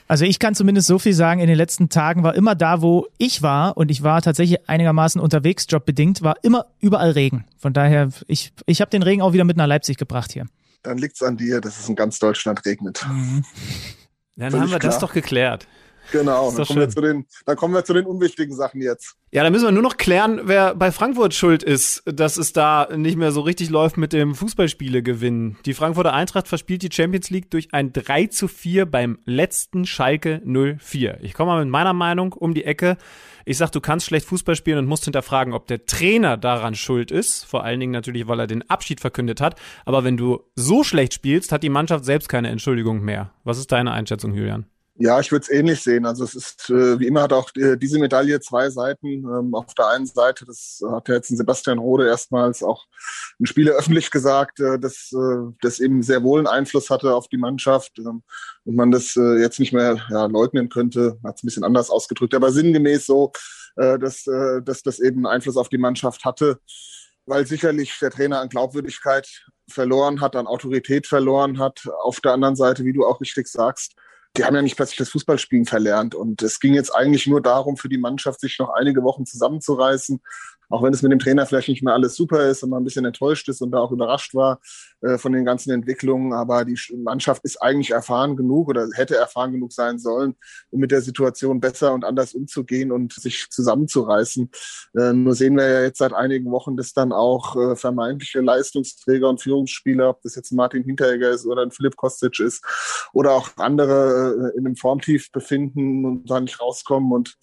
Also 0.08 0.26
ich 0.26 0.38
kann 0.38 0.53
zumindest 0.53 0.88
so 0.88 0.99
viel 0.99 1.14
sagen, 1.14 1.39
in 1.39 1.47
den 1.47 1.58
letzten 1.58 1.89
Tagen 1.89 2.24
war 2.24 2.36
immer 2.36 2.53
da, 2.53 2.82
wo 2.82 3.08
ich 3.18 3.41
war, 3.41 3.76
und 3.76 3.89
ich 3.89 4.03
war 4.03 4.22
tatsächlich 4.22 4.70
einigermaßen 4.70 5.20
unterwegs, 5.20 5.66
jobbedingt, 5.68 6.22
war 6.22 6.36
immer 6.43 6.68
überall 6.80 7.12
Regen. 7.12 7.45
Von 7.58 7.74
daher, 7.74 8.10
ich, 8.28 8.53
ich 8.68 8.82
habe 8.82 8.91
den 8.91 9.01
Regen 9.01 9.22
auch 9.22 9.34
wieder 9.34 9.45
mit 9.45 9.58
nach 9.58 9.68
Leipzig 9.68 9.97
gebracht 9.97 10.32
hier. 10.32 10.45
Dann 10.84 10.99
liegt's 10.99 11.24
an 11.24 11.38
dir, 11.38 11.62
dass 11.62 11.80
es 11.80 11.89
in 11.89 11.95
ganz 11.95 12.20
Deutschland 12.20 12.66
regnet. 12.66 13.03
Mhm. 13.10 13.43
Dann 14.36 14.51
Völlig 14.51 14.64
haben 14.64 14.72
wir 14.72 14.80
klar. 14.80 14.91
das 14.91 14.99
doch 14.99 15.14
geklärt. 15.14 15.68
Genau, 16.12 16.51
dann 16.51 16.66
kommen, 16.66 16.80
wir 16.80 16.89
zu 16.89 17.01
den, 17.01 17.26
dann 17.45 17.56
kommen 17.56 17.74
wir 17.74 17.84
zu 17.84 17.93
den 17.93 18.06
unwichtigen 18.06 18.56
Sachen 18.56 18.82
jetzt. 18.82 19.16
Ja, 19.32 19.43
dann 19.43 19.51
müssen 19.51 19.66
wir 19.66 19.72
nur 19.72 19.84
noch 19.84 19.97
klären, 19.97 20.41
wer 20.45 20.76
bei 20.76 20.91
Frankfurt 20.91 21.34
schuld 21.34 21.62
ist, 21.62 22.03
dass 22.06 22.38
es 22.38 22.53
da 22.53 22.88
nicht 22.95 23.18
mehr 23.18 23.32
so 23.32 23.41
richtig 23.41 23.70
läuft 23.70 23.97
mit 23.97 24.14
dem 24.14 24.34
Fußballspiele-Gewinn. 24.34 25.58
Die 25.66 25.74
Frankfurter 25.74 26.14
Eintracht 26.14 26.47
verspielt 26.47 26.84
die 26.84 26.89
Champions 26.91 27.30
League 27.30 27.51
durch 27.51 27.74
ein 27.74 27.91
3 27.91 28.28
zu 28.28 28.47
4 28.47 28.86
beim 28.86 29.20
letzten 29.26 29.86
Schalke 29.86 30.41
04. 30.45 31.20
Ich 31.22 31.34
komme 31.34 31.51
mal 31.51 31.64
mit 31.64 31.72
meiner 31.72 31.93
Meinung 31.93 32.34
um 32.34 32.53
die 32.53 32.64
Ecke. 32.64 32.97
Ich 33.43 33.58
sag, 33.58 33.72
du 33.72 33.82
kannst 33.82 34.06
schlecht 34.06 34.26
Fußball 34.26 34.56
spielen 34.56 34.80
und 34.80 34.88
musst 34.88 35.03
hinterfragen, 35.03 35.53
ob 35.53 35.68
der 35.68 35.86
Trainer 35.86 36.38
daran 36.38 36.74
schuld 36.74 37.12
ist. 37.12 37.43
Vor 37.45 37.64
allen 37.64 37.80
Dingen 37.80 37.91
natürlich, 37.91 38.28
weil 38.28 38.39
er 38.39 38.47
den 38.47 38.68
Abschied 38.70 39.01
verkündet 39.01 39.41
hat. 39.41 39.60
Aber 39.86 40.03
wenn 40.03 40.18
du 40.18 40.43
so 40.56 40.84
schlecht 40.84 41.14
spielst, 41.14 41.51
hat 41.51 41.62
die 41.62 41.70
Mannschaft 41.70 42.06
selbst 42.06 42.30
keine 42.30 42.49
Entschuldigung 42.49 43.01
mehr. 43.01 43.34
Was 43.43 43.58
ist 43.58 43.72
deine 43.72 43.91
Einschätzung, 43.91 44.34
Julian? 44.34 44.66
Ja, 44.98 45.20
ich 45.20 45.30
würde 45.30 45.43
es 45.43 45.50
ähnlich 45.50 45.82
sehen. 45.82 46.06
Also 46.06 46.24
es 46.24 46.36
ist, 46.36 46.70
äh, 46.70 46.98
wie 46.98 47.08
immer 47.08 47.24
hat 47.24 47.34
auch 47.34 47.50
äh, 47.58 47.76
diese 47.76 48.00
Medaille 48.00 48.39
zwei 48.39 48.70
Seiten. 48.70 49.08
Ähm, 49.08 49.54
auf 49.54 49.74
der 49.74 49.89
einen 49.89 50.06
Seite, 50.06 50.46
das 50.46 50.82
hat 50.89 51.10
ja 51.10 51.16
jetzt 51.16 51.30
ein 51.32 51.36
Sebastian 51.36 51.80
Rode 51.80 52.08
erstmals 52.08 52.64
auch 52.64 52.86
ein 53.38 53.46
Spieler 53.46 53.74
öffentlich 53.74 54.10
gesagt, 54.10 54.62
äh, 54.62 54.80
dass 54.80 55.12
äh, 55.12 55.52
das 55.62 55.82
eben 55.82 56.02
sehr 56.02 56.24
wohl 56.24 56.39
einen 56.39 56.48
Einfluss 56.48 56.89
hatte 56.89 57.14
auf 57.14 57.28
die 57.28 57.36
Mannschaft 57.38 58.00
ähm, 58.00 58.24
und 58.64 58.76
man 58.76 58.89
das 58.89 59.18
äh, 59.18 59.41
jetzt 59.41 59.60
nicht 59.60 59.74
mehr 59.74 60.00
ja, 60.10 60.28
leugnen 60.28 60.70
könnte. 60.70 61.20
Hat 61.26 61.36
es 61.36 61.43
ein 61.43 61.48
bisschen 61.48 61.66
anders 61.66 61.89
ausgedrückt, 61.89 62.34
aber 62.34 62.54
sinngemäß 62.54 63.06
so, 63.06 63.34
äh, 63.76 64.00
dass, 64.00 64.24
dass 64.24 64.82
das 64.82 65.00
eben 65.02 65.26
einen 65.26 65.36
Einfluss 65.36 65.58
auf 65.58 65.68
die 65.68 65.78
Mannschaft 65.78 66.24
hatte, 66.24 66.60
weil 67.26 67.46
sicherlich 67.46 68.00
der 68.00 68.12
Trainer 68.12 68.39
an 68.39 68.48
Glaubwürdigkeit 68.48 69.28
verloren 69.70 70.22
hat, 70.22 70.38
an 70.38 70.48
Autorität 70.48 71.06
verloren 71.06 71.60
hat. 71.60 71.82
Auf 72.04 72.22
der 72.22 72.32
anderen 72.32 72.56
Seite, 72.56 72.86
wie 72.86 72.93
du 72.93 73.06
auch 73.06 73.20
richtig 73.20 73.50
sagst, 73.50 73.96
die 74.38 74.43
haben 74.43 74.55
ja 74.55 74.61
nicht 74.61 74.75
plötzlich 74.75 74.97
das 74.97 75.09
Fußballspielen 75.09 75.65
verlernt. 75.65 76.15
Und 76.15 76.41
es 76.41 76.59
ging 76.59 76.73
jetzt 76.73 76.95
eigentlich 76.95 77.27
nur 77.27 77.41
darum, 77.41 77.77
für 77.77 77.89
die 77.89 77.97
Mannschaft 77.97 78.39
sich 78.39 78.59
noch 78.59 78.69
einige 78.69 79.03
Wochen 79.03 79.25
zusammenzureißen 79.25 80.21
auch 80.70 80.84
wenn 80.84 80.93
es 80.93 81.01
mit 81.01 81.11
dem 81.11 81.20
Trainer 81.20 81.45
vielleicht 81.45 81.70
nicht 81.70 81.84
mehr 81.84 81.93
alles 81.93 82.16
super 82.16 82.47
ist 82.47 82.63
und 82.63 82.70
man 82.70 82.82
ein 82.82 82.86
bisschen 82.86 83.05
enttäuscht 83.05 83.47
ist 83.49 83.61
und 83.61 83.72
da 83.72 83.80
auch 83.80 83.91
überrascht 83.91 84.34
war 84.36 84.59
äh, 85.01 85.18
von 85.18 85.32
den 85.32 85.45
ganzen 85.45 85.72
Entwicklungen, 85.72 86.34
aber 86.34 86.66
die 86.66 86.78
Mannschaft 86.95 87.43
ist 87.43 87.61
eigentlich 87.61 87.91
erfahren 87.91 88.36
genug 88.36 88.70
oder 88.70 88.88
hätte 88.93 89.16
erfahren 89.16 89.51
genug 89.51 89.74
sein 89.74 89.99
sollen, 89.99 90.36
um 90.72 90.80
mit 90.80 90.91
der 90.91 91.01
Situation 91.01 91.59
besser 91.59 91.93
und 91.93 92.03
anders 92.03 92.34
umzugehen 92.34 92.91
und 92.91 93.13
sich 93.13 93.47
zusammenzureißen. 93.49 94.49
Äh, 94.97 95.13
nur 95.13 95.36
sehen 95.36 95.57
wir 95.57 95.68
ja 95.68 95.82
jetzt 95.82 95.99
seit 95.99 96.13
einigen 96.13 96.51
Wochen, 96.51 96.78
dass 96.78 96.93
dann 96.93 97.11
auch 97.11 97.55
äh, 97.55 97.76
vermeintliche 97.76 98.41
Leistungsträger 98.41 99.30
und 99.30 99.41
Führungsspieler, 99.41 100.09
ob 100.09 100.22
das 100.22 100.36
jetzt 100.36 100.51
Martin 100.51 100.84
Hinteregger 100.84 101.30
ist 101.30 101.45
oder 101.45 101.61
ein 101.61 101.72
Philipp 101.72 101.95
Kostic 101.95 102.39
ist 102.39 102.63
oder 103.13 103.34
auch 103.34 103.49
andere 103.57 104.51
äh, 104.53 104.57
in 104.57 104.66
einem 104.66 104.76
Formtief 104.76 105.32
befinden 105.32 106.05
und 106.05 106.30
da 106.30 106.39
nicht 106.39 106.59
rauskommen 106.59 107.11
und 107.11 107.38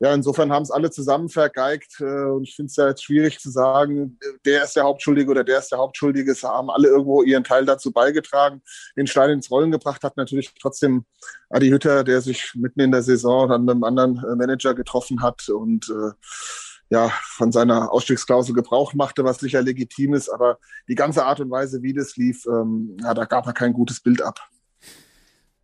ja, 0.00 0.14
insofern 0.14 0.52
haben 0.52 0.62
es 0.62 0.70
alle 0.70 0.90
zusammen 0.90 1.28
vergeigt. 1.28 2.00
Äh, 2.00 2.30
und 2.30 2.44
ich 2.44 2.54
finde 2.54 2.70
es 2.70 2.76
ja 2.76 2.88
jetzt 2.88 3.02
schwierig 3.02 3.40
zu 3.40 3.50
sagen, 3.50 4.18
der 4.44 4.62
ist 4.62 4.76
der 4.76 4.84
Hauptschuldige 4.84 5.30
oder 5.30 5.42
der 5.42 5.58
ist 5.58 5.72
der 5.72 5.78
Hauptschuldige. 5.78 6.30
Es 6.30 6.44
haben 6.44 6.70
alle 6.70 6.88
irgendwo 6.88 7.22
ihren 7.22 7.42
Teil 7.42 7.66
dazu 7.66 7.90
beigetragen. 7.90 8.62
Den 8.96 9.08
Stein 9.08 9.30
ins 9.30 9.50
Rollen 9.50 9.72
gebracht 9.72 10.04
hat 10.04 10.16
natürlich 10.16 10.52
trotzdem 10.60 11.04
Adi 11.50 11.70
Hütter, 11.70 12.04
der 12.04 12.20
sich 12.20 12.52
mitten 12.54 12.80
in 12.80 12.92
der 12.92 13.02
Saison 13.02 13.48
dann 13.48 13.64
mit 13.64 13.72
einem 13.72 13.84
anderen 13.84 14.18
äh, 14.18 14.36
Manager 14.36 14.74
getroffen 14.74 15.20
hat 15.20 15.48
und 15.48 15.88
äh, 15.88 16.12
ja, 16.90 17.12
von 17.22 17.52
seiner 17.52 17.92
Ausstiegsklausel 17.92 18.54
Gebrauch 18.54 18.94
machte, 18.94 19.24
was 19.24 19.38
sicher 19.38 19.62
legitim 19.62 20.14
ist. 20.14 20.30
Aber 20.30 20.58
die 20.88 20.94
ganze 20.94 21.24
Art 21.24 21.40
und 21.40 21.50
Weise, 21.50 21.82
wie 21.82 21.92
das 21.92 22.16
lief, 22.16 22.46
ähm, 22.46 22.96
ja, 23.02 23.14
da 23.14 23.24
gab 23.24 23.46
er 23.46 23.52
kein 23.52 23.72
gutes 23.72 24.00
Bild 24.00 24.22
ab. 24.22 24.40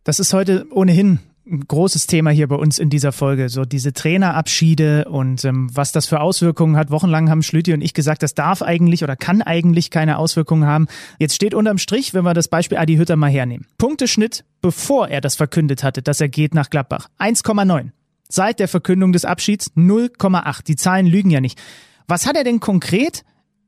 Das 0.03 0.19
ist 0.19 0.33
heute 0.33 0.67
ohnehin 0.69 1.19
ein 1.47 1.67
großes 1.67 2.07
Thema 2.07 2.31
hier 2.31 2.47
bei 2.47 2.55
uns 2.55 2.79
in 2.79 2.89
dieser 2.89 3.11
Folge, 3.11 3.49
so 3.49 3.65
diese 3.65 3.93
Trainerabschiede 3.93 5.05
und 5.05 5.45
ähm, 5.45 5.69
was 5.73 5.91
das 5.91 6.07
für 6.07 6.19
Auswirkungen 6.19 6.75
hat. 6.75 6.89
Wochenlang 6.89 7.29
haben 7.29 7.43
Schlüti 7.43 7.73
und 7.73 7.81
ich 7.81 7.93
gesagt, 7.93 8.23
das 8.23 8.33
darf 8.33 8.61
eigentlich 8.61 9.03
oder 9.03 9.15
kann 9.15 9.41
eigentlich 9.41 9.91
keine 9.91 10.17
Auswirkungen 10.17 10.65
haben. 10.65 10.87
Jetzt 11.19 11.35
steht 11.35 11.53
unterm 11.53 11.77
Strich, 11.77 12.13
wenn 12.13 12.23
wir 12.23 12.33
das 12.33 12.47
Beispiel 12.47 12.77
Adi 12.77 12.95
Hütter 12.95 13.15
mal 13.15 13.29
hernehmen. 13.29 13.67
Punkteschnitt, 13.77 14.43
bevor 14.61 15.07
er 15.09 15.21
das 15.21 15.35
verkündet 15.35 15.83
hatte, 15.83 16.01
dass 16.01 16.19
er 16.19 16.29
geht 16.29 16.55
nach 16.55 16.69
Gladbach. 16.69 17.09
1,9. 17.19 17.91
Seit 18.27 18.59
der 18.59 18.67
Verkündung 18.67 19.11
des 19.11 19.23
Abschieds 19.23 19.71
0,8. 19.75 20.63
Die 20.65 20.75
Zahlen 20.75 21.05
lügen 21.05 21.29
ja 21.29 21.41
nicht. 21.41 21.61
Was 22.07 22.25
hat 22.25 22.35
er 22.35 22.43
denn 22.43 22.59
konkret 22.59 23.23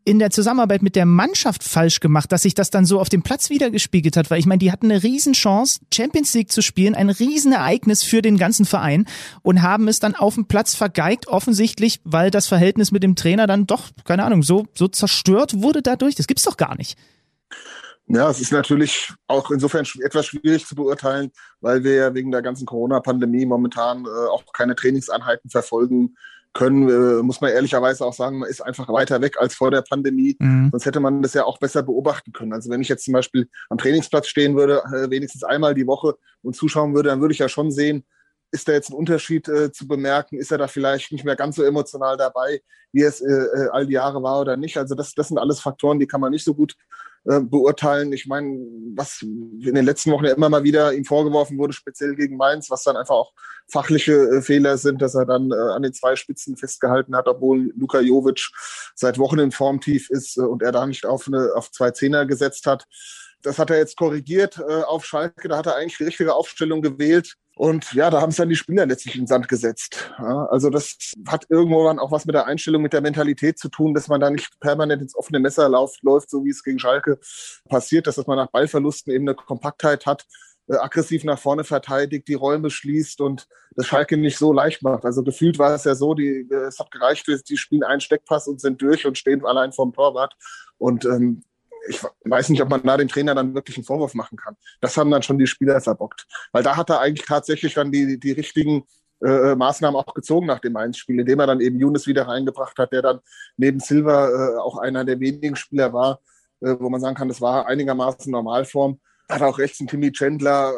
in 0.07 0.19
der 0.19 0.29
Zusammenarbeit 0.29 0.83
mit 0.83 0.95
der 0.95 1.05
Mannschaft 1.05 1.65
falsch 1.65 1.99
gemacht, 1.99 2.31
dass 2.31 2.43
sich 2.43 2.53
das 2.53 2.69
dann 2.69 2.85
so 2.85 3.01
auf 3.01 3.09
dem 3.09 3.23
Platz 3.23 3.49
wiedergespiegelt 3.49 4.15
hat, 4.15 4.31
weil 4.31 4.39
ich 4.39 4.45
meine, 4.45 4.59
die 4.59 4.71
hatten 4.71 4.89
eine 4.89 5.03
Riesenchance, 5.03 5.81
Champions 5.93 6.33
League 6.33 6.49
zu 6.49 6.61
spielen, 6.61 6.95
ein 6.95 7.09
Riesenereignis 7.09 8.03
für 8.03 8.21
den 8.21 8.37
ganzen 8.37 8.65
Verein 8.65 9.05
und 9.41 9.63
haben 9.63 9.89
es 9.89 9.99
dann 9.99 10.15
auf 10.15 10.35
dem 10.35 10.47
Platz 10.47 10.75
vergeigt, 10.75 11.27
offensichtlich, 11.27 11.99
weil 12.05 12.31
das 12.31 12.47
Verhältnis 12.47 12.93
mit 12.93 13.03
dem 13.03 13.17
Trainer 13.17 13.47
dann 13.47 13.67
doch, 13.67 13.89
keine 14.05 14.23
Ahnung, 14.23 14.43
so, 14.43 14.65
so 14.73 14.87
zerstört 14.87 15.61
wurde 15.61 15.81
dadurch. 15.81 16.15
Das 16.15 16.27
gibt's 16.27 16.43
doch 16.43 16.55
gar 16.55 16.77
nicht. 16.77 16.97
Ja, 18.07 18.29
es 18.29 18.39
ist 18.39 18.53
natürlich 18.53 19.11
auch 19.27 19.51
insofern 19.51 19.85
etwas 20.05 20.27
schwierig 20.27 20.65
zu 20.65 20.75
beurteilen, 20.75 21.33
weil 21.59 21.83
wir 21.83 21.95
ja 21.95 22.13
wegen 22.13 22.31
der 22.31 22.41
ganzen 22.41 22.65
Corona-Pandemie 22.65 23.45
momentan 23.45 24.05
äh, 24.05 24.29
auch 24.29 24.45
keine 24.53 24.77
Trainingseinheiten 24.77 25.49
verfolgen 25.49 26.15
können, 26.57 26.89
äh, 26.89 27.21
muss 27.21 27.39
man 27.39 27.51
ehrlicherweise 27.51 28.03
auch 28.03 28.13
sagen, 28.13 28.39
man 28.39 28.49
ist 28.49 28.61
einfach 28.61 28.89
weiter 28.89 29.21
weg 29.21 29.37
als 29.39 29.53
vor 29.53 29.69
der 29.69 29.83
Pandemie. 29.83 30.35
Mhm. 30.39 30.69
Sonst 30.71 30.87
hätte 30.87 30.99
man 30.99 31.21
das 31.21 31.35
ja 31.35 31.43
auch 31.45 31.59
besser 31.59 31.83
beobachten 31.83 32.33
können. 32.33 32.51
Also 32.51 32.71
wenn 32.71 32.81
ich 32.81 32.89
jetzt 32.89 33.05
zum 33.05 33.13
Beispiel 33.13 33.47
am 33.69 33.77
Trainingsplatz 33.77 34.27
stehen 34.27 34.55
würde, 34.55 34.81
äh, 34.85 35.09
wenigstens 35.11 35.43
einmal 35.43 35.75
die 35.75 35.85
Woche 35.85 36.15
und 36.41 36.55
zuschauen 36.55 36.95
würde, 36.95 37.09
dann 37.09 37.21
würde 37.21 37.33
ich 37.33 37.39
ja 37.39 37.47
schon 37.47 37.69
sehen, 37.71 38.05
ist 38.51 38.67
da 38.67 38.71
jetzt 38.71 38.89
ein 38.89 38.95
Unterschied 38.95 39.47
äh, 39.47 39.71
zu 39.71 39.87
bemerken? 39.87 40.39
Ist 40.39 40.51
er 40.51 40.57
da 40.57 40.67
vielleicht 40.67 41.11
nicht 41.11 41.25
mehr 41.25 41.35
ganz 41.35 41.57
so 41.57 41.63
emotional 41.63 42.17
dabei, 42.17 42.61
wie 42.91 43.03
es 43.03 43.21
äh, 43.21 43.67
all 43.71 43.85
die 43.85 43.93
Jahre 43.93 44.23
war 44.23 44.41
oder 44.41 44.57
nicht? 44.57 44.77
Also 44.77 44.95
das, 44.95 45.13
das 45.13 45.27
sind 45.27 45.37
alles 45.37 45.59
Faktoren, 45.59 45.99
die 45.99 46.07
kann 46.07 46.21
man 46.21 46.31
nicht 46.31 46.43
so 46.43 46.55
gut 46.55 46.75
äh, 47.27 47.41
beurteilen. 47.41 48.13
Ich 48.13 48.25
meine, 48.25 48.57
was 48.95 49.21
in 49.21 49.75
den 49.75 49.85
letzten 49.85 50.11
Wochen 50.11 50.25
ja 50.25 50.33
immer 50.33 50.49
mal 50.49 50.63
wieder 50.63 50.93
ihm 50.93 51.03
vorgeworfen 51.03 51.57
wurde, 51.57 51.73
speziell 51.73 52.15
gegen 52.15 52.37
Mainz, 52.37 52.69
was 52.69 52.83
dann 52.83 52.95
einfach 52.95 53.15
auch 53.15 53.33
fachliche 53.69 54.13
äh, 54.13 54.41
Fehler 54.41 54.77
sind, 54.77 55.01
dass 55.01 55.13
er 55.13 55.25
dann 55.25 55.51
äh, 55.51 55.55
an 55.55 55.83
den 55.83 55.93
zwei 55.93 56.15
Spitzen 56.15 56.55
festgehalten 56.55 57.15
hat, 57.15 57.27
obwohl 57.27 57.73
Luka 57.75 57.99
Jovic 57.99 58.49
seit 58.95 59.19
Wochen 59.19 59.39
in 59.39 59.51
Formtief 59.51 60.09
ist 60.09 60.37
äh, 60.37 60.41
und 60.41 60.63
er 60.63 60.71
da 60.71 60.85
nicht 60.87 61.05
auf, 61.05 61.27
eine, 61.27 61.51
auf 61.55 61.71
zwei 61.71 61.91
Zehner 61.91 62.25
gesetzt 62.25 62.65
hat. 62.65 62.87
Das 63.41 63.59
hat 63.59 63.69
er 63.69 63.77
jetzt 63.77 63.97
korrigiert 63.97 64.59
äh, 64.59 64.83
auf 64.83 65.05
Schalke. 65.05 65.47
Da 65.47 65.57
hat 65.57 65.67
er 65.67 65.75
eigentlich 65.75 65.97
die 65.97 66.05
richtige 66.05 66.33
Aufstellung 66.33 66.81
gewählt. 66.81 67.35
Und 67.57 67.93
ja, 67.93 68.09
da 68.09 68.21
haben 68.21 68.29
es 68.29 68.35
dann 68.35 68.49
die 68.49 68.55
Spieler 68.55 68.85
letztlich 68.85 69.15
in 69.15 69.21
den 69.21 69.27
Sand 69.27 69.47
gesetzt. 69.47 70.11
Ja, 70.19 70.45
also 70.45 70.69
das 70.69 71.13
hat 71.27 71.45
irgendwann 71.49 71.99
auch 71.99 72.11
was 72.11 72.25
mit 72.25 72.35
der 72.35 72.45
Einstellung, 72.45 72.81
mit 72.81 72.93
der 72.93 73.01
Mentalität 73.01 73.57
zu 73.57 73.69
tun, 73.69 73.93
dass 73.93 74.07
man 74.07 74.21
da 74.21 74.29
nicht 74.29 74.59
permanent 74.59 75.01
ins 75.01 75.15
offene 75.15 75.39
Messer 75.39 75.67
läuft, 75.67 76.03
läuft 76.03 76.29
so 76.29 76.45
wie 76.45 76.51
es 76.51 76.63
gegen 76.63 76.79
Schalke 76.79 77.19
passiert 77.67 78.07
dass 78.07 78.27
man 78.27 78.37
nach 78.37 78.51
Ballverlusten 78.51 79.13
eben 79.13 79.27
eine 79.27 79.35
Kompaktheit 79.35 80.05
hat, 80.05 80.25
äh, 80.67 80.75
aggressiv 80.75 81.23
nach 81.23 81.39
vorne 81.39 81.63
verteidigt, 81.63 82.27
die 82.27 82.33
Räume 82.33 82.69
schließt 82.69 83.21
und 83.21 83.47
das 83.75 83.87
Schalke 83.87 84.17
nicht 84.17 84.37
so 84.37 84.53
leicht 84.53 84.81
macht. 84.81 85.05
Also 85.05 85.23
gefühlt 85.23 85.59
war 85.59 85.73
es 85.73 85.83
ja 85.83 85.95
so, 85.95 86.13
die, 86.13 86.47
es 86.49 86.79
hat 86.79 86.91
gereicht, 86.91 87.25
die 87.49 87.57
spielen 87.57 87.83
einen 87.83 88.01
Steckpass 88.01 88.47
und 88.47 88.61
sind 88.61 88.81
durch 88.81 89.05
und 89.05 89.17
stehen 89.17 89.45
allein 89.45 89.71
vorm 89.71 89.93
Torwart. 89.93 90.35
Und 90.77 91.05
ähm, 91.05 91.43
ich 91.87 92.01
weiß 92.25 92.49
nicht, 92.49 92.61
ob 92.61 92.69
man 92.69 92.83
da 92.83 92.97
dem 92.97 93.07
Trainer 93.07 93.35
dann 93.35 93.53
wirklich 93.53 93.77
einen 93.77 93.85
Vorwurf 93.85 94.13
machen 94.13 94.37
kann. 94.37 94.55
Das 94.81 94.97
haben 94.97 95.11
dann 95.11 95.23
schon 95.23 95.37
die 95.37 95.47
Spieler 95.47 95.79
verbockt. 95.81 96.25
Weil 96.51 96.63
da 96.63 96.75
hat 96.75 96.89
er 96.89 96.99
eigentlich 96.99 97.25
tatsächlich 97.25 97.73
dann 97.73 97.91
die, 97.91 98.19
die 98.19 98.31
richtigen 98.31 98.83
äh, 99.23 99.55
Maßnahmen 99.55 99.99
auch 99.99 100.13
gezogen 100.13 100.47
nach 100.47 100.59
dem 100.59 100.73
Mainz-Spiel, 100.73 101.19
indem 101.19 101.39
er 101.39 101.47
dann 101.47 101.61
eben 101.61 101.79
Younes 101.79 102.07
wieder 102.07 102.27
reingebracht 102.27 102.77
hat, 102.77 102.91
der 102.91 103.01
dann 103.01 103.19
neben 103.57 103.79
Silva 103.79 104.29
äh, 104.29 104.57
auch 104.57 104.77
einer 104.77 105.05
der 105.05 105.19
wenigen 105.19 105.55
Spieler 105.55 105.93
war, 105.93 106.19
äh, 106.61 106.75
wo 106.79 106.89
man 106.89 107.01
sagen 107.01 107.15
kann, 107.15 107.27
das 107.27 107.41
war 107.41 107.67
einigermaßen 107.67 108.31
Normalform. 108.31 108.99
Hat 109.29 109.41
auch 109.41 109.57
rechts 109.57 109.79
einen 109.79 109.89
Timmy 109.89 110.11
Chandler 110.11 110.71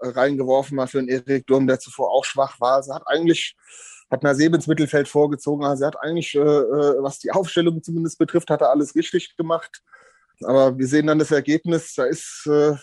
äh, 0.00 0.08
reingeworfen, 0.08 0.76
mal 0.76 0.86
für 0.86 0.98
einen 0.98 1.08
Erik 1.08 1.46
Durm, 1.46 1.66
der 1.66 1.80
zuvor 1.80 2.10
auch 2.10 2.24
schwach 2.24 2.60
war. 2.60 2.74
Also 2.74 2.94
hat 2.94 3.02
eigentlich 3.06 3.56
hat 4.10 4.22
Naseb 4.22 4.54
ins 4.54 4.66
Mittelfeld 4.66 5.08
vorgezogen. 5.08 5.64
Also 5.64 5.84
er 5.84 5.88
hat 5.88 6.00
eigentlich, 6.00 6.34
äh, 6.34 6.38
äh, 6.38 7.02
was 7.02 7.18
die 7.18 7.30
Aufstellung 7.30 7.82
zumindest 7.82 8.18
betrifft, 8.18 8.50
hat 8.50 8.60
er 8.60 8.70
alles 8.70 8.94
richtig 8.94 9.36
gemacht. 9.36 9.82
Aber 10.44 10.78
wir 10.78 10.86
sehen 10.86 11.06
dann 11.06 11.18
das 11.18 11.30
Ergebnis, 11.30 11.94
da 11.94 12.04
ist, 12.04 12.46
äh, 12.46 12.74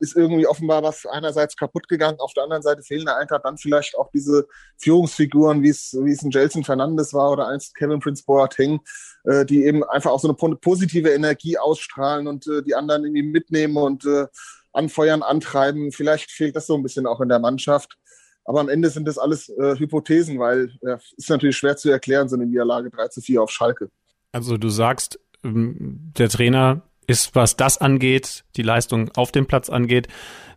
ist 0.00 0.16
irgendwie 0.16 0.46
offenbar 0.46 0.82
was 0.82 1.06
einerseits 1.06 1.56
kaputt 1.56 1.88
gegangen, 1.88 2.18
auf 2.18 2.32
der 2.34 2.44
anderen 2.44 2.62
Seite 2.62 2.82
fehlen 2.82 3.06
der 3.06 3.16
Eintracht 3.16 3.44
dann 3.44 3.56
vielleicht 3.56 3.96
auch 3.96 4.10
diese 4.12 4.46
Führungsfiguren, 4.78 5.62
wie 5.62 5.68
es, 5.68 5.92
es 5.92 6.22
ein 6.22 6.30
Jelson 6.30 6.64
Fernandes 6.64 7.14
war 7.14 7.30
oder 7.30 7.48
einst 7.48 7.74
Kevin 7.74 8.00
Prince 8.00 8.24
Boateng, 8.26 8.80
äh, 9.24 9.44
die 9.44 9.64
eben 9.64 9.84
einfach 9.84 10.10
auch 10.10 10.20
so 10.20 10.28
eine 10.28 10.56
positive 10.56 11.10
Energie 11.10 11.56
ausstrahlen 11.58 12.26
und 12.26 12.46
äh, 12.46 12.62
die 12.62 12.74
anderen 12.74 13.04
irgendwie 13.04 13.22
mitnehmen 13.22 13.76
und 13.76 14.04
äh, 14.04 14.26
anfeuern, 14.72 15.22
antreiben. 15.22 15.92
Vielleicht 15.92 16.30
fehlt 16.30 16.56
das 16.56 16.66
so 16.66 16.74
ein 16.74 16.82
bisschen 16.82 17.06
auch 17.06 17.20
in 17.20 17.28
der 17.28 17.38
Mannschaft. 17.38 17.96
Aber 18.44 18.60
am 18.60 18.68
Ende 18.68 18.90
sind 18.90 19.08
das 19.08 19.16
alles 19.16 19.48
äh, 19.48 19.76
Hypothesen, 19.78 20.38
weil 20.38 20.70
äh, 20.82 20.98
ist 21.16 21.30
natürlich 21.30 21.56
schwer 21.56 21.76
zu 21.76 21.90
erklären, 21.90 22.28
so 22.28 22.36
eine 22.36 22.46
Niederlage 22.46 22.90
3 22.90 23.08
zu 23.08 23.20
4 23.22 23.42
auf 23.42 23.50
Schalke. 23.50 23.90
Also 24.32 24.58
du 24.58 24.68
sagst, 24.68 25.18
ähm, 25.42 26.12
der 26.18 26.28
Trainer 26.28 26.82
ist, 27.06 27.34
was 27.34 27.56
das 27.56 27.78
angeht, 27.78 28.44
die 28.56 28.62
Leistung 28.62 29.10
auf 29.16 29.32
dem 29.32 29.46
Platz 29.46 29.70
angeht, 29.70 30.08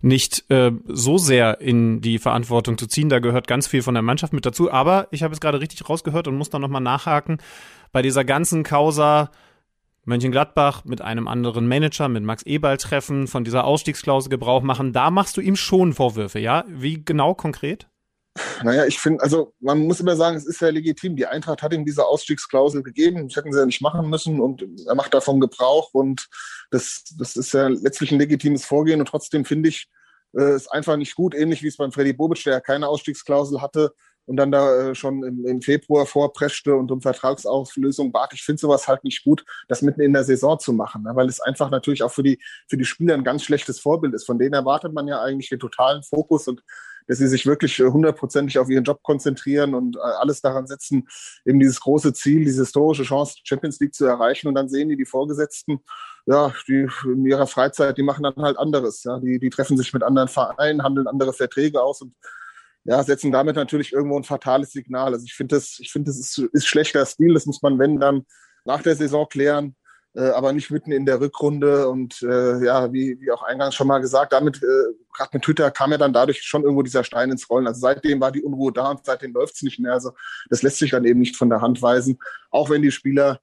nicht 0.02 0.50
äh, 0.50 0.72
so 0.88 1.18
sehr 1.18 1.60
in 1.62 2.02
die 2.02 2.20
Verantwortung 2.20 2.78
zu 2.78 2.88
ziehen. 2.88 3.10
Da 3.10 3.20
gehört 3.20 3.48
ganz 3.48 3.68
viel 3.68 3.82
von 3.82 3.93
der 3.93 4.04
Mannschaft 4.04 4.34
mit 4.34 4.45
dazu. 4.45 4.72
Aber 4.72 5.08
ich 5.12 5.24
habe 5.24 5.34
es 5.34 5.39
gerade 5.39 5.60
richtig 5.60 5.88
rausgehört 5.89 6.28
und 6.28 6.38
muss 6.38 6.50
da 6.50 6.60
nochmal 6.60 6.82
nachhaken. 6.82 7.38
Bei 7.91 8.02
dieser 8.02 8.24
ganzen 8.24 8.64
Causa 8.64 9.32
Mönchengladbach 10.08 10.86
mit 10.86 11.02
einem 11.02 11.28
anderen 11.28 11.68
Manager, 11.68 12.08
mit 12.08 12.24
Max 12.24 12.43
Eberl 12.43 12.78
treffen, 12.78 13.28
von 13.28 13.43
dieser 13.43 13.66
Ausstiegsklausel 13.66 14.30
Gebrauch 14.30 14.64
machen, 14.64 14.93
da 14.93 15.12
machst 15.12 15.36
du 15.36 15.41
ihm 15.41 15.58
schon 15.58 15.93
Vorwürfe, 15.93 16.39
ja? 16.39 16.64
Wie 16.70 17.04
genau 17.04 17.34
konkret? 17.34 17.88
Naja, 18.64 18.86
ich 18.86 19.00
finde, 19.00 19.24
also 19.24 19.54
man 19.60 19.80
muss 19.80 20.00
immer 20.00 20.16
sagen, 20.16 20.38
es 20.38 20.46
ist 20.46 20.62
ja 20.62 20.70
legitim. 20.70 21.16
Die 21.16 21.26
Eintracht 21.26 21.62
hat 21.62 21.74
ihm 21.74 21.86
diese 21.86 22.06
Ausstiegsklausel 22.06 22.84
gegeben. 22.84 23.28
Das 23.28 23.36
hätten 23.36 23.52
sie 23.52 23.60
ja 23.60 23.66
nicht 23.66 23.82
machen 23.82 24.10
müssen 24.10 24.40
und 24.40 24.66
er 24.88 24.96
macht 24.96 25.14
davon 25.14 25.40
Gebrauch 25.40 25.94
und 25.94 26.28
das, 26.72 27.04
das 27.18 27.36
ist 27.36 27.54
ja 27.54 27.68
letztlich 27.68 28.12
ein 28.12 28.20
legitimes 28.20 28.66
Vorgehen 28.66 29.00
und 29.00 29.08
trotzdem 29.08 29.46
finde 29.46 29.70
ich, 29.70 29.88
äh, 30.34 30.60
einfach 30.70 30.98
nicht 30.98 31.16
gut, 31.16 31.34
ähnlich 31.34 31.64
wie 31.64 31.68
es 31.68 31.78
beim 31.78 31.92
Freddy 31.92 32.14
Bobic, 32.14 32.44
der 32.44 32.54
ja 32.54 32.60
keine 32.60 32.88
Ausstiegsklausel 32.88 33.62
hatte 33.62 33.94
und 34.28 34.36
dann 34.36 34.52
da 34.52 34.90
äh, 34.90 34.96
schon 34.96 35.24
im, 35.24 35.46
im, 35.46 35.62
Februar 35.62 36.06
vorpreschte 36.06 36.76
und 36.76 36.92
um 36.92 37.02
Vertragsauflösung 37.02 38.12
bat. 38.12 38.34
Ich 38.34 38.44
finde 38.44 38.60
sowas 38.60 38.88
halt 38.88 39.04
nicht 39.04 39.24
gut, 39.24 39.46
das 39.68 39.82
mitten 39.82 40.02
in 40.02 40.14
der 40.14 40.26
Saison 40.26 40.60
zu 40.60 40.74
machen, 40.74 41.04
ne? 41.04 41.12
weil 41.16 41.28
es 41.28 41.40
einfach 41.40 41.72
natürlich 41.72 42.04
auch 42.04 42.12
für 42.12 42.24
die, 42.24 42.40
für 42.68 42.78
die 42.78 42.86
Spieler 42.86 43.14
ein 43.14 43.24
ganz 43.24 43.44
schlechtes 43.44 43.80
Vorbild 43.80 44.14
ist. 44.14 44.26
Von 44.26 44.38
denen 44.38 44.54
erwartet 44.54 44.94
man 44.94 45.08
ja 45.08 45.22
eigentlich 45.22 45.50
den 45.50 45.60
totalen 45.60 46.04
Fokus 46.04 46.48
und 46.48 46.62
dass 47.08 47.18
sie 47.20 47.28
sich 47.28 47.45
wirklich 47.45 47.80
äh, 47.80 47.86
hundertprozentig 47.86 48.60
auf 48.60 48.70
ihren 48.70 48.84
Job 48.84 49.01
konzentrieren 49.01 49.74
und 49.74 49.95
äh, 49.95 49.99
alles 49.99 50.41
daran 50.41 50.68
setzen, 50.68 51.08
eben 51.45 51.60
dieses 51.60 51.80
große 51.80 52.14
Ziel, 52.14 52.43
diese 52.45 52.62
historische 52.62 53.03
Chance, 53.03 53.38
Champions 53.43 53.80
League 53.80 53.95
zu 53.95 54.05
erreichen. 54.05 54.47
Und 54.47 54.55
dann 54.55 54.70
sehen 54.70 54.89
die 54.89 54.97
die 54.97 55.05
Vorgesetzten, 55.05 55.80
ja, 56.26 56.53
die 56.68 56.88
in 57.05 57.26
ihrer 57.26 57.47
Freizeit, 57.47 57.97
die 57.97 58.03
machen 58.03 58.24
dann 58.24 58.36
halt 58.36 58.58
anderes. 58.58 59.03
Ja, 59.03 59.20
die, 59.20 59.39
die 59.39 59.49
treffen 59.49 59.78
sich 59.78 59.93
mit 59.93 60.03
anderen 60.03 60.28
Vereinen, 60.28 60.84
handeln 60.84 61.08
andere 61.08 61.34
Verträge 61.34 61.82
aus 61.82 62.01
und 62.01 62.14
ja, 62.84 63.03
setzen 63.03 63.32
damit 63.32 63.55
natürlich 63.58 63.91
irgendwo 63.91 64.18
ein 64.18 64.24
fatales 64.24 64.72
Signal. 64.72 65.14
Also 65.14 65.26
ich 65.26 65.34
finde 65.34 65.55
das, 65.55 65.78
ich 65.80 65.91
finde 65.91 66.10
das 66.10 66.20
ist, 66.20 66.38
ist 66.38 66.68
schlechter 66.68 67.05
Stil. 67.05 67.34
Das 67.34 67.45
muss 67.45 67.62
man, 67.62 67.80
wenn 67.80 67.99
dann 67.99 68.26
nach 68.64 68.82
der 68.82 68.95
Saison 68.95 69.28
klären 69.28 69.76
aber 70.22 70.53
nicht 70.53 70.72
mitten 70.72 70.91
in 70.91 71.05
der 71.05 71.20
Rückrunde. 71.20 71.89
Und 71.89 72.22
äh, 72.24 72.65
ja, 72.65 72.91
wie, 72.91 73.20
wie 73.20 73.32
auch 73.32 73.43
eingangs 73.43 73.76
schon 73.76 73.88
mal 73.88 73.99
gesagt, 73.99 74.34
damit, 74.34 74.57
äh, 74.57 74.93
gerade 75.13 75.30
mit 75.34 75.43
Twitter 75.43 75.72
kam 75.72 75.91
ja 75.91 75.97
dann 75.97 76.13
dadurch 76.13 76.41
schon 76.41 76.63
irgendwo 76.63 76.84
dieser 76.84 77.03
Stein 77.03 77.32
ins 77.32 77.49
Rollen. 77.49 77.68
Also 77.68 77.82
seitdem 77.82 78.20
war 78.20 78.32
die 78.32 78.41
Unruhe 78.41 78.72
da 78.72 78.91
und 78.91 79.05
seitdem 79.05 79.34
läuft 79.34 79.55
es 79.55 79.61
nicht 79.61 79.80
mehr. 79.80 79.93
Also 79.93 80.11
das 80.49 80.61
lässt 80.61 80.78
sich 80.78 80.91
dann 80.91 81.05
eben 81.05 81.20
nicht 81.20 81.36
von 81.36 81.49
der 81.49 81.61
Hand 81.61 81.82
weisen, 81.82 82.20
auch 82.51 82.70
wenn 82.70 82.82
die 82.82 82.91
Spieler 82.91 83.39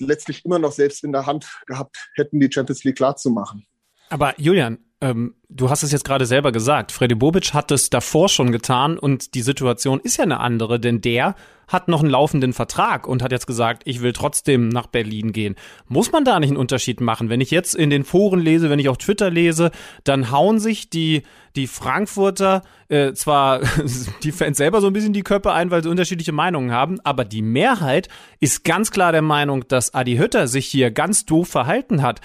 letztlich 0.00 0.44
immer 0.44 0.58
noch 0.58 0.72
selbst 0.72 1.02
in 1.04 1.12
der 1.12 1.26
Hand 1.26 1.48
gehabt 1.66 2.10
hätten, 2.14 2.40
die 2.40 2.50
Champions 2.52 2.84
League 2.84 2.96
klar 2.96 3.16
zu 3.16 3.30
machen. 3.30 3.66
Aber 4.10 4.34
Julian, 4.38 4.78
ähm, 5.00 5.34
du 5.48 5.70
hast 5.70 5.82
es 5.82 5.92
jetzt 5.92 6.04
gerade 6.04 6.26
selber 6.26 6.50
gesagt. 6.50 6.90
Freddy 6.92 7.14
Bobic 7.14 7.54
hat 7.54 7.70
es 7.70 7.90
davor 7.90 8.28
schon 8.28 8.50
getan 8.50 8.98
und 8.98 9.34
die 9.34 9.42
Situation 9.42 10.00
ist 10.00 10.16
ja 10.16 10.24
eine 10.24 10.40
andere, 10.40 10.80
denn 10.80 11.00
der 11.00 11.36
hat 11.68 11.86
noch 11.86 12.00
einen 12.00 12.10
laufenden 12.10 12.54
Vertrag 12.54 13.06
und 13.06 13.22
hat 13.22 13.30
jetzt 13.30 13.46
gesagt, 13.46 13.82
ich 13.84 14.00
will 14.00 14.12
trotzdem 14.12 14.70
nach 14.70 14.86
Berlin 14.86 15.32
gehen. 15.32 15.54
Muss 15.86 16.10
man 16.10 16.24
da 16.24 16.40
nicht 16.40 16.48
einen 16.48 16.56
Unterschied 16.56 17.00
machen? 17.00 17.28
Wenn 17.28 17.42
ich 17.42 17.50
jetzt 17.50 17.74
in 17.74 17.90
den 17.90 18.04
Foren 18.04 18.40
lese, 18.40 18.70
wenn 18.70 18.78
ich 18.78 18.88
auf 18.88 18.96
Twitter 18.96 19.30
lese, 19.30 19.70
dann 20.02 20.30
hauen 20.30 20.58
sich 20.58 20.88
die, 20.88 21.22
die 21.54 21.66
Frankfurter 21.66 22.62
äh, 22.88 23.12
zwar 23.12 23.60
die 24.22 24.32
Fans 24.32 24.56
selber 24.56 24.80
so 24.80 24.86
ein 24.86 24.94
bisschen 24.94 25.12
die 25.12 25.22
Köpfe 25.22 25.52
ein, 25.52 25.70
weil 25.70 25.82
sie 25.82 25.90
unterschiedliche 25.90 26.32
Meinungen 26.32 26.72
haben, 26.72 26.98
aber 27.04 27.24
die 27.24 27.42
Mehrheit 27.42 28.08
ist 28.40 28.64
ganz 28.64 28.90
klar 28.90 29.12
der 29.12 29.22
Meinung, 29.22 29.68
dass 29.68 29.94
Adi 29.94 30.16
Hütter 30.16 30.48
sich 30.48 30.66
hier 30.66 30.90
ganz 30.90 31.26
doof 31.26 31.48
verhalten 31.48 32.02
hat. 32.02 32.20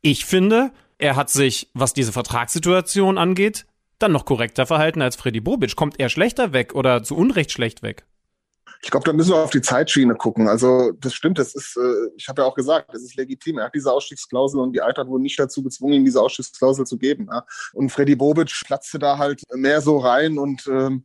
Ich 0.00 0.24
finde, 0.24 0.70
er 1.00 1.16
hat 1.16 1.30
sich, 1.30 1.70
was 1.74 1.94
diese 1.94 2.12
Vertragssituation 2.12 3.18
angeht, 3.18 3.66
dann 3.98 4.12
noch 4.12 4.24
korrekter 4.24 4.66
verhalten 4.66 5.02
als 5.02 5.16
Freddy 5.16 5.40
Bobic. 5.40 5.76
Kommt 5.76 6.00
er 6.00 6.08
schlechter 6.08 6.52
weg 6.52 6.74
oder 6.74 7.02
zu 7.02 7.16
Unrecht 7.16 7.52
schlecht 7.52 7.82
weg? 7.82 8.06
Ich 8.82 8.90
glaube, 8.90 9.04
da 9.04 9.12
müssen 9.12 9.32
wir 9.32 9.36
auf 9.36 9.50
die 9.50 9.60
Zeitschiene 9.60 10.14
gucken. 10.14 10.48
Also 10.48 10.92
das 10.92 11.12
stimmt, 11.12 11.38
das 11.38 11.54
ist, 11.54 11.76
äh, 11.76 12.10
ich 12.16 12.28
habe 12.28 12.42
ja 12.42 12.48
auch 12.48 12.54
gesagt, 12.54 12.94
das 12.94 13.02
ist 13.02 13.16
legitim. 13.16 13.58
Er 13.58 13.66
hat 13.66 13.74
diese 13.74 13.92
Ausstiegsklausel 13.92 14.58
und 14.58 14.72
die 14.72 14.80
Eintracht 14.80 15.08
wurde 15.08 15.22
nicht 15.22 15.38
dazu 15.38 15.62
gezwungen, 15.62 15.94
ihm 15.94 16.04
diese 16.04 16.20
Ausstiegsklausel 16.20 16.86
zu 16.86 16.96
geben. 16.96 17.28
Ja. 17.30 17.44
Und 17.74 17.90
Freddy 17.90 18.16
Bobic 18.16 18.50
platzte 18.64 18.98
da 18.98 19.18
halt 19.18 19.42
mehr 19.54 19.82
so 19.82 19.98
rein 19.98 20.38
und 20.38 20.66
ähm, 20.66 21.04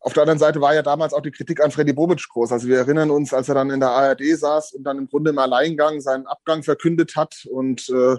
auf 0.00 0.12
der 0.12 0.22
anderen 0.22 0.38
Seite 0.38 0.60
war 0.60 0.74
ja 0.74 0.82
damals 0.82 1.12
auch 1.12 1.20
die 1.20 1.30
Kritik 1.30 1.62
an 1.62 1.70
Freddy 1.70 1.92
Bobic 1.92 2.26
groß. 2.28 2.52
Also 2.52 2.68
wir 2.68 2.78
erinnern 2.78 3.10
uns, 3.10 3.32
als 3.34 3.48
er 3.48 3.54
dann 3.54 3.70
in 3.70 3.80
der 3.80 3.90
ARD 3.90 4.22
saß 4.36 4.72
und 4.72 4.84
dann 4.84 4.98
im 4.98 5.08
Grunde 5.08 5.30
im 5.30 5.38
Alleingang 5.38 6.00
seinen 6.00 6.26
Abgang 6.26 6.62
verkündet 6.62 7.14
hat 7.16 7.46
und 7.50 7.88
äh, 7.88 8.16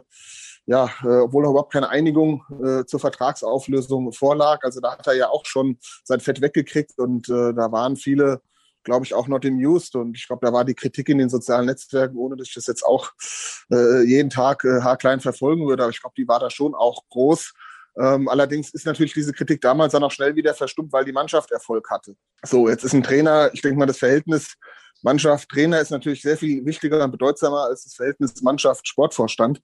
ja, 0.69 0.87
äh, 1.03 1.21
obwohl 1.21 1.43
noch 1.43 1.49
überhaupt 1.49 1.73
keine 1.73 1.89
Einigung 1.89 2.43
äh, 2.63 2.85
zur 2.85 2.99
Vertragsauflösung 2.99 4.13
vorlag. 4.13 4.59
Also 4.61 4.79
da 4.79 4.91
hat 4.91 5.07
er 5.07 5.15
ja 5.15 5.29
auch 5.29 5.43
schon 5.47 5.79
sein 6.03 6.19
Fett 6.19 6.41
weggekriegt 6.41 6.99
und 6.99 7.27
äh, 7.27 7.55
da 7.55 7.71
waren 7.71 7.95
viele, 7.95 8.39
glaube 8.83 9.03
ich, 9.03 9.15
auch 9.15 9.27
not 9.27 9.47
amused. 9.47 9.95
Und 9.95 10.15
ich 10.15 10.27
glaube, 10.27 10.45
da 10.45 10.53
war 10.53 10.65
die 10.65 10.75
Kritik 10.75 11.09
in 11.09 11.17
den 11.17 11.29
sozialen 11.29 11.65
Netzwerken, 11.65 12.17
ohne 12.17 12.35
dass 12.35 12.49
ich 12.49 12.53
das 12.53 12.67
jetzt 12.67 12.85
auch 12.85 13.09
äh, 13.71 14.03
jeden 14.03 14.29
Tag 14.29 14.63
äh, 14.63 14.81
haarklein 14.81 15.21
verfolgen 15.21 15.67
würde, 15.67 15.81
aber 15.81 15.89
ich 15.89 16.01
glaube, 16.01 16.13
die 16.15 16.27
war 16.27 16.39
da 16.39 16.51
schon 16.51 16.75
auch 16.75 17.01
groß. 17.09 17.51
Ähm, 17.99 18.27
allerdings 18.29 18.69
ist 18.69 18.85
natürlich 18.85 19.13
diese 19.13 19.33
Kritik 19.33 19.61
damals 19.61 19.93
dann 19.93 20.03
auch 20.03 20.11
schnell 20.11 20.35
wieder 20.35 20.53
verstummt, 20.53 20.93
weil 20.93 21.03
die 21.03 21.11
Mannschaft 21.11 21.49
Erfolg 21.49 21.89
hatte. 21.89 22.15
So, 22.45 22.69
jetzt 22.69 22.83
ist 22.83 22.93
ein 22.93 23.01
Trainer, 23.01 23.49
ich 23.53 23.63
denke 23.63 23.79
mal, 23.79 23.87
das 23.87 23.97
Verhältnis 23.97 24.55
Mannschaft-Trainer 25.01 25.79
ist 25.79 25.89
natürlich 25.89 26.21
sehr 26.21 26.37
viel 26.37 26.63
wichtiger 26.63 27.03
und 27.03 27.11
bedeutsamer 27.11 27.63
als 27.63 27.85
das 27.85 27.95
Verhältnis 27.95 28.39
Mannschaft-Sportvorstand. 28.43 29.61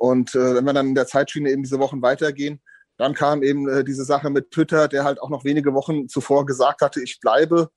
Und 0.00 0.34
äh, 0.34 0.54
wenn 0.54 0.64
wir 0.64 0.72
dann 0.72 0.88
in 0.88 0.94
der 0.94 1.06
Zeitschiene 1.06 1.50
eben 1.50 1.62
diese 1.62 1.78
Wochen 1.78 2.00
weitergehen, 2.00 2.62
dann 2.96 3.12
kam 3.12 3.42
eben 3.42 3.68
äh, 3.68 3.84
diese 3.84 4.04
Sache 4.06 4.30
mit 4.30 4.50
Twitter, 4.50 4.88
der 4.88 5.04
halt 5.04 5.20
auch 5.20 5.28
noch 5.28 5.44
wenige 5.44 5.74
Wochen 5.74 6.08
zuvor 6.08 6.46
gesagt 6.46 6.80
hatte, 6.80 7.02
ich 7.02 7.20
bleibe. 7.20 7.68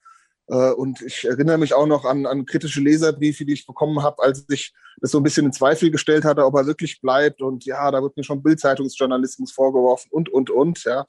Äh, 0.47 0.71
und 0.71 1.01
ich 1.01 1.25
erinnere 1.25 1.57
mich 1.57 1.73
auch 1.73 1.85
noch 1.85 2.05
an, 2.05 2.25
an 2.25 2.45
kritische 2.45 2.79
Leserbriefe, 2.79 3.43
die 3.43 3.51
ich 3.51 3.67
bekommen 3.67 4.03
habe, 4.03 4.23
als 4.23 4.45
ich 4.49 4.73
das 5.01 5.11
so 5.11 5.17
ein 5.17 5.23
bisschen 5.23 5.47
in 5.47 5.51
Zweifel 5.51 5.91
gestellt 5.91 6.23
hatte, 6.23 6.45
ob 6.45 6.55
er 6.55 6.65
wirklich 6.65 7.01
bleibt. 7.01 7.41
Und 7.41 7.65
ja, 7.65 7.91
da 7.91 8.01
wird 8.01 8.15
mir 8.15 8.23
schon 8.23 8.41
Bildzeitungsjournalismus 8.41 9.51
vorgeworfen 9.51 10.07
und, 10.09 10.29
und, 10.29 10.49
und. 10.49 10.81
Ja. 10.85 11.05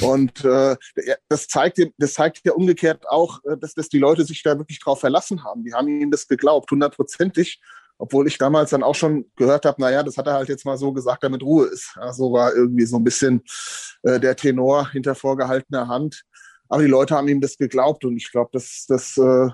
Und 0.00 0.44
äh, 0.44 0.76
das, 1.28 1.46
zeigt, 1.46 1.80
das 1.96 2.14
zeigt 2.14 2.40
ja 2.44 2.54
umgekehrt 2.54 3.08
auch, 3.08 3.38
äh, 3.44 3.56
dass, 3.56 3.74
dass 3.74 3.88
die 3.88 4.00
Leute 4.00 4.24
sich 4.24 4.42
da 4.42 4.58
wirklich 4.58 4.80
drauf 4.80 4.98
verlassen 4.98 5.44
haben. 5.44 5.62
Die 5.62 5.74
haben 5.74 5.86
ihnen 5.86 6.10
das 6.10 6.26
geglaubt, 6.26 6.72
hundertprozentig. 6.72 7.60
Obwohl 8.00 8.26
ich 8.26 8.38
damals 8.38 8.70
dann 8.70 8.82
auch 8.82 8.94
schon 8.94 9.30
gehört 9.36 9.66
habe, 9.66 9.80
naja, 9.80 10.02
das 10.02 10.16
hat 10.16 10.26
er 10.26 10.32
halt 10.32 10.48
jetzt 10.48 10.64
mal 10.64 10.78
so 10.78 10.90
gesagt, 10.90 11.22
damit 11.22 11.42
Ruhe 11.42 11.66
ist. 11.66 11.92
Ja, 11.96 12.14
so 12.14 12.32
war 12.32 12.54
irgendwie 12.54 12.86
so 12.86 12.96
ein 12.96 13.04
bisschen 13.04 13.42
äh, 14.02 14.18
der 14.18 14.34
Tenor 14.36 14.90
hinter 14.90 15.14
vorgehaltener 15.14 15.86
Hand. 15.86 16.22
Aber 16.70 16.82
die 16.82 16.88
Leute 16.88 17.14
haben 17.14 17.28
ihm 17.28 17.42
das 17.42 17.58
geglaubt 17.58 18.06
und 18.06 18.16
ich 18.16 18.30
glaube, 18.30 18.48
dass 18.54 18.86
das 18.88 19.18
äh, 19.18 19.48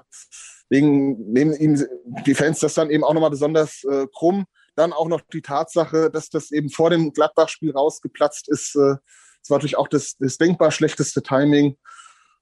wegen 0.69 1.33
nehmen 1.33 1.55
ihm 1.55 1.85
die 2.25 2.35
Fans 2.35 2.61
das 2.61 2.75
dann 2.75 2.91
eben 2.91 3.03
auch 3.03 3.15
nochmal 3.15 3.31
besonders 3.31 3.83
äh, 3.85 4.07
krumm. 4.15 4.45
Dann 4.77 4.93
auch 4.93 5.09
noch 5.09 5.23
die 5.33 5.43
Tatsache, 5.43 6.11
dass 6.11 6.29
das 6.29 6.53
eben 6.53 6.71
vor 6.71 6.91
dem 6.91 7.13
Gladbach-Spiel 7.13 7.73
rausgeplatzt 7.73 8.49
ist. 8.49 8.77
Äh, 8.77 8.97
das 9.41 9.51
war 9.51 9.59
natürlich 9.59 9.77
auch 9.77 9.89
das, 9.89 10.17
das 10.19 10.39
denkbar 10.39 10.71
schlechteste 10.71 11.23
Timing. 11.23 11.77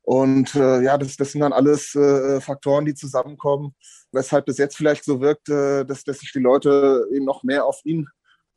Und 0.05 0.55
äh, 0.55 0.83
ja, 0.83 0.99
das, 0.99 1.17
das 1.17 1.33
sind 1.33 1.41
dann 1.41 1.55
alles 1.55 1.95
äh, 1.95 2.39
Faktoren, 2.41 2.85
die 2.85 2.95
zusammenkommen, 2.95 3.75
weshalb 4.13 4.47
es 4.49 4.59
jetzt 4.59 4.77
vielleicht 4.77 5.03
so 5.05 5.21
wirkt, 5.21 5.49
äh, 5.49 5.85
dass, 5.85 6.05
dass 6.05 6.19
sich 6.19 6.31
die 6.31 6.41
Leute 6.41 7.07
eben 7.11 7.25
noch 7.25 7.43
mehr 7.43 7.65
auf 7.65 7.81
ihn 7.85 8.07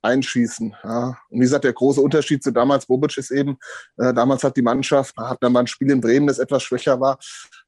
einschießen. 0.01 0.75
Ja. 0.83 1.17
Und 1.29 1.39
wie 1.39 1.43
gesagt, 1.43 1.63
der 1.63 1.73
große 1.73 2.01
Unterschied 2.01 2.43
zu 2.43 2.51
damals 2.51 2.85
Bobic 2.85 3.17
ist 3.17 3.31
eben, 3.31 3.57
äh, 3.97 4.13
damals 4.13 4.43
hat 4.43 4.57
die 4.57 4.61
Mannschaft, 4.61 5.15
hat 5.17 5.37
dann 5.41 5.53
mal 5.53 5.61
ein 5.61 5.67
Spiel 5.67 5.89
in 5.89 6.01
Bremen, 6.01 6.27
das 6.27 6.39
etwas 6.39 6.63
schwächer 6.63 6.99
war, 6.99 7.17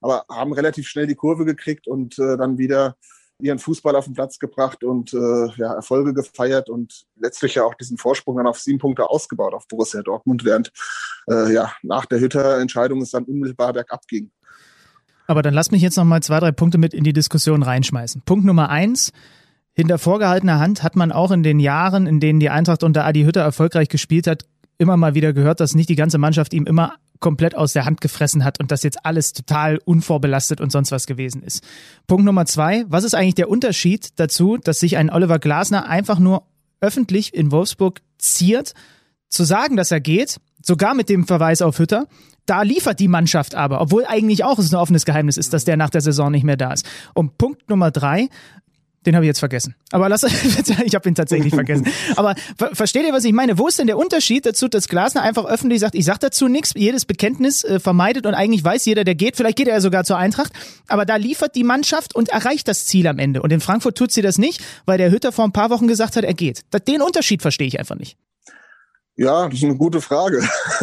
aber 0.01 0.25
haben 0.29 0.51
relativ 0.53 0.87
schnell 0.87 1.07
die 1.07 1.15
Kurve 1.15 1.45
gekriegt 1.45 1.87
und 1.87 2.19
äh, 2.19 2.37
dann 2.37 2.57
wieder 2.57 2.97
ihren 3.41 3.59
Fußball 3.59 3.95
auf 3.95 4.05
den 4.05 4.13
Platz 4.13 4.39
gebracht 4.39 4.83
und 4.83 5.13
äh, 5.13 5.47
ja, 5.57 5.73
Erfolge 5.73 6.13
gefeiert 6.13 6.69
und 6.69 7.05
letztlich 7.15 7.55
ja 7.55 7.63
auch 7.63 7.73
diesen 7.75 7.97
Vorsprung 7.97 8.37
dann 8.37 8.47
auf 8.47 8.59
sieben 8.59 8.79
Punkte 8.79 9.09
ausgebaut 9.09 9.53
auf 9.53 9.67
Borussia 9.67 10.01
Dortmund, 10.01 10.45
während 10.45 10.71
äh, 11.29 11.53
ja 11.53 11.71
nach 11.83 12.05
der 12.05 12.19
Hütter-Entscheidung 12.19 13.01
es 13.01 13.11
dann 13.11 13.23
unmittelbar 13.23 13.73
bergab 13.73 14.05
ging. 14.07 14.31
Aber 15.27 15.41
dann 15.41 15.53
lass 15.53 15.71
mich 15.71 15.81
jetzt 15.81 15.95
noch 15.95 16.05
mal 16.05 16.23
zwei, 16.23 16.39
drei 16.39 16.51
Punkte 16.51 16.77
mit 16.77 16.93
in 16.93 17.03
die 17.03 17.13
Diskussion 17.13 17.63
reinschmeißen. 17.63 18.23
Punkt 18.25 18.45
Nummer 18.45 18.69
eins. 18.69 19.11
Hinter 19.73 19.97
vorgehaltener 19.97 20.59
Hand 20.59 20.83
hat 20.83 20.95
man 20.95 21.11
auch 21.11 21.31
in 21.31 21.43
den 21.43 21.59
Jahren, 21.59 22.07
in 22.07 22.19
denen 22.19 22.39
die 22.39 22.49
Eintracht 22.49 22.83
unter 22.83 23.05
Adi 23.05 23.23
Hütter 23.23 23.41
erfolgreich 23.41 23.87
gespielt 23.87 24.27
hat, 24.27 24.45
immer 24.77 24.97
mal 24.97 25.13
wieder 25.13 25.31
gehört, 25.31 25.59
dass 25.59 25.75
nicht 25.75 25.89
die 25.89 25.95
ganze 25.95 26.17
Mannschaft 26.17 26.53
ihm 26.53 26.65
immer 26.65 26.95
komplett 27.19 27.55
aus 27.55 27.73
der 27.73 27.85
Hand 27.85 28.01
gefressen 28.01 28.43
hat 28.43 28.59
und 28.59 28.71
dass 28.71 28.83
jetzt 28.83 29.05
alles 29.05 29.33
total 29.33 29.79
unvorbelastet 29.83 30.61
und 30.61 30.71
sonst 30.71 30.91
was 30.91 31.05
gewesen 31.05 31.43
ist. 31.43 31.63
Punkt 32.07 32.25
Nummer 32.25 32.45
zwei, 32.45 32.85
was 32.87 33.03
ist 33.03 33.13
eigentlich 33.13 33.35
der 33.35 33.49
Unterschied 33.49 34.09
dazu, 34.15 34.57
dass 34.57 34.79
sich 34.79 34.97
ein 34.97 35.09
Oliver 35.09 35.39
Glasner 35.39 35.87
einfach 35.87 36.19
nur 36.19 36.43
öffentlich 36.81 37.33
in 37.33 37.51
Wolfsburg 37.51 38.01
ziert, 38.17 38.73
zu 39.27 39.43
sagen, 39.43 39.75
dass 39.75 39.91
er 39.91 39.99
geht, 39.99 40.39
sogar 40.61 40.93
mit 40.93 41.09
dem 41.09 41.27
Verweis 41.27 41.61
auf 41.61 41.77
Hütter, 41.79 42.07
da 42.45 42.63
liefert 42.63 42.99
die 42.99 43.07
Mannschaft 43.07 43.53
aber, 43.53 43.79
obwohl 43.79 44.05
eigentlich 44.07 44.43
auch 44.43 44.57
es 44.57 44.73
ein 44.73 44.79
offenes 44.79 45.05
Geheimnis 45.05 45.37
ist, 45.37 45.53
dass 45.53 45.65
der 45.65 45.77
nach 45.77 45.91
der 45.91 46.01
Saison 46.01 46.31
nicht 46.31 46.43
mehr 46.43 46.57
da 46.57 46.73
ist. 46.73 46.85
Und 47.13 47.37
Punkt 47.37 47.69
Nummer 47.69 47.91
drei, 47.91 48.29
den 49.05 49.15
habe 49.15 49.25
ich 49.25 49.27
jetzt 49.27 49.39
vergessen. 49.39 49.75
Aber 49.91 50.09
lass, 50.09 50.23
ich 50.85 50.95
habe 50.95 51.09
ihn 51.09 51.15
tatsächlich 51.15 51.53
vergessen. 51.55 51.87
Aber 52.15 52.35
ver 52.57 52.75
versteht 52.75 53.05
ihr, 53.05 53.13
was 53.13 53.23
ich 53.23 53.33
meine? 53.33 53.57
Wo 53.57 53.67
ist 53.67 53.79
denn 53.79 53.87
der 53.87 53.97
Unterschied 53.97 54.45
dazu, 54.45 54.67
dass 54.67 54.87
Glasner 54.87 55.21
einfach 55.21 55.45
öffentlich 55.45 55.79
sagt, 55.79 55.95
ich 55.95 56.05
sag 56.05 56.19
dazu 56.19 56.47
nichts, 56.47 56.73
jedes 56.75 57.05
Bekenntnis 57.05 57.63
äh, 57.63 57.79
vermeidet 57.79 58.25
und 58.25 58.33
eigentlich 58.33 58.63
weiß 58.63 58.85
jeder, 58.85 59.03
der 59.03 59.15
geht. 59.15 59.37
Vielleicht 59.37 59.57
geht 59.57 59.67
er 59.67 59.75
ja 59.75 59.81
sogar 59.81 60.03
zur 60.03 60.17
Eintracht. 60.17 60.51
Aber 60.87 61.05
da 61.05 61.15
liefert 61.15 61.55
die 61.55 61.63
Mannschaft 61.63 62.15
und 62.15 62.29
erreicht 62.29 62.67
das 62.67 62.85
Ziel 62.85 63.07
am 63.07 63.19
Ende. 63.19 63.41
Und 63.41 63.51
in 63.51 63.61
Frankfurt 63.61 63.97
tut 63.97 64.11
sie 64.11 64.21
das 64.21 64.37
nicht, 64.37 64.61
weil 64.85 64.97
der 64.97 65.11
Hütter 65.11 65.31
vor 65.31 65.45
ein 65.45 65.53
paar 65.53 65.69
Wochen 65.69 65.87
gesagt 65.87 66.15
hat, 66.15 66.23
er 66.23 66.33
geht. 66.33 66.63
Den 66.87 67.01
Unterschied 67.01 67.41
verstehe 67.41 67.67
ich 67.67 67.79
einfach 67.79 67.95
nicht. 67.95 68.17
Ja, 69.19 69.49
das 69.49 69.59
ist 69.59 69.65
eine 69.65 69.75
gute 69.75 69.99
Frage. 69.99 70.37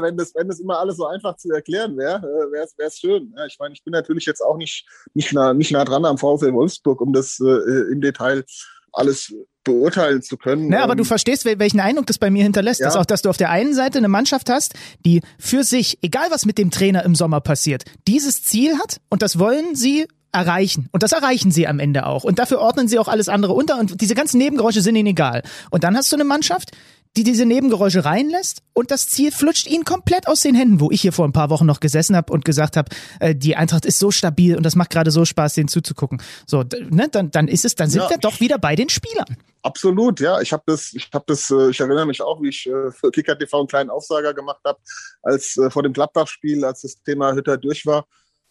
wenn, 0.00 0.16
das, 0.16 0.32
wenn 0.36 0.46
das 0.46 0.60
immer 0.60 0.78
alles 0.78 0.96
so 0.96 1.06
einfach 1.06 1.36
zu 1.36 1.50
erklären 1.50 1.96
wäre, 1.96 2.18
äh, 2.18 2.52
wäre 2.52 2.68
es 2.78 2.98
schön. 3.00 3.34
Ja, 3.36 3.46
ich 3.46 3.56
meine, 3.58 3.74
ich 3.74 3.82
bin 3.82 3.90
natürlich 3.90 4.26
jetzt 4.26 4.40
auch 4.40 4.56
nicht, 4.56 4.86
nicht, 5.12 5.32
nah, 5.32 5.52
nicht 5.52 5.72
nah 5.72 5.84
dran 5.84 6.04
am 6.04 6.18
VfL 6.18 6.52
Wolfsburg, 6.52 7.00
um 7.00 7.12
das 7.12 7.40
äh, 7.40 7.92
im 7.92 8.00
Detail 8.00 8.44
alles 8.92 9.34
beurteilen 9.64 10.22
zu 10.22 10.36
können. 10.36 10.68
Ne, 10.68 10.80
aber 10.80 10.92
ähm, 10.92 10.98
du 10.98 11.04
verstehst, 11.04 11.44
welchen 11.44 11.80
Eindruck 11.80 12.06
das 12.06 12.18
bei 12.18 12.30
mir 12.30 12.44
hinterlässt. 12.44 12.78
Ja. 12.78 12.86
Dass 12.86 12.94
auch, 12.94 13.06
dass 13.06 13.22
du 13.22 13.28
auf 13.30 13.38
der 13.38 13.50
einen 13.50 13.74
Seite 13.74 13.98
eine 13.98 14.06
Mannschaft 14.06 14.48
hast, 14.48 14.74
die 15.04 15.20
für 15.36 15.64
sich, 15.64 15.98
egal 16.02 16.28
was 16.30 16.46
mit 16.46 16.58
dem 16.58 16.70
Trainer 16.70 17.04
im 17.04 17.16
Sommer 17.16 17.40
passiert, 17.40 17.82
dieses 18.06 18.44
Ziel 18.44 18.78
hat 18.78 19.00
und 19.08 19.20
das 19.20 19.40
wollen 19.40 19.74
sie 19.74 20.06
erreichen. 20.34 20.88
Und 20.92 21.02
das 21.02 21.12
erreichen 21.12 21.50
sie 21.50 21.66
am 21.66 21.78
Ende 21.78 22.06
auch. 22.06 22.24
Und 22.24 22.38
dafür 22.38 22.58
ordnen 22.58 22.88
sie 22.88 22.98
auch 22.98 23.08
alles 23.08 23.28
andere 23.28 23.52
unter 23.52 23.78
und 23.78 24.00
diese 24.00 24.14
ganzen 24.14 24.38
Nebengeräusche 24.38 24.82
sind 24.82 24.96
ihnen 24.96 25.08
egal. 25.08 25.42
Und 25.70 25.84
dann 25.84 25.96
hast 25.96 26.10
du 26.12 26.16
eine 26.16 26.24
Mannschaft, 26.24 26.72
die 27.16 27.22
diese 27.22 27.46
Nebengeräusche 27.46 28.04
reinlässt 28.04 28.62
und 28.72 28.90
das 28.90 29.08
Ziel 29.08 29.30
flutscht 29.30 29.68
ihnen 29.68 29.84
komplett 29.84 30.26
aus 30.26 30.40
den 30.40 30.56
Händen, 30.56 30.80
wo 30.80 30.90
ich 30.90 31.00
hier 31.00 31.12
vor 31.12 31.24
ein 31.24 31.32
paar 31.32 31.48
Wochen 31.48 31.64
noch 31.64 31.78
gesessen 31.78 32.16
habe 32.16 32.32
und 32.32 32.44
gesagt 32.44 32.76
habe, 32.76 32.90
äh, 33.20 33.36
die 33.36 33.54
Eintracht 33.54 33.84
ist 33.84 34.00
so 34.00 34.10
stabil 34.10 34.56
und 34.56 34.64
das 34.64 34.74
macht 34.74 34.90
gerade 34.90 35.12
so 35.12 35.24
Spaß, 35.24 35.54
denen 35.54 35.68
zuzugucken. 35.68 36.20
So, 36.46 36.64
ne, 36.90 37.08
dann, 37.08 37.30
dann 37.30 37.46
ist 37.46 37.64
es, 37.64 37.76
dann 37.76 37.88
sind 37.88 38.02
ja. 38.02 38.10
wir 38.10 38.18
doch 38.18 38.40
wieder 38.40 38.58
bei 38.58 38.74
den 38.74 38.88
Spielern. 38.88 39.36
Absolut, 39.62 40.18
ja. 40.20 40.40
Ich 40.40 40.52
habe 40.52 40.64
das, 40.66 40.92
ich 40.92 41.08
habe 41.14 41.24
das, 41.28 41.50
äh, 41.50 41.70
ich 41.70 41.78
erinnere 41.78 42.06
mich 42.06 42.20
auch, 42.20 42.42
wie 42.42 42.48
ich 42.48 42.66
äh, 42.66 42.90
für 42.90 43.10
Kicker 43.12 43.38
TV 43.38 43.60
einen 43.60 43.68
kleinen 43.68 43.90
Aufsager 43.90 44.34
gemacht 44.34 44.60
habe, 44.64 44.78
als 45.22 45.56
äh, 45.56 45.70
vor 45.70 45.84
dem 45.84 45.92
Gladbach-Spiel, 45.92 46.64
als 46.64 46.82
das 46.82 47.00
Thema 47.02 47.32
Hütter 47.32 47.56
durch 47.56 47.86
war. 47.86 48.06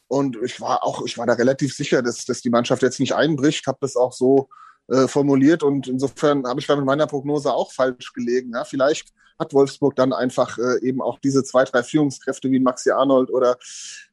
Und 0.08 0.38
ich 0.44 0.60
war 0.62 0.84
auch, 0.84 1.06
ich 1.06 1.18
war 1.18 1.26
da 1.26 1.34
relativ 1.34 1.76
sicher, 1.76 2.02
dass, 2.02 2.26
dass 2.26 2.42
die 2.42 2.50
Mannschaft 2.50 2.82
jetzt 2.82 3.00
nicht 3.00 3.16
einbricht, 3.16 3.68
habe 3.68 3.80
das 3.82 3.96
auch 3.96 4.14
so 4.14 4.50
äh, 4.90 5.08
formuliert 5.08 5.64
und 5.64 5.88
insofern 5.88 6.46
habe 6.46 6.60
ich 6.60 6.68
da 6.68 6.76
mit 6.76 6.86
meiner 6.86 7.08
Prognose 7.08 7.54
auch 7.54 7.72
falsch 7.72 8.12
gelegen. 8.14 8.52
Ja, 8.54 8.66
vielleicht 8.66 9.14
hat 9.40 9.54
Wolfsburg 9.54 9.96
dann 9.96 10.14
einfach 10.14 10.58
äh, 10.58 10.86
eben 10.86 11.02
auch 11.02 11.20
diese 11.20 11.44
zwei, 11.44 11.64
drei 11.64 11.84
Führungskräfte 11.84 12.52
wie 12.52 12.60
Maxi 12.60 12.92
Arnold 12.92 13.32
oder 13.32 13.58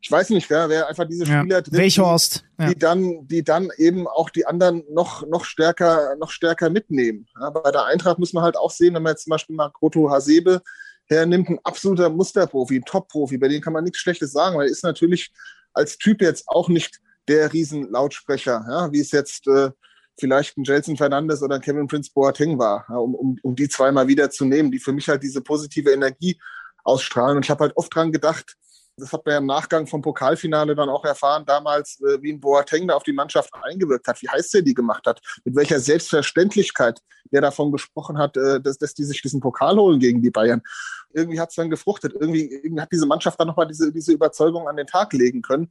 ich 0.00 0.10
weiß 0.10 0.30
nicht, 0.30 0.48
wer, 0.48 0.68
wer 0.68 0.88
einfach 0.88 1.06
diese 1.06 1.26
Spieler 1.26 1.56
ja, 1.56 1.60
drin, 1.60 1.74
Welchhorst. 1.74 2.44
Die, 2.58 2.66
die 2.66 2.78
dann, 2.78 3.26
die 3.26 3.42
dann 3.42 3.70
eben 3.76 4.06
auch 4.06 4.30
die 4.30 4.46
anderen 4.46 4.84
noch, 4.90 5.26
noch 5.26 5.44
stärker, 5.44 6.16
noch 6.16 6.30
stärker 6.30 6.70
mitnehmen. 6.70 7.26
Ja, 7.38 7.50
bei 7.50 7.70
der 7.70 7.84
Eintracht 7.84 8.18
muss 8.18 8.32
man 8.32 8.44
halt 8.44 8.56
auch 8.56 8.70
sehen, 8.70 8.94
wenn 8.94 9.02
man 9.02 9.12
jetzt 9.12 9.24
zum 9.24 9.32
Beispiel 9.32 9.56
mal 9.56 9.70
Kroto 9.70 10.10
Hasebe 10.10 10.62
hernimmt, 11.06 11.48
ein 11.48 11.58
absoluter 11.64 12.08
Musterprofi, 12.08 12.76
ein 12.76 12.84
Top-Profi, 12.84 13.38
bei 13.38 13.48
dem 13.48 13.60
kann 13.60 13.72
man 13.72 13.84
nichts 13.84 13.98
Schlechtes 13.98 14.32
sagen, 14.32 14.56
weil 14.56 14.68
er 14.68 14.72
ist 14.72 14.84
natürlich 14.84 15.32
als 15.72 15.98
Typ 15.98 16.20
jetzt 16.22 16.48
auch 16.48 16.68
nicht 16.68 17.00
der 17.28 17.52
Riesenlautsprecher, 17.52 18.64
ja, 18.68 18.92
wie 18.92 19.00
es 19.00 19.12
jetzt 19.12 19.46
äh, 19.46 19.70
vielleicht 20.18 20.56
ein 20.56 20.64
Jelson 20.64 20.96
Fernandes 20.96 21.42
oder 21.42 21.56
ein 21.56 21.60
Kevin 21.60 21.86
Prince 21.86 22.10
Boateng 22.14 22.58
war, 22.58 22.84
ja, 22.88 22.96
um, 22.96 23.14
um, 23.14 23.38
um 23.42 23.54
die 23.54 23.68
zweimal 23.68 24.08
wieder 24.08 24.30
zu 24.30 24.44
nehmen, 24.44 24.70
die 24.70 24.78
für 24.78 24.92
mich 24.92 25.08
halt 25.08 25.22
diese 25.22 25.40
positive 25.40 25.90
Energie 25.90 26.38
ausstrahlen. 26.84 27.36
Und 27.36 27.44
ich 27.44 27.50
habe 27.50 27.64
halt 27.64 27.76
oft 27.76 27.94
dran 27.94 28.12
gedacht, 28.12 28.56
das 29.00 29.12
hat 29.12 29.24
man 29.24 29.32
ja 29.32 29.38
im 29.38 29.46
Nachgang 29.46 29.86
vom 29.86 30.02
Pokalfinale 30.02 30.74
dann 30.74 30.88
auch 30.88 31.04
erfahren, 31.04 31.44
damals, 31.46 32.00
äh, 32.00 32.20
wie 32.22 32.32
ein 32.32 32.40
Boateng 32.40 32.88
da 32.88 32.94
auf 32.94 33.02
die 33.02 33.12
Mannschaft 33.12 33.50
eingewirkt 33.62 34.06
hat, 34.06 34.20
wie 34.22 34.28
heiß 34.28 34.50
der 34.50 34.62
die 34.62 34.74
gemacht 34.74 35.06
hat, 35.06 35.20
mit 35.44 35.56
welcher 35.56 35.80
Selbstverständlichkeit 35.80 37.00
der 37.32 37.40
davon 37.40 37.72
gesprochen 37.72 38.18
hat, 38.18 38.36
äh, 38.36 38.60
dass, 38.60 38.78
dass 38.78 38.94
die 38.94 39.04
sich 39.04 39.22
diesen 39.22 39.40
Pokal 39.40 39.76
holen 39.76 39.98
gegen 39.98 40.22
die 40.22 40.30
Bayern. 40.30 40.62
Irgendwie 41.12 41.40
hat 41.40 41.50
es 41.50 41.56
dann 41.56 41.70
gefruchtet. 41.70 42.14
Irgendwie, 42.18 42.52
irgendwie 42.52 42.82
hat 42.82 42.92
diese 42.92 43.06
Mannschaft 43.06 43.38
dann 43.40 43.48
nochmal 43.48 43.66
diese, 43.66 43.92
diese 43.92 44.12
Überzeugung 44.12 44.68
an 44.68 44.76
den 44.76 44.86
Tag 44.86 45.12
legen 45.12 45.42
können. 45.42 45.70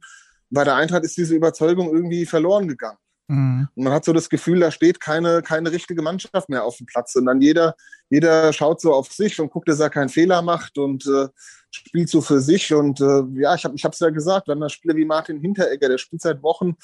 Bei 0.50 0.64
der 0.64 0.74
Eintracht 0.76 1.04
ist 1.04 1.16
diese 1.16 1.34
Überzeugung 1.34 1.94
irgendwie 1.94 2.26
verloren 2.26 2.68
gegangen. 2.68 2.98
Mhm. 3.30 3.68
Und 3.76 3.84
man 3.84 3.92
hat 3.92 4.04
so 4.04 4.12
das 4.12 4.28
Gefühl, 4.28 4.58
da 4.58 4.72
steht 4.72 4.98
keine, 4.98 5.40
keine 5.42 5.70
richtige 5.70 6.02
Mannschaft 6.02 6.48
mehr 6.48 6.64
auf 6.64 6.78
dem 6.78 6.86
Platz. 6.86 7.14
Und 7.14 7.26
dann 7.26 7.40
jeder, 7.40 7.76
jeder 8.08 8.52
schaut 8.52 8.80
so 8.80 8.92
auf 8.92 9.12
sich 9.12 9.40
und 9.40 9.52
guckt, 9.52 9.68
dass 9.68 9.78
er 9.78 9.88
keinen 9.88 10.08
Fehler 10.08 10.42
macht 10.42 10.78
und 10.78 11.06
äh, 11.06 11.28
spielt 11.70 12.08
so 12.08 12.22
für 12.22 12.40
sich. 12.40 12.74
Und 12.74 13.00
äh, 13.00 13.22
ja, 13.40 13.54
ich 13.54 13.64
habe 13.64 13.76
ich 13.76 13.84
es 13.84 13.98
ja 14.00 14.10
gesagt, 14.10 14.48
wenn 14.48 14.60
ein 14.60 14.68
Spieler 14.68 14.96
wie 14.96 15.04
Martin 15.04 15.40
Hinteregger, 15.40 15.88
der 15.88 15.98
spielt 15.98 16.22
seit 16.22 16.42
Wochen, 16.42 16.74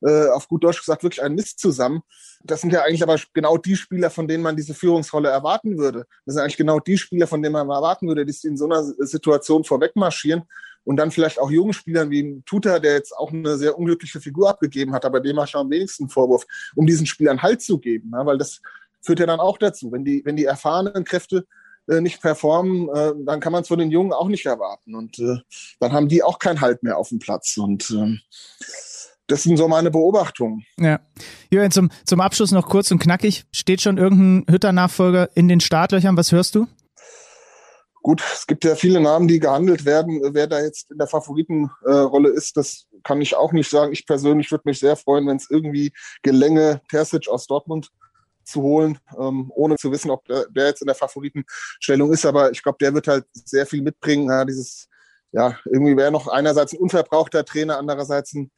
äh, 0.00 0.28
auf 0.28 0.46
gut 0.46 0.62
Deutsch 0.62 0.78
gesagt, 0.78 1.02
wirklich 1.02 1.24
ein 1.24 1.34
Mist 1.34 1.58
zusammen. 1.58 2.02
Das 2.44 2.60
sind 2.60 2.72
ja 2.72 2.82
eigentlich 2.82 3.02
aber 3.02 3.18
genau 3.34 3.58
die 3.58 3.74
Spieler, 3.74 4.08
von 4.10 4.28
denen 4.28 4.44
man 4.44 4.54
diese 4.54 4.74
Führungsrolle 4.74 5.28
erwarten 5.28 5.76
würde. 5.76 6.06
Das 6.24 6.36
sind 6.36 6.42
eigentlich 6.42 6.56
genau 6.56 6.78
die 6.78 6.98
Spieler, 6.98 7.26
von 7.26 7.42
denen 7.42 7.54
man 7.54 7.68
erwarten 7.68 8.06
würde, 8.06 8.24
die 8.24 8.46
in 8.46 8.56
so 8.56 8.66
einer 8.66 8.84
Situation 8.84 9.64
vorweg 9.64 9.96
marschieren 9.96 10.44
und 10.86 10.96
dann 10.96 11.10
vielleicht 11.10 11.38
auch 11.38 11.50
jungen 11.50 11.72
Spielern 11.72 12.10
wie 12.10 12.42
Tuta, 12.46 12.78
der 12.78 12.94
jetzt 12.94 13.12
auch 13.12 13.32
eine 13.32 13.58
sehr 13.58 13.76
unglückliche 13.76 14.20
Figur 14.20 14.48
abgegeben 14.48 14.94
hat, 14.94 15.04
aber 15.04 15.20
dem 15.20 15.36
mache 15.36 15.48
ich 15.48 15.54
am 15.56 15.68
wenigsten 15.68 16.08
Vorwurf, 16.08 16.46
um 16.74 16.86
diesen 16.86 17.06
Spielern 17.06 17.42
Halt 17.42 17.60
zu 17.60 17.78
geben, 17.78 18.12
ja, 18.14 18.24
weil 18.24 18.38
das 18.38 18.60
führt 19.02 19.20
ja 19.20 19.26
dann 19.26 19.40
auch 19.40 19.58
dazu, 19.58 19.92
wenn 19.92 20.04
die, 20.04 20.22
wenn 20.24 20.36
die 20.36 20.44
erfahrenen 20.44 21.04
Kräfte 21.04 21.44
äh, 21.88 22.00
nicht 22.00 22.22
performen, 22.22 22.88
äh, 22.88 23.12
dann 23.24 23.40
kann 23.40 23.52
man 23.52 23.62
es 23.62 23.68
von 23.68 23.78
den 23.78 23.90
Jungen 23.90 24.12
auch 24.12 24.28
nicht 24.28 24.46
erwarten 24.46 24.94
und 24.94 25.18
äh, 25.18 25.36
dann 25.80 25.92
haben 25.92 26.08
die 26.08 26.22
auch 26.22 26.38
keinen 26.38 26.60
Halt 26.60 26.82
mehr 26.82 26.96
auf 26.96 27.08
dem 27.08 27.18
Platz 27.18 27.56
und 27.56 27.90
äh, 27.90 28.16
das 29.26 29.42
sind 29.42 29.56
so 29.56 29.66
meine 29.66 29.90
Beobachtungen. 29.90 30.64
Ja. 30.78 31.00
Jürgen, 31.50 31.72
zum, 31.72 31.90
zum 32.04 32.20
Abschluss 32.20 32.52
noch 32.52 32.68
kurz 32.68 32.92
und 32.92 33.00
knackig. 33.00 33.44
Steht 33.50 33.80
schon 33.80 33.98
irgendein 33.98 34.52
Hütter-Nachfolger 34.52 35.30
in 35.34 35.48
den 35.48 35.58
Startlöchern? 35.58 36.16
Was 36.16 36.30
hörst 36.30 36.54
du? 36.54 36.68
Gut, 38.06 38.22
es 38.32 38.46
gibt 38.46 38.62
ja 38.62 38.76
viele 38.76 39.00
Namen, 39.00 39.26
die 39.26 39.40
gehandelt 39.40 39.84
werden. 39.84 40.20
Wer 40.32 40.46
da 40.46 40.60
jetzt 40.60 40.92
in 40.92 40.98
der 40.98 41.08
Favoritenrolle 41.08 42.28
ist, 42.28 42.56
das 42.56 42.86
kann 43.02 43.20
ich 43.20 43.34
auch 43.34 43.50
nicht 43.50 43.68
sagen. 43.68 43.92
Ich 43.92 44.06
persönlich 44.06 44.48
würde 44.52 44.62
mich 44.66 44.78
sehr 44.78 44.94
freuen, 44.94 45.26
wenn 45.26 45.38
es 45.38 45.50
irgendwie 45.50 45.92
gelänge, 46.22 46.80
Terzic 46.88 47.26
aus 47.26 47.48
Dortmund 47.48 47.90
zu 48.44 48.62
holen, 48.62 49.00
ähm, 49.18 49.50
ohne 49.56 49.74
zu 49.74 49.90
wissen, 49.90 50.12
ob 50.12 50.24
der, 50.26 50.46
der, 50.50 50.66
jetzt 50.66 50.82
in 50.82 50.86
der 50.86 50.94
Favoritenstellung 50.94 52.12
ist. 52.12 52.24
Aber 52.24 52.52
ich 52.52 52.62
glaube, 52.62 52.78
der 52.80 52.94
wird 52.94 53.08
halt 53.08 53.24
sehr 53.32 53.66
viel 53.66 53.82
mitbringen. 53.82 54.28
Ja, 54.28 54.44
dieses, 54.44 54.86
ja, 55.32 55.58
irgendwie 55.64 55.96
wäre 55.96 56.12
noch 56.12 56.28
einerseits 56.28 56.74
ein 56.74 56.78
unverbrauchter 56.78 57.44
Trainer, 57.44 57.76
andererseits 57.76 58.34
ein 58.34 58.52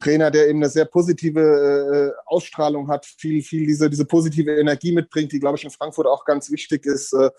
Trainer, 0.00 0.32
der 0.32 0.48
eben 0.48 0.58
eine 0.58 0.70
sehr 0.70 0.86
positive 0.86 2.14
äh, 2.16 2.20
Ausstrahlung 2.26 2.88
hat, 2.88 3.06
viel, 3.06 3.44
viel 3.44 3.64
diese, 3.64 3.88
diese 3.88 4.06
positive 4.06 4.58
Energie 4.58 4.90
mitbringt, 4.90 5.30
die, 5.30 5.38
glaube 5.38 5.56
ich, 5.56 5.62
in 5.62 5.70
Frankfurt 5.70 6.08
auch 6.08 6.24
ganz 6.24 6.50
wichtig 6.50 6.84
ist. 6.84 7.12
Äh, 7.12 7.30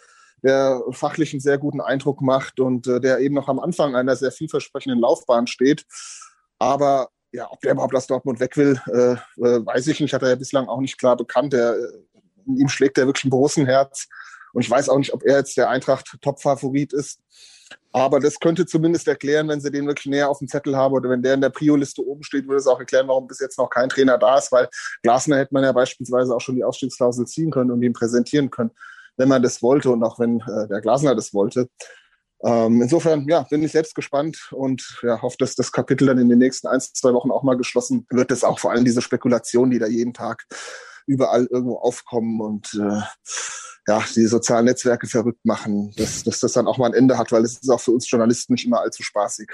der 0.44 0.82
fachlich 0.92 1.34
einen 1.34 1.42
sehr 1.42 1.58
guten 1.58 1.82
Eindruck 1.82 2.22
macht 2.22 2.60
und 2.60 2.88
äh, 2.88 3.00
der 3.00 3.20
eben 3.20 3.36
noch 3.36 3.48
am 3.48 3.60
Anfang 3.60 3.96
einer 3.96 4.16
sehr 4.16 4.32
vielversprechenden 4.32 5.00
Laufbahn 5.00 5.48
steht. 5.48 5.86
Aber 6.58 7.10
ja, 7.32 7.50
ob 7.52 7.62
der 7.62 7.74
überhaupt 7.74 7.96
aus 7.96 8.08
Dortmund 8.08 8.40
weg 8.40 8.58
will, 8.58 8.82
äh, 8.88 9.14
äh, 9.14 9.66
weiß 9.66 9.88
ich 9.88 10.00
nicht. 10.00 10.14
Hat 10.14 10.24
er 10.24 10.30
ja 10.30 10.36
bislang 10.36 10.68
auch 10.68 10.80
nicht 10.80 10.98
klar 10.98 11.16
bekannt. 11.16 11.54
Der, 11.54 11.76
äh, 11.76 12.20
in 12.48 12.58
ihm 12.58 12.70
schlägt 12.70 12.98
er 12.98 13.06
wirklich 13.06 13.26
ein 13.26 13.30
großen 13.30 13.66
Herz. 13.66 14.08
Und 14.54 14.64
ich 14.64 14.70
weiß 14.70 14.90
auch 14.90 14.98
nicht, 14.98 15.14
ob 15.14 15.24
er 15.24 15.38
jetzt 15.38 15.58
der 15.58 15.70
Eintracht-Top-Favorit 15.70 16.94
ist. 16.94 17.20
Aber 17.92 18.20
das 18.20 18.40
könnte 18.40 18.66
zumindest 18.66 19.08
erklären, 19.08 19.48
wenn 19.48 19.62
sie 19.62 19.72
den 19.72 19.86
wirklich 19.86 20.08
näher 20.08 20.30
auf 20.30 20.40
dem 20.40 20.48
Zettel 20.48 20.76
haben 20.76 20.94
oder 20.94 21.10
wenn 21.10 21.22
der 21.22 21.36
in 21.36 21.42
der 21.42 21.50
Prio-Liste 21.50 22.06
oben 22.06 22.24
steht, 22.24 22.48
würde 22.48 22.58
es 22.58 22.68
auch 22.68 22.80
erklären, 22.80 23.08
warum 23.08 23.28
bis 23.28 23.40
jetzt 23.40 23.60
noch 23.60 23.70
kein 23.70 23.90
Trainer 23.90 24.18
da 24.18 24.38
ist, 24.38 24.52
weil 24.52 24.70
Glasner 25.04 25.38
hätte 25.38 25.54
man 25.54 25.64
ja 25.64 25.72
beispielsweise 25.72 26.36
auch 26.36 26.42
schon 26.42 26.56
die 26.56 26.64
Ausstiegsklausel 26.64 27.26
ziehen 27.28 27.52
können 27.52 27.72
und 27.72 27.82
ihn 27.84 27.94
präsentieren 27.94 28.50
können 28.50 28.72
wenn 29.20 29.30
man 29.30 29.44
das 29.44 29.62
wollte 29.62 29.92
und 29.92 30.02
auch 30.04 30.18
wenn 30.18 30.40
äh, 30.40 30.68
der 30.68 30.82
Glasner 30.82 31.14
das 31.14 31.34
wollte. 31.34 31.70
Ähm, 32.42 32.82
insofern, 32.82 33.28
ja, 33.28 33.46
bin 33.50 33.62
ich 33.64 33.74
selbst 33.74 33.94
gespannt 33.96 34.50
und 34.52 35.00
ja, 35.04 35.22
hoffe, 35.22 35.36
dass 35.40 35.56
das 35.56 35.74
Kapitel 35.74 36.08
dann 36.08 36.18
in 36.18 36.30
den 36.30 36.40
nächsten 36.40 36.68
ein, 36.68 36.80
zwei 36.80 37.14
Wochen 37.14 37.32
auch 37.32 37.44
mal 37.44 37.58
geschlossen 37.58 38.08
wird. 38.10 38.32
Das 38.32 38.46
auch 38.46 38.60
vor 38.60 38.72
allem 38.72 38.86
diese 38.86 39.02
Spekulationen, 39.02 39.72
die 39.72 39.80
da 39.80 39.88
jeden 39.88 40.14
Tag 40.14 40.46
überall 41.06 41.48
irgendwo 41.48 41.78
aufkommen 41.78 42.40
und 42.40 42.74
äh, 42.76 43.02
ja, 43.88 44.04
die 44.16 44.26
sozialen 44.26 44.66
Netzwerke 44.66 45.08
verrückt 45.08 45.44
machen, 45.44 45.94
dass, 45.98 46.24
dass 46.24 46.40
das 46.40 46.54
dann 46.54 46.68
auch 46.68 46.78
mal 46.78 46.88
ein 46.88 46.94
Ende 46.94 47.18
hat, 47.18 47.32
weil 47.32 47.44
es 47.44 47.58
ist 47.58 47.70
auch 47.70 47.82
für 47.82 47.92
uns 47.92 48.10
Journalisten 48.10 48.54
nicht 48.54 48.66
immer 48.66 48.80
allzu 48.80 49.04
spaßig. 49.04 49.50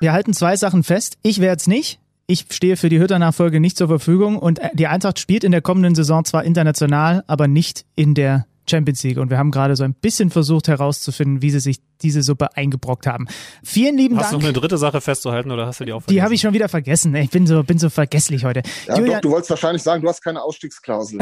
Wir 0.00 0.12
halten 0.12 0.32
zwei 0.32 0.56
Sachen 0.56 0.82
fest. 0.82 1.18
Ich 1.22 1.40
werde 1.40 1.60
es 1.60 1.68
nicht. 1.68 2.00
Ich 2.26 2.46
stehe 2.50 2.76
für 2.76 2.88
die 2.88 2.98
Hütter-Nachfolge 2.98 3.60
nicht 3.60 3.76
zur 3.76 3.88
Verfügung 3.88 4.38
und 4.38 4.60
die 4.72 4.86
Eintracht 4.86 5.18
spielt 5.18 5.44
in 5.44 5.52
der 5.52 5.60
kommenden 5.60 5.94
Saison 5.94 6.24
zwar 6.24 6.44
international, 6.44 7.22
aber 7.26 7.46
nicht 7.46 7.84
in 7.94 8.14
der 8.14 8.46
Champions 8.68 9.02
League. 9.02 9.18
Und 9.18 9.30
wir 9.30 9.38
haben 9.38 9.50
gerade 9.50 9.76
so 9.76 9.84
ein 9.84 9.94
bisschen 9.94 10.30
versucht 10.30 10.68
herauszufinden, 10.68 11.42
wie 11.42 11.50
sie 11.50 11.60
sich 11.60 11.78
diese 12.02 12.22
Suppe 12.22 12.56
eingebrockt 12.56 13.06
haben. 13.06 13.26
Vielen 13.62 13.96
lieben 13.96 14.16
hast 14.16 14.24
Dank. 14.24 14.24
Hast 14.24 14.32
du 14.32 14.38
noch 14.38 14.44
eine 14.44 14.52
dritte 14.52 14.78
Sache 14.78 15.00
festzuhalten 15.00 15.50
oder 15.50 15.66
hast 15.66 15.80
du 15.80 15.84
die 15.84 15.92
auch 15.92 16.00
vergessen? 16.00 16.16
Die 16.16 16.22
habe 16.22 16.34
ich 16.34 16.40
schon 16.40 16.54
wieder 16.54 16.68
vergessen. 16.68 17.14
Ich 17.14 17.30
bin 17.30 17.46
so, 17.46 17.62
bin 17.62 17.78
so 17.78 17.90
vergesslich 17.90 18.44
heute. 18.44 18.62
Ja, 18.86 18.98
Julian, 18.98 19.16
doch, 19.16 19.20
du 19.22 19.30
wolltest 19.30 19.50
wahrscheinlich 19.50 19.82
sagen, 19.82 20.02
du 20.02 20.08
hast 20.08 20.22
keine 20.22 20.42
Ausstiegsklausel. 20.42 21.20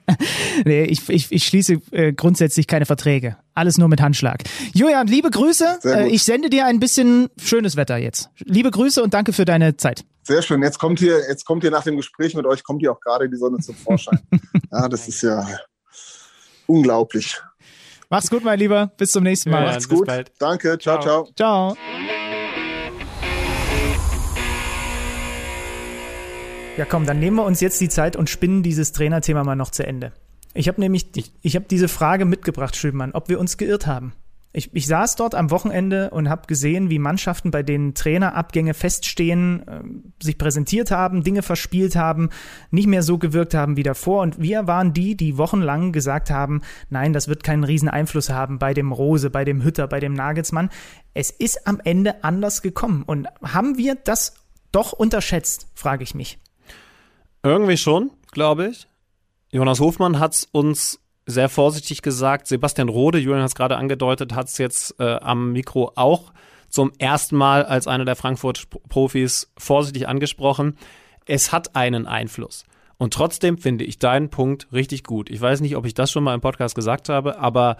nee, 0.64 0.84
ich, 0.84 1.08
ich, 1.08 1.32
ich 1.32 1.46
schließe 1.46 1.80
äh, 1.92 2.12
grundsätzlich 2.12 2.66
keine 2.66 2.86
Verträge. 2.86 3.36
Alles 3.54 3.78
nur 3.78 3.88
mit 3.88 4.00
Handschlag. 4.00 4.44
Julian, 4.74 5.06
liebe 5.06 5.30
Grüße. 5.30 5.80
Äh, 5.84 6.08
ich 6.08 6.24
sende 6.24 6.50
dir 6.50 6.66
ein 6.66 6.80
bisschen 6.80 7.28
schönes 7.42 7.76
Wetter 7.76 7.96
jetzt. 7.96 8.30
Liebe 8.38 8.70
Grüße 8.70 9.02
und 9.02 9.14
danke 9.14 9.32
für 9.32 9.44
deine 9.44 9.76
Zeit. 9.76 10.04
Sehr 10.22 10.42
schön. 10.42 10.62
Jetzt 10.62 10.78
kommt 10.78 10.98
hier, 10.98 11.18
jetzt 11.28 11.44
kommt 11.44 11.62
hier 11.62 11.70
nach 11.70 11.82
dem 11.82 11.96
Gespräch 11.96 12.34
mit 12.34 12.46
euch, 12.46 12.62
kommt 12.62 12.80
hier 12.80 12.92
auch 12.92 13.00
gerade 13.00 13.28
die 13.28 13.36
Sonne 13.36 13.58
zum 13.58 13.74
Vorschein. 13.74 14.20
ja, 14.70 14.88
das 14.88 15.08
ist 15.08 15.22
ja 15.22 15.46
unglaublich. 16.70 17.40
Mach's 18.08 18.30
gut, 18.30 18.44
mein 18.44 18.58
Lieber. 18.58 18.90
Bis 18.96 19.12
zum 19.12 19.22
nächsten 19.24 19.50
Mal. 19.50 19.64
Ja, 19.64 19.70
Macht's 19.70 19.88
gut. 19.88 20.06
Bald. 20.06 20.32
Danke. 20.38 20.78
Ciao, 20.78 21.00
ciao. 21.00 21.28
Ciao. 21.36 21.76
Ja, 26.76 26.84
komm, 26.86 27.04
dann 27.04 27.18
nehmen 27.20 27.36
wir 27.36 27.44
uns 27.44 27.60
jetzt 27.60 27.80
die 27.80 27.88
Zeit 27.88 28.16
und 28.16 28.30
spinnen 28.30 28.62
dieses 28.62 28.92
Trainerthema 28.92 29.44
mal 29.44 29.54
noch 29.54 29.70
zu 29.70 29.86
Ende. 29.86 30.12
Ich 30.54 30.66
habe 30.66 30.80
nämlich, 30.80 31.08
ich, 31.14 31.32
ich 31.42 31.54
habe 31.54 31.66
diese 31.70 31.88
Frage 31.88 32.24
mitgebracht, 32.24 32.74
Schülmann, 32.74 33.12
ob 33.12 33.28
wir 33.28 33.38
uns 33.38 33.56
geirrt 33.56 33.86
haben. 33.86 34.12
Ich, 34.52 34.74
ich 34.74 34.88
saß 34.88 35.14
dort 35.14 35.36
am 35.36 35.52
Wochenende 35.52 36.10
und 36.10 36.28
habe 36.28 36.48
gesehen, 36.48 36.90
wie 36.90 36.98
Mannschaften, 36.98 37.52
bei 37.52 37.62
denen 37.62 37.94
Trainerabgänge 37.94 38.74
feststehen, 38.74 39.68
äh, 39.68 39.82
sich 40.20 40.38
präsentiert 40.38 40.90
haben, 40.90 41.22
Dinge 41.22 41.42
verspielt 41.42 41.94
haben, 41.94 42.30
nicht 42.72 42.88
mehr 42.88 43.04
so 43.04 43.16
gewirkt 43.16 43.54
haben 43.54 43.76
wie 43.76 43.84
davor. 43.84 44.22
Und 44.22 44.40
wir 44.40 44.66
waren 44.66 44.92
die, 44.92 45.16
die 45.16 45.38
wochenlang 45.38 45.92
gesagt 45.92 46.30
haben, 46.30 46.62
nein, 46.88 47.12
das 47.12 47.28
wird 47.28 47.44
keinen 47.44 47.62
riesen 47.62 47.88
Einfluss 47.88 48.30
haben 48.30 48.58
bei 48.58 48.74
dem 48.74 48.90
Rose, 48.90 49.30
bei 49.30 49.44
dem 49.44 49.62
Hütter, 49.62 49.86
bei 49.86 50.00
dem 50.00 50.14
Nagelsmann. 50.14 50.70
Es 51.14 51.30
ist 51.30 51.68
am 51.68 51.80
Ende 51.84 52.24
anders 52.24 52.60
gekommen. 52.60 53.04
Und 53.04 53.28
haben 53.42 53.78
wir 53.78 53.94
das 53.94 54.34
doch 54.72 54.92
unterschätzt, 54.92 55.68
frage 55.74 56.02
ich 56.02 56.14
mich. 56.16 56.38
Irgendwie 57.44 57.76
schon, 57.76 58.10
glaube 58.32 58.66
ich. 58.66 58.88
Jonas 59.52 59.80
Hofmann 59.80 60.18
hat 60.18 60.34
es 60.34 60.44
uns 60.44 60.99
sehr 61.26 61.48
vorsichtig 61.48 62.02
gesagt. 62.02 62.46
Sebastian 62.46 62.88
Rode, 62.88 63.18
Julian 63.18 63.42
hat 63.42 63.48
es 63.48 63.54
gerade 63.54 63.76
angedeutet, 63.76 64.34
hat 64.34 64.48
es 64.48 64.58
jetzt 64.58 64.98
äh, 64.98 65.16
am 65.16 65.52
Mikro 65.52 65.92
auch 65.94 66.32
zum 66.68 66.92
ersten 66.98 67.36
Mal 67.36 67.64
als 67.64 67.86
einer 67.86 68.04
der 68.04 68.16
Frankfurt-Profis 68.16 69.50
vorsichtig 69.58 70.08
angesprochen. 70.08 70.76
Es 71.26 71.52
hat 71.52 71.76
einen 71.76 72.06
Einfluss. 72.06 72.64
Und 72.96 73.14
trotzdem 73.14 73.58
finde 73.58 73.84
ich 73.84 73.98
deinen 73.98 74.28
Punkt 74.28 74.68
richtig 74.72 75.04
gut. 75.04 75.30
Ich 75.30 75.40
weiß 75.40 75.60
nicht, 75.60 75.76
ob 75.76 75.86
ich 75.86 75.94
das 75.94 76.10
schon 76.10 76.22
mal 76.22 76.34
im 76.34 76.40
Podcast 76.40 76.74
gesagt 76.74 77.08
habe, 77.08 77.38
aber 77.38 77.76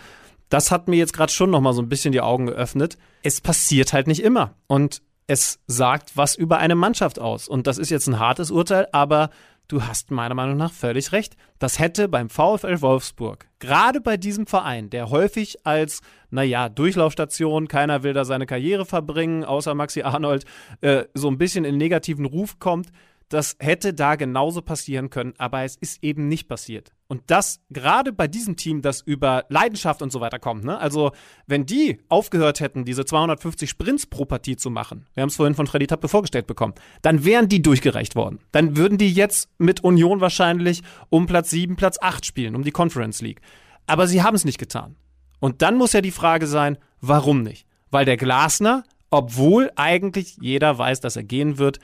das 0.48 0.70
hat 0.70 0.88
mir 0.88 0.96
jetzt 0.96 1.12
gerade 1.12 1.32
schon 1.32 1.50
noch 1.50 1.60
mal 1.60 1.72
so 1.72 1.82
ein 1.82 1.88
bisschen 1.88 2.12
die 2.12 2.20
Augen 2.20 2.46
geöffnet. 2.46 2.98
Es 3.22 3.40
passiert 3.40 3.92
halt 3.92 4.06
nicht 4.06 4.22
immer. 4.22 4.54
Und 4.66 5.02
es 5.26 5.60
sagt 5.68 6.16
was 6.16 6.34
über 6.34 6.58
eine 6.58 6.74
Mannschaft 6.74 7.20
aus. 7.20 7.48
Und 7.48 7.66
das 7.66 7.78
ist 7.78 7.90
jetzt 7.90 8.08
ein 8.08 8.18
hartes 8.18 8.50
Urteil, 8.50 8.88
aber 8.92 9.30
du 9.70 9.84
hast 9.84 10.10
meiner 10.10 10.34
Meinung 10.34 10.56
nach 10.56 10.72
völlig 10.72 11.12
recht. 11.12 11.36
Das 11.58 11.78
hätte 11.78 12.08
beim 12.08 12.28
VfL 12.28 12.80
Wolfsburg, 12.80 13.48
gerade 13.58 14.00
bei 14.00 14.16
diesem 14.16 14.46
Verein, 14.46 14.90
der 14.90 15.10
häufig 15.10 15.64
als, 15.64 16.00
naja, 16.30 16.68
Durchlaufstation, 16.68 17.68
keiner 17.68 18.02
will 18.02 18.12
da 18.12 18.24
seine 18.24 18.46
Karriere 18.46 18.84
verbringen, 18.84 19.44
außer 19.44 19.74
Maxi 19.74 20.02
Arnold, 20.02 20.44
äh, 20.80 21.04
so 21.14 21.28
ein 21.28 21.38
bisschen 21.38 21.64
in 21.64 21.76
negativen 21.76 22.24
Ruf 22.24 22.58
kommt, 22.58 22.90
das 23.28 23.56
hätte 23.60 23.94
da 23.94 24.16
genauso 24.16 24.60
passieren 24.60 25.08
können, 25.08 25.34
aber 25.38 25.62
es 25.62 25.76
ist 25.76 26.02
eben 26.02 26.26
nicht 26.28 26.48
passiert. 26.48 26.92
Und 27.10 27.22
das 27.26 27.58
gerade 27.70 28.12
bei 28.12 28.28
diesem 28.28 28.54
Team, 28.54 28.82
das 28.82 29.00
über 29.00 29.44
Leidenschaft 29.48 30.00
und 30.00 30.12
so 30.12 30.20
weiter 30.20 30.38
kommt. 30.38 30.62
Ne? 30.62 30.78
Also, 30.78 31.10
wenn 31.48 31.66
die 31.66 31.98
aufgehört 32.08 32.60
hätten, 32.60 32.84
diese 32.84 33.04
250 33.04 33.68
Sprints 33.68 34.06
pro 34.06 34.26
Partie 34.26 34.54
zu 34.54 34.70
machen, 34.70 35.06
wir 35.14 35.22
haben 35.22 35.28
es 35.28 35.34
vorhin 35.34 35.56
von 35.56 35.66
Freddy 35.66 35.88
Tappe 35.88 36.06
vorgestellt 36.06 36.46
bekommen, 36.46 36.74
dann 37.02 37.24
wären 37.24 37.48
die 37.48 37.62
durchgereicht 37.62 38.14
worden. 38.14 38.38
Dann 38.52 38.76
würden 38.76 38.96
die 38.96 39.12
jetzt 39.12 39.48
mit 39.58 39.82
Union 39.82 40.20
wahrscheinlich 40.20 40.84
um 41.08 41.26
Platz 41.26 41.50
7, 41.50 41.74
Platz 41.74 41.98
8 42.00 42.24
spielen, 42.24 42.54
um 42.54 42.62
die 42.62 42.70
Conference 42.70 43.20
League. 43.20 43.40
Aber 43.88 44.06
sie 44.06 44.22
haben 44.22 44.36
es 44.36 44.44
nicht 44.44 44.58
getan. 44.58 44.94
Und 45.40 45.62
dann 45.62 45.76
muss 45.76 45.94
ja 45.94 46.02
die 46.02 46.12
Frage 46.12 46.46
sein, 46.46 46.78
warum 47.00 47.42
nicht? 47.42 47.66
Weil 47.90 48.04
der 48.04 48.18
Glasner, 48.18 48.84
obwohl 49.10 49.72
eigentlich 49.74 50.36
jeder 50.40 50.78
weiß, 50.78 51.00
dass 51.00 51.16
er 51.16 51.24
gehen 51.24 51.58
wird, 51.58 51.80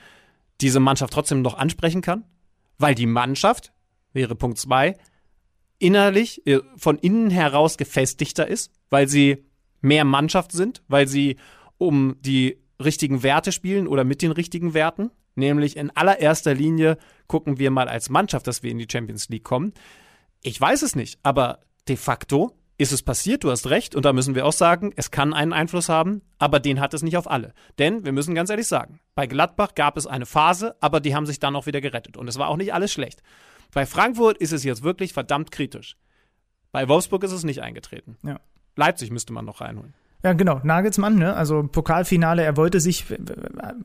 diese 0.61 0.79
Mannschaft 0.79 1.11
trotzdem 1.11 1.41
noch 1.41 1.57
ansprechen 1.57 2.01
kann, 2.01 2.23
weil 2.77 2.95
die 2.95 3.07
Mannschaft, 3.07 3.73
wäre 4.13 4.35
Punkt 4.35 4.57
zwei, 4.57 4.95
innerlich, 5.79 6.45
äh, 6.47 6.59
von 6.75 6.97
innen 6.97 7.29
heraus 7.29 7.77
gefestigter 7.77 8.47
ist, 8.47 8.71
weil 8.89 9.07
sie 9.07 9.45
mehr 9.81 10.05
Mannschaft 10.05 10.51
sind, 10.51 10.81
weil 10.87 11.07
sie 11.07 11.37
um 11.77 12.15
die 12.21 12.57
richtigen 12.83 13.23
Werte 13.23 13.51
spielen 13.51 13.87
oder 13.87 14.03
mit 14.03 14.21
den 14.21 14.31
richtigen 14.31 14.73
Werten. 14.73 15.11
Nämlich 15.35 15.77
in 15.77 15.95
allererster 15.95 16.55
Linie 16.55 16.97
gucken 17.27 17.59
wir 17.59 17.69
mal 17.69 17.87
als 17.87 18.09
Mannschaft, 18.09 18.47
dass 18.47 18.63
wir 18.63 18.71
in 18.71 18.79
die 18.79 18.87
Champions 18.91 19.29
League 19.29 19.43
kommen. 19.43 19.73
Ich 20.41 20.59
weiß 20.59 20.81
es 20.81 20.95
nicht, 20.95 21.19
aber 21.23 21.59
de 21.87 21.95
facto 21.95 22.53
ist 22.79 22.91
es 22.91 23.01
passiert, 23.01 23.43
du 23.43 23.49
hast 23.49 23.69
recht, 23.69 23.95
und 23.95 24.05
da 24.05 24.13
müssen 24.13 24.35
wir 24.35 24.45
auch 24.45 24.53
sagen, 24.53 24.93
es 24.95 25.09
kann 25.09 25.33
einen 25.33 25.53
Einfluss 25.53 25.89
haben, 25.89 26.21
aber 26.37 26.59
den 26.59 26.79
hat 26.79 26.93
es 26.93 27.01
nicht 27.01 27.17
auf 27.17 27.29
alle. 27.29 27.53
Denn 27.79 28.05
wir 28.05 28.11
müssen 28.11 28.35
ganz 28.35 28.51
ehrlich 28.51 28.67
sagen, 28.67 28.99
bei 29.15 29.25
Gladbach 29.25 29.73
gab 29.73 29.97
es 29.97 30.05
eine 30.05 30.27
Phase, 30.27 30.75
aber 30.79 30.99
die 30.99 31.15
haben 31.15 31.25
sich 31.25 31.39
dann 31.39 31.55
auch 31.55 31.65
wieder 31.65 31.81
gerettet. 31.81 32.17
Und 32.17 32.27
es 32.27 32.37
war 32.37 32.49
auch 32.49 32.57
nicht 32.57 32.73
alles 32.73 32.91
schlecht. 32.91 33.23
Bei 33.77 33.85
Frankfurt 33.85 34.39
ist 34.39 34.53
es 34.53 34.63
jetzt 34.63 34.81
wirklich 34.81 35.13
verdammt 35.13 35.51
kritisch. 35.51 35.97
Bei 36.71 36.87
Wolfsburg 36.87 37.23
ist 37.23 37.31
es 37.31 37.43
nicht 37.43 37.61
eingetreten. 37.61 38.17
Ja. 38.23 38.39
Leipzig 38.75 39.11
müsste 39.11 39.33
man 39.33 39.45
noch 39.45 39.61
reinholen. 39.61 39.93
Ja, 40.23 40.33
genau. 40.33 40.59
Nagelsmann, 40.63 41.19
ne? 41.19 41.35
Also 41.35 41.61
Pokalfinale, 41.61 42.41
er 42.41 42.57
wollte 42.57 42.79
sich, 42.79 43.05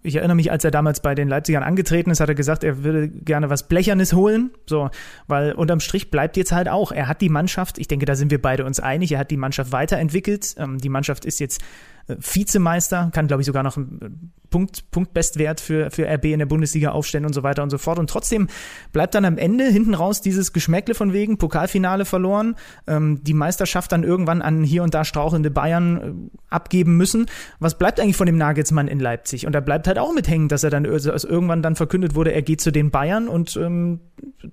ich 0.02 0.16
erinnere 0.16 0.36
mich, 0.36 0.51
als 0.51 0.64
er 0.64 0.70
damals 0.70 1.02
bei 1.02 1.14
den 1.14 1.28
Leipzigern 1.28 1.62
angetreten 1.62 2.10
ist, 2.10 2.20
hat 2.20 2.31
er 2.31 2.35
gesagt, 2.35 2.64
er 2.64 2.82
würde 2.82 3.10
gerne 3.10 3.51
was 3.51 3.69
Blechernes 3.69 4.14
holen. 4.14 4.52
So, 4.64 4.89
weil 5.27 5.52
unterm 5.52 5.81
Strich 5.81 6.10
bleibt 6.10 6.39
jetzt 6.39 6.52
halt 6.52 6.70
auch. 6.70 6.90
Er 6.90 7.06
hat 7.06 7.20
die 7.20 7.28
Mannschaft, 7.28 7.77
ich 7.77 7.86
denke, 7.86 8.06
da 8.06 8.14
sind 8.14 8.31
wir 8.31 8.40
beide 8.40 8.64
uns 8.64 8.81
einig, 8.81 9.12
er 9.12 9.19
hat 9.19 9.31
die 9.31 9.36
Mannschaft 9.36 9.73
weiterentwickelt. 9.73 10.55
Ähm, 10.56 10.78
die 10.78 10.89
Mannschaft 10.89 11.27
ist 11.27 11.39
jetzt 11.39 11.60
Vizemeister, 12.09 13.11
kann, 13.12 13.27
glaube 13.27 13.43
ich, 13.43 13.47
sogar 13.47 13.62
noch 13.62 13.77
einen 13.77 14.33
Punkt, 14.51 14.91
Punktbestwert 14.91 15.61
für, 15.61 15.91
für 15.91 16.07
RB 16.07 16.27
in 16.27 16.39
der 16.39 16.47
Bundesliga 16.47 16.91
aufstellen 16.91 17.24
und 17.24 17.33
so 17.33 17.43
weiter 17.43 17.62
und 17.62 17.70
so 17.70 17.79
fort. 17.79 17.99
Und 17.99 18.09
trotzdem 18.09 18.49
bleibt 18.93 19.15
dann 19.15 19.24
am 19.24 19.39
Ende 19.39 19.65
hinten 19.65 19.95
raus 19.95 20.20
dieses 20.20 20.53
Geschmäckle 20.53 20.95
von 20.95 21.12
wegen 21.12 21.39
Pokalfinale 21.39 22.05
verloren, 22.05 22.55
ähm, 22.87 23.24
die 23.24 23.35
Meisterschaft 23.35 23.91
dann 23.91 24.05
irgendwann 24.05 24.43
an 24.43 24.62
hier 24.62 24.83
und 24.83 24.95
da 24.95 25.05
strauchelnde 25.05 25.51
Bayern 25.51 26.31
äh, 26.31 26.55
abgeben 26.55 26.97
müssen. 26.97 27.27
Was 27.59 27.79
bleibt 27.79 27.99
eigentlich 27.99 28.16
von 28.16 28.27
dem 28.27 28.37
Nagelsmann 28.37 28.89
in 28.89 29.01
Leipzig? 29.01 29.47
Und 29.47 29.55
er 29.55 29.62
bleibt 29.62 29.89
halt 29.89 29.99
auch 29.99 30.12
mit 30.12 30.29
hängen, 30.29 30.49
dass 30.49 30.62
er 30.62 30.70
dann 30.70 30.85
dass 30.85 31.24
irgendwann 31.24 31.62
dann 31.62 31.74
verkündet 31.74 32.15
wurde, 32.15 32.33
er 32.33 32.43
geht 32.43 32.61
zu 32.61 32.70
den 32.70 32.91
Bayern 32.91 33.29
und 33.29 33.57
ähm, 33.57 34.01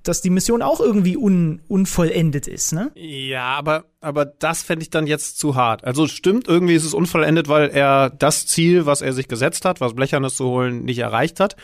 dass 0.04 0.22
die 0.22 0.30
Mission 0.30 0.62
auch 0.62 0.80
irgendwie 0.80 1.18
un, 1.18 1.62
unvollendet 1.68 2.48
ist, 2.48 2.74
ne? 2.74 2.92
Ja, 2.96 3.58
aber, 3.58 3.86
aber 4.02 4.26
das 4.26 4.64
fände 4.64 4.84
ich 4.84 4.90
dann 4.90 5.08
jetzt 5.08 5.40
zu 5.40 5.56
hart. 5.56 5.84
Also 5.84 6.08
stimmt, 6.08 6.48
irgendwie 6.48 6.76
ist 6.76 6.86
es 6.86 6.94
unvollendet, 6.94 7.48
weil 7.48 7.70
er 7.70 8.10
das 8.10 8.48
Ziel, 8.48 8.86
was 8.86 9.02
er 9.02 9.14
sich 9.14 9.28
gesetzt 9.28 9.66
hat, 9.66 9.82
was 9.82 9.94
Blechernes 9.94 10.36
zu 10.36 10.46
holen, 10.46 10.84
nicht 10.84 11.00
erreicht 11.00 11.40
hat. 11.40 11.56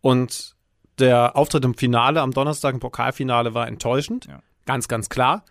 Und 0.00 0.56
der 0.98 1.36
Auftritt 1.36 1.64
im 1.64 1.74
Finale 1.74 2.20
am 2.20 2.32
Donnerstag 2.32 2.74
im 2.74 2.80
Pokalfinale 2.80 3.54
war 3.54 3.66
enttäuschend. 3.66 4.26
Ja. 4.26 4.40
Ganz, 4.66 4.88
ganz 4.88 5.08
klar. 5.08 5.44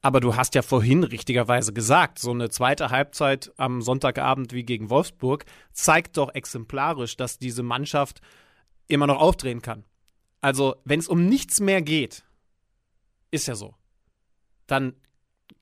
Aber 0.00 0.18
du 0.18 0.34
hast 0.34 0.56
ja 0.56 0.62
vorhin 0.62 1.04
richtigerweise 1.04 1.72
gesagt, 1.72 2.18
so 2.18 2.32
eine 2.32 2.50
zweite 2.50 2.90
Halbzeit 2.90 3.52
am 3.56 3.82
Sonntagabend 3.82 4.52
wie 4.52 4.64
gegen 4.64 4.90
Wolfsburg 4.90 5.44
zeigt 5.72 6.16
doch 6.16 6.34
exemplarisch, 6.34 7.16
dass 7.16 7.38
diese 7.38 7.62
Mannschaft 7.62 8.20
immer 8.88 9.06
noch 9.06 9.20
aufdrehen 9.20 9.62
kann. 9.62 9.84
Also, 10.42 10.76
wenn 10.84 10.98
es 10.98 11.08
um 11.08 11.24
nichts 11.24 11.60
mehr 11.60 11.80
geht, 11.80 12.24
ist 13.30 13.46
ja 13.46 13.54
so, 13.54 13.74
dann 14.66 14.94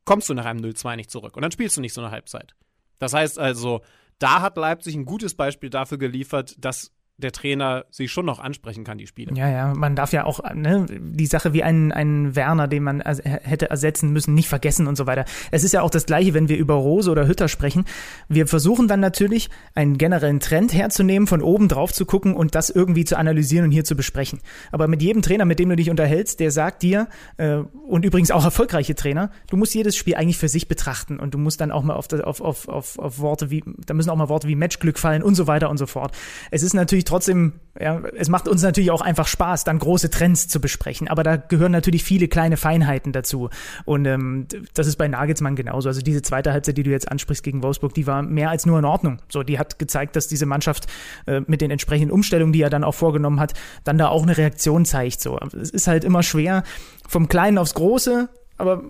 kommst 0.04 0.28
du 0.28 0.34
nach 0.34 0.46
einem 0.46 0.64
0-2 0.64 0.96
nicht 0.96 1.10
zurück 1.10 1.36
und 1.36 1.42
dann 1.42 1.52
spielst 1.52 1.76
du 1.76 1.80
nicht 1.80 1.92
so 1.92 2.00
eine 2.00 2.10
Halbzeit. 2.10 2.56
Das 2.98 3.12
heißt 3.12 3.38
also, 3.38 3.82
da 4.18 4.40
hat 4.40 4.56
Leipzig 4.56 4.96
ein 4.96 5.04
gutes 5.04 5.34
Beispiel 5.34 5.70
dafür 5.70 5.98
geliefert, 5.98 6.56
dass 6.58 6.92
der 7.20 7.32
Trainer 7.32 7.84
sie 7.90 8.08
schon 8.08 8.26
noch 8.26 8.38
ansprechen 8.38 8.84
kann, 8.84 8.98
die 8.98 9.06
Spiele. 9.06 9.34
Ja, 9.34 9.48
ja, 9.48 9.74
man 9.74 9.94
darf 9.96 10.12
ja 10.12 10.24
auch 10.24 10.40
ne, 10.54 10.86
die 10.88 11.26
Sache 11.26 11.52
wie 11.52 11.62
einen, 11.62 11.92
einen 11.92 12.34
Werner, 12.36 12.68
den 12.68 12.82
man 12.82 13.00
hätte 13.00 13.70
ersetzen 13.70 14.12
müssen, 14.12 14.34
nicht 14.34 14.48
vergessen 14.48 14.86
und 14.86 14.96
so 14.96 15.06
weiter. 15.06 15.24
Es 15.50 15.64
ist 15.64 15.72
ja 15.72 15.82
auch 15.82 15.90
das 15.90 16.06
Gleiche, 16.06 16.34
wenn 16.34 16.48
wir 16.48 16.56
über 16.56 16.74
Rose 16.74 17.10
oder 17.10 17.26
Hütter 17.26 17.48
sprechen. 17.48 17.84
Wir 18.28 18.46
versuchen 18.46 18.88
dann 18.88 19.00
natürlich, 19.00 19.50
einen 19.74 19.98
generellen 19.98 20.40
Trend 20.40 20.72
herzunehmen, 20.72 21.26
von 21.26 21.42
oben 21.42 21.68
drauf 21.68 21.92
zu 21.92 22.06
gucken 22.06 22.34
und 22.34 22.54
das 22.54 22.70
irgendwie 22.70 23.04
zu 23.04 23.16
analysieren 23.16 23.66
und 23.66 23.70
hier 23.70 23.84
zu 23.84 23.96
besprechen. 23.96 24.40
Aber 24.72 24.88
mit 24.88 25.02
jedem 25.02 25.22
Trainer, 25.22 25.44
mit 25.44 25.58
dem 25.58 25.68
du 25.68 25.76
dich 25.76 25.90
unterhältst, 25.90 26.40
der 26.40 26.50
sagt 26.50 26.82
dir, 26.82 27.08
äh, 27.36 27.58
und 27.86 28.04
übrigens 28.04 28.30
auch 28.30 28.44
erfolgreiche 28.44 28.94
Trainer, 28.94 29.30
du 29.48 29.56
musst 29.56 29.74
jedes 29.74 29.96
Spiel 29.96 30.14
eigentlich 30.14 30.38
für 30.38 30.48
sich 30.48 30.68
betrachten 30.68 31.18
und 31.18 31.34
du 31.34 31.38
musst 31.38 31.60
dann 31.60 31.70
auch 31.70 31.82
mal 31.82 31.94
auf, 31.94 32.08
das, 32.08 32.20
auf, 32.20 32.40
auf, 32.40 32.68
auf, 32.68 32.98
auf 32.98 33.18
Worte 33.18 33.50
wie, 33.50 33.62
da 33.86 33.94
müssen 33.94 34.10
auch 34.10 34.16
mal 34.16 34.28
Worte 34.28 34.48
wie 34.48 34.56
Matchglück 34.56 34.98
fallen 34.98 35.22
und 35.22 35.34
so 35.34 35.46
weiter 35.46 35.70
und 35.70 35.76
so 35.76 35.86
fort. 35.86 36.16
Es 36.50 36.62
ist 36.62 36.74
natürlich 36.74 37.04
trotzdem, 37.10 37.52
ja, 37.78 38.00
es 38.16 38.28
macht 38.28 38.48
uns 38.48 38.62
natürlich 38.62 38.90
auch 38.90 39.02
einfach 39.02 39.26
Spaß, 39.26 39.64
dann 39.64 39.78
große 39.78 40.10
Trends 40.10 40.48
zu 40.48 40.60
besprechen. 40.60 41.08
Aber 41.08 41.22
da 41.22 41.36
gehören 41.36 41.72
natürlich 41.72 42.04
viele 42.04 42.28
kleine 42.28 42.56
Feinheiten 42.56 43.12
dazu. 43.12 43.50
Und 43.84 44.06
ähm, 44.06 44.46
das 44.74 44.86
ist 44.86 44.96
bei 44.96 45.08
Nagelsmann 45.08 45.56
genauso. 45.56 45.88
Also 45.88 46.00
diese 46.00 46.22
zweite 46.22 46.52
Halbzeit, 46.52 46.78
die 46.78 46.82
du 46.82 46.90
jetzt 46.90 47.10
ansprichst 47.10 47.42
gegen 47.42 47.62
Wolfsburg, 47.62 47.92
die 47.92 48.06
war 48.06 48.22
mehr 48.22 48.50
als 48.50 48.64
nur 48.64 48.78
in 48.78 48.84
Ordnung. 48.84 49.20
So, 49.28 49.42
die 49.42 49.58
hat 49.58 49.78
gezeigt, 49.78 50.16
dass 50.16 50.28
diese 50.28 50.46
Mannschaft 50.46 50.86
äh, 51.26 51.42
mit 51.46 51.60
den 51.60 51.70
entsprechenden 51.70 52.10
Umstellungen, 52.10 52.52
die 52.52 52.62
er 52.62 52.70
dann 52.70 52.84
auch 52.84 52.94
vorgenommen 52.94 53.40
hat, 53.40 53.52
dann 53.84 53.98
da 53.98 54.08
auch 54.08 54.22
eine 54.22 54.36
Reaktion 54.36 54.84
zeigt. 54.84 55.20
So, 55.20 55.38
es 55.60 55.70
ist 55.70 55.86
halt 55.86 56.04
immer 56.04 56.22
schwer 56.22 56.62
vom 57.08 57.28
Kleinen 57.28 57.58
aufs 57.58 57.74
Große, 57.74 58.28
aber 58.56 58.84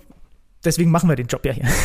deswegen 0.65 0.91
machen 0.91 1.09
wir 1.09 1.17
den 1.17 1.27
Job 1.27 1.45
ja 1.45 1.53
hier. 1.53 1.69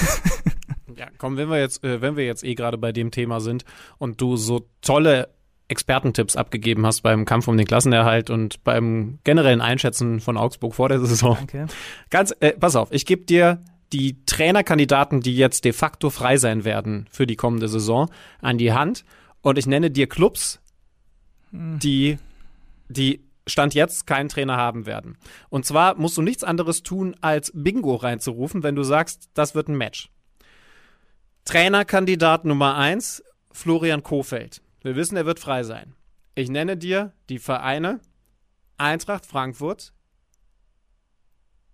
Ja, 0.97 1.07
komm, 1.17 1.35
wenn 1.35 1.49
wir 1.49 1.59
jetzt, 1.59 1.83
äh, 1.83 2.01
wenn 2.01 2.15
wir 2.15 2.25
jetzt 2.25 2.43
eh 2.43 2.55
gerade 2.55 2.77
bei 2.77 2.91
dem 2.91 3.11
Thema 3.11 3.41
sind 3.41 3.65
und 3.97 4.21
du 4.21 4.37
so 4.37 4.69
tolle 4.81 5.27
Expertentipps 5.67 6.35
abgegeben 6.35 6.85
hast 6.85 7.01
beim 7.01 7.25
Kampf 7.25 7.47
um 7.47 7.57
den 7.57 7.65
Klassenerhalt 7.65 8.29
und 8.29 8.63
beim 8.63 9.19
generellen 9.23 9.61
Einschätzen 9.61 10.19
von 10.19 10.37
Augsburg 10.37 10.75
vor 10.75 10.89
der 10.89 10.99
Saison. 10.99 11.35
Danke. 11.37 11.67
Ganz, 12.09 12.33
äh, 12.39 12.51
pass 12.51 12.75
auf, 12.75 12.91
ich 12.91 13.05
gebe 13.05 13.25
dir 13.25 13.63
die 13.93 14.23
Trainerkandidaten, 14.25 15.21
die 15.21 15.35
jetzt 15.35 15.65
de 15.65 15.73
facto 15.73 16.09
frei 16.09 16.37
sein 16.37 16.65
werden 16.65 17.07
für 17.11 17.25
die 17.25 17.35
kommende 17.35 17.67
Saison, 17.67 18.09
an 18.41 18.57
die 18.57 18.73
Hand 18.73 19.05
und 19.41 19.57
ich 19.57 19.67
nenne 19.67 19.91
dir 19.91 20.07
Clubs, 20.07 20.59
die, 21.51 22.17
die 22.89 23.21
Stand 23.47 23.73
jetzt 23.73 24.07
keinen 24.07 24.29
Trainer 24.29 24.57
haben 24.57 24.85
werden. 24.85 25.17
Und 25.49 25.65
zwar 25.65 25.95
musst 25.95 26.17
du 26.17 26.21
nichts 26.21 26.43
anderes 26.43 26.83
tun, 26.83 27.15
als 27.21 27.51
Bingo 27.53 27.95
reinzurufen, 27.95 28.63
wenn 28.63 28.75
du 28.75 28.83
sagst, 28.83 29.29
das 29.33 29.55
wird 29.55 29.67
ein 29.67 29.77
Match. 29.77 30.09
Trainerkandidat 31.45 32.45
Nummer 32.45 32.75
eins, 32.75 33.23
Florian 33.51 34.01
Kofeld. 34.01 34.61
Wir 34.85 34.95
wissen, 34.95 35.17
er 35.17 35.25
wird 35.25 35.39
frei 35.39 35.63
sein. 35.63 35.95
Ich 36.35 36.47
nenne 36.47 36.77
dir 36.77 37.11
die 37.29 37.39
Vereine 37.39 38.01
Eintracht 38.77 39.25
Frankfurt, 39.25 39.93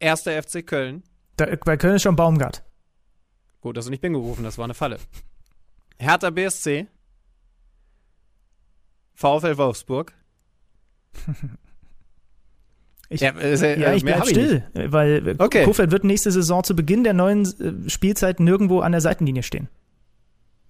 1. 0.02 0.22
FC 0.22 0.66
Köln. 0.66 1.04
Da, 1.36 1.48
bei 1.66 1.76
Köln 1.76 1.96
ist 1.96 2.04
schon 2.04 2.16
Baumgart. 2.16 2.64
Gut, 3.60 3.76
dass 3.76 3.84
du 3.86 3.92
nicht 3.92 4.00
bin 4.00 4.14
gerufen, 4.14 4.46
das 4.46 4.58
war 4.58 4.64
eine 4.64 4.76
Falle. 4.76 4.98
Hertha 6.00 6.30
BSC, 6.30 6.88
VfL 9.14 9.58
Wolfsburg. 9.58 10.14
Ich, 13.10 13.20
Ja, 13.20 13.32
äh, 13.32 13.78
ja, 13.78 13.90
äh, 13.90 13.98
ich 13.98 14.06
bleib 14.06 14.20
hab 14.22 14.24
ich 14.24 14.30
still, 14.30 14.64
weil 14.74 15.28
äh, 15.28 15.36
Okay. 15.38 15.66
Kofeld 15.66 15.92
wird 15.92 16.06
nächste 16.06 16.32
Saison 16.32 16.64
zu 16.64 16.78
Beginn 16.78 17.04
der 17.04 17.12
neuen 17.12 17.44
äh, 17.44 17.90
Spielzeit 17.90 18.40
nirgendwo 18.40 18.80
an 18.80 18.94
der 18.94 19.02
Seitenlinie 19.02 19.44
stehen. 19.44 19.68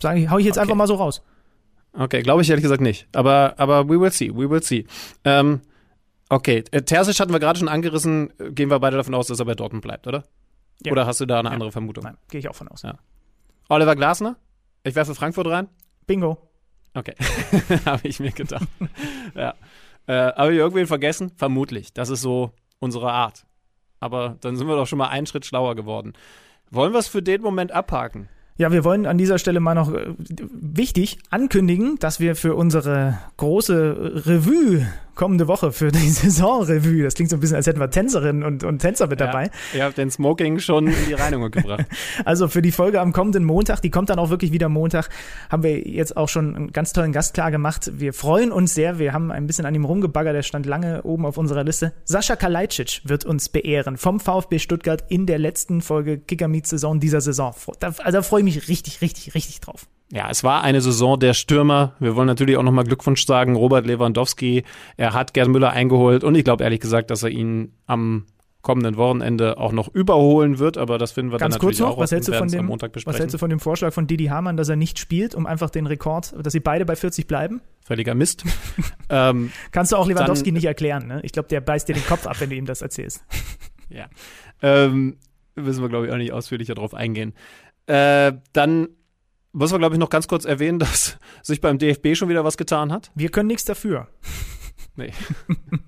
Sag 0.01 0.17
ich, 0.17 0.27
hau 0.27 0.39
ich 0.39 0.47
jetzt 0.47 0.57
Okay. 0.57 0.63
einfach 0.63 0.75
mal 0.75 0.87
so 0.87 0.95
raus. 0.95 1.21
Okay, 1.93 2.21
glaube 2.21 2.41
ich 2.41 2.49
ehrlich 2.49 2.63
gesagt 2.63 2.81
nicht. 2.81 3.07
Aber, 3.13 3.55
aber 3.57 3.87
we 3.89 3.99
will 3.99 4.11
see, 4.11 4.29
we 4.33 4.49
will 4.49 4.63
see. 4.63 4.85
Ähm, 5.25 5.61
okay, 6.29 6.63
äh, 6.71 6.81
Terzic 6.81 7.19
hatten 7.19 7.33
wir 7.33 7.39
gerade 7.39 7.59
schon 7.59 7.67
angerissen. 7.67 8.31
Äh, 8.39 8.51
Gehen 8.51 8.69
wir 8.69 8.79
beide 8.79 8.97
davon 8.97 9.13
aus, 9.13 9.27
dass 9.27 9.39
er 9.39 9.45
bei 9.45 9.55
Dortmund 9.55 9.83
bleibt, 9.83 10.07
oder? 10.07 10.23
Ja. 10.83 10.91
Oder 10.91 11.05
hast 11.05 11.19
du 11.19 11.25
da 11.25 11.39
eine 11.39 11.51
andere 11.51 11.71
Vermutung? 11.71 12.03
Nein, 12.05 12.17
gehe 12.29 12.39
ich 12.39 12.47
auch 12.49 12.55
von 12.55 12.67
aus. 12.69 12.81
Ja. 12.81 12.97
Oliver 13.69 13.95
Glasner? 13.95 14.37
Ich 14.83 14.95
werfe 14.95 15.13
Frankfurt 15.15 15.47
rein? 15.47 15.67
Bingo. 16.07 16.37
Okay, 16.93 17.15
habe 17.85 18.07
ich 18.07 18.19
mir 18.19 18.31
gedacht. 18.31 18.67
ja. 19.35 19.53
Äh, 20.07 20.33
Habe 20.33 20.51
ich 20.51 20.57
irgendwen 20.57 20.87
vergessen? 20.87 21.31
Vermutlich. 21.37 21.93
Das 21.93 22.09
ist 22.09 22.21
so 22.21 22.51
unsere 22.79 23.11
Art. 23.11 23.45
Aber 23.99 24.35
dann 24.41 24.55
sind 24.55 24.67
wir 24.67 24.75
doch 24.75 24.87
schon 24.87 24.97
mal 24.97 25.09
einen 25.09 25.27
Schritt 25.27 25.45
schlauer 25.45 25.75
geworden. 25.75 26.13
Wollen 26.71 26.91
wir 26.91 26.99
es 26.99 27.07
für 27.07 27.21
den 27.21 27.41
Moment 27.41 27.71
abhaken? 27.71 28.27
Ja, 28.57 28.71
wir 28.71 28.83
wollen 28.83 29.05
an 29.05 29.17
dieser 29.17 29.39
Stelle 29.39 29.59
mal 29.59 29.75
noch 29.75 29.93
äh, 29.93 30.13
wichtig 30.51 31.19
ankündigen, 31.29 31.97
dass 31.99 32.19
wir 32.19 32.35
für 32.35 32.55
unsere 32.55 33.17
große 33.37 34.23
Revue 34.25 34.85
kommende 35.15 35.47
Woche, 35.47 35.71
für 35.71 35.91
die 35.91 36.09
Saisonrevue, 36.09 37.03
das 37.03 37.15
klingt 37.15 37.29
so 37.29 37.37
ein 37.37 37.39
bisschen, 37.39 37.55
als 37.55 37.67
hätten 37.67 37.79
wir 37.79 37.89
Tänzerinnen 37.89 38.43
und, 38.43 38.63
und 38.63 38.79
Tänzer 38.79 39.07
mit 39.07 39.19
dabei, 39.19 39.45
Ja, 39.73 39.79
ihr 39.79 39.83
habt 39.85 39.97
den 39.97 40.11
Smoking 40.11 40.59
schon 40.59 40.87
in 40.87 41.05
die 41.07 41.13
Reinigung 41.13 41.51
gebracht. 41.51 41.85
Also 42.25 42.47
für 42.47 42.61
die 42.61 42.71
Folge 42.71 43.01
am 43.01 43.13
kommenden 43.13 43.43
Montag, 43.43 43.81
die 43.81 43.89
kommt 43.89 44.09
dann 44.09 44.19
auch 44.19 44.29
wirklich 44.29 44.51
wieder 44.51 44.69
Montag, 44.69 45.09
haben 45.49 45.63
wir 45.63 45.79
jetzt 45.87 46.17
auch 46.17 46.29
schon 46.29 46.55
einen 46.55 46.71
ganz 46.71 46.93
tollen 46.93 47.11
Gast 47.11 47.33
klar 47.33 47.51
gemacht. 47.51 47.91
Wir 47.95 48.13
freuen 48.13 48.51
uns 48.51 48.73
sehr. 48.73 48.99
Wir 48.99 49.13
haben 49.13 49.31
ein 49.31 49.47
bisschen 49.47 49.65
an 49.65 49.75
ihm 49.75 49.85
rumgebaggert. 49.85 50.35
Der 50.35 50.43
stand 50.43 50.65
lange 50.65 51.03
oben 51.03 51.25
auf 51.25 51.37
unserer 51.37 51.63
Liste. 51.63 51.93
Sascha 52.05 52.35
Kalajdzic 52.35 53.01
wird 53.03 53.25
uns 53.25 53.49
beehren 53.49 53.97
vom 53.97 54.19
VfB 54.19 54.59
Stuttgart 54.59 55.03
in 55.09 55.25
der 55.25 55.39
letzten 55.39 55.81
Folge 55.81 56.19
Kicker 56.19 56.47
Meets 56.47 56.69
Saison 56.69 56.99
dieser 56.99 57.21
Saison. 57.21 57.53
Da, 57.79 57.87
also 57.87 58.11
da 58.11 58.21
freue 58.21 58.41
ich 58.41 58.45
mich 58.45 58.67
richtig, 58.67 59.01
richtig, 59.01 59.35
richtig 59.35 59.61
drauf. 59.61 59.87
Ja, 60.11 60.29
es 60.29 60.43
war 60.43 60.61
eine 60.61 60.81
Saison 60.81 61.17
der 61.17 61.33
Stürmer. 61.33 61.93
Wir 61.99 62.15
wollen 62.15 62.27
natürlich 62.27 62.57
auch 62.57 62.63
nochmal 62.63 62.83
Glückwunsch 62.83 63.25
sagen. 63.25 63.55
Robert 63.55 63.85
Lewandowski, 63.85 64.63
er 64.97 65.13
hat 65.13 65.33
Gerd 65.33 65.47
Müller 65.47 65.71
eingeholt 65.71 66.23
und 66.23 66.35
ich 66.35 66.43
glaube 66.43 66.63
ehrlich 66.65 66.81
gesagt, 66.81 67.11
dass 67.11 67.23
er 67.23 67.29
ihn 67.29 67.73
am 67.85 68.25
kommenden 68.61 68.97
Wochenende 68.97 69.57
auch 69.57 69.71
noch 69.71 69.87
überholen 69.87 70.59
wird, 70.59 70.77
aber 70.77 70.97
das 70.97 71.13
finden 71.13 71.31
wir 71.31 71.39
Ganz 71.39 71.55
dann 71.55 71.61
kurz 71.61 71.79
natürlich 71.79 71.89
noch, 71.89 71.97
auch 71.97 72.01
was 72.01 72.11
hältst, 72.11 72.29
du 72.29 72.33
von 72.33 72.47
dem, 72.47 72.69
was 72.69 73.17
hältst 73.17 73.33
du 73.33 73.37
von 73.39 73.49
dem 73.49 73.59
Vorschlag 73.59 73.91
von 73.91 74.05
Didi 74.05 74.25
Hamann, 74.25 74.55
dass 74.55 74.69
er 74.69 74.75
nicht 74.75 74.99
spielt, 74.99 75.33
um 75.33 75.45
einfach 75.47 75.69
den 75.69 75.87
Rekord, 75.87 76.35
dass 76.43 76.53
sie 76.53 76.59
beide 76.59 76.85
bei 76.85 76.95
40 76.95 77.25
bleiben? 77.25 77.61
Völliger 77.83 78.13
Mist. 78.13 78.43
ähm, 79.09 79.51
Kannst 79.71 79.91
du 79.91 79.95
auch 79.95 80.07
Lewandowski 80.07 80.45
Dann- 80.49 80.53
nicht 80.55 80.65
erklären, 80.65 81.07
ne? 81.07 81.21
Ich 81.23 81.31
glaube, 81.31 81.47
der 81.49 81.61
beißt 81.61 81.89
dir 81.89 81.93
den 81.93 82.05
Kopf 82.05 82.27
ab, 82.27 82.35
wenn 82.39 82.49
du 82.49 82.55
ihm 82.55 82.65
das 82.65 82.81
erzählst. 82.81 83.23
ja. 83.89 84.05
Ähm, 84.61 85.17
müssen 85.55 85.81
wir, 85.81 85.89
glaube 85.89 86.05
ich, 86.05 86.11
auch 86.11 86.17
nicht 86.17 86.31
ausführlicher 86.31 86.75
drauf 86.75 86.93
eingehen. 86.93 87.33
Äh, 87.87 88.33
dann 88.53 88.89
muss 89.53 89.71
man, 89.71 89.79
glaube 89.79 89.95
ich, 89.95 89.99
noch 89.99 90.09
ganz 90.09 90.27
kurz 90.27 90.45
erwähnen, 90.45 90.79
dass 90.79 91.17
sich 91.41 91.61
beim 91.61 91.77
DFB 91.77 92.15
schon 92.15 92.29
wieder 92.29 92.43
was 92.43 92.57
getan 92.57 92.91
hat. 92.91 93.11
Wir 93.15 93.29
können 93.29 93.47
nichts 93.47 93.65
dafür. 93.65 94.07
Nee. 94.95 95.11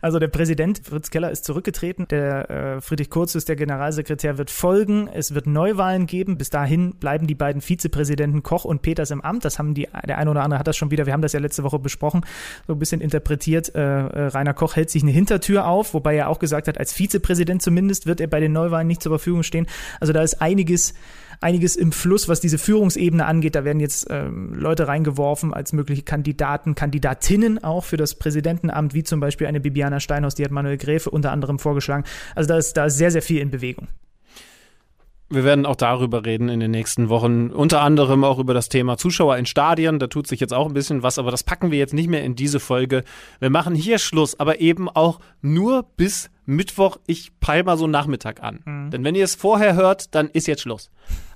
Also 0.00 0.18
der 0.18 0.28
Präsident 0.28 0.80
Fritz 0.84 1.10
Keller 1.10 1.30
ist 1.30 1.44
zurückgetreten. 1.44 2.06
Der 2.08 2.50
äh, 2.50 2.80
Friedrich 2.80 3.10
Kurzus, 3.10 3.44
der 3.44 3.56
Generalsekretär, 3.56 4.38
wird 4.38 4.50
folgen. 4.50 5.08
Es 5.08 5.34
wird 5.34 5.46
Neuwahlen 5.46 6.06
geben. 6.06 6.38
Bis 6.38 6.50
dahin 6.50 6.94
bleiben 6.94 7.26
die 7.26 7.34
beiden 7.34 7.60
Vizepräsidenten 7.60 8.42
Koch 8.42 8.64
und 8.64 8.82
Peters 8.82 9.10
im 9.10 9.20
Amt. 9.20 9.44
Das 9.44 9.58
haben 9.58 9.74
die, 9.74 9.88
der 10.06 10.18
eine 10.18 10.30
oder 10.30 10.42
andere 10.42 10.58
hat 10.58 10.66
das 10.66 10.76
schon 10.76 10.90
wieder, 10.90 11.06
wir 11.06 11.12
haben 11.12 11.22
das 11.22 11.32
ja 11.32 11.40
letzte 11.40 11.62
Woche 11.62 11.78
besprochen, 11.78 12.24
so 12.66 12.72
ein 12.72 12.78
bisschen 12.78 13.00
interpretiert. 13.00 13.74
Äh, 13.74 13.80
äh, 13.80 14.26
Rainer 14.28 14.54
Koch 14.54 14.76
hält 14.76 14.90
sich 14.90 15.02
eine 15.02 15.12
Hintertür 15.12 15.66
auf, 15.66 15.94
wobei 15.94 16.16
er 16.16 16.28
auch 16.28 16.38
gesagt 16.38 16.66
hat, 16.68 16.78
als 16.78 16.92
Vizepräsident 16.92 17.62
zumindest 17.62 18.06
wird 18.06 18.20
er 18.20 18.26
bei 18.26 18.40
den 18.40 18.52
Neuwahlen 18.52 18.88
nicht 18.88 19.02
zur 19.02 19.10
Verfügung 19.10 19.42
stehen. 19.42 19.66
Also 20.00 20.12
da 20.12 20.22
ist 20.22 20.40
einiges 20.40 20.94
einiges 21.42 21.76
im 21.76 21.92
Fluss, 21.92 22.28
was 22.28 22.40
diese 22.40 22.58
Führungsebene 22.58 23.26
angeht. 23.26 23.54
Da 23.54 23.64
werden 23.64 23.80
jetzt 23.80 24.06
ähm, 24.10 24.54
Leute 24.54 24.88
reingeworfen 24.88 25.52
als 25.52 25.72
mögliche 25.72 26.02
Kandidaten, 26.02 26.74
Kandidatinnen 26.74 27.62
auch 27.62 27.84
für 27.84 27.96
das 27.96 28.14
Präsidentenamt, 28.14 28.94
wie 28.94 29.02
zum 29.02 29.20
Beispiel 29.20 29.46
eine 29.46 29.60
Bibiana 29.60 30.00
Steinhaus, 30.00 30.34
die 30.34 30.44
hat 30.44 30.50
Manuel 30.50 30.78
Gräfe 30.78 31.10
unter 31.10 31.32
anderem 31.32 31.58
vorgeschlagen. 31.58 32.04
Also 32.34 32.48
da 32.48 32.58
ist, 32.58 32.76
da 32.76 32.86
ist 32.86 32.98
sehr, 32.98 33.10
sehr 33.10 33.22
viel 33.22 33.40
in 33.40 33.50
Bewegung. 33.50 33.88
Wir 35.32 35.44
werden 35.44 35.64
auch 35.64 35.76
darüber 35.76 36.26
reden 36.26 36.50
in 36.50 36.60
den 36.60 36.70
nächsten 36.70 37.08
Wochen. 37.08 37.48
Unter 37.48 37.80
anderem 37.80 38.22
auch 38.22 38.38
über 38.38 38.52
das 38.52 38.68
Thema 38.68 38.98
Zuschauer 38.98 39.38
in 39.38 39.46
Stadien. 39.46 39.98
Da 39.98 40.08
tut 40.08 40.26
sich 40.26 40.40
jetzt 40.40 40.52
auch 40.52 40.66
ein 40.66 40.74
bisschen 40.74 41.02
was, 41.02 41.18
aber 41.18 41.30
das 41.30 41.42
packen 41.42 41.70
wir 41.70 41.78
jetzt 41.78 41.94
nicht 41.94 42.10
mehr 42.10 42.22
in 42.22 42.34
diese 42.34 42.60
Folge. 42.60 43.02
Wir 43.40 43.48
machen 43.48 43.74
hier 43.74 43.98
Schluss, 43.98 44.38
aber 44.38 44.60
eben 44.60 44.90
auch 44.90 45.20
nur 45.40 45.86
bis 45.96 46.28
Mittwoch. 46.44 46.98
Ich 47.06 47.32
peil 47.40 47.64
mal 47.64 47.78
so 47.78 47.86
Nachmittag 47.86 48.42
an. 48.42 48.90
Denn 48.92 49.04
wenn 49.04 49.14
ihr 49.14 49.24
es 49.24 49.34
vorher 49.34 49.74
hört, 49.74 50.14
dann 50.14 50.28
ist 50.28 50.48
jetzt 50.48 50.60
Schluss. 50.60 50.90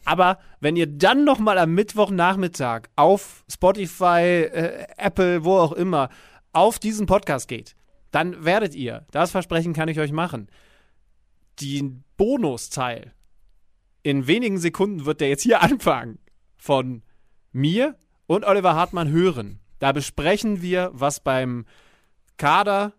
Aber 0.06 0.38
wenn 0.60 0.76
ihr 0.76 0.86
dann 0.86 1.24
noch 1.24 1.40
mal 1.40 1.58
am 1.58 1.74
Mittwochnachmittag 1.74 2.82
auf 2.94 3.44
Spotify, 3.50 4.44
äh, 4.44 4.86
Apple, 4.96 5.44
wo 5.44 5.58
auch 5.58 5.72
immer, 5.72 6.08
auf 6.52 6.78
diesen 6.78 7.06
Podcast 7.06 7.48
geht, 7.48 7.74
dann 8.12 8.44
werdet 8.44 8.74
ihr, 8.76 9.04
das 9.10 9.32
Versprechen 9.32 9.74
kann 9.74 9.88
ich 9.88 9.98
euch 9.98 10.12
machen, 10.12 10.48
den 11.60 12.04
Bonusteil 12.16 13.12
in 14.04 14.28
wenigen 14.28 14.58
Sekunden 14.58 15.04
wird 15.06 15.20
der 15.20 15.28
jetzt 15.28 15.42
hier 15.42 15.60
anfangen 15.62 16.20
von 16.56 17.02
mir 17.50 17.96
und 18.28 18.44
Oliver 18.44 18.76
Hartmann 18.76 19.10
hören. 19.10 19.58
Da 19.80 19.90
besprechen 19.90 20.62
wir, 20.62 20.90
was 20.92 21.18
beim 21.18 21.66
Kader 22.36 22.94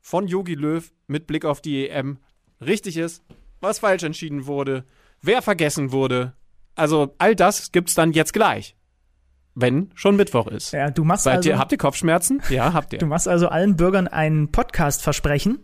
von 0.00 0.26
Yogi 0.26 0.54
Löw 0.54 0.90
mit 1.06 1.26
Blick 1.26 1.44
auf 1.44 1.60
die 1.60 1.86
EM 1.86 2.18
richtig 2.62 2.96
ist, 2.96 3.22
was 3.60 3.80
falsch 3.80 4.04
entschieden 4.04 4.46
wurde, 4.46 4.86
wer 5.22 5.42
vergessen 5.42 5.92
wurde. 5.92 6.34
Also 6.74 7.14
all 7.18 7.34
das 7.34 7.72
gibt's 7.72 7.94
dann 7.94 8.12
jetzt 8.12 8.32
gleich. 8.32 8.76
Wenn 9.54 9.90
schon 9.94 10.16
Mittwoch 10.16 10.46
ist. 10.46 10.72
Ja, 10.72 10.90
du 10.90 11.04
machst 11.04 11.24
Seid 11.24 11.38
also, 11.38 11.48
ihr, 11.50 11.58
habt 11.58 11.72
ihr 11.72 11.78
Kopfschmerzen? 11.78 12.40
Ja, 12.50 12.72
habt 12.72 12.92
ihr. 12.92 12.98
du 12.98 13.06
machst 13.06 13.28
also 13.28 13.48
allen 13.48 13.76
Bürgern 13.76 14.08
einen 14.08 14.52
Podcast 14.52 15.02
versprechen 15.02 15.58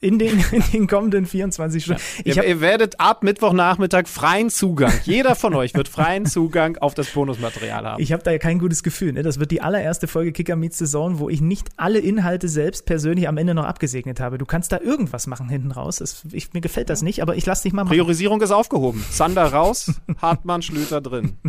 in 0.00 0.18
den, 0.18 0.42
in 0.52 0.62
den 0.72 0.86
kommenden 0.86 1.26
24 1.26 1.84
Stunden. 1.84 2.02
Ihr, 2.24 2.36
hab, 2.36 2.46
ihr 2.46 2.60
werdet 2.60 2.98
ab 3.00 3.22
Mittwochnachmittag 3.22 4.06
freien 4.08 4.50
Zugang. 4.50 4.92
Jeder 5.04 5.34
von 5.34 5.54
euch 5.54 5.74
wird 5.74 5.88
freien 5.88 6.26
Zugang 6.26 6.78
auf 6.78 6.94
das 6.94 7.10
Bonusmaterial 7.10 7.84
haben. 7.84 8.02
Ich 8.02 8.12
habe 8.12 8.22
da 8.22 8.30
ja 8.30 8.38
kein 8.38 8.58
gutes 8.58 8.82
Gefühl. 8.82 9.12
Ne? 9.12 9.22
Das 9.22 9.38
wird 9.38 9.50
die 9.50 9.60
allererste 9.60 10.06
Folge 10.06 10.32
Kicker 10.32 10.56
Meets 10.56 10.78
Saison, 10.78 11.18
wo 11.18 11.28
ich 11.28 11.40
nicht 11.40 11.68
alle 11.76 11.98
Inhalte 11.98 12.48
selbst 12.48 12.86
persönlich 12.86 13.28
am 13.28 13.36
Ende 13.36 13.54
noch 13.54 13.64
abgesegnet 13.64 14.20
habe. 14.20 14.38
Du 14.38 14.46
kannst 14.46 14.72
da 14.72 14.80
irgendwas 14.80 15.26
machen 15.26 15.48
hinten 15.48 15.72
raus. 15.72 15.96
Das, 15.96 16.22
ich, 16.32 16.52
mir 16.52 16.60
gefällt 16.60 16.90
das 16.90 17.02
nicht, 17.02 17.20
aber 17.20 17.36
ich 17.36 17.44
lass 17.46 17.62
dich 17.62 17.72
mal 17.72 17.84
machen. 17.84 17.92
Priorisierung 17.92 18.40
ist 18.40 18.50
aufgehoben. 18.50 19.04
Sander 19.10 19.44
raus, 19.44 19.92
Hartmann, 20.20 20.62
Schlüter 20.62 21.00
drin. 21.00 21.36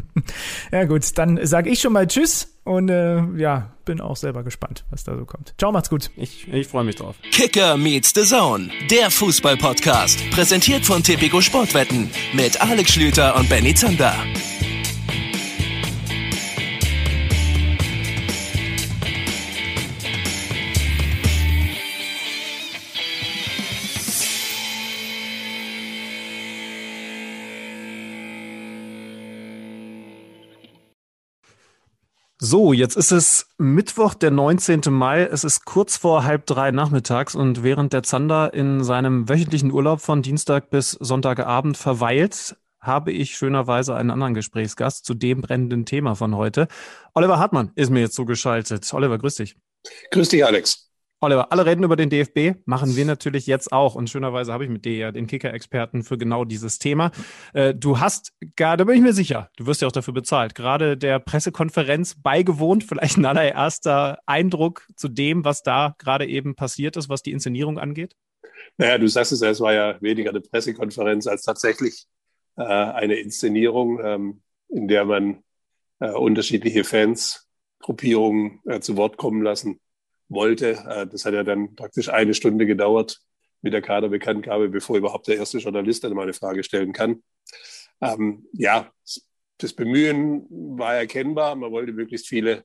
Ja 0.72 0.86
gut, 0.86 1.18
dann 1.18 1.45
sage 1.45 1.69
ich 1.69 1.80
schon 1.80 1.94
mal 1.94 2.07
Tschüss 2.07 2.48
und 2.63 2.89
äh, 2.89 3.23
ja, 3.38 3.71
bin 3.85 3.99
auch 4.01 4.15
selber 4.15 4.43
gespannt, 4.43 4.85
was 4.89 5.03
da 5.03 5.17
so 5.17 5.25
kommt. 5.25 5.53
Ciao, 5.57 5.71
macht's 5.71 5.89
gut. 5.89 6.11
Ich, 6.15 6.47
ich 6.47 6.67
freue 6.67 6.83
mich 6.83 6.95
drauf. 6.95 7.15
Kicker 7.31 7.77
meets 7.77 8.13
the 8.13 8.23
Zone, 8.23 8.69
der 8.89 9.09
Fußball-Podcast. 9.09 10.19
Präsentiert 10.31 10.85
von 10.85 11.03
Tipico 11.03 11.41
Sportwetten 11.41 12.09
mit 12.33 12.61
Alex 12.61 12.91
Schlüter 12.93 13.35
und 13.35 13.49
Benny 13.49 13.73
Zander. 13.73 14.13
So, 32.52 32.73
jetzt 32.73 32.98
ist 32.98 33.14
es 33.14 33.48
Mittwoch, 33.57 34.14
der 34.14 34.30
19. 34.30 34.82
Mai. 34.90 35.22
Es 35.23 35.45
ist 35.45 35.64
kurz 35.64 35.95
vor 35.95 36.26
halb 36.26 36.45
drei 36.45 36.72
nachmittags 36.72 37.34
und 37.34 37.64
während 37.64 37.94
der 37.94 38.03
Zander 38.03 38.53
in 38.53 38.84
seinem 38.84 39.30
wöchentlichen 39.30 39.72
Urlaub 39.72 40.02
von 40.02 40.22
Dienstag 40.22 40.69
bis 40.69 40.91
Sonntagabend 40.91 41.78
verweilt, 41.78 42.57
habe 42.82 43.14
ich 43.14 43.38
schönerweise 43.38 43.95
einen 43.95 44.11
anderen 44.11 44.34
Gesprächsgast 44.34 45.06
zu 45.06 45.14
dem 45.14 45.40
brennenden 45.40 45.86
Thema 45.86 46.14
von 46.15 46.36
heute. 46.36 46.68
Oliver 47.14 47.40
Hartmann 47.40 47.72
ist 47.76 47.90
mir 47.90 48.02
jetzt 48.02 48.15
zugeschaltet. 48.15 48.94
Oliver, 48.94 49.18
grüß 49.18 49.36
dich. 49.36 49.56
Grüß 50.11 50.28
dich, 50.28 50.44
Alex. 50.44 50.90
Oliver, 51.23 51.52
alle 51.52 51.68
reden 51.68 51.84
über 51.84 51.95
den 51.95 52.10
DFB, 52.10 52.65
machen 52.65 52.95
wir 52.95 53.06
natürlich 53.06 53.45
jetzt 53.45 53.72
auch. 53.72 53.93
Und 53.93 54.10
schönerweise 54.10 54.52
habe 54.52 54.64
ich 54.64 54.72
mit 54.72 54.85
dir 54.85 54.95
ja 54.95 55.11
den 55.11 55.27
Kicker-Experten 55.27 56.02
für 56.02 56.18
genau 56.18 56.45
dieses 56.45 56.80
Thema. 56.80 57.11
Äh, 57.53 57.76
du 57.76 57.99
hast, 57.99 58.34
da 58.56 58.76
bin 58.77 58.95
ich 58.95 59.02
mir 59.02 59.14
sicher, 59.14 59.52
du 59.56 59.68
wirst 59.68 59.84
ja 59.84 59.88
auch 59.88 59.91
dafür 59.91 60.15
bezahlt, 60.15 60.56
gerade 60.56 60.98
der 60.98 61.19
Pressekonferenz 61.19 62.15
beigewohnt. 62.19 62.84
Vielleicht 62.84 63.18
ein 63.18 63.26
allererster 63.26 64.18
Eindruck 64.26 64.88
zu 64.95 65.10
dem, 65.10 65.45
was 65.45 65.61
da 65.61 65.93
gerade 65.99 66.26
eben 66.26 66.56
passiert 66.56 66.98
ist, 66.98 67.07
was 67.07 67.22
die 67.22 67.34
Inszenierung 67.34 67.77
angeht? 67.77 68.15
Naja, 68.77 68.98
du 68.98 69.07
sagst 69.07 69.31
es 69.31 69.41
ja, 69.41 69.52
es 69.52 69.60
war 69.60 69.73
ja 69.73 70.02
weniger 70.02 70.31
eine 70.31 70.41
Pressekonferenz 70.41 71.27
als 71.27 71.43
tatsächlich 71.43 72.07
äh, 72.57 72.64
eine 72.64 73.14
Inszenierung, 73.14 73.99
ähm, 74.03 74.41
in 74.69 74.88
der 74.88 75.06
man 75.06 75.43
äh, 75.99 76.10
unterschiedliche 76.10 76.84
Fans, 76.84 77.48
Gruppierungen 77.80 78.60
zu 78.81 78.95
Wort 78.95 79.18
kommen 79.18 79.41
lassen 79.41 79.80
wollte. 80.31 80.71
Äh, 80.87 81.07
das 81.07 81.25
hat 81.25 81.33
ja 81.33 81.43
dann 81.43 81.75
praktisch 81.75 82.09
eine 82.09 82.33
Stunde 82.33 82.65
gedauert 82.65 83.21
mit 83.61 83.73
der 83.73 83.81
Kaderbekanntgabe, 83.81 84.69
bevor 84.69 84.97
überhaupt 84.97 85.27
der 85.27 85.37
erste 85.37 85.59
Journalist 85.59 86.03
dann 86.03 86.13
mal 86.13 86.23
eine 86.23 86.33
Frage 86.33 86.63
stellen 86.63 86.93
kann. 86.93 87.21
Ähm, 88.01 88.47
ja, 88.53 88.91
das 89.57 89.73
Bemühen 89.73 90.47
war 90.49 90.95
erkennbar. 90.95 91.55
Man 91.55 91.71
wollte 91.71 91.93
möglichst 91.93 92.27
viele 92.27 92.63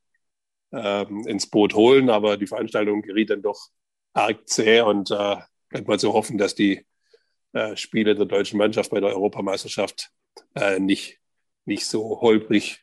ähm, 0.73 1.27
ins 1.27 1.49
Boot 1.49 1.75
holen, 1.75 2.09
aber 2.09 2.37
die 2.37 2.47
Veranstaltung 2.47 3.03
geriet 3.03 3.31
dann 3.31 3.43
doch 3.43 3.69
arg 4.15 4.49
zäh 4.49 4.81
und 4.81 5.11
äh, 5.11 5.37
könnte 5.69 5.89
man 5.89 5.99
so 5.99 6.15
hoffen, 6.15 6.39
dass 6.39 6.55
die 6.55 6.87
äh, 7.53 7.77
Spiele 7.77 8.15
der 8.15 8.25
deutschen 8.25 8.59
Mannschaft 8.59 8.91
bei 8.91 9.01
der 9.01 9.11
Europameisterschaft 9.11 10.11
äh, 10.55 10.79
nicht, 10.79 11.19
nicht 11.67 11.87
so 11.87 12.21
holprig 12.21 12.83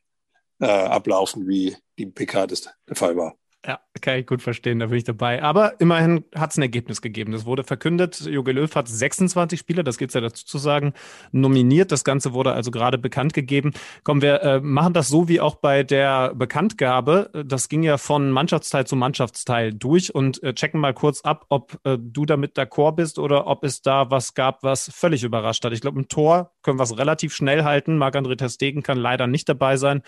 äh, 0.60 0.66
ablaufen, 0.66 1.48
wie 1.48 1.76
die 1.98 2.06
PK 2.06 2.48
das 2.48 2.70
der 2.88 2.96
Fall 2.96 3.18
war. 3.18 3.36
Ja, 3.66 3.82
kann 4.02 4.18
ich 4.18 4.26
gut 4.26 4.42
verstehen, 4.42 4.80
da 4.80 4.88
bin 4.88 4.98
ich 4.98 5.04
dabei. 5.04 5.44
Aber 5.44 5.80
immerhin 5.80 6.26
hat 6.36 6.52
es 6.52 6.58
ein 6.58 6.64
Ergebnis 6.64 7.02
gegeben. 7.02 7.32
Das 7.32 7.46
wurde 7.46 7.64
verkündet. 7.64 8.22
Jogi 8.22 8.52
Löw 8.52 8.74
hat 8.76 8.88
26 8.88 9.60
Spieler, 9.60 9.84
das 9.84 9.98
gibt's 9.98 10.16
ja 10.16 10.22
dazu 10.22 10.46
zu 10.46 10.58
sagen, 10.58 10.94
nominiert. 11.32 11.92
Das 11.92 12.04
Ganze 12.04 12.34
wurde 12.34 12.54
also 12.54 12.72
gerade 12.72 12.98
bekannt 12.98 13.34
gegeben. 13.34 13.72
Komm, 14.04 14.22
wir 14.22 14.42
äh, 14.42 14.60
machen 14.62 14.94
das 14.94 15.10
so 15.10 15.28
wie 15.28 15.40
auch 15.40 15.56
bei 15.56 15.84
der 15.84 16.34
Bekanntgabe. 16.34 17.30
Das 17.46 17.70
ging 17.70 17.84
ja 17.84 17.98
von 17.98 18.32
Mannschaftsteil 18.32 18.88
zu 18.88 18.96
Mannschaftsteil 18.96 19.74
durch 19.74 20.14
und 20.14 20.42
äh, 20.42 20.54
checken 20.54 20.80
mal 20.80 20.94
kurz 20.94 21.22
ab, 21.22 21.46
ob 21.50 21.80
äh, 21.84 21.98
du 22.00 22.26
damit 22.26 22.58
d'accord 22.58 22.96
bist 22.96 23.20
oder 23.20 23.46
ob 23.48 23.64
es 23.64 23.82
da 23.82 24.10
was 24.10 24.34
gab, 24.34 24.64
was 24.64 24.90
völlig 24.94 25.24
überrascht 25.24 25.64
hat. 25.64 25.74
Ich 25.74 25.82
glaube, 25.82 26.00
im 26.00 26.08
Tor 26.08 26.52
können 26.64 26.80
wir 26.80 26.84
es 26.84 26.98
relativ 26.98 27.34
schnell 27.36 27.64
halten. 27.64 27.98
Marc-André 27.98 28.38
Ter 28.38 28.82
kann 28.82 28.98
leider 28.98 29.28
nicht 29.28 29.48
dabei 29.50 29.78
sein 29.78 30.02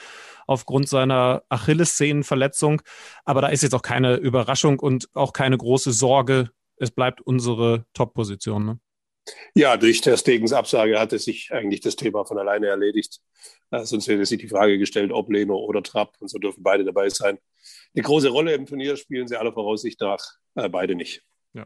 aufgrund 0.48 0.88
seiner 0.88 1.44
Achillessehnenverletzung. 1.50 2.82
Aber 3.26 3.42
da 3.42 3.48
ist 3.48 3.64
jetzt 3.64 3.75
auch 3.76 3.82
keine 3.82 4.16
Überraschung 4.16 4.80
und 4.80 5.10
auch 5.14 5.34
keine 5.34 5.58
große 5.58 5.92
Sorge. 5.92 6.50
Es 6.78 6.92
bleibt 6.92 7.22
unsere 7.22 7.86
Top-Position. 7.94 8.66
Ne? 8.66 8.80
Ja, 9.56 9.78
durch 9.78 10.02
der 10.02 10.18
Stegens 10.18 10.54
Absage 10.54 11.00
hatte 11.00 11.20
sich 11.20 11.52
eigentlich 11.52 11.82
das 11.82 11.96
Thema 11.96 12.26
von 12.26 12.38
alleine 12.38 12.68
erledigt. 12.68 13.22
Äh, 13.72 13.84
sonst 13.84 14.08
hätte 14.08 14.26
sich 14.26 14.40
die 14.40 14.48
Frage 14.48 14.78
gestellt, 14.78 15.12
ob 15.12 15.32
Leno 15.32 15.58
oder 15.58 15.82
Trapp. 15.82 16.16
Und 16.20 16.30
so 16.30 16.38
dürfen 16.38 16.64
beide 16.64 16.84
dabei 16.84 17.10
sein. 17.10 17.38
Eine 17.96 18.04
große 18.04 18.30
Rolle 18.30 18.54
im 18.54 18.66
Turnier 18.66 18.98
spielen 18.98 19.28
sie 19.28 19.38
aller 19.38 19.54
Voraussicht 19.54 20.02
nach 20.02 20.20
äh, 20.56 20.70
beide 20.70 20.96
nicht. 20.96 21.24
Ja, 21.54 21.66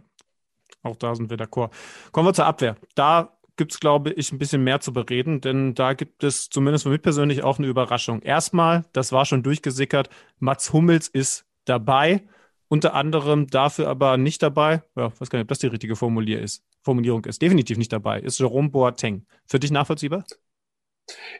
auch 0.84 0.95
da 0.95 1.15
sind 1.15 1.30
wir 1.30 1.38
d'accord. 1.38 1.72
Kommen 2.11 2.27
wir 2.27 2.34
zur 2.34 2.45
Abwehr. 2.45 2.77
Da 2.95 3.40
gibt 3.57 3.73
es, 3.73 3.80
glaube 3.81 4.14
ich, 4.14 4.31
ein 4.31 4.38
bisschen 4.38 4.64
mehr 4.64 4.80
zu 4.80 4.94
bereden, 4.94 5.41
denn 5.41 5.76
da 5.76 5.94
gibt 5.94 6.23
es 6.23 6.49
zumindest 6.49 6.84
für 6.84 6.91
mich 6.91 7.02
persönlich 7.02 7.44
auch 7.44 7.57
eine 7.57 7.68
Überraschung. 7.68 8.22
Erstmal, 8.22 8.86
das 8.94 9.11
war 9.11 9.26
schon 9.26 9.44
durchgesickert, 9.44 10.10
Mats 10.40 10.72
Hummels 10.72 11.10
ist 11.10 11.45
dabei, 11.65 12.27
unter 12.68 12.94
anderem 12.94 13.48
dafür 13.48 13.88
aber 13.88 14.18
nicht 14.18 14.41
dabei, 14.44 14.84
ja, 14.95 15.11
weiß 15.19 15.30
gar 15.30 15.40
nicht, 15.40 15.45
ob 15.45 15.49
das 15.49 15.60
die 15.60 15.68
richtige 15.68 15.95
Formulier 15.95 16.41
ist, 16.41 16.64
Formulierung 16.84 17.26
ist, 17.26 17.41
definitiv 17.41 17.77
nicht 17.77 17.91
dabei, 17.91 18.19
ist 18.19 18.40
Jerome 18.40 18.69
Boateng. 18.69 19.26
Für 19.48 19.60
dich 19.60 19.72
nachvollziehbar? 19.72 20.26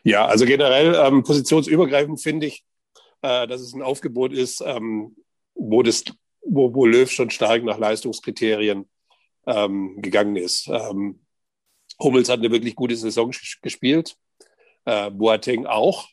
Ja, 0.04 0.26
also 0.26 0.46
generell 0.46 0.96
ähm, 0.96 1.24
positionsübergreifend 1.24 2.20
finde 2.20 2.48
ich, 2.48 2.66
äh, 3.22 3.48
dass 3.48 3.62
es 3.62 3.74
ein 3.74 3.82
Aufgebot 3.82 4.34
ist, 4.34 4.62
ähm, 4.62 5.16
wo, 5.54 5.84
das, 5.84 6.06
wo, 6.42 6.74
wo 6.74 6.86
Löw 6.86 7.10
schon 7.10 7.30
stark 7.30 7.64
nach 7.64 7.78
Leistungskriterien 7.78 8.90
ähm, 9.46 10.02
gegangen 10.02 10.36
ist. 10.36 10.68
Ähm, 10.68 11.22
Hummels 12.00 12.30
hat 12.30 12.40
eine 12.40 12.52
wirklich 12.52 12.76
gute 12.76 12.96
Saison 12.96 13.32
gespielt, 13.62 14.18
äh, 14.86 15.12
Boateng 15.12 15.66
auch, 15.66 16.08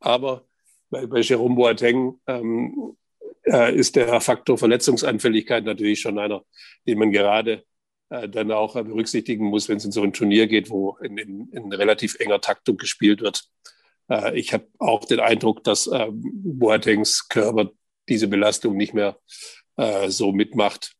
aber 0.00 0.44
bei, 0.90 1.06
bei 1.06 1.20
Jerome 1.20 1.56
Boateng 1.56 2.20
ähm, 2.26 2.96
äh, 3.44 3.74
ist 3.74 3.96
der 3.96 4.20
Faktor 4.20 4.58
Verletzungsanfälligkeit 4.58 5.64
natürlich 5.64 6.00
schon 6.00 6.18
einer, 6.18 6.42
den 6.86 6.98
man 6.98 7.12
gerade 7.12 7.64
äh, 8.10 8.28
dann 8.28 8.50
auch 8.52 8.74
berücksichtigen 8.74 9.46
muss, 9.46 9.68
wenn 9.68 9.78
es 9.78 9.84
in 9.84 9.92
so 9.92 10.02
ein 10.02 10.12
Turnier 10.12 10.46
geht, 10.46 10.70
wo 10.70 10.96
in, 11.02 11.16
in, 11.18 11.48
in 11.52 11.72
relativ 11.72 12.18
enger 12.20 12.40
Taktung 12.40 12.76
gespielt 12.76 13.20
wird. 13.20 13.44
Äh, 14.08 14.38
ich 14.38 14.52
habe 14.52 14.66
auch 14.78 15.04
den 15.04 15.20
Eindruck, 15.20 15.64
dass 15.64 15.86
äh, 15.86 16.08
Boatengs 16.10 17.28
Körper 17.28 17.70
diese 18.08 18.28
Belastung 18.28 18.76
nicht 18.76 18.94
mehr 18.94 19.18
äh, 19.76 20.08
so 20.10 20.32
mitmacht. 20.32 20.94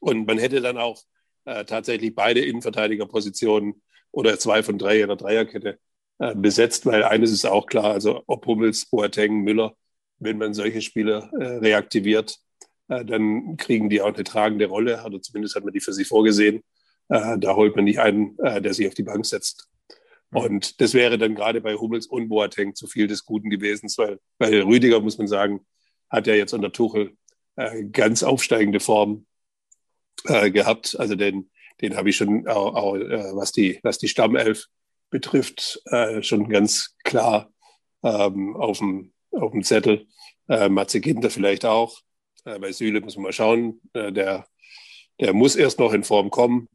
Und 0.00 0.26
man 0.26 0.38
hätte 0.38 0.60
dann 0.60 0.78
auch 0.78 1.02
äh, 1.44 1.64
tatsächlich 1.64 2.14
beide 2.14 2.40
Innenverteidigerpositionen 2.40 3.82
oder 4.12 4.38
zwei 4.38 4.62
von 4.62 4.78
drei 4.78 5.00
in 5.00 5.08
der 5.08 5.16
Dreierkette 5.16 5.78
äh, 6.18 6.34
besetzt, 6.34 6.86
weil 6.86 7.02
eines 7.02 7.32
ist 7.32 7.46
auch 7.46 7.66
klar, 7.66 7.92
also 7.92 8.22
ob 8.26 8.46
Hummels, 8.46 8.86
Boateng, 8.86 9.42
Müller, 9.42 9.74
wenn 10.18 10.38
man 10.38 10.54
solche 10.54 10.82
Spiele 10.82 11.30
äh, 11.38 11.44
reaktiviert, 11.44 12.38
äh, 12.88 13.04
dann 13.04 13.56
kriegen 13.56 13.88
die 13.88 14.00
auch 14.00 14.14
eine 14.14 14.24
tragende 14.24 14.66
Rolle, 14.66 15.02
oder 15.04 15.20
zumindest 15.20 15.54
hat 15.54 15.64
man 15.64 15.72
die 15.72 15.80
für 15.80 15.92
sie 15.92 16.04
vorgesehen. 16.04 16.62
Äh, 17.08 17.38
da 17.38 17.54
holt 17.54 17.76
man 17.76 17.84
nicht 17.84 18.00
einen, 18.00 18.38
äh, 18.38 18.60
der 18.60 18.74
sich 18.74 18.86
auf 18.86 18.94
die 18.94 19.02
Bank 19.02 19.26
setzt. 19.26 19.68
Mhm. 20.30 20.38
Und 20.38 20.80
das 20.80 20.94
wäre 20.94 21.18
dann 21.18 21.34
gerade 21.34 21.60
bei 21.60 21.74
Hummels 21.74 22.06
und 22.06 22.28
Boateng 22.28 22.74
zu 22.74 22.86
viel 22.86 23.06
des 23.06 23.24
Guten 23.24 23.50
gewesen, 23.50 23.88
weil, 23.96 24.18
weil 24.38 24.62
Rüdiger, 24.62 25.00
muss 25.00 25.18
man 25.18 25.28
sagen, 25.28 25.66
hat 26.10 26.26
ja 26.26 26.34
jetzt 26.34 26.54
unter 26.54 26.72
Tuchel 26.72 27.12
ganz 27.90 28.22
aufsteigende 28.22 28.78
Form 28.78 29.26
äh, 30.24 30.50
gehabt. 30.50 30.98
Also 30.98 31.14
den, 31.14 31.50
den 31.80 31.96
habe 31.96 32.10
ich 32.10 32.16
schon 32.16 32.46
auch, 32.46 32.74
auch 32.74 32.96
äh, 32.96 33.34
was, 33.34 33.52
die, 33.52 33.78
was 33.82 33.98
die 33.98 34.08
Stammelf 34.08 34.66
betrifft, 35.10 35.80
äh, 35.86 36.22
schon 36.22 36.48
ganz 36.48 36.96
klar 37.04 37.50
ähm, 38.02 38.56
auf, 38.56 38.78
dem, 38.78 39.12
auf 39.32 39.52
dem 39.52 39.62
Zettel. 39.62 40.06
Äh, 40.48 40.68
Matze 40.68 41.00
Ginter 41.00 41.30
vielleicht 41.30 41.64
auch. 41.64 42.00
Äh, 42.44 42.58
bei 42.58 42.72
Süle 42.72 43.00
muss 43.00 43.16
man 43.16 43.24
mal 43.24 43.32
schauen. 43.32 43.80
Äh, 43.92 44.12
der, 44.12 44.46
der 45.20 45.32
muss 45.32 45.56
erst 45.56 45.78
noch 45.78 45.92
in 45.92 46.04
Form 46.04 46.30
kommen. 46.30 46.68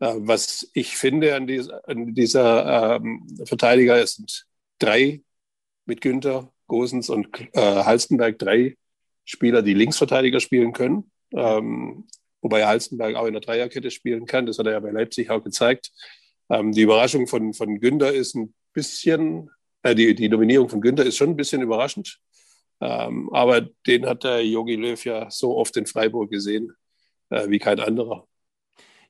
Äh, 0.00 0.14
was 0.18 0.70
ich 0.74 0.96
finde 0.96 1.34
an, 1.34 1.46
dieser, 1.46 1.88
an 1.88 2.14
dieser 2.14 2.96
ähm, 2.96 3.26
Verteidiger, 3.44 4.00
es 4.00 4.14
sind 4.14 4.46
drei 4.78 5.22
mit 5.86 6.00
Günther, 6.00 6.52
Gosens 6.66 7.08
und 7.08 7.28
äh, 7.54 7.60
Halstenberg, 7.60 8.38
drei 8.38 8.76
Spieler, 9.24 9.62
die 9.62 9.74
Linksverteidiger 9.74 10.40
spielen 10.40 10.72
können. 10.72 11.10
Ähm, 11.32 12.06
wobei 12.40 12.66
Halstenberg 12.66 13.16
auch 13.16 13.26
in 13.26 13.32
der 13.32 13.42
Dreierkette 13.42 13.90
spielen 13.90 14.26
kann. 14.26 14.46
Das 14.46 14.58
hat 14.58 14.66
er 14.66 14.72
ja 14.72 14.80
bei 14.80 14.90
Leipzig 14.90 15.30
auch 15.30 15.42
gezeigt. 15.42 15.90
Ähm, 16.50 16.72
die 16.72 16.82
Überraschung 16.82 17.26
von, 17.26 17.52
von 17.52 17.80
Günther 17.80 18.12
ist 18.12 18.34
ein 18.34 18.54
bisschen, 18.72 19.50
äh, 19.82 19.94
die, 19.94 20.14
die 20.14 20.28
Nominierung 20.28 20.68
von 20.68 20.80
Günther 20.80 21.04
ist 21.04 21.16
schon 21.16 21.30
ein 21.30 21.36
bisschen 21.36 21.62
überraschend. 21.62 22.18
Ähm, 22.80 23.28
aber 23.32 23.62
den 23.86 24.06
hat 24.06 24.24
der 24.24 24.44
Jogi 24.46 24.76
Löw 24.76 25.04
ja 25.04 25.30
so 25.30 25.56
oft 25.56 25.76
in 25.76 25.86
Freiburg 25.86 26.30
gesehen 26.30 26.72
äh, 27.30 27.48
wie 27.48 27.58
kein 27.58 27.80
anderer. 27.80 28.26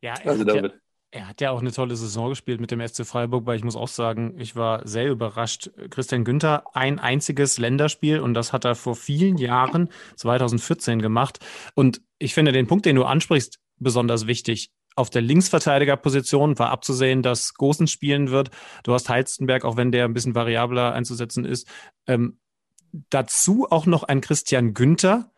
Ja, 0.00 0.14
er 0.14 0.30
also 0.30 0.44
damit. 0.44 0.72
Ja 0.72 0.78
er 1.10 1.28
hat 1.28 1.40
ja 1.40 1.50
auch 1.50 1.60
eine 1.60 1.72
tolle 1.72 1.96
Saison 1.96 2.28
gespielt 2.28 2.60
mit 2.60 2.70
dem 2.70 2.86
SC 2.86 3.06
Freiburg, 3.06 3.46
weil 3.46 3.56
ich 3.56 3.64
muss 3.64 3.76
auch 3.76 3.88
sagen, 3.88 4.34
ich 4.38 4.56
war 4.56 4.86
sehr 4.86 5.10
überrascht. 5.10 5.70
Christian 5.90 6.24
Günther, 6.24 6.64
ein 6.74 6.98
einziges 6.98 7.58
Länderspiel 7.58 8.20
und 8.20 8.34
das 8.34 8.52
hat 8.52 8.64
er 8.64 8.74
vor 8.74 8.94
vielen 8.94 9.38
Jahren, 9.38 9.88
2014, 10.16 11.00
gemacht. 11.00 11.38
Und 11.74 12.02
ich 12.18 12.34
finde 12.34 12.52
den 12.52 12.66
Punkt, 12.66 12.84
den 12.84 12.96
du 12.96 13.04
ansprichst, 13.04 13.58
besonders 13.78 14.26
wichtig. 14.26 14.70
Auf 14.98 15.10
der 15.10 15.22
Linksverteidigerposition 15.22 16.58
war 16.58 16.70
abzusehen, 16.70 17.22
dass 17.22 17.54
Gosens 17.54 17.92
spielen 17.92 18.32
wird. 18.32 18.50
Du 18.82 18.92
hast 18.92 19.08
Heizenberg, 19.08 19.64
auch 19.64 19.76
wenn 19.76 19.92
der 19.92 20.06
ein 20.06 20.12
bisschen 20.12 20.34
variabler 20.34 20.92
einzusetzen 20.92 21.44
ist. 21.44 21.68
Ähm, 22.08 22.40
dazu 23.08 23.68
auch 23.70 23.86
noch 23.86 24.02
ein 24.02 24.20
Christian 24.20 24.74
Günther, 24.74 25.30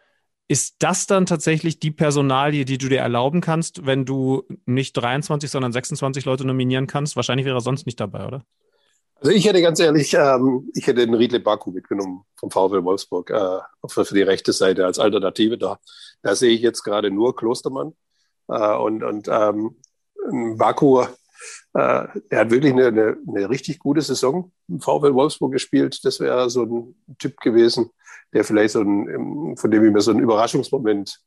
ist 0.48 0.76
das 0.78 1.06
dann 1.06 1.26
tatsächlich 1.26 1.78
die 1.78 1.90
Personalie, 1.90 2.64
die 2.64 2.78
du 2.78 2.88
dir 2.88 3.00
erlauben 3.00 3.42
kannst, 3.42 3.84
wenn 3.84 4.06
du 4.06 4.44
nicht 4.64 4.94
23, 4.94 5.50
sondern 5.50 5.72
26 5.72 6.24
Leute 6.24 6.46
nominieren 6.46 6.86
kannst? 6.86 7.14
Wahrscheinlich 7.14 7.44
wäre 7.44 7.58
er 7.58 7.60
sonst 7.60 7.84
nicht 7.84 8.00
dabei, 8.00 8.26
oder? 8.26 8.42
Also 9.16 9.30
ich 9.30 9.46
hätte 9.46 9.60
ganz 9.60 9.78
ehrlich, 9.78 10.14
ähm, 10.14 10.70
ich 10.74 10.86
hätte 10.86 11.04
den 11.04 11.12
Riedle 11.12 11.40
Baku 11.40 11.70
mitgenommen 11.70 12.24
vom 12.34 12.50
VfL 12.50 12.82
Wolfsburg 12.82 13.28
äh, 13.28 13.58
für, 13.86 14.06
für, 14.06 14.14
die 14.14 14.22
rechte 14.22 14.54
Seite 14.54 14.86
als 14.86 14.98
Alternative 14.98 15.58
da. 15.58 15.78
Da 16.22 16.34
sehe 16.34 16.54
ich 16.54 16.62
jetzt 16.62 16.82
gerade 16.82 17.10
nur 17.10 17.36
Klostermann 17.36 17.92
und, 18.56 19.02
und 19.02 19.28
ähm, 19.28 19.76
Baku, 20.56 21.02
äh, 21.02 21.06
er 21.74 22.38
hat 22.38 22.50
wirklich 22.50 22.72
eine, 22.72 22.86
eine, 22.88 23.16
eine, 23.26 23.50
richtig 23.50 23.78
gute 23.78 24.02
Saison 24.02 24.52
im 24.68 24.80
VfL 24.80 25.14
Wolfsburg 25.14 25.52
gespielt. 25.52 26.04
Das 26.04 26.20
wäre 26.20 26.50
so 26.50 26.64
ein 26.64 27.16
Typ 27.18 27.38
gewesen, 27.40 27.90
der 28.32 28.44
vielleicht 28.44 28.72
so 28.72 28.80
ein, 28.80 29.56
von 29.56 29.70
dem 29.70 29.84
ich 29.84 29.92
mir 29.92 30.00
so 30.00 30.10
einen 30.10 30.20
Überraschungsmoment 30.20 31.20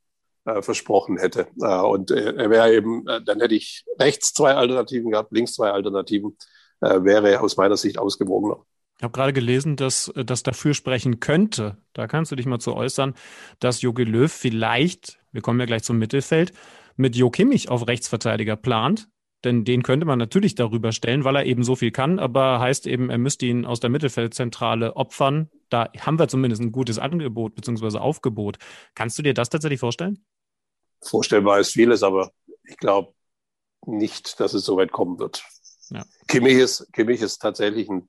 äh, 0.45 0.61
versprochen 0.61 1.17
hätte. 1.17 1.47
Äh, 1.61 1.79
und 1.79 2.11
äh, 2.11 2.35
er 2.35 2.49
wäre 2.49 2.73
eben, 2.73 3.07
äh, 3.07 3.21
dann 3.23 3.39
hätte 3.39 3.55
ich 3.55 3.85
rechts 3.99 4.33
zwei 4.33 4.53
Alternativen 4.53 5.11
gehabt, 5.11 5.31
links 5.31 5.53
zwei 5.53 5.71
Alternativen, 5.71 6.37
äh, 6.81 7.03
wäre 7.03 7.39
aus 7.39 7.57
meiner 7.57 7.77
Sicht 7.77 7.97
ausgewogener. 7.97 8.57
Ich 8.97 9.03
habe 9.03 9.13
gerade 9.13 9.33
gelesen, 9.33 9.75
dass 9.75 10.13
das 10.15 10.43
dafür 10.43 10.73
sprechen 10.73 11.19
könnte, 11.19 11.77
da 11.93 12.07
kannst 12.07 12.31
du 12.31 12.35
dich 12.35 12.45
mal 12.45 12.59
zu 12.59 12.73
äußern, 12.75 13.15
dass 13.59 13.81
Jogi 13.81 14.03
Löw 14.03 14.31
vielleicht, 14.31 15.19
wir 15.31 15.41
kommen 15.41 15.59
ja 15.59 15.65
gleich 15.65 15.83
zum 15.83 15.97
Mittelfeld, 15.97 16.53
mit 16.95 17.15
Jo 17.15 17.29
Kimmich 17.29 17.69
auf 17.69 17.87
Rechtsverteidiger 17.87 18.55
plant. 18.55 19.09
Denn 19.43 19.65
den 19.65 19.83
könnte 19.83 20.05
man 20.05 20.19
natürlich 20.19 20.55
darüber 20.55 20.93
stellen, 20.93 21.25
weil 21.25 21.35
er 21.35 21.45
eben 21.45 21.63
so 21.63 21.75
viel 21.75 21.91
kann, 21.91 22.17
aber 22.17 22.61
heißt 22.61 22.87
eben, 22.87 23.09
er 23.09 23.17
müsste 23.17 23.45
ihn 23.45 23.65
aus 23.65 23.81
der 23.81 23.89
Mittelfeldzentrale 23.89 24.95
opfern. 24.95 25.49
Da 25.69 25.91
haben 25.99 26.17
wir 26.17 26.29
zumindest 26.29 26.61
ein 26.61 26.71
gutes 26.71 26.97
Angebot 26.97 27.55
bzw. 27.55 27.97
Aufgebot. 27.97 28.57
Kannst 28.95 29.17
du 29.17 29.21
dir 29.21 29.33
das 29.33 29.49
tatsächlich 29.49 29.81
vorstellen? 29.81 30.23
Vorstellbar 31.01 31.59
ist 31.59 31.73
vieles, 31.73 32.03
aber 32.03 32.31
ich 32.63 32.77
glaube 32.77 33.13
nicht, 33.85 34.39
dass 34.39 34.53
es 34.53 34.63
so 34.63 34.77
weit 34.77 34.93
kommen 34.93 35.19
wird. 35.19 35.43
Ja. 35.89 36.05
Kimmich, 36.27 36.57
ist, 36.57 36.87
Kimmich 36.93 37.21
ist 37.21 37.39
tatsächlich 37.39 37.89
ein, 37.89 38.07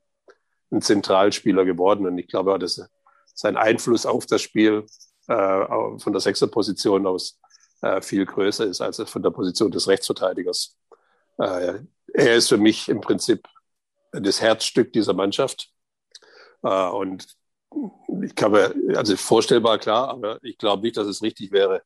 ein 0.71 0.83
Zentralspieler 0.83 1.65
geworden 1.65 2.07
und 2.07 2.17
ich 2.17 2.29
glaube, 2.29 2.57
dass 2.61 2.81
sein 3.35 3.57
Einfluss 3.57 4.07
auf 4.07 4.27
das 4.27 4.43
Spiel 4.43 4.87
äh, 5.27 5.67
von 5.99 6.13
der 6.13 6.21
Sechserposition 6.21 7.07
aus 7.09 7.41
äh, 7.85 8.01
viel 8.01 8.25
größer 8.25 8.65
ist 8.65 8.81
als 8.81 9.01
von 9.11 9.23
der 9.23 9.31
Position 9.31 9.71
des 9.71 9.87
Rechtsverteidigers. 9.89 10.77
Äh, 11.39 11.81
er 12.15 12.35
ist 12.35 12.49
für 12.49 12.57
mich 12.57 12.89
im 12.89 13.01
Prinzip 13.01 13.47
das 14.13 14.41
Herzstück 14.41 14.93
dieser 14.93 15.13
Mannschaft. 15.13 15.71
Äh, 16.63 16.89
und 16.89 17.27
ich 18.23 18.35
glaube, 18.35 18.75
also 18.97 19.17
vorstellbar 19.17 19.79
klar, 19.79 20.09
aber 20.09 20.43
ich 20.43 20.57
glaube 20.57 20.83
nicht, 20.83 20.97
dass 20.97 21.07
es 21.07 21.23
richtig 21.23 21.53
wäre, 21.53 21.83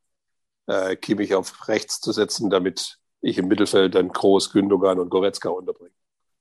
äh, 0.66 0.94
Kimmich 0.94 1.34
auf 1.34 1.66
rechts 1.66 2.00
zu 2.00 2.12
setzen, 2.12 2.48
damit 2.50 2.98
ich 3.20 3.38
im 3.38 3.48
Mittelfeld 3.48 3.94
dann 3.94 4.10
Groß, 4.10 4.52
Gündogan 4.52 5.00
und 5.00 5.10
Goretzka 5.10 5.48
unterbringe. 5.48 5.90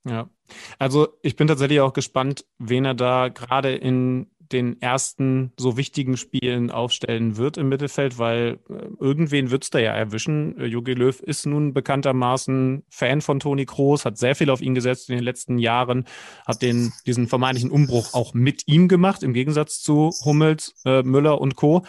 Ja, 0.06 0.30
also 0.78 1.18
ich 1.22 1.36
bin 1.36 1.48
tatsächlich 1.48 1.82
auch 1.82 1.94
gespannt, 1.94 2.46
wen 2.60 2.86
er 2.86 2.94
da 2.94 3.30
gerade 3.30 3.76
in 3.76 4.30
den 4.52 4.82
ersten 4.82 5.52
so 5.58 5.78
wichtigen 5.78 6.18
Spielen 6.18 6.72
aufstellen 6.72 7.38
wird 7.38 7.58
im 7.58 7.70
Mittelfeld, 7.70 8.18
weil 8.18 8.60
äh, 8.70 8.88
irgendwen 9.00 9.52
wird 9.52 9.64
es 9.64 9.70
da 9.70 9.80
ja 9.80 9.94
erwischen. 9.94 10.58
Äh, 10.60 10.66
Jogi 10.66 10.94
Löw 10.94 11.20
ist 11.20 11.46
nun 11.46 11.74
bekanntermaßen 11.74 12.84
Fan 12.90 13.22
von 13.22 13.40
Toni 13.40 13.66
Kroos, 13.66 14.06
hat 14.06 14.18
sehr 14.18 14.36
viel 14.36 14.50
auf 14.50 14.62
ihn 14.62 14.76
gesetzt 14.76 15.10
in 15.10 15.16
den 15.16 15.24
letzten 15.24 15.58
Jahren, 15.58 16.06
hat 16.46 16.62
den, 16.62 16.94
diesen 17.06 17.28
vermeintlichen 17.28 17.72
Umbruch 17.72 18.14
auch 18.14 18.34
mit 18.34 18.68
ihm 18.68 18.88
gemacht, 18.88 19.24
im 19.24 19.34
Gegensatz 19.34 19.82
zu 19.82 20.12
Hummels, 20.24 20.76
äh, 20.86 21.04
Müller 21.04 21.40
und 21.42 21.56
Co. 21.56 21.84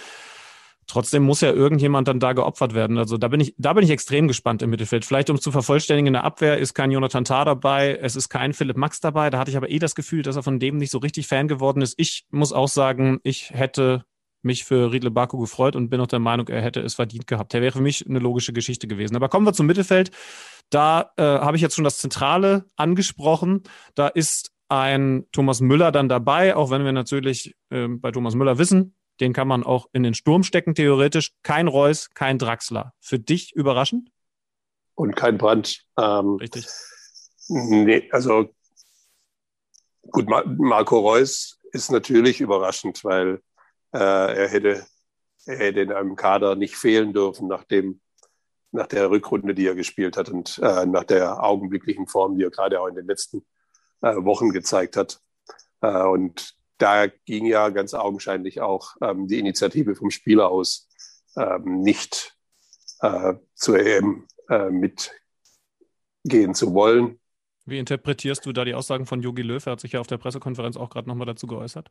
Trotzdem 0.89 1.23
muss 1.23 1.43
ja 1.43 1.53
irgendjemand 1.53 2.09
dann 2.09 2.19
da 2.19 2.33
geopfert 2.33 2.75
werden. 2.75 2.97
Also 2.97 3.19
da 3.19 3.29
bin 3.29 3.41
ich, 3.41 3.55
da 3.59 3.75
bin 3.75 3.85
ich 3.85 3.91
extrem 3.91 4.27
gespannt 4.27 4.63
im 4.63 4.71
Mittelfeld. 4.71 5.05
Vielleicht 5.05 5.29
um 5.29 5.39
zu 5.39 5.53
vervollständigen 5.53 6.07
in 6.07 6.13
der 6.15 6.25
Abwehr 6.25 6.57
ist 6.57 6.73
kein 6.73 6.91
Jonathan 6.91 7.25
Tah 7.25 7.45
dabei, 7.45 7.99
es 8.01 8.17
ist 8.17 8.31
kein 8.31 8.55
Philipp 8.55 8.79
Max 8.79 8.99
dabei. 9.01 9.29
Da 9.29 9.39
hatte 9.39 9.51
ich 9.51 9.57
aber 9.59 9.71
eh 9.71 9.79
das 9.79 9.95
Gefühl, 9.95 10.23
dass 10.23 10.37
er 10.37 10.43
von 10.43 10.59
dem 10.59 10.79
nicht 10.79 10.91
so 10.91 10.99
richtig 10.99 11.27
Fan 11.29 11.47
geworden 11.47 11.83
ist. 11.83 11.95
Ich 11.99 12.25
muss 12.31 12.55
auch 12.55 12.69
sagen, 12.69 13.21
ich 13.23 13.51
hätte 13.51 14.05
mich 14.41 14.65
für 14.65 14.91
Riedle 14.91 15.11
Baku 15.11 15.39
gefreut 15.39 15.77
und 15.77 15.91
bin 15.91 16.01
auch 16.01 16.07
der 16.07 16.21
Meinung, 16.21 16.49
er 16.49 16.63
hätte 16.63 16.81
es 16.81 16.95
verdient 16.95 17.27
gehabt. 17.27 17.53
Der 17.53 17.61
wäre 17.61 17.73
für 17.73 17.83
mich 17.83 18.09
eine 18.09 18.19
logische 18.19 18.55
Geschichte 18.55 18.89
gewesen. 18.89 19.15
Aber 19.15 19.29
kommen 19.29 19.47
wir 19.47 19.53
zum 19.53 19.67
Mittelfeld. 19.67 20.11
Da 20.71 21.13
äh, 21.17 21.23
habe 21.23 21.57
ich 21.57 21.63
jetzt 21.63 21.75
schon 21.75 21.85
das 21.85 21.99
Zentrale 21.99 22.65
angesprochen. 22.77 23.63
Da 23.95 24.09
ist 24.09 24.53
ein 24.69 25.27
Thomas 25.33 25.61
Müller 25.61 25.93
dann 25.93 26.09
dabei, 26.09 26.57
auch 26.57 26.71
wenn 26.71 26.85
wir 26.85 26.93
natürlich 26.93 27.55
äh, 27.71 27.89
bei 27.89 28.11
Thomas 28.11 28.35
Müller 28.35 28.59
wissen, 28.59 28.95
den 29.21 29.33
kann 29.33 29.49
man 29.49 29.65
auch 29.65 29.87
in 29.93 30.03
den 30.03 30.15
Sturm 30.15 30.43
stecken, 30.43 30.75
theoretisch. 30.75 31.33
Kein 31.43 31.69
Reus, 31.69 32.11
kein 32.15 32.39
Draxler. 32.39 32.93
Für 33.01 33.19
dich 33.19 33.55
überraschend? 33.55 34.11
Und 34.95 35.17
kein 35.17 35.39
Brand. 35.39 35.85
Ähm, 35.97 36.37
Richtig. 36.37 36.67
Nee, 37.49 38.09
also 38.13 38.51
gut, 40.11 40.29
Marco 40.29 40.99
Reus 40.99 41.59
ist 41.73 41.91
natürlich 41.91 42.41
überraschend, 42.41 43.05
weil 43.05 43.41
äh, 43.93 43.99
er, 43.99 44.49
hätte, 44.49 44.87
er 45.47 45.57
hätte 45.57 45.81
in 45.81 45.93
einem 45.93 46.17
Kader 46.17 46.55
nicht 46.57 46.77
fehlen 46.77 47.13
dürfen, 47.13 47.49
nachdem, 47.49 48.01
nach 48.71 48.87
der 48.87 49.11
Rückrunde, 49.11 49.55
die 49.55 49.67
er 49.67 49.75
gespielt 49.75 50.17
hat 50.17 50.29
und 50.29 50.59
äh, 50.59 50.85
nach 50.85 51.05
der 51.05 51.43
augenblicklichen 51.43 52.07
Form, 52.07 52.37
die 52.37 52.45
er 52.45 52.51
gerade 52.51 52.81
auch 52.81 52.87
in 52.87 52.97
den 52.97 53.07
letzten 53.07 53.47
äh, 54.03 54.15
Wochen 54.17 54.51
gezeigt 54.51 54.97
hat. 54.97 55.21
Äh, 55.81 56.03
und 56.03 56.55
da 56.79 57.07
ging 57.07 57.47
ja 57.47 57.69
ganz 57.71 57.95
augenscheinlich 57.95 58.61
auch 58.61 58.97
ähm, 59.03 59.27
die 59.29 59.39
Initiative 59.39 59.95
vom 59.95 60.11
Spieler 60.11 60.49
aus, 60.49 60.89
ähm, 61.37 61.81
nicht 61.83 62.37
äh, 63.01 63.35
zur 63.55 63.79
EM 63.79 64.27
äh, 64.49 64.71
mitgehen 64.71 66.55
zu 66.55 66.73
wollen. 66.75 67.21
Wie 67.67 67.79
interpretierst 67.79 68.47
du 68.47 68.53
da 68.53 68.65
die 68.65 68.75
Aussagen 68.75 69.07
von 69.07 69.21
Jogi 69.21 69.43
Löw? 69.43 69.65
Er 69.67 69.73
hat 69.73 69.81
sich 69.81 69.93
ja 69.93 70.01
auf 70.01 70.07
der 70.07 70.19
Pressekonferenz 70.19 70.77
auch 70.77 70.89
gerade 70.89 71.09
nochmal 71.09 71.27
dazu 71.27 71.47
geäußert. 71.47 71.91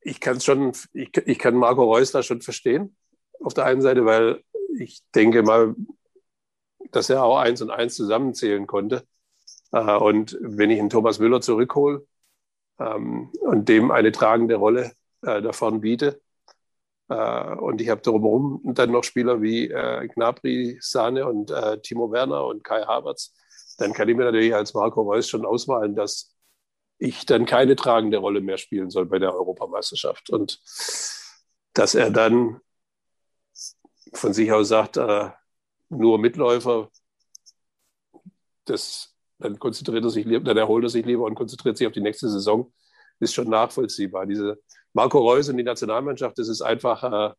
Ich 0.00 0.20
kann 0.20 0.40
schon, 0.40 0.72
ich, 0.92 1.14
ich 1.26 1.38
kann 1.38 1.54
Marco 1.54 1.84
Reus 1.84 2.12
da 2.12 2.22
schon 2.22 2.40
verstehen. 2.40 2.96
Auf 3.40 3.54
der 3.54 3.66
einen 3.66 3.82
Seite, 3.82 4.04
weil 4.04 4.42
ich 4.78 5.02
denke 5.14 5.42
mal, 5.42 5.74
dass 6.90 7.10
er 7.10 7.24
auch 7.24 7.38
eins 7.38 7.60
und 7.60 7.70
eins 7.70 7.94
zusammenzählen 7.94 8.66
konnte. 8.66 9.06
Äh, 9.72 9.96
und 9.96 10.38
wenn 10.40 10.70
ich 10.70 10.80
einen 10.80 10.90
Thomas 10.90 11.18
Müller 11.18 11.40
zurückhole, 11.40 12.06
ähm, 12.82 13.30
und 13.40 13.68
dem 13.68 13.90
eine 13.90 14.12
tragende 14.12 14.56
Rolle 14.56 14.92
äh, 15.22 15.42
davon 15.42 15.80
biete. 15.80 16.20
Äh, 17.08 17.54
und 17.56 17.80
ich 17.80 17.88
habe 17.88 18.00
drumherum 18.00 18.60
dann 18.64 18.90
noch 18.90 19.04
Spieler 19.04 19.42
wie 19.42 19.70
äh, 19.70 20.08
Gnabry, 20.08 20.78
Sahne 20.80 21.26
und 21.26 21.50
äh, 21.50 21.80
Timo 21.80 22.10
Werner 22.10 22.44
und 22.46 22.64
Kai 22.64 22.82
Havertz. 22.82 23.34
Dann 23.78 23.92
kann 23.92 24.08
ich 24.08 24.16
mir 24.16 24.24
natürlich 24.24 24.54
als 24.54 24.74
Marco 24.74 25.02
Reus 25.02 25.28
schon 25.28 25.46
ausmalen, 25.46 25.94
dass 25.94 26.34
ich 26.98 27.26
dann 27.26 27.46
keine 27.46 27.74
tragende 27.76 28.18
Rolle 28.18 28.40
mehr 28.40 28.58
spielen 28.58 28.90
soll 28.90 29.06
bei 29.06 29.18
der 29.18 29.34
Europameisterschaft. 29.34 30.30
Und 30.30 30.60
dass 31.74 31.94
er 31.94 32.10
dann 32.10 32.60
von 34.12 34.32
sich 34.32 34.52
aus 34.52 34.68
sagt, 34.68 34.96
äh, 34.98 35.30
nur 35.88 36.18
Mitläufer, 36.18 36.90
das 38.64 39.11
dann 39.42 39.58
konzentriert 39.58 40.04
er 40.04 40.10
sich 40.10 40.24
lieber, 40.24 40.44
dann 40.44 40.56
erholt 40.56 40.84
er 40.84 40.90
sich 40.90 41.04
lieber 41.04 41.24
und 41.24 41.34
konzentriert 41.34 41.76
sich 41.76 41.86
auf 41.86 41.92
die 41.92 42.00
nächste 42.00 42.28
Saison. 42.28 42.72
Ist 43.20 43.34
schon 43.34 43.48
nachvollziehbar. 43.50 44.26
Diese 44.26 44.58
Marco 44.92 45.18
Reus 45.18 45.48
und 45.48 45.56
die 45.56 45.62
Nationalmannschaft, 45.62 46.38
das 46.38 46.48
ist 46.48 46.62
einfach 46.62 47.02
äh, 47.04 47.34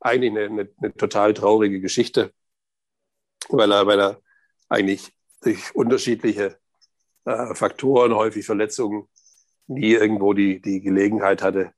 eigentlich 0.00 0.30
eine, 0.30 0.44
eine, 0.44 0.68
eine, 0.78 0.94
total 0.94 1.34
traurige 1.34 1.80
Geschichte, 1.80 2.32
weil 3.48 3.72
er, 3.72 3.86
weil 3.86 4.00
er 4.00 4.20
eigentlich 4.68 5.12
durch 5.42 5.74
unterschiedliche 5.74 6.58
äh, 7.24 7.54
Faktoren, 7.54 8.14
häufig 8.14 8.46
Verletzungen, 8.46 9.08
nie 9.66 9.92
irgendwo 9.92 10.32
die, 10.32 10.60
die 10.60 10.80
Gelegenheit 10.80 11.42
hatte, 11.42 11.72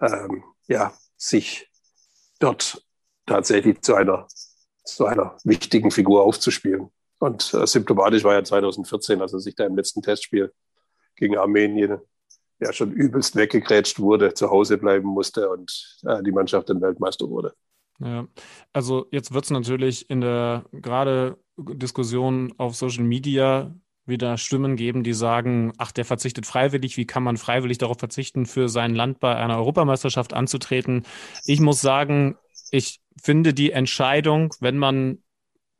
ähm, 0.00 0.42
ja, 0.66 0.94
sich 1.16 1.70
dort 2.38 2.84
tatsächlich 3.26 3.80
zu 3.82 3.94
einer, 3.94 4.26
zu 4.84 5.06
einer 5.06 5.36
wichtigen 5.44 5.90
Figur 5.90 6.22
aufzuspielen. 6.22 6.90
Und 7.18 7.54
äh, 7.54 7.66
symptomatisch 7.66 8.24
war 8.24 8.34
ja 8.34 8.44
2014, 8.44 9.20
als 9.20 9.32
er 9.32 9.40
sich 9.40 9.54
da 9.54 9.64
im 9.64 9.76
letzten 9.76 10.02
Testspiel 10.02 10.52
gegen 11.16 11.38
Armenien 11.38 11.98
ja 12.60 12.72
schon 12.72 12.92
übelst 12.92 13.36
weggegrätscht 13.36 13.98
wurde, 13.98 14.34
zu 14.34 14.50
Hause 14.50 14.78
bleiben 14.78 15.08
musste 15.08 15.48
und 15.50 15.98
äh, 16.04 16.22
die 16.22 16.32
Mannschaft 16.32 16.68
dann 16.68 16.80
Weltmeister 16.80 17.28
wurde. 17.28 17.54
Ja, 18.00 18.26
also 18.72 19.06
jetzt 19.10 19.32
wird 19.32 19.44
es 19.44 19.50
natürlich 19.50 20.10
in 20.10 20.20
der 20.20 20.64
gerade 20.72 21.38
Diskussion 21.56 22.52
auf 22.58 22.74
Social 22.74 23.04
Media 23.04 23.72
wieder 24.06 24.36
Stimmen 24.36 24.76
geben, 24.76 25.02
die 25.02 25.14
sagen, 25.14 25.72
ach, 25.78 25.92
der 25.92 26.04
verzichtet 26.04 26.44
freiwillig, 26.44 26.96
wie 26.96 27.06
kann 27.06 27.22
man 27.22 27.36
freiwillig 27.36 27.78
darauf 27.78 27.98
verzichten, 27.98 28.46
für 28.46 28.68
sein 28.68 28.94
Land 28.94 29.20
bei 29.20 29.34
einer 29.34 29.56
Europameisterschaft 29.56 30.34
anzutreten? 30.34 31.04
Ich 31.46 31.60
muss 31.60 31.80
sagen, 31.80 32.36
ich 32.70 33.00
finde 33.22 33.54
die 33.54 33.70
Entscheidung, 33.70 34.52
wenn 34.60 34.76
man 34.76 35.22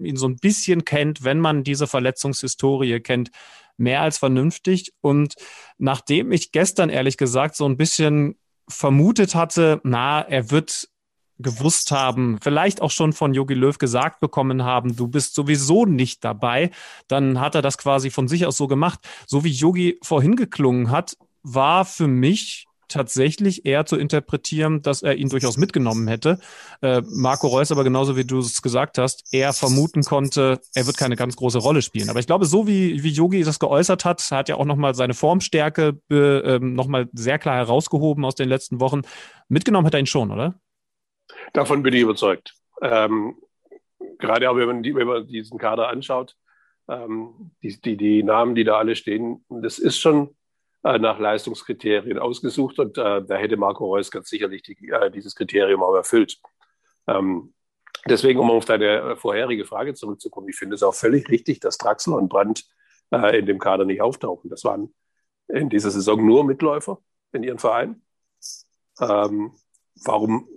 ihn 0.05 0.17
so 0.17 0.29
ein 0.29 0.37
bisschen 0.37 0.85
kennt, 0.85 1.25
wenn 1.25 1.41
man 1.41 1.65
diese 1.65 1.87
Verletzungshistorie 1.87 3.01
kennt, 3.01 3.31
mehr 3.77 4.03
als 4.03 4.19
vernünftig. 4.19 4.93
Und 5.01 5.35
nachdem 5.79 6.33
ich 6.33 6.53
gestern 6.53 6.91
ehrlich 6.91 7.17
gesagt 7.17 7.57
so 7.57 7.67
ein 7.67 7.77
bisschen 7.77 8.37
vermutet 8.69 9.35
hatte, 9.35 9.81
na, 9.85 10.21
er 10.21 10.51
wird 10.51 10.89
gewusst 11.39 11.91
haben, 11.91 12.39
vielleicht 12.41 12.81
auch 12.81 12.91
schon 12.91 13.13
von 13.13 13.35
Jogi 13.35 13.55
Löw 13.55 13.77
gesagt 13.77 14.21
bekommen 14.21 14.63
haben, 14.63 14.95
du 14.95 15.09
bist 15.09 15.35
sowieso 15.35 15.85
nicht 15.85 16.25
dabei, 16.25 16.71
dann 17.09 17.41
hat 17.41 17.57
er 17.57 17.63
das 17.63 17.77
quasi 17.77 18.11
von 18.11 18.29
sich 18.29 18.47
aus 18.47 18.57
so 18.57 18.69
gemacht. 18.69 19.01
So 19.27 19.43
wie 19.43 19.51
Yogi 19.51 19.99
vorhin 20.03 20.37
geklungen 20.37 20.91
hat, 20.91 21.17
war 21.43 21.85
für 21.85 22.07
mich 22.07 22.67
tatsächlich 22.89 23.67
eher 23.67 23.87
zu 23.87 23.97
interpretieren, 23.97 24.83
dass 24.83 25.03
er 25.03 25.17
ihn 25.17 25.29
durchaus 25.29 25.57
mitgenommen 25.57 26.09
hätte. 26.09 26.39
Äh, 26.83 27.03
Marco 27.07 27.47
Reus 27.47 27.73
aber 27.73 27.85
genauso 27.85 28.17
wie 28.17 28.25
du 28.25 28.39
es 28.39 28.63
gesagt 28.63 28.99
hast, 28.99 29.25
er 29.33 29.53
vermuten 29.53 30.03
konnte, 30.03 30.61
er 30.75 30.87
wird 30.87 30.97
keine 30.97 31.17
ganz 31.17 31.37
große 31.37 31.59
Rolle 31.59 31.83
spielen. 31.83 32.11
Aber 32.11 32.21
ich 32.21 32.27
glaube, 32.27 32.47
so 32.47 32.67
wie, 32.67 33.03
wie 33.03 33.11
Yogi 33.11 33.43
das 33.43 33.59
geäußert 33.59 34.05
hat, 34.05 34.23
hat 34.31 34.49
ja 34.49 34.57
auch 34.57 34.65
nochmal 34.65 34.95
seine 34.95 35.15
Formstärke 35.15 36.01
äh, 36.11 36.59
nochmal 36.59 37.09
sehr 37.13 37.39
klar 37.39 37.57
herausgehoben 37.57 38.25
aus 38.25 38.35
den 38.35 38.49
letzten 38.49 38.81
Wochen. 38.81 39.03
Mitgenommen 39.49 39.87
hat 39.87 39.95
er 39.95 40.01
ihn 40.01 40.07
schon, 40.07 40.31
oder? 40.31 40.55
Davon 41.53 41.83
bin 41.83 41.95
ich 41.95 42.03
überzeugt. 42.03 42.55
Ähm, 42.83 43.37
gerade 44.19 44.51
auch 44.51 44.57
wenn 44.57 44.67
man, 44.67 44.83
die, 44.83 44.95
wenn 44.95 45.07
man 45.07 45.27
diesen 45.27 45.59
Kader 45.59 45.89
anschaut, 45.89 46.37
ähm, 46.89 47.53
die, 47.63 47.81
die, 47.81 47.97
die 47.97 48.23
Namen, 48.23 48.55
die 48.55 48.65
da 48.65 48.79
alle 48.79 48.97
stehen, 48.97 49.45
das 49.49 49.79
ist 49.79 49.99
schon 49.99 50.35
nach 50.85 51.19
Leistungskriterien 51.19 52.19
ausgesucht 52.19 52.79
und 52.79 52.99
äh, 52.99 53.25
da 53.25 53.37
hätte 53.37 53.57
Marco 53.57 53.87
Reus 53.87 54.11
ganz 54.11 54.29
sicherlich 54.29 54.63
die, 54.63 54.77
äh, 54.91 55.11
dieses 55.11 55.35
Kriterium 55.35 55.83
auch 55.83 55.95
erfüllt. 55.95 56.39
Ähm, 57.07 57.55
deswegen, 58.07 58.39
um 58.39 58.51
auf 58.51 58.67
deine 58.67 59.17
vorherige 59.17 59.65
Frage 59.65 59.95
zurückzukommen, 59.95 60.49
ich 60.49 60.57
finde 60.57 60.75
es 60.75 60.83
auch 60.83 60.95
völlig 60.95 61.29
richtig, 61.31 61.61
dass 61.61 61.79
Draxler 61.79 62.17
und 62.17 62.29
Brandt 62.29 62.67
äh, 63.11 63.39
in 63.39 63.47
dem 63.47 63.59
Kader 63.59 63.87
nicht 63.87 64.03
auftauchen. 64.03 64.51
Das 64.51 64.65
waren 64.65 64.95
in 65.49 65.71
dieser 65.71 65.91
Saison 65.91 66.25
nur 66.25 66.45
Mitläufer 66.45 66.99
in 67.33 67.43
ihren 67.43 67.59
Verein. 67.59 68.03
Ähm, 69.01 69.53
warum, 70.05 70.49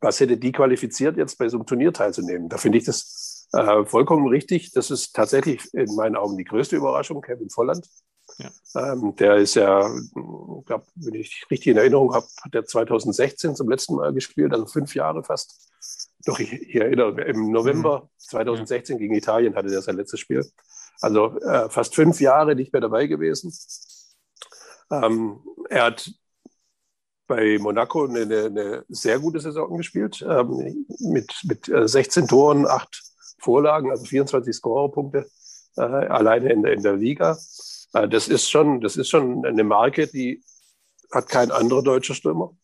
was 0.00 0.20
hätte 0.20 0.36
die 0.36 0.52
qualifiziert, 0.52 1.16
jetzt 1.16 1.38
bei 1.38 1.48
so 1.48 1.56
einem 1.58 1.66
Turnier 1.66 1.92
teilzunehmen? 1.92 2.48
Da 2.48 2.56
finde 2.56 2.78
ich 2.78 2.84
das 2.84 3.48
äh, 3.52 3.84
vollkommen 3.84 4.28
richtig. 4.28 4.70
Das 4.72 4.90
ist 4.90 5.12
tatsächlich 5.12 5.62
in 5.74 5.94
meinen 5.96 6.16
Augen 6.16 6.36
die 6.36 6.44
größte 6.44 6.76
Überraschung, 6.76 7.20
Kevin 7.20 7.50
Volland. 7.50 7.86
Ja. 8.40 8.92
Ähm, 8.92 9.14
der 9.16 9.36
ist 9.36 9.54
ja, 9.54 9.86
ich 9.94 10.66
glaube, 10.66 10.84
wenn 10.94 11.14
ich 11.14 11.46
richtig 11.50 11.68
in 11.68 11.76
Erinnerung 11.76 12.14
habe, 12.14 12.26
hat 12.42 12.54
er 12.54 12.64
2016 12.64 13.56
zum 13.56 13.68
letzten 13.68 13.96
Mal 13.96 14.12
gespielt, 14.12 14.52
also 14.52 14.66
fünf 14.66 14.94
Jahre 14.94 15.22
fast. 15.22 15.68
Doch, 16.24 16.38
ich, 16.38 16.52
ich 16.52 16.74
erinnere, 16.74 17.20
im 17.22 17.50
November 17.50 18.08
2016 18.18 18.98
gegen 18.98 19.14
Italien 19.14 19.54
hatte 19.54 19.72
er 19.72 19.82
sein 19.82 19.96
letztes 19.96 20.20
Spiel. 20.20 20.44
Also 21.00 21.38
äh, 21.40 21.68
fast 21.70 21.94
fünf 21.94 22.20
Jahre 22.20 22.54
nicht 22.54 22.72
mehr 22.72 22.82
dabei 22.82 23.06
gewesen. 23.06 23.52
Ähm, 24.90 25.40
er 25.68 25.84
hat 25.84 26.10
bei 27.26 27.58
Monaco 27.58 28.06
eine, 28.06 28.22
eine, 28.22 28.84
sehr 28.88 29.18
gute 29.18 29.40
Saison 29.40 29.76
gespielt, 29.76 30.24
ähm, 30.28 30.86
mit, 30.98 31.32
mit 31.44 31.70
16 31.72 32.24
äh, 32.24 32.26
Toren, 32.26 32.66
8 32.66 33.02
Vorlagen, 33.38 33.90
also 33.90 34.04
24 34.04 34.54
Scorerpunkte 34.54 35.26
äh, 35.76 35.82
alleine 35.82 36.52
in 36.52 36.62
der, 36.62 36.72
in 36.72 36.82
der 36.82 36.96
Liga. 36.96 37.38
Äh, 37.92 38.08
das, 38.08 38.28
ist 38.28 38.50
schon, 38.50 38.80
das 38.80 38.96
ist 38.96 39.08
schon 39.08 39.44
eine 39.44 39.64
Marke, 39.64 40.06
die 40.06 40.42
hat 41.12 41.28
kein 41.28 41.50
anderer 41.50 41.82
deutscher 41.82 42.14
Stürmer 42.14 42.56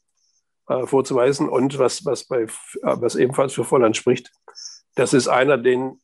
äh, 0.69 0.87
vorzuweisen. 0.87 1.49
Und 1.49 1.79
was, 1.79 2.05
was, 2.05 2.25
bei, 2.25 2.43
äh, 2.43 2.49
was 2.83 3.17
ebenfalls 3.17 3.55
für 3.55 3.65
Volland 3.65 3.97
spricht, 3.97 4.33
das 4.95 5.13
ist 5.13 5.29
einer, 5.29 5.59
den, 5.59 6.01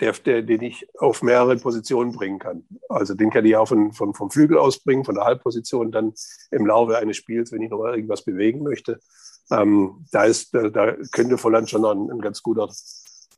der, 0.00 0.12
der, 0.12 0.42
den 0.42 0.62
ich 0.62 0.86
auf 0.98 1.22
mehrere 1.22 1.56
Positionen 1.56 2.12
bringen 2.12 2.38
kann. 2.38 2.64
Also 2.88 3.14
den 3.14 3.30
kann 3.30 3.44
ich 3.44 3.56
auch 3.56 3.68
von, 3.68 3.92
von, 3.92 4.14
vom 4.14 4.30
Flügel 4.30 4.58
aus 4.58 4.78
bringen, 4.80 5.04
von 5.04 5.14
der 5.14 5.24
Halbposition, 5.24 5.92
dann 5.92 6.14
im 6.50 6.66
Laufe 6.66 6.96
eines 6.96 7.16
Spiels, 7.16 7.52
wenn 7.52 7.62
ich 7.62 7.70
noch 7.70 7.84
irgendwas 7.84 8.24
bewegen 8.24 8.62
möchte. 8.62 9.00
Ähm, 9.50 10.06
da, 10.12 10.24
ist, 10.24 10.54
da, 10.54 10.68
da 10.68 10.96
könnte 11.12 11.36
Volland 11.36 11.68
schon 11.68 11.82
noch 11.82 11.92
ein, 11.92 12.10
ein 12.10 12.20
ganz 12.20 12.42
guter 12.42 12.68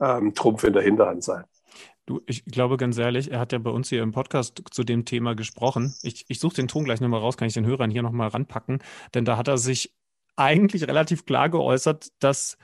ähm, 0.01 0.35
Trumpf 0.35 0.65
in 0.65 0.73
der 0.73 0.83
Hinterhand 0.83 1.25
sein. 1.25 1.45
Ich 2.27 2.45
glaube 2.45 2.77
ganz 2.77 2.99
ehrlich, 2.99 3.31
er 3.31 3.41
hat 3.41 3.53
ja 3.53 3.59
bei 3.59 3.71
uns 3.71 3.89
hier 3.89 4.03
im 4.03 4.13
Podcast 4.13 4.63
zu 4.71 4.85
dem 4.85 5.05
Thema 5.05 5.35
gesprochen. 5.35 5.95
Ich, 6.03 6.25
ich 6.29 6.39
suche 6.41 6.57
den 6.57 6.69
Ton 6.69 6.85
gleich 6.85 7.01
nochmal 7.01 7.21
raus, 7.21 7.37
kann 7.37 7.49
ich 7.49 7.55
den 7.55 7.67
Hörern 7.67 7.91
hier 7.91 8.03
nochmal 8.03 8.29
ranpacken, 8.29 8.83
denn 9.15 9.25
da 9.25 9.37
hat 9.37 9.49
er 9.49 9.59
sich 9.59 9.95
eigentlich 10.37 10.87
relativ 10.87 11.27
klar 11.27 11.51
geäußert, 11.51 12.09
dass 12.19 12.57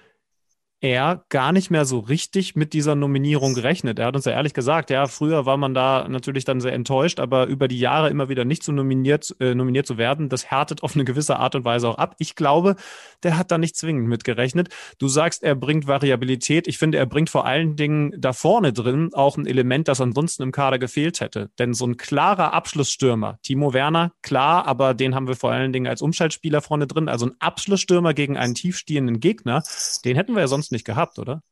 er 0.81 1.25
gar 1.29 1.53
nicht 1.53 1.71
mehr 1.71 1.85
so 1.85 1.99
richtig 1.99 2.55
mit 2.55 2.73
dieser 2.73 2.95
Nominierung 2.95 3.55
gerechnet. 3.55 3.99
Er 3.99 4.07
hat 4.07 4.17
uns 4.17 4.27
ja 4.27 4.33
ehrlich 4.33 4.55
gesagt, 4.55 4.91
ja, 4.91 5.07
früher 5.07 5.45
war 5.45 5.57
man 5.57 5.75
da 5.75 6.07
natürlich 6.09 6.45
dann 6.45 6.61
sehr 6.61 6.73
enttäuscht, 6.73 7.19
aber 7.19 7.47
über 7.47 7.67
die 7.67 7.81
Jahre 7.81 8.11
immer 8.11 8.29
wieder 8.29 8.45
nicht 8.45 8.63
so 8.63 8.71
nominiert, 8.71 9.35
äh, 9.41 9.55
nominiert 9.55 9.87
zu 9.87 9.99
werden, 9.99 10.29
das 10.29 10.47
härtet 10.51 10.85
auf 10.85 10.95
eine 10.95 11.05
gewisse 11.05 11.39
Art 11.39 11.57
und 11.57 11.65
Weise 11.65 11.89
auch 11.89 11.99
ab. 11.99 12.15
Ich 12.19 12.37
glaube, 12.37 12.77
der 13.25 13.37
hat 13.37 13.51
da 13.51 13.59
nicht 13.59 13.77
zwingend 13.77 14.09
mit 14.09 14.23
gerechnet. 14.23 14.69
Du 14.99 15.09
sagst, 15.09 15.43
er 15.43 15.57
bringt 15.57 15.89
Variabilität. 15.89 16.69
Ich 16.69 16.79
finde, 16.79 16.99
er 16.99 17.07
bringt 17.07 17.31
vor 17.31 17.45
allen 17.45 17.75
Dingen 17.75 18.15
da 18.17 18.33
vorne 18.33 18.73
drin 18.73 19.11
auch 19.15 19.37
ein 19.37 19.47
Element, 19.47 19.89
das 19.89 20.01
ansonsten 20.01 20.45
im 20.45 20.53
Kader 20.53 20.79
gefehlt 20.79 21.21
hätte. 21.21 21.51
Denn 21.59 21.75
so 21.75 21.87
ein 21.87 21.97
klarer 21.97 22.53
Abschlussstürmer, 22.53 23.41
Timo 23.43 23.73
Werner, 23.73 24.13
klar, 24.23 24.67
aber 24.67 24.95
den 24.95 25.17
haben 25.17 25.27
wir 25.27 25.35
vor 25.35 25.51
allen 25.51 25.73
Dingen 25.73 25.89
als 25.89 26.03
Umschaltspieler 26.03 26.61
vorne 26.61 26.87
drin. 26.87 27.09
Also 27.09 27.27
ein 27.27 27.35
Abschlussstürmer 27.41 28.15
gegen 28.15 28.37
einen 28.37 28.55
tiefstehenden 28.55 29.19
Gegner, 29.19 29.65
den 30.05 30.15
hätten 30.15 30.35
wir 30.35 30.41
ja 30.41 30.47
sonst 30.47 30.68
sonst 30.69 30.73
nicht 30.73 30.85
gehabt, 30.85 31.19
oder? 31.19 31.43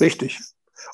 Richtig. 0.00 0.40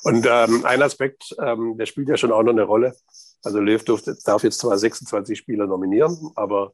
Und 0.03 0.25
ähm, 0.29 0.65
ein 0.65 0.81
Aspekt, 0.81 1.35
ähm, 1.39 1.77
der 1.77 1.85
spielt 1.85 2.09
ja 2.09 2.17
schon 2.17 2.31
auch 2.31 2.43
noch 2.43 2.53
eine 2.53 2.63
Rolle. 2.63 2.95
Also 3.43 3.59
Löw 3.59 3.83
durfte, 3.83 4.17
darf 4.25 4.43
jetzt 4.43 4.59
zwar 4.59 4.77
26 4.77 5.37
Spieler 5.37 5.67
nominieren, 5.67 6.31
aber 6.35 6.73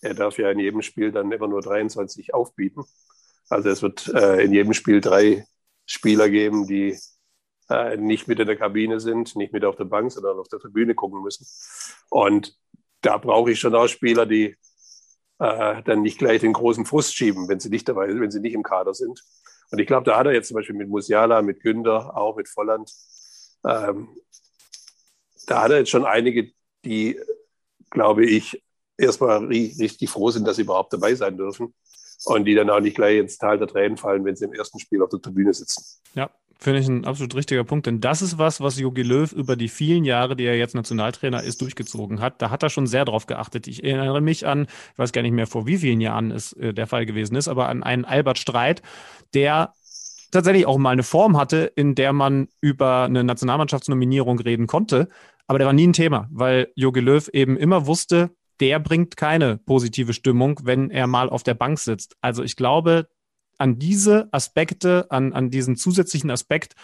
er 0.00 0.14
darf 0.14 0.38
ja 0.38 0.50
in 0.50 0.58
jedem 0.58 0.82
Spiel 0.82 1.12
dann 1.12 1.32
immer 1.32 1.48
nur 1.48 1.60
23 1.60 2.34
aufbieten. 2.34 2.84
Also 3.48 3.68
es 3.68 3.82
wird 3.82 4.08
äh, 4.14 4.42
in 4.44 4.52
jedem 4.52 4.72
Spiel 4.72 5.00
drei 5.00 5.44
Spieler 5.86 6.28
geben, 6.28 6.66
die 6.66 6.98
äh, 7.68 7.96
nicht 7.96 8.28
mit 8.28 8.40
in 8.40 8.46
der 8.46 8.56
Kabine 8.56 9.00
sind, 9.00 9.36
nicht 9.36 9.52
mit 9.52 9.64
auf 9.64 9.76
der 9.76 9.84
Bank, 9.84 10.12
sondern 10.12 10.38
auf 10.38 10.48
der 10.48 10.60
Tribüne 10.60 10.94
gucken 10.94 11.22
müssen. 11.22 11.46
Und 12.10 12.56
da 13.02 13.18
brauche 13.18 13.50
ich 13.50 13.60
schon 13.60 13.74
auch 13.74 13.88
Spieler, 13.88 14.24
die 14.26 14.56
äh, 15.38 15.82
dann 15.82 16.02
nicht 16.02 16.18
gleich 16.18 16.40
den 16.40 16.52
großen 16.54 16.86
Frust 16.86 17.14
schieben, 17.14 17.48
wenn 17.48 17.60
sie 17.60 17.68
nicht 17.68 17.88
dabei, 17.88 18.08
wenn 18.08 18.30
sie 18.30 18.40
nicht 18.40 18.54
im 18.54 18.62
Kader 18.62 18.94
sind. 18.94 19.22
Und 19.70 19.78
ich 19.78 19.86
glaube, 19.86 20.04
da 20.04 20.18
hat 20.18 20.26
er 20.26 20.32
jetzt 20.32 20.48
zum 20.48 20.56
Beispiel 20.56 20.76
mit 20.76 20.88
Musiala, 20.88 21.42
mit 21.42 21.60
Günther, 21.60 22.16
auch 22.16 22.36
mit 22.36 22.48
Volland, 22.48 22.90
ähm, 23.66 24.08
da 25.46 25.62
hat 25.62 25.70
er 25.70 25.78
jetzt 25.78 25.90
schon 25.90 26.04
einige, 26.04 26.50
die, 26.84 27.18
glaube 27.90 28.24
ich, 28.24 28.62
erstmal 28.96 29.44
richtig 29.46 30.08
froh 30.10 30.30
sind, 30.30 30.46
dass 30.46 30.56
sie 30.56 30.62
überhaupt 30.62 30.92
dabei 30.92 31.14
sein 31.14 31.36
dürfen 31.36 31.74
und 32.24 32.44
die 32.44 32.54
dann 32.54 32.70
auch 32.70 32.80
nicht 32.80 32.96
gleich 32.96 33.18
ins 33.18 33.38
Tal 33.38 33.58
der 33.58 33.68
Tränen 33.68 33.96
fallen, 33.96 34.24
wenn 34.24 34.36
sie 34.36 34.44
im 34.44 34.52
ersten 34.52 34.78
Spiel 34.78 35.02
auf 35.02 35.10
der 35.10 35.20
Tribüne 35.20 35.52
sitzen. 35.52 35.84
Ja, 36.14 36.30
finde 36.58 36.80
ich 36.80 36.88
ein 36.88 37.04
absolut 37.04 37.34
richtiger 37.34 37.64
Punkt, 37.64 37.86
denn 37.86 38.00
das 38.00 38.22
ist 38.22 38.38
was, 38.38 38.60
was 38.60 38.78
Jogi 38.78 39.02
Löw 39.02 39.30
über 39.32 39.56
die 39.56 39.68
vielen 39.68 40.04
Jahre, 40.04 40.36
die 40.36 40.44
er 40.44 40.56
jetzt 40.56 40.74
Nationaltrainer 40.74 41.42
ist, 41.42 41.60
durchgezogen 41.60 42.20
hat. 42.20 42.40
Da 42.40 42.50
hat 42.50 42.62
er 42.62 42.70
schon 42.70 42.86
sehr 42.86 43.04
drauf 43.04 43.26
geachtet. 43.26 43.66
Ich 43.66 43.84
erinnere 43.84 44.20
mich 44.20 44.46
an, 44.46 44.66
ich 44.92 44.98
weiß 44.98 45.12
gar 45.12 45.22
nicht 45.22 45.32
mehr 45.32 45.46
vor 45.46 45.66
wie 45.66 45.78
vielen 45.78 46.00
Jahren 46.00 46.30
es 46.30 46.52
äh, 46.54 46.72
der 46.72 46.86
Fall 46.86 47.06
gewesen 47.06 47.36
ist, 47.36 47.48
aber 47.48 47.68
an 47.68 47.82
einen 47.82 48.04
Albert 48.04 48.38
Streit, 48.38 48.82
der 49.34 49.74
tatsächlich 50.30 50.66
auch 50.66 50.78
mal 50.78 50.90
eine 50.90 51.02
Form 51.02 51.36
hatte, 51.36 51.72
in 51.76 51.94
der 51.94 52.12
man 52.12 52.48
über 52.60 53.04
eine 53.04 53.24
Nationalmannschaftsnominierung 53.24 54.40
reden 54.40 54.66
konnte. 54.66 55.08
Aber 55.46 55.58
der 55.58 55.66
war 55.66 55.74
nie 55.74 55.86
ein 55.86 55.92
Thema, 55.92 56.28
weil 56.30 56.72
Jogi 56.74 57.00
Löw 57.00 57.28
eben 57.28 57.56
immer 57.56 57.86
wusste, 57.86 58.30
der 58.60 58.78
bringt 58.78 59.16
keine 59.16 59.58
positive 59.58 60.12
Stimmung, 60.12 60.60
wenn 60.64 60.90
er 60.90 61.06
mal 61.06 61.28
auf 61.28 61.42
der 61.42 61.54
Bank 61.54 61.78
sitzt. 61.78 62.16
Also 62.20 62.42
ich 62.42 62.56
glaube, 62.56 63.08
an 63.58 63.78
diese 63.78 64.28
Aspekte, 64.32 65.06
an, 65.10 65.32
an 65.32 65.50
diesen 65.50 65.76
zusätzlichen 65.76 66.30
Aspekt 66.30 66.74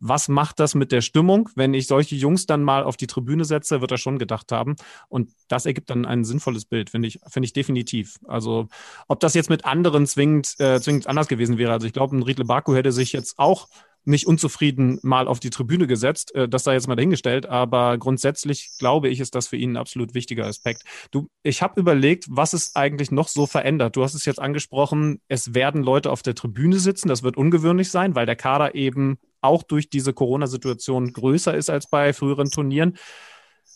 was 0.00 0.28
macht 0.28 0.60
das 0.60 0.74
mit 0.74 0.92
der 0.92 1.00
Stimmung? 1.00 1.48
Wenn 1.54 1.74
ich 1.74 1.86
solche 1.86 2.14
Jungs 2.14 2.46
dann 2.46 2.62
mal 2.62 2.84
auf 2.84 2.96
die 2.96 3.06
Tribüne 3.06 3.44
setze, 3.44 3.80
wird 3.80 3.90
er 3.90 3.98
schon 3.98 4.18
gedacht 4.18 4.52
haben. 4.52 4.76
Und 5.08 5.30
das 5.48 5.66
ergibt 5.66 5.90
dann 5.90 6.04
ein 6.04 6.24
sinnvolles 6.24 6.64
Bild, 6.64 6.90
finde 6.90 7.08
ich, 7.08 7.18
finde 7.28 7.46
ich 7.46 7.52
definitiv. 7.52 8.18
Also, 8.26 8.68
ob 9.08 9.20
das 9.20 9.34
jetzt 9.34 9.50
mit 9.50 9.64
anderen 9.64 10.06
zwingend, 10.06 10.54
äh, 10.58 10.80
zwingend 10.80 11.06
anders 11.06 11.28
gewesen 11.28 11.58
wäre. 11.58 11.72
Also, 11.72 11.86
ich 11.86 11.92
glaube, 11.92 12.16
ein 12.16 12.22
Riedle 12.22 12.44
Baku 12.44 12.74
hätte 12.74 12.92
sich 12.92 13.12
jetzt 13.12 13.38
auch 13.38 13.68
nicht 14.04 14.26
unzufrieden 14.26 14.98
mal 15.02 15.28
auf 15.28 15.40
die 15.40 15.50
Tribüne 15.50 15.86
gesetzt. 15.86 16.34
Äh, 16.34 16.48
das 16.48 16.64
sei 16.64 16.74
jetzt 16.74 16.88
mal 16.88 16.96
dahingestellt, 16.96 17.46
aber 17.46 17.98
grundsätzlich 17.98 18.70
glaube 18.78 19.08
ich, 19.08 19.20
ist 19.20 19.34
das 19.34 19.48
für 19.48 19.56
ihn 19.56 19.72
ein 19.72 19.76
absolut 19.76 20.14
wichtiger 20.14 20.46
Aspekt. 20.46 20.82
Du, 21.10 21.28
ich 21.42 21.62
habe 21.62 21.80
überlegt, 21.80 22.26
was 22.28 22.52
es 22.52 22.74
eigentlich 22.74 23.10
noch 23.10 23.28
so 23.28 23.46
verändert. 23.46 23.96
Du 23.96 24.02
hast 24.02 24.14
es 24.14 24.24
jetzt 24.24 24.40
angesprochen, 24.40 25.20
es 25.28 25.54
werden 25.54 25.82
Leute 25.82 26.10
auf 26.10 26.22
der 26.22 26.34
Tribüne 26.34 26.78
sitzen. 26.78 27.08
Das 27.08 27.22
wird 27.22 27.36
ungewöhnlich 27.36 27.90
sein, 27.90 28.14
weil 28.14 28.26
der 28.26 28.36
Kader 28.36 28.74
eben 28.74 29.18
auch 29.40 29.62
durch 29.62 29.88
diese 29.90 30.12
Corona-Situation 30.12 31.12
größer 31.12 31.54
ist 31.54 31.70
als 31.70 31.88
bei 31.88 32.12
früheren 32.12 32.50
Turnieren. 32.50 32.96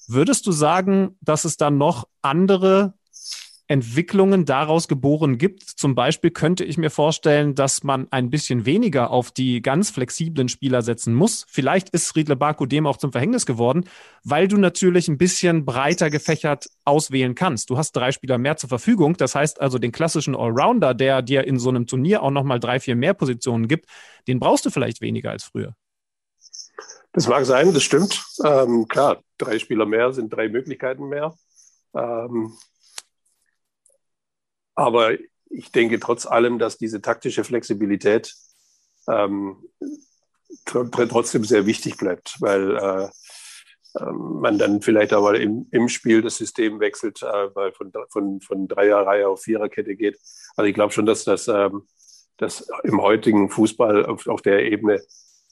Würdest 0.08 0.46
du 0.46 0.52
sagen, 0.52 1.16
dass 1.20 1.44
es 1.44 1.56
dann 1.56 1.78
noch 1.78 2.08
andere 2.22 2.94
Entwicklungen 3.72 4.44
daraus 4.44 4.86
geboren 4.86 5.38
gibt. 5.38 5.62
Zum 5.62 5.94
Beispiel 5.94 6.30
könnte 6.30 6.62
ich 6.62 6.76
mir 6.76 6.90
vorstellen, 6.90 7.54
dass 7.54 7.82
man 7.82 8.06
ein 8.10 8.28
bisschen 8.28 8.66
weniger 8.66 9.10
auf 9.10 9.30
die 9.30 9.62
ganz 9.62 9.88
flexiblen 9.88 10.50
Spieler 10.50 10.82
setzen 10.82 11.14
muss. 11.14 11.46
Vielleicht 11.48 11.88
ist 11.88 12.14
Riedle 12.14 12.36
Baku 12.36 12.66
dem 12.66 12.86
auch 12.86 12.98
zum 12.98 13.12
Verhängnis 13.12 13.46
geworden, 13.46 13.84
weil 14.24 14.46
du 14.46 14.58
natürlich 14.58 15.08
ein 15.08 15.16
bisschen 15.16 15.64
breiter 15.64 16.10
gefächert 16.10 16.66
auswählen 16.84 17.34
kannst. 17.34 17.70
Du 17.70 17.78
hast 17.78 17.92
drei 17.92 18.12
Spieler 18.12 18.36
mehr 18.36 18.58
zur 18.58 18.68
Verfügung. 18.68 19.16
Das 19.16 19.34
heißt 19.34 19.58
also 19.58 19.78
den 19.78 19.90
klassischen 19.90 20.36
Allrounder, 20.36 20.92
der 20.92 21.22
dir 21.22 21.44
in 21.44 21.58
so 21.58 21.70
einem 21.70 21.86
Turnier 21.86 22.22
auch 22.22 22.30
nochmal 22.30 22.60
drei, 22.60 22.78
vier 22.78 22.94
mehr 22.94 23.14
Positionen 23.14 23.68
gibt, 23.68 23.86
den 24.28 24.38
brauchst 24.38 24.66
du 24.66 24.70
vielleicht 24.70 25.00
weniger 25.00 25.30
als 25.30 25.44
früher. 25.44 25.74
Das 27.14 27.26
mag 27.26 27.46
sein, 27.46 27.72
das 27.72 27.82
stimmt. 27.82 28.22
Ähm, 28.44 28.86
klar, 28.86 29.22
drei 29.38 29.58
Spieler 29.58 29.86
mehr 29.86 30.12
sind 30.12 30.30
drei 30.30 30.50
Möglichkeiten 30.50 31.08
mehr. 31.08 31.34
Ähm, 31.94 32.52
aber 34.74 35.12
ich 35.50 35.70
denke 35.70 36.00
trotz 36.00 36.26
allem, 36.26 36.58
dass 36.58 36.78
diese 36.78 37.02
taktische 37.02 37.44
Flexibilität 37.44 38.34
ähm, 39.08 39.56
trotzdem 40.64 41.44
sehr 41.44 41.66
wichtig 41.66 41.96
bleibt, 41.96 42.36
weil 42.40 42.76
äh, 42.76 43.08
ähm, 44.00 44.40
man 44.40 44.58
dann 44.58 44.80
vielleicht 44.80 45.12
aber 45.12 45.38
im, 45.38 45.66
im 45.70 45.88
Spiel 45.88 46.22
das 46.22 46.36
System 46.36 46.80
wechselt, 46.80 47.22
äh, 47.22 47.54
weil 47.54 47.72
von, 47.72 47.92
von, 48.08 48.40
von 48.40 48.68
Dreierreihe 48.68 49.28
auf 49.28 49.42
Viererkette 49.42 49.96
geht. 49.96 50.18
Also 50.56 50.66
ich 50.68 50.74
glaube 50.74 50.92
schon, 50.92 51.06
dass 51.06 51.24
das, 51.24 51.48
ähm, 51.48 51.86
dass 52.38 52.68
im 52.84 53.02
heutigen 53.02 53.50
Fußball 53.50 54.06
auf, 54.06 54.26
auf 54.26 54.40
der 54.40 54.64
Ebene 54.70 55.02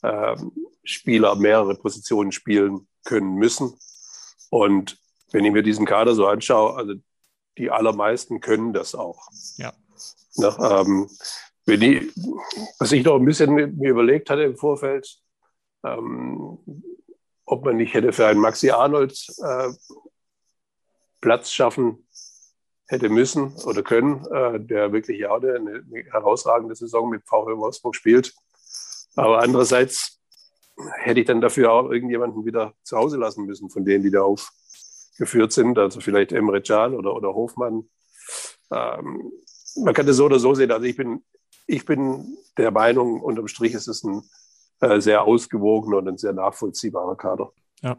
äh, 0.03 0.37
Spieler 0.85 1.35
mehrere 1.37 1.75
Positionen 1.75 2.33
spielen 2.33 2.89
können 3.05 3.35
müssen. 3.35 3.75
Und 4.49 4.99
wenn 5.33 5.45
ich 5.45 5.53
mir 5.53 5.63
diesen 5.63 5.87
Kader 5.87 6.15
so 6.15 6.27
anschaue, 6.27 6.77
also 6.77 6.95
die 7.61 7.71
allermeisten 7.71 8.41
können 8.41 8.73
das 8.73 8.95
auch. 8.95 9.29
Ja. 9.59 9.73
Ne, 10.37 10.57
ähm, 10.61 11.11
wenn 11.67 11.83
ich, 11.83 12.13
was 12.79 12.91
ich 12.93 13.05
noch 13.05 13.17
ein 13.17 13.25
bisschen 13.25 13.55
mir 13.55 13.91
überlegt 13.91 14.31
hatte 14.31 14.43
im 14.43 14.57
Vorfeld, 14.57 15.19
ähm, 15.85 16.59
ob 17.45 17.65
man 17.65 17.77
nicht 17.77 17.95
hätte 17.95 18.13
für 18.13 18.27
einen 18.27 18.41
Maxi 18.41 18.71
Arnold 18.71 19.15
äh, 19.43 19.69
Platz 21.21 21.53
schaffen 21.53 22.07
hätte 22.87 23.09
müssen 23.09 23.55
oder 23.67 23.83
können, 23.83 24.25
äh, 24.33 24.59
der 24.59 24.93
wirklich 24.93 25.21
ja 25.21 25.35
eine, 25.35 25.55
eine 25.55 26.05
herausragende 26.11 26.75
Saison 26.75 27.11
mit 27.11 27.23
VfL 27.27 27.59
Wolfsburg 27.59 27.95
spielt. 27.95 28.35
Aber 29.17 29.43
andererseits 29.43 30.19
hätte 30.95 31.21
ich 31.21 31.27
dann 31.27 31.41
dafür 31.41 31.73
auch 31.73 31.91
irgendjemanden 31.91 32.45
wieder 32.47 32.73
zu 32.83 32.97
Hause 32.97 33.19
lassen 33.19 33.45
müssen, 33.45 33.69
von 33.69 33.85
denen, 33.85 34.03
die 34.03 34.11
da 34.11 34.23
aufgeführt 35.11 35.53
sind. 35.53 35.79
Also 35.79 36.01
vielleicht 36.01 36.33
Emre 36.33 36.63
Can 36.63 36.95
oder, 36.95 37.15
oder 37.15 37.35
Hofmann. 37.35 37.89
Ähm, 38.73 39.33
man 39.77 39.95
kann 39.95 40.07
das 40.07 40.17
so 40.17 40.27
oder 40.27 40.39
so 40.39 40.55
sehen. 40.55 40.71
Also 40.71 40.85
ich 40.85 40.97
bin, 40.97 41.25
ich 41.67 41.85
bin 41.85 42.37
der 42.57 42.71
Meinung, 42.71 43.21
unterm 43.21 43.49
Strich 43.49 43.75
ist 43.75 43.89
es 43.89 44.03
ein 44.05 44.23
äh, 44.81 45.01
sehr 45.01 45.23
ausgewogener 45.23 45.99
und 45.99 46.09
ein 46.09 46.19
sehr 46.19 46.33
nachvollziehbarer 46.33 47.17
Kader. 47.17 47.53
Ja. 47.83 47.97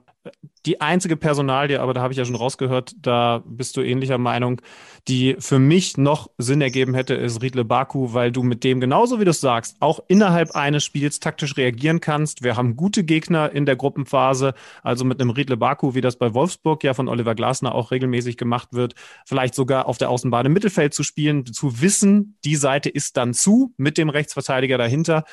Die 0.68 0.80
einzige 0.80 1.18
Personalie, 1.18 1.82
aber 1.82 1.96
da 1.96 2.02
habe 2.02 2.14
ich 2.14 2.18
ja 2.18 2.26
schon 2.26 2.36
rausgehört, 2.36 2.94
da 3.02 3.42
bist 3.48 3.76
du 3.76 3.82
ähnlicher 3.82 4.20
Meinung, 4.20 4.62
die 5.08 5.36
für 5.40 5.58
mich 5.58 5.98
noch 5.98 6.30
Sinn 6.38 6.62
ergeben 6.62 6.94
hätte, 6.94 7.16
ist 7.16 7.42
Riedle 7.42 7.66
Baku, 7.66 8.14
weil 8.14 8.32
du 8.32 8.44
mit 8.44 8.64
dem 8.64 8.80
genauso 8.80 9.20
wie 9.20 9.26
du 9.26 9.32
es 9.32 9.42
sagst, 9.42 9.78
auch 9.80 10.00
innerhalb 10.08 10.52
eines 10.52 10.84
Spiels 10.84 11.20
taktisch 11.20 11.58
reagieren 11.58 12.00
kannst. 12.00 12.44
Wir 12.44 12.58
haben 12.58 12.76
gute 12.76 13.04
Gegner 13.04 13.52
in 13.52 13.66
der 13.66 13.76
Gruppenphase, 13.76 14.54
also 14.84 15.04
mit 15.04 15.20
einem 15.20 15.32
Riedle 15.32 15.58
Baku, 15.58 15.96
wie 15.96 16.02
das 16.02 16.18
bei 16.18 16.36
Wolfsburg 16.36 16.84
ja 16.84 16.94
von 16.94 17.08
Oliver 17.08 17.34
Glasner 17.34 17.74
auch 17.74 17.90
regelmäßig 17.90 18.38
gemacht 18.38 18.70
wird, 18.74 18.94
vielleicht 19.26 19.56
sogar 19.56 19.88
auf 19.88 19.98
der 19.98 20.12
Außenbahn 20.12 20.46
im 20.46 20.54
Mittelfeld 20.54 20.94
zu 20.94 21.02
spielen, 21.02 21.48
zu 21.48 21.82
wissen, 21.82 22.38
die 22.46 22.56
Seite 22.56 22.90
ist 22.90 23.18
dann 23.18 23.34
zu 23.34 23.74
mit 23.78 23.98
dem 23.98 24.10
Rechtsverteidiger 24.10 24.78
dahinter. 24.78 25.24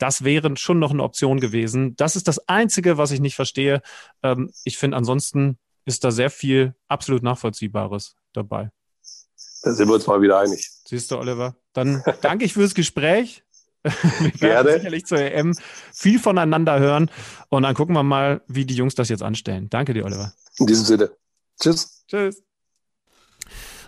Das 0.00 0.24
wäre 0.24 0.56
schon 0.56 0.78
noch 0.78 0.90
eine 0.90 1.02
Option 1.02 1.40
gewesen. 1.40 1.94
Das 1.96 2.16
ist 2.16 2.26
das 2.26 2.48
Einzige, 2.48 2.96
was 2.96 3.10
ich 3.10 3.20
nicht 3.20 3.36
verstehe. 3.36 3.82
Ähm, 4.22 4.50
ich 4.64 4.78
finde, 4.78 4.96
ansonsten 4.96 5.58
ist 5.84 6.04
da 6.04 6.10
sehr 6.10 6.30
viel 6.30 6.74
absolut 6.88 7.22
Nachvollziehbares 7.22 8.16
dabei. 8.32 8.70
Da 9.62 9.72
sind 9.74 9.88
wir 9.88 9.94
uns 9.94 10.06
mal 10.06 10.22
wieder 10.22 10.38
einig. 10.38 10.70
Siehst 10.86 11.10
du, 11.10 11.18
Oliver? 11.18 11.54
Dann 11.74 12.02
danke 12.22 12.46
ich 12.46 12.54
fürs 12.54 12.74
Gespräch. 12.74 13.44
Wir 13.82 13.90
werden 13.90 14.38
Gerne. 14.38 14.72
sicherlich 14.74 15.06
zur 15.06 15.18
EM 15.18 15.56
viel 15.92 16.18
voneinander 16.18 16.78
hören 16.78 17.10
und 17.48 17.62
dann 17.62 17.74
gucken 17.74 17.94
wir 17.94 18.02
mal, 18.02 18.42
wie 18.46 18.66
die 18.66 18.74
Jungs 18.74 18.94
das 18.94 19.08
jetzt 19.08 19.22
anstellen. 19.22 19.70
Danke 19.70 19.94
dir, 19.94 20.04
Oliver. 20.04 20.34
In 20.58 20.66
diesem 20.66 20.84
Sinne. 20.84 21.10
Tschüss. 21.58 22.04
Tschüss. 22.06 22.42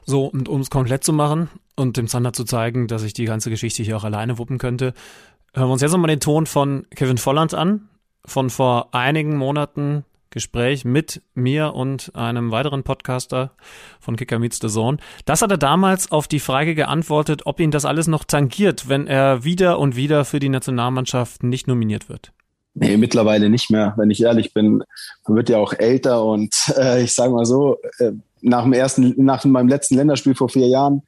So, 0.07 0.27
und 0.27 0.49
um 0.49 0.63
es 0.63 0.71
komplett 0.71 1.05
zu 1.05 1.13
machen 1.13 1.51
und 1.77 1.99
dem 1.99 2.09
Zander 2.09 2.33
zu 2.33 2.45
zeigen, 2.45 2.89
dass 2.89 3.03
ich 3.03 3.13
die 3.13 3.27
ganze 3.27 3.51
Geschichte 3.51 3.83
hier 3.83 3.97
auch 3.97 4.05
alleine 4.05 4.39
wuppen 4.39 4.57
könnte, 4.57 4.95
Hören 5.55 5.69
wir 5.69 5.73
uns 5.75 5.83
jetzt 5.83 5.93
nochmal 5.93 6.09
den 6.09 6.21
Ton 6.21 6.47
von 6.47 6.87
Kevin 6.95 7.19
Volland 7.19 7.53
an, 7.53 7.89
von 8.25 8.49
vor 8.49 8.95
einigen 8.95 9.37
Monaten 9.37 10.07
Gespräch 10.31 10.87
mit 10.87 11.21
mir 11.35 11.75
und 11.75 12.17
einem 12.17 12.51
weiteren 12.51 12.85
Podcaster 12.85 13.51
von 14.01 14.17
Kicker 14.17 14.39
Meets 14.39 14.61
the 14.63 14.69
Zone. 14.69 14.97
Das 15.27 15.43
hat 15.43 15.51
er 15.51 15.59
damals 15.59 16.11
auf 16.11 16.27
die 16.27 16.41
Frage 16.41 16.75
geantwortet, 16.75 17.43
ob 17.45 17.61
ihn 17.61 17.71
das 17.71 17.85
alles 17.85 18.07
noch 18.07 18.25
tangiert, 18.25 18.89
wenn 18.89 19.07
er 19.07 19.45
wieder 19.45 19.79
und 19.79 19.95
wieder 19.95 20.25
für 20.25 20.41
die 20.41 20.49
Nationalmannschaft 20.49 21.43
nicht 21.43 21.69
nominiert 21.69 22.09
wird. 22.09 22.33
Nee, 22.73 22.97
mittlerweile 22.97 23.51
nicht 23.51 23.71
mehr, 23.71 23.93
wenn 23.99 24.11
ich 24.11 24.23
ehrlich 24.23 24.55
bin. 24.55 24.83
Man 25.29 25.37
wird 25.37 25.51
ja 25.51 25.59
auch 25.59 25.75
älter 25.75 26.25
und 26.25 26.55
äh, 26.79 27.03
ich 27.03 27.13
sage 27.13 27.35
mal 27.35 27.45
so, 27.45 27.77
äh, 27.99 28.13
nach 28.41 28.63
dem 28.63 28.73
ersten, 28.73 29.15
nach 29.23 29.45
meinem 29.45 29.69
letzten 29.69 29.97
Länderspiel 29.97 30.35
vor 30.35 30.49
vier 30.49 30.69
Jahren 30.69 31.03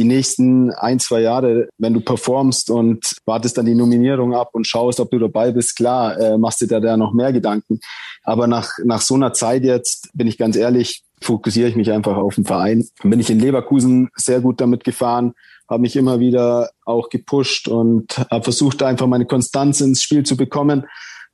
die 0.00 0.06
nächsten 0.06 0.70
ein, 0.72 0.98
zwei 0.98 1.20
Jahre, 1.20 1.68
wenn 1.76 1.92
du 1.92 2.00
performst 2.00 2.70
und 2.70 3.16
wartest 3.26 3.58
dann 3.58 3.66
die 3.66 3.74
Nominierung 3.74 4.34
ab 4.34 4.50
und 4.52 4.66
schaust, 4.66 4.98
ob 4.98 5.10
du 5.10 5.18
dabei 5.18 5.52
bist, 5.52 5.76
klar, 5.76 6.18
äh, 6.18 6.38
machst 6.38 6.62
du 6.62 6.66
dir 6.66 6.80
da 6.80 6.96
noch 6.96 7.12
mehr 7.12 7.34
Gedanken. 7.34 7.80
Aber 8.22 8.46
nach, 8.46 8.70
nach 8.82 9.02
so 9.02 9.14
einer 9.14 9.34
Zeit 9.34 9.62
jetzt, 9.62 10.08
bin 10.14 10.26
ich 10.26 10.38
ganz 10.38 10.56
ehrlich, 10.56 11.02
fokussiere 11.20 11.68
ich 11.68 11.76
mich 11.76 11.92
einfach 11.92 12.16
auf 12.16 12.36
den 12.36 12.46
Verein. 12.46 12.88
Bin 13.02 13.20
ich 13.20 13.28
in 13.28 13.40
Leverkusen 13.40 14.08
sehr 14.16 14.40
gut 14.40 14.62
damit 14.62 14.84
gefahren, 14.84 15.34
habe 15.68 15.82
mich 15.82 15.96
immer 15.96 16.18
wieder 16.18 16.70
auch 16.86 17.10
gepusht 17.10 17.68
und 17.68 18.06
habe 18.30 18.44
versucht, 18.44 18.82
einfach 18.82 19.06
meine 19.06 19.26
Konstanz 19.26 19.82
ins 19.82 20.00
Spiel 20.00 20.22
zu 20.22 20.34
bekommen. 20.34 20.86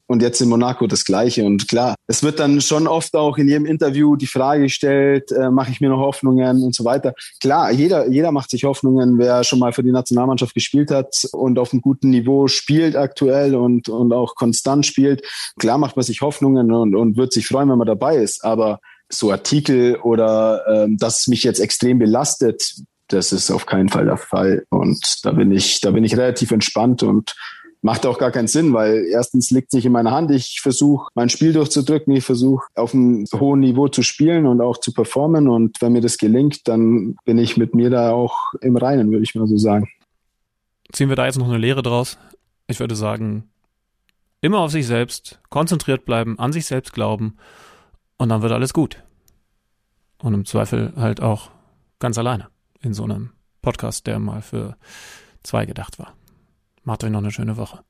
Und 0.08 0.22
jetzt 0.22 0.40
in 0.40 0.48
Monaco 0.48 0.86
das 0.86 1.04
Gleiche. 1.04 1.44
Und 1.44 1.66
klar, 1.68 1.96
es 2.06 2.22
wird 2.22 2.38
dann 2.38 2.60
schon 2.60 2.86
oft 2.86 3.14
auch 3.16 3.38
in 3.38 3.48
jedem 3.48 3.66
Interview 3.66 4.14
die 4.16 4.26
Frage 4.26 4.62
gestellt, 4.62 5.32
äh, 5.32 5.50
mache 5.50 5.72
ich 5.72 5.80
mir 5.80 5.88
noch 5.88 5.98
Hoffnungen 5.98 6.62
und 6.62 6.74
so 6.74 6.84
weiter. 6.84 7.14
Klar, 7.40 7.72
jeder, 7.72 8.08
jeder 8.08 8.30
macht 8.30 8.50
sich 8.50 8.64
Hoffnungen, 8.64 9.18
wer 9.18 9.42
schon 9.42 9.58
mal 9.58 9.72
für 9.72 9.82
die 9.82 9.90
Nationalmannschaft 9.90 10.54
gespielt 10.54 10.90
hat 10.90 11.26
und 11.32 11.58
auf 11.58 11.72
einem 11.72 11.82
guten 11.82 12.10
Niveau 12.10 12.46
spielt 12.46 12.94
aktuell 12.94 13.56
und, 13.56 13.88
und 13.88 14.12
auch 14.12 14.36
konstant 14.36 14.86
spielt. 14.86 15.26
Klar 15.58 15.78
macht 15.78 15.96
man 15.96 16.04
sich 16.04 16.20
Hoffnungen 16.20 16.70
und, 16.70 16.94
und 16.94 17.16
wird 17.16 17.32
sich 17.32 17.48
freuen, 17.48 17.68
wenn 17.68 17.78
man 17.78 17.86
dabei 17.86 18.16
ist. 18.16 18.44
Aber 18.44 18.78
so 19.08 19.30
Artikel 19.30 19.96
oder 19.96 20.64
ähm, 20.68 20.96
dass 20.98 21.26
mich 21.26 21.42
jetzt 21.44 21.60
extrem 21.60 21.98
belastet, 21.98 22.74
das 23.08 23.32
ist 23.32 23.50
auf 23.50 23.66
keinen 23.66 23.88
Fall 23.88 24.04
der 24.04 24.16
Fall. 24.16 24.64
Und 24.68 25.20
da 25.22 25.32
bin 25.32 25.52
ich, 25.52 25.80
da 25.80 25.90
bin 25.90 26.04
ich 26.04 26.16
relativ 26.16 26.50
entspannt 26.50 27.02
und 27.02 27.34
macht 27.82 28.06
auch 28.06 28.18
gar 28.18 28.30
keinen 28.30 28.48
Sinn, 28.48 28.72
weil 28.72 29.06
erstens 29.10 29.50
liegt 29.50 29.68
es 29.68 29.74
nicht 29.74 29.86
in 29.86 29.92
meiner 29.92 30.10
Hand. 30.10 30.30
Ich 30.30 30.60
versuche, 30.60 31.10
mein 31.14 31.28
Spiel 31.28 31.52
durchzudrücken. 31.52 32.14
Ich 32.14 32.24
versuche, 32.24 32.66
auf 32.74 32.94
einem 32.94 33.26
hohen 33.34 33.60
Niveau 33.60 33.88
zu 33.88 34.02
spielen 34.02 34.46
und 34.46 34.60
auch 34.60 34.78
zu 34.78 34.92
performen. 34.92 35.48
Und 35.48 35.80
wenn 35.80 35.92
mir 35.92 36.00
das 36.00 36.18
gelingt, 36.18 36.66
dann 36.68 37.16
bin 37.24 37.38
ich 37.38 37.56
mit 37.56 37.74
mir 37.74 37.90
da 37.90 38.12
auch 38.12 38.54
im 38.60 38.76
Reinen, 38.76 39.10
würde 39.10 39.22
ich 39.22 39.34
mal 39.34 39.46
so 39.46 39.56
sagen. 39.56 39.88
Ziehen 40.92 41.08
wir 41.08 41.16
da 41.16 41.26
jetzt 41.26 41.38
noch 41.38 41.48
eine 41.48 41.58
Lehre 41.58 41.82
draus? 41.82 42.18
Ich 42.66 42.80
würde 42.80 42.96
sagen, 42.96 43.48
immer 44.40 44.60
auf 44.60 44.70
sich 44.70 44.86
selbst, 44.86 45.40
konzentriert 45.50 46.04
bleiben, 46.04 46.38
an 46.38 46.52
sich 46.52 46.66
selbst 46.66 46.92
glauben 46.92 47.36
und 48.16 48.28
dann 48.28 48.42
wird 48.42 48.52
alles 48.52 48.72
gut. 48.72 49.02
Und 50.18 50.34
im 50.34 50.44
Zweifel 50.44 50.92
halt 50.96 51.20
auch 51.20 51.50
ganz 51.98 52.18
alleine 52.18 52.48
in 52.80 52.94
so 52.94 53.04
einem 53.04 53.30
Podcast, 53.62 54.06
der 54.06 54.18
mal 54.18 54.42
für 54.42 54.76
zwei 55.42 55.66
gedacht 55.66 55.98
war. 55.98 56.14
Macht 56.86 57.02
euch 57.02 57.10
noch 57.10 57.18
eine 57.18 57.32
schöne 57.32 57.56
Woche. 57.56 57.84